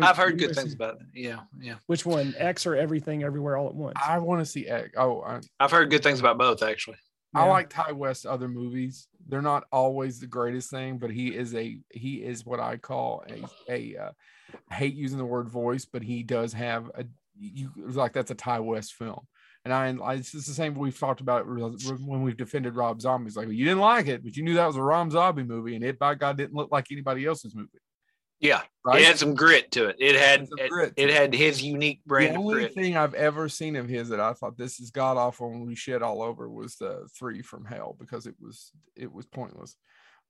I've 0.00 0.16
heard 0.16 0.38
good 0.38 0.54
things 0.54 0.70
see- 0.70 0.76
about 0.76 0.96
it. 0.96 1.06
Yeah, 1.14 1.40
yeah. 1.60 1.76
Which 1.86 2.04
one? 2.06 2.34
X 2.38 2.66
or 2.66 2.76
everything 2.76 3.22
everywhere 3.22 3.56
all 3.56 3.68
at 3.68 3.74
once? 3.74 3.96
I 4.04 4.18
want 4.18 4.40
to 4.40 4.46
see 4.46 4.66
X. 4.66 4.90
Oh, 4.96 5.22
I, 5.22 5.40
I've 5.60 5.70
heard 5.70 5.90
good 5.90 6.02
things 6.02 6.20
about 6.20 6.38
both 6.38 6.62
actually. 6.62 6.96
I 7.34 7.46
like 7.46 7.68
Ti 7.68 7.92
West's 7.92 8.26
other 8.26 8.46
movies. 8.46 9.08
They're 9.26 9.42
not 9.42 9.64
always 9.72 10.20
the 10.20 10.26
greatest 10.26 10.70
thing, 10.70 10.98
but 10.98 11.10
he 11.10 11.34
is 11.34 11.54
a 11.54 11.78
he 11.90 12.22
is 12.22 12.46
what 12.46 12.60
I 12.60 12.76
call 12.76 13.24
a 13.28 13.44
a. 13.68 13.96
Uh, 13.96 14.10
I 14.70 14.74
hate 14.74 14.94
using 14.94 15.18
the 15.18 15.24
word 15.24 15.48
voice, 15.48 15.84
but 15.84 16.02
he 16.02 16.22
does 16.22 16.52
have 16.52 16.90
a 16.94 17.04
you 17.36 17.70
like 17.76 18.12
that's 18.12 18.30
a 18.30 18.36
Ty 18.36 18.60
West 18.60 18.94
film. 18.94 19.26
And 19.64 19.72
I, 19.72 19.86
I 20.04 20.14
it's 20.14 20.30
just 20.30 20.46
the 20.46 20.52
same 20.54 20.74
we've 20.74 20.98
talked 20.98 21.22
about 21.22 21.46
when 21.48 22.22
we've 22.22 22.36
defended 22.36 22.76
Rob 22.76 23.00
Zombie's 23.00 23.36
like 23.36 23.48
you 23.48 23.64
didn't 23.64 23.80
like 23.80 24.06
it, 24.06 24.22
but 24.22 24.36
you 24.36 24.42
knew 24.42 24.54
that 24.54 24.66
was 24.66 24.76
a 24.76 24.82
Rob 24.82 25.10
Zombie 25.10 25.42
movie, 25.42 25.74
and 25.74 25.84
it 25.84 25.98
by 25.98 26.14
God 26.14 26.36
didn't 26.36 26.54
look 26.54 26.70
like 26.70 26.86
anybody 26.92 27.24
else's 27.24 27.54
movie, 27.54 27.70
Yeah, 28.44 28.60
right? 28.84 29.00
it 29.00 29.06
had 29.06 29.18
some 29.18 29.34
grit 29.34 29.72
to 29.72 29.86
it. 29.86 29.96
It 29.98 30.16
had 30.16 30.46
it, 30.58 30.92
it 30.98 31.08
had 31.08 31.34
his 31.34 31.62
unique 31.62 32.04
brand 32.04 32.34
the 32.34 32.38
only 32.38 32.68
thing 32.68 32.94
I've 32.94 33.14
ever 33.14 33.48
seen 33.48 33.74
of 33.74 33.88
his 33.88 34.10
that 34.10 34.20
I 34.20 34.34
thought 34.34 34.58
this 34.58 34.80
is 34.80 34.90
god 34.90 35.16
awful 35.16 35.50
and 35.50 35.66
we 35.66 35.74
shit 35.74 36.02
all 36.02 36.20
over 36.20 36.50
was 36.50 36.76
the 36.76 37.08
three 37.18 37.40
from 37.40 37.64
hell 37.64 37.96
because 37.98 38.26
it 38.26 38.34
was 38.38 38.70
it 38.96 39.10
was 39.10 39.24
pointless. 39.24 39.76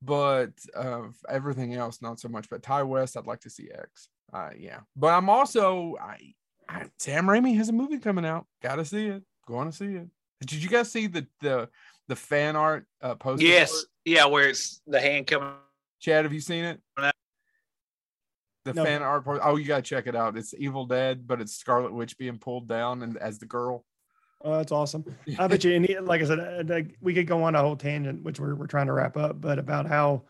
But 0.00 0.52
uh, 0.76 1.08
everything 1.28 1.74
else, 1.74 2.02
not 2.02 2.20
so 2.20 2.28
much. 2.28 2.48
But 2.48 2.62
Ti 2.62 2.82
West, 2.82 3.16
I'd 3.16 3.26
like 3.26 3.40
to 3.40 3.50
see 3.50 3.70
X. 3.76 4.08
Uh, 4.32 4.50
yeah, 4.56 4.80
but 4.94 5.08
I'm 5.08 5.28
also 5.28 5.96
I, 6.00 6.34
I 6.68 6.84
Sam 7.00 7.26
Raimi 7.26 7.56
has 7.56 7.68
a 7.68 7.72
movie 7.72 7.98
coming 7.98 8.24
out. 8.24 8.46
Got 8.62 8.76
to 8.76 8.84
see 8.84 9.06
it. 9.06 9.24
Going 9.48 9.70
to 9.70 9.76
see 9.76 9.96
it. 9.96 10.06
Did 10.40 10.62
you 10.62 10.68
guys 10.68 10.92
see 10.92 11.08
the 11.08 11.26
the 11.40 11.68
the 12.06 12.14
fan 12.14 12.54
art 12.54 12.86
uh, 13.02 13.16
for 13.20 13.40
Yes, 13.40 13.72
it? 13.72 13.86
yeah, 14.12 14.26
where 14.26 14.50
it's 14.50 14.82
the 14.86 15.00
hand 15.00 15.26
coming. 15.26 15.54
Chad, 16.00 16.24
have 16.24 16.32
you 16.32 16.40
seen 16.40 16.64
it? 16.64 16.80
The 18.64 18.72
No. 18.74 18.84
fan 18.84 19.02
art. 19.02 19.24
po- 19.24 19.40
Oh, 19.42 19.56
you 19.56 19.66
gotta 19.66 19.82
check 19.82 20.06
it 20.06 20.16
out. 20.16 20.36
It's 20.36 20.54
Evil 20.56 20.86
Dead, 20.86 21.26
but 21.26 21.40
it's 21.40 21.54
Scarlet 21.54 21.92
Witch 21.92 22.16
being 22.16 22.38
pulled 22.38 22.66
down 22.66 23.02
and 23.02 23.16
as 23.18 23.38
the 23.38 23.46
girl. 23.46 23.84
Oh, 24.42 24.56
that's 24.56 24.72
awesome. 24.72 25.04
I 25.38 25.46
bet 25.46 25.64
you, 25.64 25.78
he- 25.80 25.98
like 25.98 26.22
I 26.22 26.24
said, 26.24 26.70
uh, 26.70 26.80
we 27.00 27.12
could 27.14 27.26
go 27.26 27.42
on 27.42 27.54
a 27.54 27.60
whole 27.60 27.76
tangent, 27.76 28.22
which 28.22 28.40
we're, 28.40 28.54
we're 28.54 28.66
trying 28.66 28.86
to 28.86 28.92
wrap 28.92 29.16
up, 29.16 29.40
but 29.40 29.58
about 29.58 29.86
how 29.86 30.22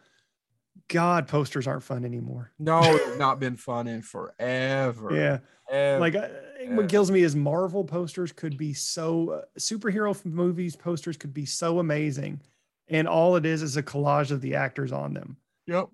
God 0.89 1.29
posters 1.29 1.67
aren't 1.69 1.85
fun 1.85 2.05
anymore. 2.05 2.51
No, 2.59 2.81
it's 2.85 3.19
not 3.19 3.39
been 3.39 3.57
fun 3.57 3.87
in 3.87 4.03
forever. 4.03 5.11
Yeah. 5.15 5.39
Ever. 5.71 6.01
Like, 6.01 6.15
uh, 6.17 6.29
Yeah. 6.61 6.75
what 6.75 6.89
kills 6.89 7.11
me 7.11 7.23
is 7.23 7.35
Marvel 7.37 7.85
posters 7.85 8.33
could 8.33 8.57
be 8.57 8.75
so, 8.75 9.31
uh, 9.31 9.43
superhero 9.59 10.23
movies 10.25 10.75
posters 10.77 11.17
could 11.17 11.33
be 11.33 11.47
so 11.47 11.79
amazing. 11.79 12.41
And 12.89 13.09
all 13.09 13.37
it 13.37 13.47
is 13.47 13.63
is 13.63 13.77
a 13.77 13.83
collage 13.83 14.31
of 14.31 14.41
the 14.43 14.57
actors 14.57 14.91
on 14.93 15.15
them. 15.15 15.37
yep. 15.67 15.89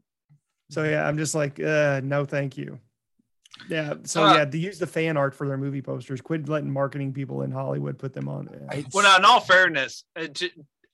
So, 0.71 0.85
yeah, 0.85 1.07
I'm 1.07 1.19
just 1.19 1.35
like, 1.35 1.61
uh, 1.61 2.01
no, 2.03 2.25
thank 2.25 2.57
you. 2.57 2.79
Yeah. 3.69 3.95
So, 4.05 4.25
Uh, 4.25 4.35
yeah, 4.37 4.45
to 4.45 4.59
use 4.59 4.79
the 4.79 4.87
fan 4.87 5.17
art 5.17 5.35
for 5.35 5.47
their 5.47 5.59
movie 5.59 5.83
posters, 5.83 6.21
quit 6.21 6.49
letting 6.49 6.73
marketing 6.73 7.13
people 7.13 7.43
in 7.43 7.51
Hollywood 7.51 7.99
put 7.99 8.13
them 8.13 8.29
on. 8.29 8.49
Yeah. 8.53 8.83
Well, 8.93 9.05
now, 9.05 9.17
in 9.17 9.25
all 9.25 9.41
fairness, 9.41 10.05
uh, 10.17 10.29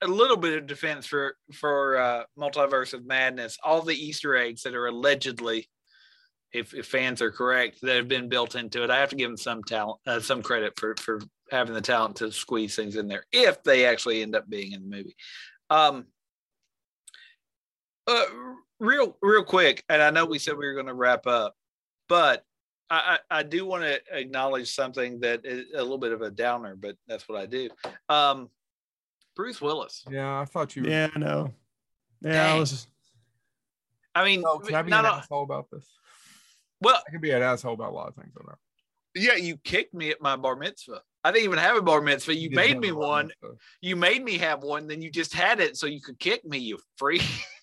a 0.02 0.06
little 0.06 0.36
bit 0.36 0.58
of 0.58 0.66
defense 0.66 1.06
for 1.06 1.36
for 1.52 1.98
uh, 1.98 2.24
Multiverse 2.38 2.92
of 2.92 3.06
Madness. 3.06 3.58
All 3.62 3.82
the 3.82 3.94
Easter 3.94 4.36
eggs 4.36 4.62
that 4.62 4.74
are 4.74 4.86
allegedly, 4.86 5.68
if, 6.52 6.74
if 6.74 6.86
fans 6.86 7.22
are 7.22 7.30
correct, 7.30 7.78
that 7.82 7.96
have 7.96 8.08
been 8.08 8.28
built 8.28 8.54
into 8.56 8.82
it. 8.82 8.90
I 8.90 8.98
have 8.98 9.10
to 9.10 9.16
give 9.16 9.30
them 9.30 9.36
some 9.38 9.62
talent, 9.62 10.00
uh, 10.06 10.20
some 10.20 10.42
credit 10.42 10.78
for 10.78 10.94
for 11.00 11.20
having 11.50 11.74
the 11.74 11.80
talent 11.80 12.16
to 12.16 12.32
squeeze 12.32 12.74
things 12.76 12.96
in 12.96 13.06
there 13.08 13.24
if 13.32 13.62
they 13.62 13.86
actually 13.86 14.22
end 14.22 14.34
up 14.34 14.48
being 14.48 14.72
in 14.72 14.82
the 14.82 14.96
movie. 14.96 15.16
Um, 15.70 16.06
uh, 18.06 18.24
real 18.80 19.16
real 19.22 19.44
quick, 19.44 19.84
and 19.88 20.02
I 20.02 20.10
know 20.10 20.24
we 20.24 20.38
said 20.38 20.56
we 20.56 20.66
were 20.66 20.74
going 20.74 20.86
to 20.86 20.94
wrap 20.94 21.26
up, 21.26 21.54
but 22.08 22.44
I, 22.90 23.18
I, 23.30 23.38
I 23.38 23.42
do 23.42 23.64
want 23.66 23.82
to 23.82 24.00
acknowledge 24.12 24.72
something 24.74 25.20
that 25.20 25.40
is 25.44 25.66
a 25.74 25.82
little 25.82 25.98
bit 25.98 26.12
of 26.12 26.22
a 26.22 26.30
downer, 26.30 26.76
but 26.76 26.96
that's 27.08 27.28
what 27.28 27.38
I 27.40 27.46
do. 27.46 27.68
Um, 28.08 28.48
Bruce 29.34 29.60
Willis. 29.60 30.04
yeah, 30.10 30.40
I 30.40 30.44
thought 30.44 30.76
you. 30.76 30.82
were- 30.84 30.88
Yeah, 30.88 31.08
I 31.14 31.18
know. 31.18 31.52
Yeah, 32.22 32.54
I 32.54 32.58
was 32.58 32.86
I 34.14 34.24
mean, 34.24 34.42
Oh, 34.46 34.58
can 34.58 34.74
I 34.74 34.82
be 34.82 34.90
not 34.90 35.04
an 35.04 35.10
a- 35.10 35.14
asshole 35.16 35.42
about 35.42 35.66
this? 35.70 35.86
well, 36.80 37.02
I 37.06 37.10
can 37.10 37.20
be 37.20 37.32
an 37.32 37.42
asshole 37.42 37.74
about 37.74 37.90
a 37.90 37.94
lot 37.94 38.08
of 38.08 38.14
things. 38.14 38.32
I 38.40 38.44
know. 38.46 38.54
yeah, 39.14 39.34
you 39.36 39.56
kicked 39.58 39.92
me 39.92 40.10
at 40.10 40.22
my 40.22 40.36
bar 40.36 40.56
mitzvah. 40.56 41.02
I 41.24 41.32
didn't 41.32 41.44
even 41.44 41.58
have 41.58 41.76
a 41.76 41.82
bar 41.82 42.00
mitzvah. 42.00 42.34
You 42.34 42.48
did 42.48 42.56
made 42.56 42.78
me 42.78 42.88
a 42.90 42.94
lot 42.94 43.00
of 43.02 43.08
one. 43.08 43.30
stuff. 43.38 43.50
You 43.82 43.96
made 43.96 44.22
me 44.24 44.38
have 44.38 44.62
one. 44.62 44.86
Then 44.86 45.02
you 45.02 45.10
just 45.10 45.34
had 45.34 45.60
it 45.60 45.76
so 45.76 45.86
you 45.86 46.00
could 46.00 46.18
kick 46.18 46.44
me. 46.44 46.58
You 46.58 46.78
freak. 46.96 47.22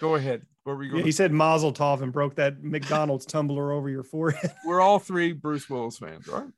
Go 0.00 0.14
ahead. 0.14 0.42
Where 0.64 0.76
were 0.76 0.82
you 0.84 0.98
Yeah, 0.98 1.04
he 1.04 1.12
said 1.12 1.32
Mazel 1.32 1.72
Tov 1.72 2.02
and 2.02 2.12
broke 2.12 2.34
that 2.36 2.62
McDonald's 2.62 3.26
tumbler 3.26 3.72
over 3.72 3.88
your 3.88 4.02
forehead. 4.02 4.52
we're 4.66 4.80
all 4.80 4.98
three 4.98 5.32
Bruce 5.32 5.68
Willis 5.70 5.98
fans, 5.98 6.26
right? 6.26 6.48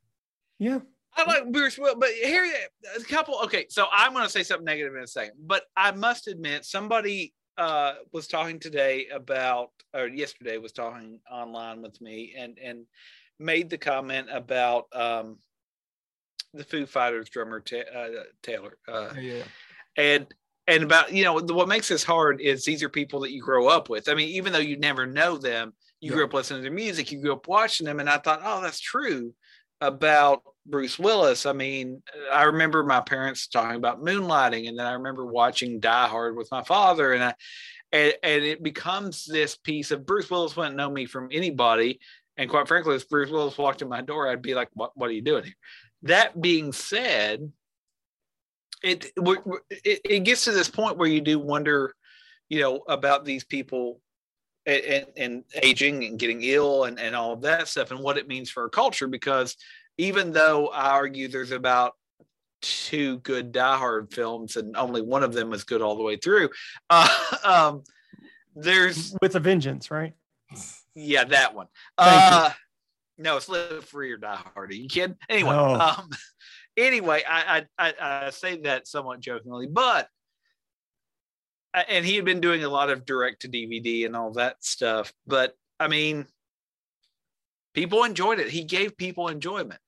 yeah. 0.59 0.79
I 1.15 1.25
like 1.25 1.51
Bruce 1.51 1.77
Willis, 1.77 1.97
but 1.99 2.09
here 2.09 2.43
a 2.97 3.03
couple. 3.03 3.39
Okay, 3.43 3.67
so 3.69 3.85
I'm 3.91 4.13
going 4.13 4.25
to 4.25 4.29
say 4.31 4.41
something 4.41 4.65
negative 4.65 4.95
in 4.95 5.03
a 5.03 5.07
second, 5.07 5.33
but 5.45 5.63
I 5.77 5.91
must 5.91 6.27
admit, 6.27 6.65
somebody 6.65 7.33
uh, 7.55 7.93
was 8.11 8.27
talking 8.27 8.57
today 8.59 9.07
about, 9.13 9.69
or 9.93 10.07
yesterday 10.07 10.57
was 10.57 10.71
talking 10.71 11.19
online 11.31 11.83
with 11.83 12.01
me, 12.01 12.33
and 12.35 12.57
and 12.57 12.85
made 13.39 13.69
the 13.69 13.77
comment 13.77 14.27
about 14.31 14.85
um, 14.91 15.37
the 16.55 16.63
Foo 16.63 16.87
Fighters 16.87 17.29
drummer 17.29 17.59
Ta- 17.59 17.89
uh, 17.95 18.09
Taylor, 18.41 18.77
uh, 18.87 19.13
Yeah, 19.15 19.33
yeah. 19.35 19.43
and 19.97 20.27
and 20.67 20.83
about 20.83 21.11
you 21.13 21.23
know 21.23 21.33
what 21.33 21.67
makes 21.67 21.89
this 21.89 22.03
hard 22.03 22.41
is 22.41 22.63
these 22.65 22.83
are 22.83 22.89
people 22.89 23.19
that 23.21 23.31
you 23.31 23.41
grow 23.41 23.67
up 23.67 23.89
with. 23.89 24.09
I 24.09 24.13
mean, 24.13 24.29
even 24.29 24.53
though 24.53 24.59
you 24.59 24.77
never 24.77 25.05
know 25.05 25.37
them, 25.37 25.73
you 25.99 26.09
Yeah. 26.11 26.15
grew 26.17 26.25
up 26.25 26.33
listening 26.33 26.59
to 26.59 26.63
their 26.63 26.71
music, 26.71 27.11
you 27.11 27.21
grew 27.21 27.33
up 27.33 27.47
watching 27.47 27.85
them, 27.85 27.99
and 27.99 28.09
I 28.09 28.17
thought, 28.17 28.41
oh, 28.43 28.61
that's 28.61 28.79
true 28.79 29.33
about 29.81 30.43
Bruce 30.65 30.97
Willis. 30.97 31.45
I 31.45 31.51
mean, 31.53 32.01
I 32.31 32.43
remember 32.43 32.83
my 32.83 33.01
parents 33.01 33.47
talking 33.47 33.75
about 33.75 34.01
moonlighting, 34.01 34.67
and 34.69 34.79
then 34.79 34.85
I 34.85 34.93
remember 34.93 35.25
watching 35.25 35.79
Die 35.81 36.07
Hard 36.07 36.37
with 36.37 36.49
my 36.51 36.63
father, 36.63 37.13
and 37.13 37.23
I 37.23 37.35
and, 37.91 38.13
and 38.23 38.43
it 38.43 38.63
becomes 38.63 39.25
this 39.25 39.55
piece 39.55 39.91
of 39.91 40.05
Bruce 40.05 40.29
Willis 40.29 40.55
wouldn't 40.55 40.75
know 40.75 40.89
me 40.89 41.05
from 41.05 41.29
anybody. 41.31 41.99
And 42.37 42.49
quite 42.49 42.67
frankly, 42.67 42.95
if 42.95 43.07
Bruce 43.09 43.29
Willis 43.29 43.57
walked 43.57 43.81
in 43.83 43.89
my 43.89 44.01
door, 44.01 44.27
I'd 44.29 44.41
be 44.41 44.55
like, 44.55 44.69
"What? 44.73 44.91
What 44.95 45.09
are 45.09 45.13
you 45.13 45.21
doing 45.21 45.43
here?" 45.43 45.53
That 46.03 46.41
being 46.41 46.73
said, 46.73 47.51
it 48.83 49.11
it, 49.15 50.01
it 50.03 50.19
gets 50.23 50.43
to 50.45 50.51
this 50.51 50.69
point 50.69 50.97
where 50.97 51.07
you 51.07 51.21
do 51.21 51.39
wonder, 51.39 51.95
you 52.49 52.59
know, 52.59 52.83
about 52.87 53.25
these 53.25 53.43
people 53.43 54.01
and, 54.65 55.05
and, 55.17 55.43
aging 55.61 56.03
and 56.05 56.19
getting 56.19 56.41
ill 56.43 56.85
and, 56.85 56.99
and 56.99 57.15
all 57.15 57.33
of 57.33 57.41
that 57.41 57.67
stuff 57.67 57.91
and 57.91 57.99
what 57.99 58.17
it 58.17 58.27
means 58.27 58.49
for 58.49 58.63
our 58.63 58.69
culture. 58.69 59.07
Because 59.07 59.55
even 59.97 60.31
though 60.31 60.67
I 60.67 60.91
argue 60.91 61.27
there's 61.27 61.51
about 61.51 61.93
two 62.61 63.19
good 63.19 63.51
Die 63.51 63.77
Hard 63.77 64.13
films 64.13 64.55
and 64.55 64.75
only 64.77 65.01
one 65.01 65.23
of 65.23 65.33
them 65.33 65.51
is 65.53 65.63
good 65.63 65.81
all 65.81 65.95
the 65.97 66.03
way 66.03 66.17
through, 66.17 66.49
uh, 66.89 67.07
um, 67.43 67.83
there's 68.55 69.15
with 69.21 69.35
a 69.35 69.39
vengeance, 69.39 69.89
right? 69.89 70.13
yeah 70.95 71.23
that 71.23 71.55
one. 71.55 71.67
Uh, 71.97 72.51
no, 73.17 73.37
it's 73.37 73.49
Live 73.49 73.85
Free 73.85 74.11
or 74.11 74.17
Die 74.17 74.39
Hard. 74.53 74.71
Are 74.71 74.75
you 74.75 74.87
kidding? 74.87 75.15
Anyway, 75.29 75.55
Oh. 75.55 75.75
um, 75.75 76.09
anyway, 76.77 77.23
I, 77.27 77.65
I 77.79 77.87
I 77.89 78.25
I 78.27 78.29
say 78.29 78.61
that 78.61 78.87
somewhat 78.87 79.19
jokingly, 79.19 79.67
but 79.67 80.07
uh, 81.73 81.83
and 81.89 82.05
he 82.05 82.15
had 82.15 82.25
been 82.25 82.41
doing 82.41 82.63
a 82.63 82.69
lot 82.69 82.89
of 82.89 83.05
direct 83.05 83.41
to 83.41 83.49
DVD 83.49 84.05
and 84.05 84.15
all 84.15 84.31
that 84.33 84.63
stuff. 84.63 85.11
But 85.25 85.55
I 85.79 85.87
mean, 85.87 86.25
people 87.73 88.03
enjoyed 88.03 88.39
it. 88.39 88.49
He 88.49 88.63
gave 88.63 88.97
people 88.97 89.27
enjoyment. 89.27 89.79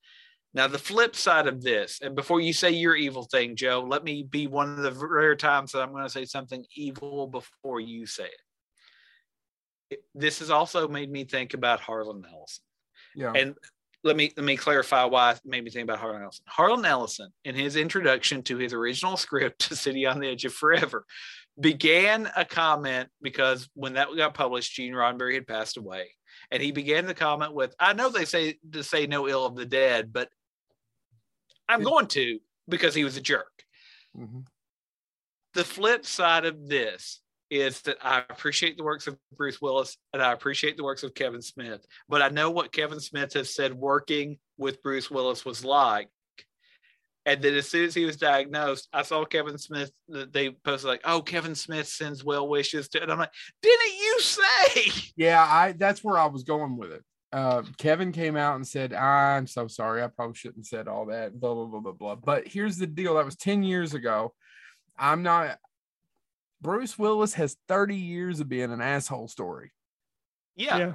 Now, 0.53 0.67
the 0.67 0.79
flip 0.79 1.17
side 1.17 1.47
of 1.47 1.61
this, 1.61 1.99
and 2.01 2.15
before 2.15 2.39
you 2.39 2.53
say 2.53 2.71
your 2.71 2.95
evil 2.95 3.23
thing, 3.25 3.57
Joe, 3.57 3.85
let 3.85 4.05
me 4.05 4.23
be 4.23 4.47
one 4.47 4.69
of 4.69 4.77
the 4.77 5.07
rare 5.07 5.35
times 5.35 5.73
that 5.73 5.81
I'm 5.81 5.91
going 5.91 6.03
to 6.03 6.09
say 6.09 6.23
something 6.23 6.65
evil 6.73 7.27
before 7.27 7.81
you 7.81 8.05
say 8.05 8.23
it. 8.25 8.31
It- 9.91 10.03
This 10.15 10.39
has 10.39 10.49
also 10.49 10.87
made 10.87 11.11
me 11.11 11.25
think 11.25 11.53
about 11.53 11.81
Harlan 11.81 12.23
Ellison. 12.31 12.63
Yeah. 13.15 13.33
And 13.35 13.55
let 14.05 14.15
me 14.15 14.31
let 14.37 14.45
me 14.45 14.55
clarify 14.55 15.03
why 15.03 15.31
it 15.31 15.41
made 15.43 15.63
me 15.63 15.71
think 15.71 15.83
about 15.83 15.99
Harlan 15.99 16.21
Ellison. 16.21 16.45
Harlan 16.47 16.85
Ellison, 16.85 17.33
in 17.43 17.55
his 17.55 17.75
introduction 17.75 18.43
to 18.43 18.57
his 18.57 18.71
original 18.71 19.17
script 19.25 19.67
to 19.67 19.75
City 19.75 20.05
on 20.05 20.19
the 20.19 20.29
Edge 20.29 20.45
of 20.45 20.53
Forever, 20.53 21.05
began 21.59 22.29
a 22.37 22.45
comment 22.45 23.09
because 23.21 23.67
when 23.73 23.93
that 23.93 24.07
got 24.15 24.35
published, 24.35 24.73
Gene 24.73 24.93
Roddenberry 24.93 25.33
had 25.33 25.47
passed 25.47 25.77
away. 25.77 26.11
And 26.51 26.61
he 26.61 26.71
began 26.71 27.07
the 27.07 27.15
comment 27.15 27.55
with, 27.55 27.73
I 27.79 27.93
know 27.93 28.09
they 28.09 28.25
say 28.25 28.59
to 28.71 28.83
say 28.83 29.07
no 29.07 29.27
ill 29.27 29.45
of 29.45 29.55
the 29.55 29.65
dead, 29.65 30.13
but 30.13 30.29
I'm 31.67 31.81
going 31.81 32.07
to 32.07 32.39
because 32.69 32.93
he 32.93 33.03
was 33.03 33.17
a 33.17 33.21
jerk. 33.21 33.63
Mhm. 34.15 34.45
The 35.55 35.63
flip 35.63 36.05
side 36.05 36.45
of 36.45 36.67
this 36.67 37.21
is 37.49 37.81
that 37.81 37.97
I 38.01 38.23
appreciate 38.29 38.77
the 38.77 38.83
works 38.83 39.07
of 39.07 39.17
Bruce 39.37 39.61
Willis 39.61 39.97
and 40.13 40.21
I 40.21 40.31
appreciate 40.31 40.77
the 40.77 40.83
works 40.83 41.03
of 41.03 41.13
Kevin 41.13 41.41
Smith, 41.41 41.85
but 42.09 42.21
I 42.21 42.29
know 42.29 42.51
what 42.51 42.71
Kevin 42.71 42.99
Smith 42.99 43.33
has 43.33 43.53
said 43.53 43.73
working 43.73 44.37
with 44.57 44.81
Bruce 44.81 45.11
Willis 45.11 45.45
was 45.45 45.63
like. 45.63 46.09
And 47.27 47.41
then 47.41 47.55
as 47.55 47.67
soon 47.67 47.85
as 47.85 47.95
he 47.95 48.05
was 48.05 48.17
diagnosed, 48.17 48.87
I 48.93 49.01
saw 49.01 49.25
Kevin 49.25 49.57
Smith 49.57 49.91
they 50.07 50.51
posted 50.51 50.89
like, 50.89 51.01
"Oh, 51.05 51.21
Kevin 51.21 51.55
Smith 51.55 51.87
sends 51.87 52.23
well 52.23 52.47
wishes 52.47 52.87
to," 52.89 53.01
and 53.01 53.11
I'm 53.11 53.17
like, 53.17 53.33
"Didn't 53.63 53.97
you 53.97 54.19
say?" 54.21 54.91
Yeah, 55.15 55.41
I 55.41 55.71
that's 55.71 56.03
where 56.03 56.19
I 56.19 56.27
was 56.27 56.43
going 56.43 56.77
with 56.77 56.91
it. 56.91 57.03
Uh, 57.31 57.63
Kevin 57.77 58.11
came 58.11 58.37
out 58.37 58.57
and 58.57 58.67
said, 58.67 58.93
"I'm 58.93 59.47
so 59.47 59.67
sorry. 59.67 60.03
I 60.03 60.07
probably 60.07 60.35
shouldn't 60.35 60.59
have 60.59 60.65
said 60.67 60.87
all 60.87 61.07
that." 61.07 61.39
Blah 61.39 61.55
blah 61.55 61.65
blah 61.65 61.79
blah 61.79 61.91
blah. 61.93 62.15
But 62.15 62.47
here's 62.47 62.77
the 62.77 62.85
deal: 62.85 63.15
that 63.15 63.25
was 63.25 63.35
ten 63.35 63.63
years 63.63 63.95
ago. 63.95 64.33
I'm 64.97 65.23
not. 65.23 65.57
Bruce 66.65 66.97
Willis 66.97 67.33
has 67.35 67.57
30 67.67 67.95
years 67.95 68.39
of 68.39 68.49
being 68.49 68.71
an 68.71 68.81
asshole 68.81 69.27
story. 69.27 69.71
Yeah, 70.55 70.77
Yeah. 70.77 70.93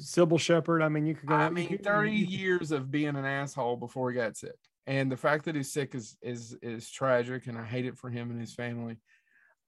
Cybill 0.00 0.40
Shepherd. 0.40 0.82
I 0.82 0.88
mean, 0.88 1.06
you 1.06 1.14
could 1.14 1.28
go. 1.28 1.34
I 1.36 1.50
mean, 1.50 1.68
could- 1.68 1.84
30 1.84 2.10
years 2.12 2.72
of 2.72 2.90
being 2.90 3.14
an 3.16 3.24
asshole 3.24 3.76
before 3.76 4.10
he 4.10 4.16
got 4.16 4.36
sick. 4.36 4.56
And 4.86 5.10
the 5.12 5.16
fact 5.16 5.44
that 5.44 5.54
he's 5.54 5.72
sick 5.72 5.94
is 5.94 6.16
is 6.20 6.56
is 6.62 6.90
tragic, 6.90 7.46
and 7.46 7.56
I 7.56 7.64
hate 7.64 7.86
it 7.86 7.96
for 7.96 8.10
him 8.10 8.30
and 8.30 8.40
his 8.40 8.54
family. 8.54 8.98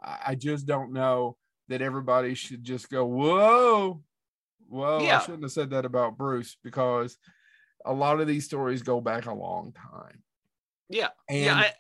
I, 0.03 0.19
I 0.29 0.35
just 0.35 0.67
don't 0.67 0.93
know 0.93 1.37
that 1.69 1.81
everybody 1.83 2.35
should 2.35 2.65
just 2.65 2.91
go, 2.91 3.05
whoa, 3.07 4.03
whoa. 4.69 5.01
Yeah. 5.03 5.19
I 5.19 5.21
shouldn't 5.23 5.43
have 5.45 5.53
said 5.53 5.71
that 5.71 5.85
about 5.85 6.17
Bruce 6.19 6.57
because 6.63 7.17
a 7.85 7.93
lot 7.93 8.21
of 8.21 8.27
these 8.27 8.45
stories 8.45 8.83
go 8.83 9.01
back 9.01 9.27
a 9.27 9.35
long 9.35 9.73
time. 9.73 10.23
yeah, 10.89 11.09
And 11.29 11.45
yeah. 11.45 11.55
I, 11.57 11.73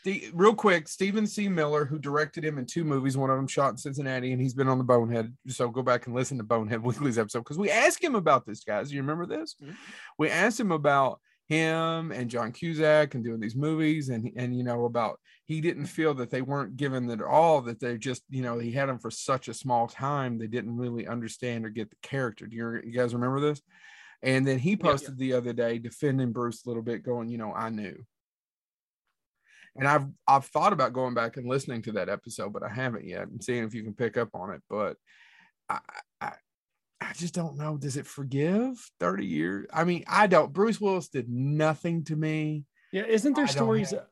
Ste- 0.00 0.30
real 0.32 0.54
quick, 0.54 0.88
Steven 0.88 1.26
C. 1.26 1.48
Miller, 1.48 1.84
who 1.84 1.98
directed 1.98 2.44
him 2.44 2.58
in 2.58 2.66
two 2.66 2.84
movies, 2.84 3.16
one 3.16 3.30
of 3.30 3.36
them 3.36 3.46
shot 3.46 3.70
in 3.70 3.76
Cincinnati, 3.76 4.32
and 4.32 4.40
he's 4.40 4.54
been 4.54 4.68
on 4.68 4.78
the 4.78 4.84
Bonehead. 4.84 5.34
So 5.48 5.68
go 5.68 5.82
back 5.82 6.06
and 6.06 6.14
listen 6.14 6.38
to 6.38 6.44
Bonehead 6.44 6.82
Weekly's 6.84 7.18
episode 7.18 7.40
because 7.40 7.58
we 7.58 7.70
asked 7.70 8.02
him 8.02 8.14
about 8.14 8.46
this, 8.46 8.64
guys. 8.64 8.92
You 8.92 9.00
remember 9.00 9.26
this? 9.26 9.56
Mhm. 9.62 9.74
We 10.18 10.30
asked 10.30 10.58
him 10.58 10.72
about 10.72 11.20
him 11.48 12.12
and 12.12 12.30
John 12.30 12.52
Cusack 12.52 13.14
and 13.14 13.22
doing 13.22 13.40
these 13.40 13.56
movies, 13.56 14.08
and 14.08 14.30
and 14.36 14.56
you 14.56 14.64
know 14.64 14.84
about 14.86 15.20
he 15.44 15.60
didn't 15.60 15.86
feel 15.86 16.14
that 16.14 16.30
they 16.30 16.42
weren't 16.42 16.76
given 16.76 17.10
it 17.10 17.20
all, 17.20 17.60
that 17.62 17.80
they 17.80 17.98
just 17.98 18.22
you 18.30 18.42
know 18.42 18.58
he 18.58 18.72
had 18.72 18.88
them 18.88 18.98
for 18.98 19.10
such 19.10 19.48
a 19.48 19.54
small 19.54 19.86
time 19.86 20.38
they 20.38 20.46
didn't 20.46 20.76
really 20.76 21.06
understand 21.06 21.66
or 21.66 21.70
get 21.70 21.90
the 21.90 21.96
character. 22.02 22.46
Do 22.46 22.56
you, 22.56 22.80
you 22.84 22.92
guys 22.92 23.14
remember 23.14 23.40
this? 23.40 23.60
And 24.22 24.46
then 24.46 24.58
he 24.58 24.70
yeah. 24.70 24.76
posted 24.76 25.18
the 25.18 25.32
other 25.34 25.52
day 25.52 25.78
defending 25.78 26.32
Bruce 26.32 26.64
a 26.64 26.68
little 26.68 26.82
bit, 26.82 27.02
going, 27.02 27.28
you 27.28 27.38
know, 27.38 27.52
I 27.52 27.70
knew. 27.70 28.04
And 29.76 29.88
I've 29.88 30.06
I've 30.28 30.44
thought 30.46 30.72
about 30.72 30.92
going 30.92 31.14
back 31.14 31.36
and 31.36 31.48
listening 31.48 31.82
to 31.82 31.92
that 31.92 32.08
episode, 32.08 32.52
but 32.52 32.62
I 32.62 32.68
haven't 32.68 33.06
yet, 33.06 33.28
and 33.28 33.42
seeing 33.42 33.64
if 33.64 33.74
you 33.74 33.82
can 33.82 33.94
pick 33.94 34.16
up 34.16 34.28
on 34.34 34.52
it. 34.52 34.60
But 34.68 34.96
I 35.68 35.78
I, 36.20 36.32
I 37.00 37.12
just 37.14 37.34
don't 37.34 37.56
know. 37.56 37.76
Does 37.78 37.96
it 37.96 38.06
forgive 38.06 38.78
30 39.00 39.26
years? 39.26 39.66
I 39.72 39.84
mean, 39.84 40.04
I 40.06 40.26
don't. 40.26 40.52
Bruce 40.52 40.80
Willis 40.80 41.08
did 41.08 41.28
nothing 41.28 42.04
to 42.04 42.16
me. 42.16 42.64
Yeah, 42.92 43.04
isn't 43.04 43.34
there 43.34 43.46
I 43.46 43.48
stories? 43.48 43.90
have- 43.92 44.06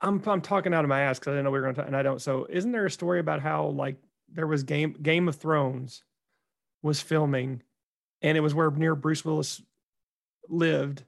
I'm 0.00 0.20
I'm 0.26 0.40
talking 0.42 0.74
out 0.74 0.84
of 0.84 0.88
my 0.88 1.02
ass 1.02 1.18
because 1.18 1.30
I 1.30 1.34
didn't 1.34 1.44
know 1.44 1.50
we 1.52 1.60
were 1.60 1.64
going 1.64 1.74
to, 1.76 1.80
talk 1.80 1.86
and 1.86 1.96
I 1.96 2.02
don't. 2.02 2.20
So, 2.20 2.46
isn't 2.50 2.72
there 2.72 2.84
a 2.84 2.90
story 2.90 3.20
about 3.20 3.40
how 3.40 3.66
like 3.68 3.96
there 4.32 4.46
was 4.46 4.64
game 4.64 4.94
Game 5.00 5.28
of 5.28 5.36
Thrones 5.36 6.02
was 6.82 7.00
filming, 7.00 7.62
and 8.20 8.36
it 8.36 8.40
was 8.40 8.54
where 8.54 8.70
near 8.70 8.94
Bruce 8.96 9.24
Willis 9.24 9.62
lived, 10.48 11.04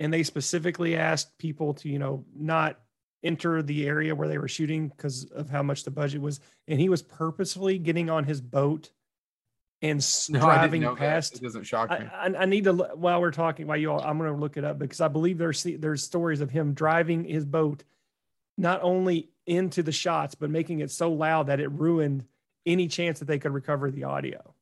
and 0.00 0.14
they 0.14 0.22
specifically 0.22 0.96
asked 0.96 1.36
people 1.38 1.74
to 1.74 1.88
you 1.88 1.98
know 1.98 2.24
not 2.34 2.78
enter 3.22 3.62
the 3.62 3.86
area 3.86 4.14
where 4.14 4.28
they 4.28 4.38
were 4.38 4.48
shooting 4.48 4.88
because 4.88 5.24
of 5.32 5.50
how 5.50 5.62
much 5.62 5.84
the 5.84 5.90
budget 5.90 6.20
was, 6.20 6.40
and 6.68 6.80
he 6.80 6.88
was 6.88 7.02
purposefully 7.02 7.78
getting 7.78 8.10
on 8.10 8.24
his 8.24 8.40
boat 8.40 8.90
and 9.82 10.04
No, 10.28 10.40
driving 10.40 10.82
know 10.82 10.94
that. 10.94 10.98
past 11.00 11.36
It 11.36 11.42
doesn't 11.42 11.64
shock 11.64 11.90
I, 11.90 11.98
me. 12.00 12.06
I, 12.12 12.42
I 12.42 12.44
need 12.46 12.64
to 12.64 12.72
while 12.72 13.20
we're 13.20 13.30
talking 13.30 13.66
while 13.68 13.76
you 13.76 13.92
all 13.92 14.00
I'm 14.00 14.18
going 14.18 14.32
to 14.32 14.36
look 14.38 14.56
it 14.56 14.64
up 14.64 14.78
because 14.78 15.00
I 15.00 15.06
believe 15.08 15.38
there's 15.38 15.62
there's 15.62 16.02
stories 16.02 16.40
of 16.40 16.50
him 16.50 16.74
driving 16.74 17.24
his 17.24 17.44
boat 17.44 17.84
not 18.56 18.80
only 18.82 19.30
into 19.46 19.84
the 19.84 19.92
shots 19.92 20.34
but 20.34 20.50
making 20.50 20.80
it 20.80 20.90
so 20.90 21.12
loud 21.12 21.46
that 21.46 21.60
it 21.60 21.70
ruined 21.70 22.24
any 22.66 22.88
chance 22.88 23.20
that 23.20 23.26
they 23.26 23.38
could 23.38 23.52
recover 23.52 23.90
the 23.90 24.02
audio. 24.04 24.52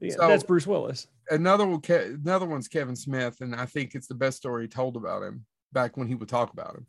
Yeah, 0.00 0.14
So- 0.16 0.28
that's 0.28 0.42
Bruce 0.42 0.66
Willis. 0.66 1.06
another 1.30 1.64
one, 1.66 1.80
another 1.88 2.46
one's 2.46 2.66
Kevin 2.68 2.96
Smith, 2.96 3.40
and 3.40 3.54
I 3.54 3.66
think 3.66 3.94
it's 3.94 4.08
the 4.08 4.14
best 4.16 4.36
story 4.38 4.66
told 4.66 4.96
about 4.96 5.22
him 5.22 5.44
back 5.72 5.96
when 5.96 6.08
he 6.08 6.16
would 6.16 6.28
talk 6.28 6.52
about 6.52 6.74
him. 6.74 6.86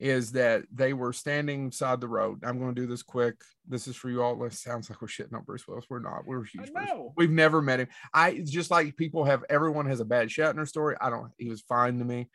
Is 0.00 0.32
that 0.32 0.64
they 0.72 0.92
were 0.92 1.12
standing 1.12 1.70
beside 1.70 2.00
the 2.00 2.08
road. 2.08 2.42
I'm 2.44 2.58
going 2.58 2.74
to 2.74 2.80
do 2.80 2.86
this 2.86 3.02
quick. 3.02 3.36
This 3.66 3.86
is 3.86 3.94
for 3.94 4.10
you 4.10 4.22
all. 4.22 4.42
It 4.44 4.52
sounds 4.52 4.90
like 4.90 5.00
we're 5.00 5.08
shitting 5.08 5.32
on 5.34 5.44
Bruce 5.44 5.68
Willis. 5.68 5.84
We're 5.88 6.00
not. 6.00 6.26
We're 6.26 6.44
huge. 6.44 6.72
Bruce- 6.72 6.88
know. 6.88 7.12
We've 7.16 7.30
never 7.30 7.62
met 7.62 7.80
him. 7.80 7.88
I 8.12 8.42
just 8.44 8.70
like 8.72 8.96
people 8.96 9.24
have. 9.24 9.44
Everyone 9.48 9.86
has 9.86 10.00
a 10.00 10.04
bad 10.04 10.28
Shatner 10.28 10.66
story. 10.66 10.96
I 11.00 11.10
don't. 11.10 11.30
He 11.38 11.48
was 11.48 11.60
fine 11.62 11.98
to 12.00 12.04
me. 12.04 12.28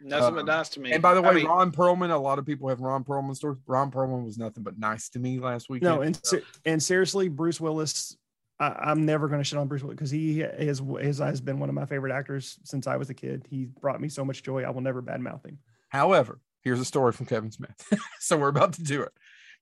Nothing 0.00 0.34
but 0.34 0.40
Um, 0.40 0.46
nice 0.46 0.68
to 0.70 0.80
me. 0.80 0.92
And 0.92 1.02
by 1.02 1.14
the 1.14 1.22
way, 1.22 1.28
I 1.28 1.34
mean, 1.34 1.46
Ron 1.46 1.70
Perlman. 1.70 2.10
A 2.10 2.16
lot 2.16 2.38
of 2.38 2.46
people 2.46 2.68
have 2.68 2.80
Ron 2.80 3.04
Perlman 3.04 3.36
stories. 3.36 3.58
Ron 3.66 3.90
Perlman 3.90 4.24
was 4.24 4.38
nothing 4.38 4.62
but 4.64 4.78
nice 4.78 5.08
to 5.10 5.18
me 5.18 5.38
last 5.38 5.68
week. 5.68 5.82
No, 5.82 6.00
and 6.00 6.18
se- 6.24 6.42
and 6.64 6.82
seriously, 6.82 7.28
Bruce 7.28 7.60
Willis. 7.60 8.16
I, 8.58 8.68
I'm 8.68 9.06
never 9.06 9.28
going 9.28 9.40
to 9.40 9.44
shit 9.44 9.58
on 9.58 9.68
Bruce 9.68 9.82
Willis 9.82 9.96
because 9.96 10.10
he 10.10 10.40
is 10.40 10.82
has, 11.00 11.18
has 11.18 11.40
been 11.40 11.60
one 11.60 11.68
of 11.68 11.74
my 11.74 11.86
favorite 11.86 12.12
actors 12.12 12.58
since 12.64 12.86
I 12.86 12.96
was 12.96 13.10
a 13.10 13.14
kid. 13.14 13.46
He 13.48 13.66
brought 13.80 14.00
me 14.00 14.08
so 14.08 14.24
much 14.24 14.42
joy. 14.42 14.62
I 14.62 14.70
will 14.70 14.80
never 14.80 15.02
badmouth 15.02 15.44
him. 15.46 15.58
However, 15.88 16.40
here's 16.62 16.80
a 16.80 16.84
story 16.84 17.12
from 17.12 17.26
Kevin 17.26 17.50
Smith. 17.50 17.92
so 18.20 18.36
we're 18.36 18.48
about 18.48 18.74
to 18.74 18.82
do 18.82 19.02
it. 19.02 19.12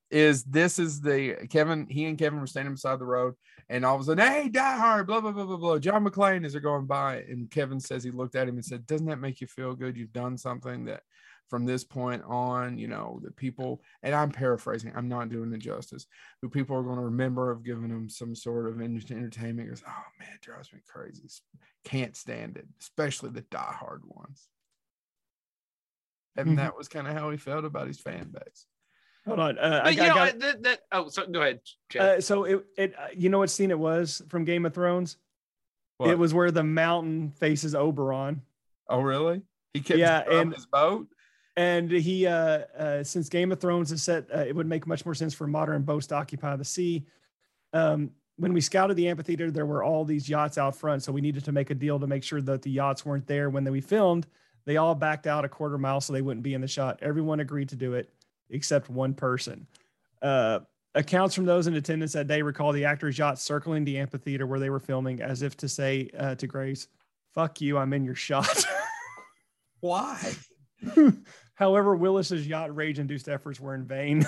Is 0.09 0.43
this 0.43 0.77
is 0.77 0.99
the 0.99 1.47
Kevin? 1.49 1.87
He 1.89 2.05
and 2.05 2.17
Kevin 2.17 2.41
were 2.41 2.47
standing 2.47 2.73
beside 2.73 2.99
the 2.99 3.05
road, 3.05 3.35
and 3.69 3.85
all 3.85 3.95
of 3.95 4.01
a 4.01 4.03
sudden, 4.03 4.27
hey, 4.27 4.49
die 4.49 4.77
hard, 4.77 5.07
blah 5.07 5.21
blah 5.21 5.31
blah 5.31 5.45
blah 5.45 5.55
blah. 5.55 5.79
John 5.79 6.05
McClane 6.05 6.45
as 6.45 6.51
they're 6.51 6.61
going 6.61 6.85
by, 6.85 7.23
and 7.29 7.49
Kevin 7.49 7.79
says 7.79 8.03
he 8.03 8.11
looked 8.11 8.35
at 8.35 8.47
him 8.47 8.55
and 8.55 8.65
said, 8.65 8.85
"Doesn't 8.85 9.07
that 9.07 9.21
make 9.21 9.39
you 9.39 9.47
feel 9.47 9.73
good? 9.73 9.95
You've 9.95 10.11
done 10.11 10.37
something 10.37 10.83
that 10.85 11.03
from 11.51 11.65
this 11.65 11.83
point 11.83 12.23
on, 12.25 12.77
you 12.77 12.87
know, 12.87 13.19
the 13.21 13.29
people, 13.29 13.81
and 14.03 14.15
I'm 14.15 14.31
paraphrasing, 14.31 14.93
I'm 14.95 15.09
not 15.09 15.29
doing 15.29 15.53
it 15.53 15.59
justice, 15.59 16.07
who 16.41 16.47
people 16.47 16.77
are 16.77 16.81
going 16.81 16.95
to 16.95 17.03
remember 17.03 17.51
of 17.51 17.63
giving 17.63 17.89
them 17.89 18.07
some 18.07 18.33
sort 18.35 18.69
of 18.69 18.81
entertainment. 18.81 19.67
Goes, 19.67 19.83
oh 19.85 20.03
man, 20.17 20.37
drives 20.41 20.71
me 20.71 20.79
crazy. 20.87 21.27
Can't 21.83 22.15
stand 22.15 22.55
it, 22.55 22.67
especially 22.79 23.31
the 23.31 23.41
diehard 23.41 23.99
ones. 24.05 24.47
And 26.37 26.47
mm-hmm. 26.47 26.55
that 26.57 26.77
was 26.77 26.87
kind 26.87 27.07
of 27.07 27.13
how 27.13 27.29
he 27.29 27.37
felt 27.37 27.65
about 27.65 27.87
his 27.87 27.99
fan 27.99 28.29
base. 28.31 28.65
Hold 29.27 29.39
on. 29.39 29.59
Uh, 29.59 29.81
I, 29.83 29.89
I, 29.89 29.93
know, 29.93 30.07
got, 30.07 30.39
that, 30.39 30.63
that, 30.63 30.79
oh, 30.91 31.09
so 31.09 31.27
go 31.27 31.41
ahead. 31.41 31.59
Uh, 31.99 32.19
so 32.19 32.45
it, 32.45 32.65
it, 32.77 32.95
uh, 32.97 33.07
you 33.15 33.29
know 33.29 33.39
what 33.39 33.49
scene 33.49 33.69
it 33.69 33.77
was 33.77 34.21
from 34.29 34.45
Game 34.45 34.65
of 34.65 34.73
Thrones? 34.73 35.17
What? 35.97 36.09
It 36.09 36.17
was 36.17 36.33
where 36.33 36.49
the 36.49 36.63
mountain 36.63 37.31
faces 37.31 37.75
Oberyn. 37.75 38.39
Oh, 38.89 39.01
really? 39.01 39.41
He 39.73 39.81
kept 39.81 39.99
yeah, 39.99 40.23
and 40.29 40.53
his 40.53 40.65
boat. 40.65 41.07
And 41.55 41.91
he, 41.91 42.25
uh, 42.25 42.59
uh, 42.77 43.03
since 43.03 43.29
Game 43.29 43.51
of 43.51 43.59
Thrones 43.59 43.91
is 43.91 44.01
set, 44.01 44.25
uh, 44.33 44.39
it 44.39 44.55
would 44.55 44.67
make 44.67 44.87
much 44.87 45.05
more 45.05 45.13
sense 45.13 45.33
for 45.33 45.47
modern 45.47 45.83
boats 45.83 46.07
to 46.07 46.15
occupy 46.15 46.55
the 46.55 46.65
sea. 46.65 47.05
Um, 47.73 48.11
when 48.37 48.53
we 48.53 48.61
scouted 48.61 48.97
the 48.97 49.07
amphitheater, 49.07 49.51
there 49.51 49.65
were 49.65 49.83
all 49.83 50.03
these 50.03 50.27
yachts 50.27 50.57
out 50.57 50.75
front, 50.75 51.03
so 51.03 51.11
we 51.11 51.21
needed 51.21 51.45
to 51.45 51.51
make 51.51 51.69
a 51.69 51.75
deal 51.75 51.99
to 51.99 52.07
make 52.07 52.23
sure 52.23 52.41
that 52.41 52.63
the 52.63 52.71
yachts 52.71 53.05
weren't 53.05 53.27
there 53.27 53.49
when 53.49 53.69
we 53.69 53.81
filmed. 53.81 54.25
They 54.65 54.77
all 54.77 54.95
backed 54.95 55.27
out 55.27 55.45
a 55.45 55.49
quarter 55.49 55.77
mile 55.77 56.01
so 56.01 56.13
they 56.13 56.21
wouldn't 56.21 56.43
be 56.43 56.53
in 56.53 56.61
the 56.61 56.67
shot. 56.67 56.99
Everyone 57.01 57.39
agreed 57.39 57.69
to 57.69 57.75
do 57.75 57.93
it 57.93 58.11
except 58.49 58.89
one 58.89 59.13
person. 59.13 59.67
Uh, 60.21 60.59
accounts 60.95 61.33
from 61.33 61.45
those 61.45 61.67
in 61.67 61.75
attendance 61.75 62.13
that 62.13 62.27
day 62.27 62.41
recall 62.41 62.71
the 62.71 62.85
actor's 62.85 63.17
yacht 63.17 63.39
circling 63.39 63.83
the 63.85 63.97
amphitheater 63.97 64.45
where 64.45 64.59
they 64.59 64.69
were 64.69 64.79
filming 64.79 65.21
as 65.21 65.41
if 65.41 65.55
to 65.57 65.69
say 65.69 66.09
uh, 66.17 66.35
to 66.35 66.47
Grace, 66.47 66.87
fuck 67.33 67.61
you, 67.61 67.77
I'm 67.77 67.93
in 67.93 68.03
your 68.03 68.15
shot. 68.15 68.65
Why? 69.79 70.19
However, 71.55 71.95
Willis's 71.95 72.47
yacht 72.47 72.75
rage 72.75 72.99
induced 72.99 73.29
efforts 73.29 73.59
were 73.59 73.75
in 73.75 73.85
vain. 73.85 74.25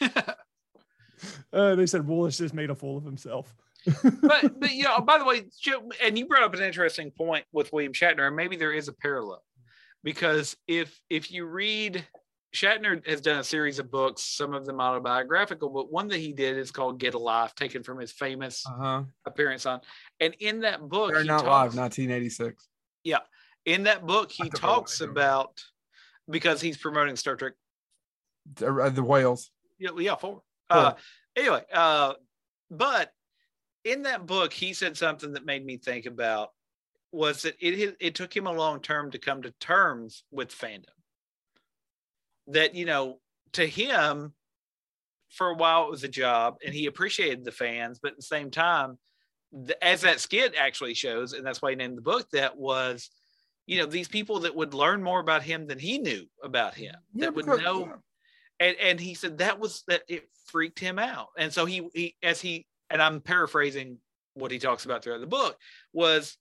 uh, 1.52 1.74
they 1.74 1.86
said 1.86 2.06
Willis 2.06 2.38
just 2.38 2.54
made 2.54 2.70
a 2.70 2.74
fool 2.74 2.96
of 2.96 3.04
himself. 3.04 3.54
but 4.22 4.60
but 4.60 4.72
you 4.72 4.84
know, 4.84 5.00
by 5.00 5.16
the 5.16 5.24
way, 5.24 5.42
and 6.02 6.18
you 6.18 6.26
brought 6.26 6.42
up 6.42 6.52
an 6.52 6.62
interesting 6.62 7.10
point 7.10 7.46
with 7.52 7.72
William 7.72 7.94
Shatner, 7.94 8.26
and 8.26 8.36
maybe 8.36 8.56
there 8.56 8.72
is 8.72 8.88
a 8.88 8.92
parallel 8.92 9.42
because 10.02 10.56
if 10.66 11.00
if 11.08 11.30
you 11.30 11.46
read 11.46 12.04
Shatner 12.54 13.06
has 13.06 13.20
done 13.20 13.38
a 13.38 13.44
series 13.44 13.78
of 13.78 13.90
books, 13.90 14.22
some 14.22 14.54
of 14.54 14.66
them 14.66 14.80
autobiographical, 14.80 15.68
but 15.68 15.92
one 15.92 16.08
that 16.08 16.18
he 16.18 16.32
did 16.32 16.58
is 16.58 16.72
called 16.72 16.98
Get 16.98 17.14
a 17.14 17.18
Life, 17.18 17.54
taken 17.54 17.82
from 17.84 18.00
his 18.00 18.10
famous 18.10 18.64
uh-huh. 18.66 19.04
appearance 19.24 19.66
on. 19.66 19.80
And 20.18 20.34
in 20.40 20.60
that 20.60 20.80
book, 20.80 21.12
They're 21.12 21.22
not 21.22 21.44
talks, 21.44 21.74
live, 21.74 21.76
1986. 21.76 22.68
Yeah, 23.04 23.18
in 23.66 23.84
that 23.84 24.04
book, 24.04 24.32
he 24.32 24.48
talks 24.50 25.00
about 25.00 25.62
because 26.28 26.60
he's 26.60 26.76
promoting 26.76 27.14
Star 27.14 27.36
Trek, 27.36 27.52
the, 28.54 28.74
uh, 28.74 28.88
the 28.90 29.02
whales. 29.02 29.50
Yeah, 29.78 29.90
yeah, 29.96 30.16
four. 30.16 30.42
Uh, 30.68 30.94
anyway, 31.36 31.62
uh, 31.72 32.14
but 32.70 33.12
in 33.84 34.02
that 34.02 34.26
book, 34.26 34.52
he 34.52 34.72
said 34.72 34.96
something 34.96 35.32
that 35.32 35.44
made 35.44 35.64
me 35.64 35.76
think 35.76 36.06
about 36.06 36.50
was 37.12 37.42
that 37.42 37.56
it 37.60 37.96
it 38.00 38.14
took 38.14 38.34
him 38.34 38.46
a 38.46 38.52
long 38.52 38.80
term 38.80 39.10
to 39.10 39.18
come 39.18 39.42
to 39.42 39.50
terms 39.52 40.24
with 40.30 40.50
fandom 40.50 40.84
that 42.46 42.74
you 42.74 42.84
know 42.84 43.18
to 43.52 43.66
him 43.66 44.32
for 45.30 45.48
a 45.48 45.54
while 45.54 45.84
it 45.84 45.90
was 45.90 46.04
a 46.04 46.08
job 46.08 46.56
and 46.64 46.74
he 46.74 46.86
appreciated 46.86 47.44
the 47.44 47.52
fans 47.52 47.98
but 48.00 48.12
at 48.12 48.16
the 48.16 48.22
same 48.22 48.50
time 48.50 48.98
the, 49.52 49.84
as 49.84 50.02
that 50.02 50.20
skit 50.20 50.54
actually 50.56 50.94
shows 50.94 51.32
and 51.32 51.44
that's 51.44 51.60
why 51.60 51.70
he 51.70 51.76
named 51.76 51.96
the 51.96 52.02
book 52.02 52.28
that 52.30 52.56
was 52.56 53.10
you 53.66 53.78
know 53.78 53.86
these 53.86 54.08
people 54.08 54.40
that 54.40 54.54
would 54.54 54.74
learn 54.74 55.02
more 55.02 55.20
about 55.20 55.42
him 55.42 55.66
than 55.66 55.78
he 55.78 55.98
knew 55.98 56.24
about 56.42 56.74
him 56.74 56.94
yeah, 57.12 57.26
that 57.26 57.34
would 57.34 57.46
know 57.46 57.86
yeah. 58.60 58.66
and 58.68 58.76
and 58.80 59.00
he 59.00 59.14
said 59.14 59.38
that 59.38 59.58
was 59.58 59.82
that 59.88 60.02
it 60.08 60.28
freaked 60.46 60.78
him 60.78 60.98
out 60.98 61.28
and 61.36 61.52
so 61.52 61.64
he 61.64 61.88
he 61.94 62.16
as 62.22 62.40
he 62.40 62.66
and 62.88 63.02
i'm 63.02 63.20
paraphrasing 63.20 63.98
what 64.34 64.50
he 64.50 64.58
talks 64.58 64.84
about 64.84 65.02
throughout 65.02 65.20
the 65.20 65.26
book 65.26 65.56
was 65.92 66.36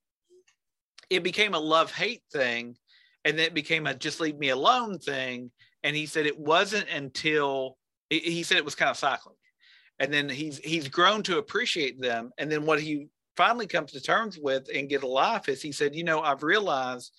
it 1.09 1.23
became 1.23 1.53
a 1.53 1.59
love 1.59 1.91
hate 1.91 2.23
thing 2.31 2.75
and 3.25 3.37
then 3.37 3.45
it 3.45 3.53
became 3.53 3.87
a 3.87 3.93
just 3.93 4.19
leave 4.19 4.37
me 4.37 4.49
alone 4.49 4.99
thing. 4.99 5.51
And 5.83 5.95
he 5.95 6.05
said 6.05 6.25
it 6.25 6.39
wasn't 6.39 6.89
until 6.89 7.77
he 8.09 8.43
said 8.43 8.57
it 8.57 8.65
was 8.65 8.75
kind 8.75 8.89
of 8.89 8.97
cycling 8.97 9.35
and 9.99 10.13
then 10.13 10.29
he's 10.29 10.57
he's 10.59 10.87
grown 10.87 11.21
to 11.23 11.37
appreciate 11.37 12.01
them. 12.01 12.31
And 12.37 12.51
then 12.51 12.65
what 12.65 12.81
he 12.81 13.07
finally 13.35 13.67
comes 13.67 13.91
to 13.91 14.01
terms 14.01 14.37
with 14.41 14.67
and 14.73 14.89
get 14.89 15.03
a 15.03 15.07
life 15.07 15.47
is 15.47 15.61
he 15.61 15.71
said 15.71 15.95
you 15.95 16.03
know 16.03 16.19
i've 16.21 16.43
realized 16.43 17.13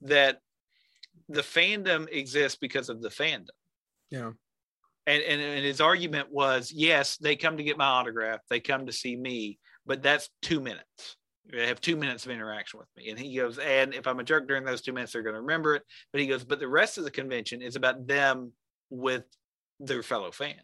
that 0.00 0.38
the 1.28 1.42
fandom 1.42 2.08
exists 2.10 2.58
because 2.58 2.88
of 2.88 3.02
the 3.02 3.10
fandom. 3.10 3.48
Yeah. 4.10 4.30
And, 5.06 5.22
and, 5.22 5.40
and 5.40 5.64
his 5.64 5.80
argument 5.80 6.30
was 6.30 6.72
yes 6.72 7.16
they 7.16 7.36
come 7.36 7.56
to 7.56 7.64
get 7.64 7.78
my 7.78 7.86
autograph. 7.86 8.40
They 8.48 8.60
come 8.60 8.86
to 8.86 8.92
see 8.92 9.16
me 9.16 9.58
but 9.86 10.02
that's 10.02 10.28
two 10.42 10.60
minutes 10.60 11.16
they 11.50 11.66
have 11.66 11.80
two 11.80 11.96
minutes 11.96 12.26
of 12.26 12.32
interaction 12.32 12.78
with 12.78 12.88
me. 12.96 13.10
And 13.10 13.18
he 13.18 13.36
goes, 13.36 13.58
and 13.58 13.94
if 13.94 14.06
I'm 14.06 14.20
a 14.20 14.24
jerk 14.24 14.46
during 14.46 14.64
those 14.64 14.82
two 14.82 14.92
minutes, 14.92 15.12
they're 15.12 15.22
going 15.22 15.34
to 15.34 15.40
remember 15.40 15.74
it. 15.74 15.82
But 16.12 16.20
he 16.20 16.26
goes, 16.26 16.44
but 16.44 16.60
the 16.60 16.68
rest 16.68 16.98
of 16.98 17.04
the 17.04 17.10
convention 17.10 17.62
is 17.62 17.76
about 17.76 18.06
them 18.06 18.52
with 18.90 19.24
their 19.80 20.02
fellow 20.02 20.30
fans. 20.30 20.58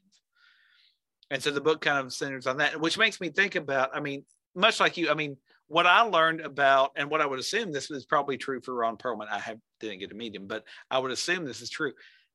And 1.30 1.42
so 1.42 1.50
the 1.50 1.60
book 1.60 1.80
kind 1.80 1.98
of 1.98 2.12
centers 2.12 2.46
on 2.46 2.58
that, 2.58 2.80
which 2.80 2.98
makes 2.98 3.20
me 3.20 3.30
think 3.30 3.54
about, 3.54 3.90
I 3.94 4.00
mean, 4.00 4.24
much 4.54 4.78
like 4.78 4.96
you, 4.96 5.10
I 5.10 5.14
mean, 5.14 5.36
what 5.68 5.86
I 5.86 6.02
learned 6.02 6.42
about, 6.42 6.92
and 6.96 7.10
what 7.10 7.22
I 7.22 7.26
would 7.26 7.38
assume 7.38 7.72
this 7.72 7.90
is 7.90 8.04
probably 8.04 8.36
true 8.36 8.60
for 8.60 8.74
Ron 8.74 8.98
Perlman. 8.98 9.28
I 9.30 9.38
have, 9.38 9.58
didn't 9.80 10.00
get 10.00 10.10
to 10.10 10.16
meet 10.16 10.34
him, 10.34 10.46
but 10.46 10.64
I 10.90 10.98
would 10.98 11.10
assume 11.10 11.44
this 11.44 11.62
is 11.62 11.70
true. 11.70 11.92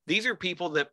These 0.07 0.25
are 0.25 0.35
people 0.35 0.69
that 0.71 0.89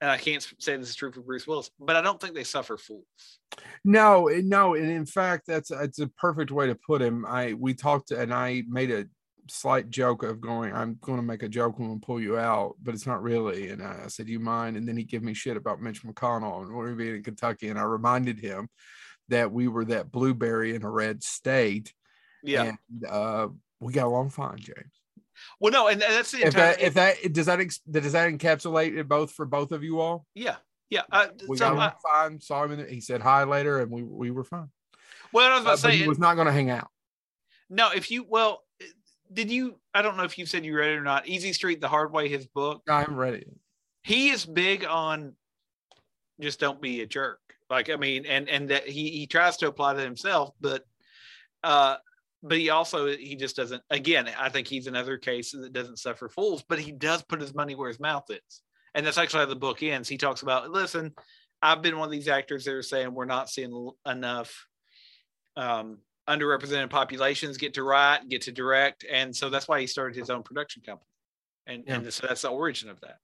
and 0.00 0.10
I 0.10 0.16
can't 0.16 0.46
say 0.58 0.76
this 0.76 0.90
is 0.90 0.94
true 0.94 1.12
for 1.12 1.20
Bruce 1.20 1.46
Willis, 1.46 1.70
but 1.80 1.96
I 1.96 2.02
don't 2.02 2.20
think 2.20 2.34
they 2.34 2.44
suffer 2.44 2.76
fools. 2.76 3.38
No, 3.84 4.28
no, 4.42 4.74
and 4.74 4.90
in 4.90 5.06
fact, 5.06 5.46
that's 5.46 5.70
it's 5.70 5.98
a 5.98 6.08
perfect 6.08 6.50
way 6.50 6.66
to 6.66 6.74
put 6.74 7.02
him. 7.02 7.26
I 7.26 7.54
we 7.54 7.74
talked 7.74 8.10
and 8.10 8.32
I 8.32 8.62
made 8.68 8.90
a 8.90 9.06
slight 9.50 9.90
joke 9.90 10.22
of 10.22 10.40
going, 10.40 10.72
I'm 10.72 10.98
going 11.00 11.18
to 11.18 11.22
make 11.22 11.42
a 11.42 11.48
joke 11.48 11.78
and 11.78 11.88
we'll 11.88 11.98
pull 11.98 12.20
you 12.20 12.38
out, 12.38 12.76
but 12.82 12.94
it's 12.94 13.06
not 13.06 13.22
really. 13.22 13.70
And 13.70 13.82
I, 13.82 14.06
said, 14.08 14.28
you 14.28 14.40
mind? 14.40 14.76
And 14.76 14.86
then 14.86 14.96
he 14.96 15.04
gave 15.04 15.22
me 15.22 15.32
shit 15.32 15.56
about 15.56 15.80
Mitch 15.80 16.02
McConnell 16.02 16.62
and 16.62 16.74
we're 16.74 16.94
being 16.94 17.16
in 17.16 17.22
Kentucky, 17.22 17.68
and 17.68 17.78
I 17.78 17.82
reminded 17.82 18.38
him 18.38 18.68
that 19.28 19.52
we 19.52 19.68
were 19.68 19.84
that 19.86 20.10
blueberry 20.10 20.74
in 20.74 20.84
a 20.84 20.90
red 20.90 21.22
state. 21.22 21.92
Yeah, 22.42 22.72
and, 22.90 23.04
uh, 23.04 23.48
we 23.80 23.92
got 23.92 24.06
along 24.06 24.30
fine, 24.30 24.58
James. 24.58 24.97
Well, 25.60 25.72
no, 25.72 25.88
and 25.88 26.00
that's 26.00 26.30
the 26.30 26.44
entire. 26.44 26.70
If 26.72 26.94
that, 26.94 27.16
if 27.16 27.22
that 27.22 27.32
does 27.32 27.46
that 27.46 27.58
does 27.90 28.12
that 28.12 28.30
encapsulate 28.30 28.96
it 28.96 29.08
both 29.08 29.32
for 29.32 29.46
both 29.46 29.72
of 29.72 29.82
you 29.82 30.00
all? 30.00 30.26
Yeah, 30.34 30.56
yeah. 30.90 31.02
Uh, 31.10 31.28
we 31.48 31.56
so, 31.56 31.74
got 31.74 31.94
uh, 31.94 31.96
fine. 32.02 32.40
Saw 32.40 32.64
him. 32.64 32.86
he 32.88 33.00
said 33.00 33.22
hi 33.22 33.44
later, 33.44 33.80
and 33.80 33.90
we 33.90 34.02
we 34.02 34.30
were 34.30 34.44
fine. 34.44 34.68
Well, 35.32 35.50
I 35.50 35.54
was 35.54 35.62
about 35.62 35.72
uh, 35.72 35.76
to 35.76 35.82
say 35.82 35.96
he 35.96 36.08
was 36.08 36.18
not 36.18 36.34
going 36.34 36.46
to 36.46 36.52
hang 36.52 36.70
out. 36.70 36.88
No, 37.70 37.90
if 37.94 38.10
you 38.10 38.24
well, 38.28 38.62
did 39.32 39.50
you? 39.50 39.78
I 39.94 40.02
don't 40.02 40.16
know 40.16 40.24
if 40.24 40.38
you 40.38 40.46
said 40.46 40.64
you 40.64 40.76
read 40.76 40.90
it 40.90 40.96
or 40.96 41.02
not. 41.02 41.28
Easy 41.28 41.52
Street, 41.52 41.80
the 41.80 41.88
hard 41.88 42.12
way, 42.12 42.28
his 42.28 42.46
book. 42.46 42.82
I 42.88 43.00
haven't 43.00 43.16
read 43.16 43.34
it. 43.34 43.48
He 44.02 44.30
is 44.30 44.46
big 44.46 44.84
on 44.84 45.34
just 46.40 46.60
don't 46.60 46.80
be 46.80 47.02
a 47.02 47.06
jerk. 47.06 47.40
Like 47.70 47.90
I 47.90 47.96
mean, 47.96 48.26
and 48.26 48.48
and 48.48 48.70
that 48.70 48.88
he 48.88 49.10
he 49.10 49.26
tries 49.26 49.56
to 49.58 49.68
apply 49.68 49.94
that 49.94 50.04
himself, 50.04 50.54
but 50.60 50.84
uh 51.62 51.96
but 52.42 52.58
he 52.58 52.70
also 52.70 53.08
he 53.08 53.34
just 53.34 53.56
doesn't 53.56 53.82
again 53.90 54.28
i 54.38 54.48
think 54.48 54.66
he's 54.66 54.86
another 54.86 55.18
case 55.18 55.52
that 55.52 55.72
doesn't 55.72 55.98
suffer 55.98 56.28
fools 56.28 56.62
but 56.68 56.78
he 56.78 56.92
does 56.92 57.22
put 57.22 57.40
his 57.40 57.54
money 57.54 57.74
where 57.74 57.88
his 57.88 58.00
mouth 58.00 58.24
is. 58.30 58.62
And 58.94 59.06
that's 59.06 59.18
actually 59.18 59.40
how 59.40 59.46
the 59.46 59.54
book 59.54 59.82
ends. 59.82 60.08
He 60.08 60.16
talks 60.16 60.42
about 60.42 60.70
listen 60.70 61.12
i've 61.60 61.82
been 61.82 61.98
one 61.98 62.06
of 62.06 62.12
these 62.12 62.28
actors 62.28 62.64
that 62.64 62.74
are 62.74 62.82
saying 62.82 63.12
we're 63.12 63.24
not 63.24 63.50
seeing 63.50 63.90
enough 64.06 64.66
um, 65.56 65.98
underrepresented 66.28 66.88
populations 66.88 67.56
get 67.56 67.74
to 67.74 67.82
write 67.82 68.28
get 68.28 68.42
to 68.42 68.52
direct. 68.52 69.04
And 69.10 69.34
so 69.34 69.50
that's 69.50 69.66
why 69.66 69.80
he 69.80 69.86
started 69.86 70.16
his 70.16 70.30
own 70.30 70.42
production 70.42 70.82
company. 70.82 71.08
And, 71.66 71.84
yeah. 71.86 71.94
and 71.96 72.12
so 72.12 72.26
that's 72.26 72.42
the 72.42 72.48
origin 72.48 72.88
of 72.88 73.00
that. 73.00 73.18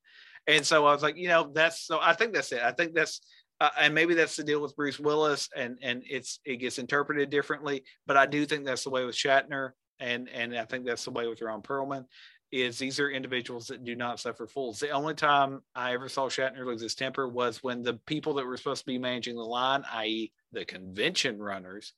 And 0.46 0.66
so 0.66 0.86
i 0.86 0.92
was 0.92 1.02
like 1.02 1.16
you 1.16 1.28
know 1.28 1.50
that's 1.52 1.86
so 1.86 1.98
i 2.02 2.12
think 2.12 2.34
that's 2.34 2.52
it. 2.52 2.62
I 2.62 2.72
think 2.72 2.94
that's 2.94 3.20
uh, 3.60 3.70
and 3.80 3.94
maybe 3.94 4.14
that's 4.14 4.36
the 4.36 4.44
deal 4.44 4.60
with 4.60 4.76
Bruce 4.76 4.98
Willis, 4.98 5.48
and 5.56 5.78
and 5.82 6.02
it's 6.08 6.40
it 6.44 6.56
gets 6.56 6.78
interpreted 6.78 7.30
differently. 7.30 7.84
But 8.06 8.16
I 8.16 8.26
do 8.26 8.46
think 8.46 8.64
that's 8.64 8.84
the 8.84 8.90
way 8.90 9.04
with 9.04 9.14
Shatner, 9.14 9.70
and 10.00 10.28
and 10.28 10.56
I 10.56 10.64
think 10.64 10.84
that's 10.84 11.04
the 11.04 11.10
way 11.10 11.28
with 11.28 11.40
Ron 11.40 11.62
Perlman. 11.62 12.04
Is 12.50 12.78
these 12.78 13.00
are 13.00 13.10
individuals 13.10 13.66
that 13.68 13.84
do 13.84 13.96
not 13.96 14.20
suffer 14.20 14.46
fools. 14.46 14.78
The 14.78 14.90
only 14.90 15.14
time 15.14 15.60
I 15.74 15.92
ever 15.94 16.08
saw 16.08 16.28
Shatner 16.28 16.64
lose 16.64 16.80
his 16.80 16.94
temper 16.94 17.28
was 17.28 17.62
when 17.62 17.82
the 17.82 17.94
people 18.06 18.34
that 18.34 18.46
were 18.46 18.56
supposed 18.56 18.82
to 18.82 18.86
be 18.86 18.98
managing 18.98 19.34
the 19.34 19.42
line, 19.42 19.82
i.e., 19.92 20.32
the 20.52 20.64
convention 20.64 21.40
runners, 21.40 21.94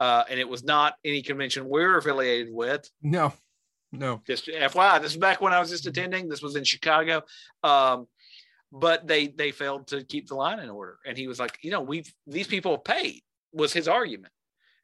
uh, 0.00 0.24
and 0.28 0.38
it 0.38 0.48
was 0.48 0.64
not 0.64 0.94
any 1.04 1.22
convention 1.22 1.68
we're 1.68 1.96
affiliated 1.96 2.48
with. 2.52 2.88
No, 3.02 3.32
no. 3.92 4.22
Just 4.26 4.46
FYI, 4.46 5.00
this 5.00 5.12
is 5.12 5.18
back 5.18 5.40
when 5.40 5.52
I 5.52 5.60
was 5.60 5.70
just 5.70 5.86
attending. 5.86 6.28
This 6.28 6.42
was 6.42 6.56
in 6.56 6.64
Chicago. 6.64 7.22
Um, 7.62 8.06
but 8.72 9.06
they 9.06 9.28
they 9.28 9.50
failed 9.52 9.86
to 9.88 10.02
keep 10.04 10.26
the 10.28 10.34
line 10.34 10.58
in 10.58 10.70
order. 10.70 10.98
And 11.06 11.16
he 11.16 11.28
was 11.28 11.38
like, 11.38 11.58
you 11.62 11.70
know, 11.70 11.82
we've 11.82 12.10
these 12.26 12.46
people 12.46 12.72
have 12.72 12.84
paid 12.84 13.20
was 13.52 13.72
his 13.72 13.86
argument. 13.86 14.32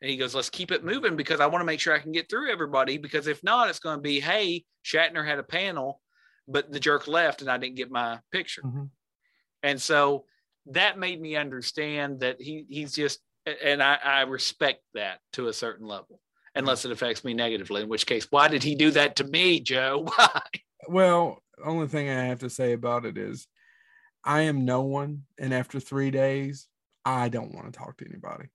And 0.00 0.10
he 0.10 0.16
goes, 0.16 0.34
let's 0.34 0.50
keep 0.50 0.70
it 0.70 0.84
moving 0.84 1.16
because 1.16 1.40
I 1.40 1.46
want 1.46 1.60
to 1.62 1.66
make 1.66 1.80
sure 1.80 1.92
I 1.94 1.98
can 1.98 2.12
get 2.12 2.28
through 2.30 2.52
everybody. 2.52 2.98
Because 2.98 3.26
if 3.26 3.42
not, 3.42 3.68
it's 3.68 3.80
going 3.80 3.96
to 3.96 4.02
be, 4.02 4.20
hey, 4.20 4.64
Shatner 4.84 5.26
had 5.26 5.38
a 5.40 5.42
panel. 5.42 6.00
but 6.46 6.70
the 6.70 6.80
jerk 6.80 7.08
left 7.08 7.40
and 7.42 7.50
I 7.50 7.58
didn't 7.58 7.76
get 7.76 7.90
my 7.90 8.20
picture. 8.30 8.62
Mhm. 8.62 8.90
And 9.62 9.80
so 9.82 10.24
that 10.66 10.98
made 10.98 11.20
me 11.20 11.34
understand 11.36 12.20
that 12.20 12.40
he 12.40 12.64
he's 12.68 12.94
just 12.94 13.20
and 13.64 13.82
I, 13.82 13.98
I 14.04 14.20
respect 14.22 14.82
that 14.94 15.20
to 15.32 15.48
a 15.48 15.52
certain 15.52 15.86
level, 15.86 16.20
unless 16.54 16.84
it 16.84 16.92
affects 16.92 17.24
me 17.24 17.32
negatively, 17.34 17.82
in 17.82 17.88
which 17.88 18.06
case, 18.06 18.26
why 18.30 18.48
did 18.48 18.62
he 18.62 18.74
do 18.74 18.90
that 18.92 19.16
to 19.16 19.24
me, 19.24 19.60
Joe? 19.60 20.06
Why? 20.16 20.42
Well, 20.88 21.42
only 21.64 21.88
thing 21.88 22.08
I 22.10 22.24
have 22.24 22.40
to 22.40 22.50
say 22.50 22.72
about 22.72 23.04
it 23.06 23.16
is 23.18 23.46
I 24.24 24.42
am 24.42 24.64
no 24.64 24.82
one. 24.82 25.24
And 25.38 25.54
after 25.54 25.80
three 25.80 26.10
days, 26.10 26.68
I 27.04 27.28
don't 27.28 27.54
want 27.54 27.72
to 27.72 27.78
talk 27.78 27.96
to 27.98 28.06
anybody. 28.06 28.48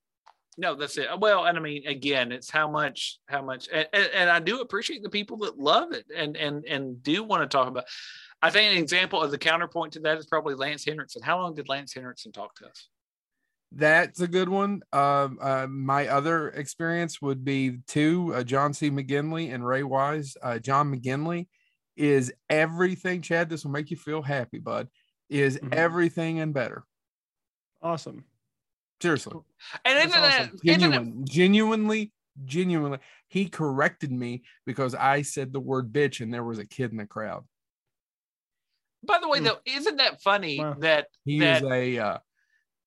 No, 0.56 0.76
that's 0.76 0.96
it. 0.98 1.08
Well, 1.18 1.46
and 1.46 1.58
I 1.58 1.60
mean, 1.60 1.86
again, 1.86 2.30
it's 2.30 2.50
how 2.50 2.70
much, 2.70 3.18
how 3.26 3.42
much, 3.42 3.68
and, 3.72 3.88
and, 3.92 4.08
and 4.14 4.30
I 4.30 4.38
do 4.38 4.60
appreciate 4.60 5.02
the 5.02 5.10
people 5.10 5.38
that 5.38 5.58
love 5.58 5.92
it 5.92 6.04
and 6.14 6.36
and 6.36 6.64
and 6.64 7.02
do 7.02 7.24
want 7.24 7.42
to 7.42 7.48
talk 7.48 7.66
about. 7.66 7.84
I 8.40 8.50
think 8.50 8.72
an 8.72 8.78
example 8.78 9.20
of 9.20 9.30
the 9.30 9.38
counterpoint 9.38 9.94
to 9.94 10.00
that 10.00 10.18
is 10.18 10.26
probably 10.26 10.54
Lance 10.54 10.84
Henriksen. 10.84 11.22
How 11.22 11.40
long 11.40 11.54
did 11.54 11.68
Lance 11.68 11.94
Henriksen 11.94 12.30
talk 12.30 12.54
to 12.56 12.66
us? 12.66 12.88
That's 13.72 14.20
a 14.20 14.28
good 14.28 14.48
one. 14.48 14.82
Um, 14.92 15.38
uh, 15.40 15.66
my 15.68 16.06
other 16.06 16.50
experience 16.50 17.20
would 17.20 17.44
be 17.44 17.78
two 17.88 18.32
uh, 18.34 18.44
John 18.44 18.72
C. 18.72 18.90
McGinley 18.90 19.52
and 19.52 19.66
Ray 19.66 19.82
Wise. 19.82 20.36
Uh, 20.40 20.60
John 20.60 20.94
McGinley 20.94 21.48
is 21.96 22.32
everything, 22.48 23.22
Chad. 23.22 23.48
This 23.48 23.64
will 23.64 23.72
make 23.72 23.90
you 23.90 23.96
feel 23.96 24.22
happy, 24.22 24.58
bud. 24.58 24.88
Is 25.30 25.58
Mhm. 25.58 25.72
everything 25.74 26.40
and 26.40 26.52
better. 26.54 26.84
Awesome. 27.82 28.24
Seriously. 29.00 29.40
And 29.84 29.98
isn't 29.98 30.10
that, 30.10 30.40
awesome. 30.42 30.60
isn't 30.64 30.92
it 30.92 31.24
genuinely, 31.24 32.12
genuinely. 32.44 32.98
He 33.28 33.48
corrected 33.48 34.12
me 34.12 34.44
because 34.66 34.94
I 34.94 35.22
said 35.22 35.52
the 35.52 35.60
word 35.60 35.92
bitch 35.92 36.20
and 36.20 36.32
there 36.32 36.44
was 36.44 36.58
a 36.58 36.66
kid 36.66 36.90
in 36.92 36.96
the 36.98 37.06
crowd. 37.06 37.44
by 39.06 39.18
the 39.18 39.28
way, 39.28 39.38
Hmm. 39.38 39.44
though, 39.44 39.60
isn't 39.66 39.96
that 39.96 40.22
funny 40.22 40.58
Wow. 40.58 40.74
that 40.78 41.08
He 41.26 41.38
that 41.40 41.62
is 41.62 41.68
a 41.70 41.98
uh, 41.98 42.18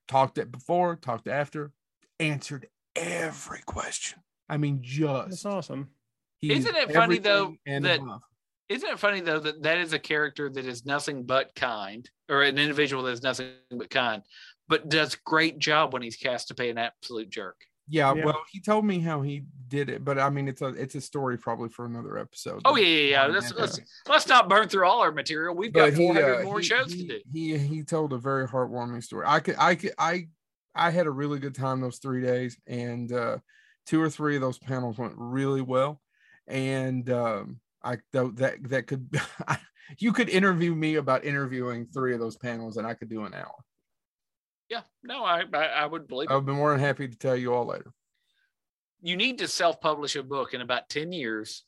talked 0.07 0.39
it 0.39 0.51
before, 0.51 0.95
talked 0.95 1.27
after, 1.27 1.71
answered 2.19 2.67
every 2.95 3.61
question. 3.61 4.23
I 4.49 4.57
mean, 4.57 4.81
just 4.81 5.29
That's 5.29 5.45
awesome. 5.45 5.91
he's 6.39 6.57
Isn't 6.65 6.75
it 6.75 6.91
funny, 6.91 7.19
though, 7.19 7.55
that- 7.67 7.99
above. 7.99 8.23
Isn't 8.69 8.89
it 8.89 8.99
funny 8.99 9.21
though 9.21 9.39
that 9.39 9.63
that 9.63 9.77
is 9.77 9.93
a 9.93 9.99
character 9.99 10.49
that 10.49 10.65
is 10.65 10.85
nothing 10.85 11.23
but 11.23 11.53
kind, 11.55 12.09
or 12.29 12.43
an 12.43 12.57
individual 12.57 13.03
that 13.03 13.11
is 13.11 13.23
nothing 13.23 13.49
but 13.71 13.89
kind, 13.89 14.21
but 14.67 14.89
does 14.89 15.15
great 15.15 15.59
job 15.59 15.93
when 15.93 16.01
he's 16.01 16.17
cast 16.17 16.47
to 16.49 16.55
play 16.55 16.69
an 16.69 16.77
absolute 16.77 17.29
jerk. 17.29 17.55
Yeah, 17.89 18.13
Yeah. 18.13 18.25
well, 18.25 18.43
he 18.51 18.59
told 18.59 18.83
me 18.83 18.99
how 18.99 19.21
he 19.21 19.43
did 19.69 19.89
it, 19.89 20.03
but 20.03 20.19
I 20.19 20.29
mean, 20.29 20.49
it's 20.49 20.61
a 20.61 20.67
it's 20.67 20.95
a 20.95 21.01
story 21.01 21.37
probably 21.37 21.69
for 21.69 21.85
another 21.85 22.17
episode. 22.17 22.61
Oh 22.65 22.75
yeah, 22.75 22.85
yeah, 22.85 23.09
yeah. 23.09 23.25
Let's 23.27 23.53
let's 23.53 23.79
let's 24.09 24.27
not 24.27 24.49
burn 24.49 24.67
through 24.67 24.85
all 24.85 24.99
our 24.99 25.11
material. 25.13 25.55
We've 25.55 25.71
got 25.71 25.91
But 25.91 25.93
he, 25.99 26.05
400 26.07 26.41
uh, 26.41 26.43
more 26.43 26.59
he- 26.59 26.65
shows 26.65 26.91
he, 26.91 27.07
to 27.07 27.13
do. 27.19 27.21
He 27.31 27.57
he 27.57 27.83
told 27.83 28.11
a 28.11 28.17
very 28.17 28.45
heartwarming 28.47 29.01
story. 29.03 29.23
I 29.25 29.39
could 29.39 29.55
I 29.57 29.75
could 29.75 29.93
I 29.97 30.27
I 30.75 30.91
had 30.91 31.07
a 31.07 31.11
really 31.11 31.39
good 31.39 31.55
time 31.55 31.79
those 31.79 31.99
three 31.99 32.21
days, 32.21 32.57
and 32.67 33.09
uh, 33.13 33.37
two 33.85 34.01
or 34.01 34.09
three 34.09 34.35
of 34.35 34.41
those 34.41 34.57
panels 34.59 34.97
went 34.97 35.13
really 35.15 35.61
well, 35.61 36.01
and 36.45 37.09
um, 37.09 37.59
I 37.87 37.97
that 38.13 38.57
that 38.69 38.87
could 38.87 39.09
you 39.99 40.11
could 40.11 40.29
interview 40.29 40.75
me 40.75 40.95
about 40.95 41.23
interviewing 41.23 41.87
three 41.93 42.13
of 42.13 42.19
those 42.19 42.37
panels, 42.37 42.77
and 42.77 42.85
I 42.85 42.93
could 42.93 43.09
do 43.09 43.23
an 43.25 43.33
hour. 43.33 43.55
Yeah, 44.69 44.81
no, 45.03 45.23
I 45.23 45.43
I, 45.53 45.65
I 45.65 45.85
would 45.85 46.07
believe. 46.07 46.29
I've 46.29 46.45
been 46.45 46.55
more 46.55 46.71
than 46.71 46.79
happy 46.81 47.07
to 47.07 47.17
tell 47.17 47.35
you 47.35 47.53
all 47.53 47.65
later. 47.65 47.91
you 49.01 49.15
need 49.15 49.37
to 49.37 49.47
self-publish 49.47 50.15
a 50.15 50.23
book 50.23 50.53
in 50.53 50.61
about 50.61 50.89
10 50.89 51.11
years 51.13 51.63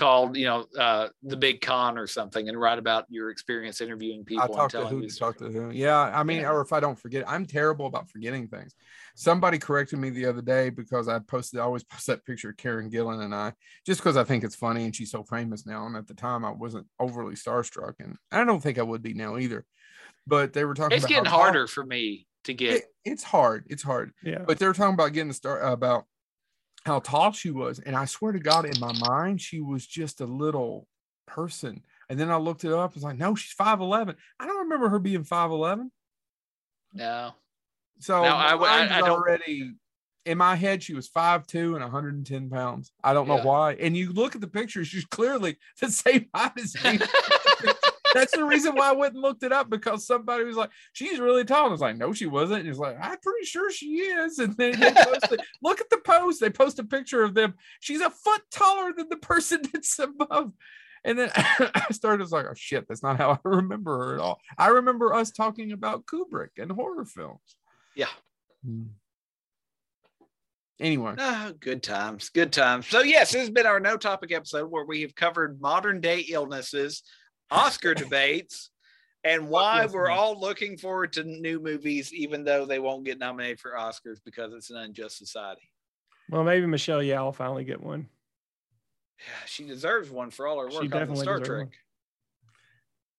called 0.00 0.36
you 0.36 0.46
know 0.46 0.64
uh 0.78 1.08
the 1.22 1.36
big 1.36 1.60
con 1.60 1.98
or 1.98 2.06
something 2.06 2.48
and 2.48 2.58
write 2.58 2.78
about 2.78 3.04
your 3.10 3.30
experience 3.30 3.80
interviewing 3.82 4.24
people 4.24 4.42
I 4.42 4.46
and 4.46 4.54
talk 4.54 4.70
to 4.70 4.76
telling 4.78 4.94
who 4.94 5.02
these 5.02 5.14
to 5.14 5.20
talk 5.20 5.36
to 5.38 5.50
who. 5.50 5.70
Yeah, 5.70 5.98
I 5.98 6.22
mean, 6.22 6.40
Yeah. 6.40 6.50
or 6.52 6.60
if 6.62 6.72
I 6.72 6.80
don't 6.80 6.98
forget, 6.98 7.22
I'm 7.28 7.44
terrible 7.46 7.86
about 7.86 8.08
forgetting 8.08 8.48
things. 8.48 8.74
Somebody 9.14 9.58
corrected 9.58 9.98
me 9.98 10.08
the 10.10 10.26
other 10.26 10.40
day 10.40 10.70
because 10.70 11.06
I 11.08 11.18
posted, 11.18 11.60
I 11.60 11.64
always 11.64 11.84
post 11.84 12.06
that 12.06 12.24
picture 12.24 12.50
of 12.50 12.56
Karen 12.56 12.90
Gillan 12.90 13.22
and 13.22 13.34
I, 13.34 13.52
just 13.84 14.00
because 14.00 14.16
I 14.16 14.24
think 14.24 14.42
it's 14.44 14.56
funny 14.56 14.84
and 14.84 14.96
she's 14.96 15.10
so 15.10 15.22
famous 15.22 15.66
now. 15.66 15.84
And 15.86 15.96
at 15.96 16.06
the 16.06 16.14
time, 16.14 16.44
I 16.44 16.50
wasn't 16.50 16.86
overly 16.98 17.34
starstruck, 17.34 17.94
and 18.00 18.16
I 18.32 18.44
don't 18.44 18.60
think 18.62 18.78
I 18.78 18.82
would 18.82 19.02
be 19.02 19.12
now 19.14 19.36
either. 19.36 19.66
But 20.26 20.52
they 20.54 20.64
were 20.64 20.74
talking. 20.74 20.96
it's 20.96 21.04
about 21.04 21.08
getting 21.10 21.24
how 21.26 21.30
tall- 21.32 21.40
harder 21.42 21.66
for 21.66 21.84
me 21.84 22.26
to 22.44 22.54
get 22.54 22.74
It, 22.76 22.84
it's 23.04 23.22
hard. 23.22 23.64
It's 23.68 23.82
hard. 23.82 24.12
Yeah. 24.22 24.44
But 24.46 24.58
they 24.58 24.66
were 24.66 24.72
talking 24.72 24.94
about 24.94 25.12
getting 25.12 25.28
the 25.28 25.34
start 25.34 25.60
about 25.62 26.04
how 26.86 27.00
tall 27.00 27.32
she 27.32 27.50
was, 27.50 27.78
and 27.78 27.94
I 27.96 28.04
swear 28.06 28.32
to 28.32 28.38
God, 28.40 28.64
in 28.64 28.78
my 28.80 28.92
mind, 28.92 29.40
she 29.40 29.60
was 29.60 29.86
just 29.86 30.20
a 30.20 30.26
little 30.26 30.86
person. 31.26 31.82
And 32.08 32.18
then 32.18 32.30
I 32.30 32.36
looked 32.36 32.64
it 32.64 32.72
up. 32.72 32.90
I 32.90 32.94
was 32.94 33.02
like, 33.04 33.18
no, 33.18 33.34
she's 33.34 33.52
five 33.52 33.80
eleven. 33.80 34.16
I 34.40 34.46
don't 34.46 34.60
remember 34.60 34.88
her 34.88 34.98
being 34.98 35.24
five 35.24 35.50
eleven. 35.50 35.92
no 36.92 37.34
So 37.98 38.22
No, 38.22 38.28
I 38.34 38.54
I- 38.54 38.56
I 38.96 39.00
already 39.10 39.74
in 40.26 40.38
my 40.38 40.56
head. 40.56 40.82
She 40.82 40.94
was 40.94 41.06
five 41.08 41.46
two 41.46 41.74
and 41.76 41.82
110 41.84 42.50
pounds. 42.50 42.92
I 43.04 43.12
don't 43.12 43.28
know 43.28 43.36
why. 43.44 43.74
And 43.74 43.96
you 43.96 44.12
look 44.12 44.34
at 44.34 44.40
the 44.40 44.48
picture; 44.48 44.84
she's 44.84 45.04
clearly 45.06 45.56
the 45.80 45.90
same 45.90 46.26
height 46.34 46.52
as 46.58 46.74
me. 46.82 46.98
That's 48.14 48.34
the 48.34 48.44
reason 48.44 48.74
why 48.74 48.90
I 48.90 48.92
went 48.92 49.14
and 49.14 49.22
looked 49.22 49.42
it 49.42 49.52
up 49.52 49.70
because 49.70 50.06
somebody 50.06 50.44
was 50.44 50.56
like, 50.56 50.70
"She's 50.92 51.20
really 51.20 51.44
tall." 51.44 51.64
And 51.64 51.68
I 51.68 51.72
was 51.72 51.80
like, 51.80 51.96
"No, 51.96 52.12
she 52.12 52.26
wasn't." 52.26 52.60
And 52.60 52.68
he's 52.68 52.78
like, 52.78 52.96
"I'm 53.00 53.18
pretty 53.18 53.44
sure 53.44 53.70
she 53.70 54.00
is." 54.00 54.38
And 54.38 54.56
then 54.56 54.78
they 54.80 54.92
posted, 54.92 55.40
look 55.62 55.80
at 55.80 55.90
the 55.90 55.98
post. 55.98 56.40
They 56.40 56.50
post 56.50 56.78
a 56.78 56.84
picture 56.84 57.22
of 57.22 57.34
them. 57.34 57.54
She's 57.80 58.00
a 58.00 58.10
foot 58.10 58.42
taller 58.50 58.92
than 58.96 59.08
the 59.08 59.16
person 59.16 59.62
that's 59.72 59.98
above. 59.98 60.52
And 61.04 61.18
then 61.18 61.30
I 61.34 61.86
started 61.92 62.20
I 62.20 62.24
was 62.24 62.32
like, 62.32 62.46
"Oh 62.46 62.54
shit, 62.54 62.86
that's 62.88 63.02
not 63.02 63.16
how 63.18 63.32
I 63.32 63.38
remember 63.44 63.98
her 63.98 64.14
at 64.14 64.20
all." 64.20 64.40
I 64.58 64.68
remember 64.68 65.14
us 65.14 65.30
talking 65.30 65.72
about 65.72 66.06
Kubrick 66.06 66.58
and 66.58 66.70
horror 66.72 67.04
films. 67.04 67.56
Yeah. 67.94 68.08
Hmm. 68.64 68.84
Anyway, 70.80 71.14
Ah, 71.18 71.52
good 71.60 71.82
times 71.82 72.30
good 72.30 72.54
times 72.54 72.86
so 72.86 73.02
yes 73.02 73.32
this 73.32 73.42
has 73.42 73.50
been 73.50 73.66
our 73.66 73.80
no 73.80 73.98
topic 73.98 74.32
episode 74.32 74.70
where 74.70 74.86
we 74.86 75.02
have 75.02 75.14
covered 75.14 75.60
modern 75.60 76.00
day 76.00 76.20
illnesses 76.20 77.02
oscar 77.50 77.94
debates 78.04 78.70
and 79.24 79.48
why 79.48 79.84
we're 79.86 80.08
all 80.10 80.38
looking 80.40 80.76
forward 80.78 81.12
to 81.12 81.24
new 81.24 81.60
movies 81.60 82.12
even 82.14 82.44
though 82.44 82.64
they 82.64 82.78
won't 82.78 83.04
get 83.04 83.18
nominated 83.18 83.60
for 83.60 83.72
oscars 83.72 84.18
because 84.24 84.52
it's 84.54 84.70
an 84.70 84.76
unjust 84.76 85.18
society 85.18 85.68
Well, 86.30 86.44
maybe 86.44 86.66
Michelle 86.66 87.00
Yeoh 87.00 87.24
will 87.24 87.32
finally 87.32 87.64
get 87.64 87.82
one. 87.82 88.08
yeah 89.18 89.46
she 89.46 89.64
deserves 89.64 90.10
one 90.10 90.30
for 90.30 90.46
all 90.46 90.58
her 90.60 90.68
work 90.68 90.94
on 90.94 91.08
the 91.08 91.16
star 91.16 91.38
trek 91.40 91.66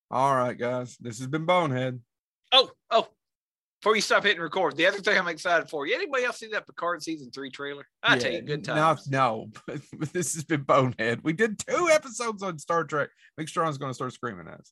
one. 0.09 0.19
all 0.21 0.35
right, 0.35 0.57
guys, 0.57 0.97
this 0.99 1.19
has 1.19 1.27
been 1.27 1.45
Bonehead. 1.45 1.99
Oh, 2.51 2.69
oh, 2.89 3.07
before 3.81 3.95
you 3.95 4.01
stop 4.01 4.23
hitting 4.23 4.41
record, 4.41 4.77
the 4.77 4.85
other 4.85 4.99
thing 4.99 5.17
I'm 5.17 5.27
excited 5.27 5.67
for. 5.67 5.87
You 5.87 5.95
anybody 5.95 6.23
else 6.23 6.37
see 6.37 6.47
that 6.49 6.67
Picard 6.67 7.01
season 7.01 7.31
three 7.31 7.49
trailer? 7.49 7.87
I 8.03 8.17
tell 8.17 8.31
you, 8.31 8.41
good 8.41 8.63
time. 8.63 8.77
no. 8.77 8.91
No, 9.09 9.49
but 9.65 9.81
this 10.13 10.35
has 10.35 10.43
been 10.43 10.61
Bonehead. 10.61 11.21
We 11.23 11.33
did 11.33 11.57
two 11.57 11.89
episodes 11.91 12.43
on 12.43 12.59
Star 12.59 12.83
Trek. 12.83 13.09
Big 13.37 13.49
Strong's 13.49 13.79
going 13.79 13.89
to 13.89 13.95
start 13.95 14.13
screaming 14.13 14.47
at 14.47 14.59
us. 14.59 14.71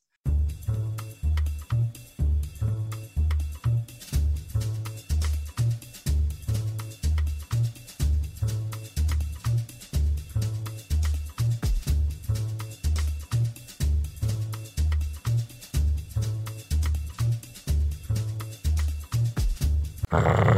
Uh... 20.12 20.49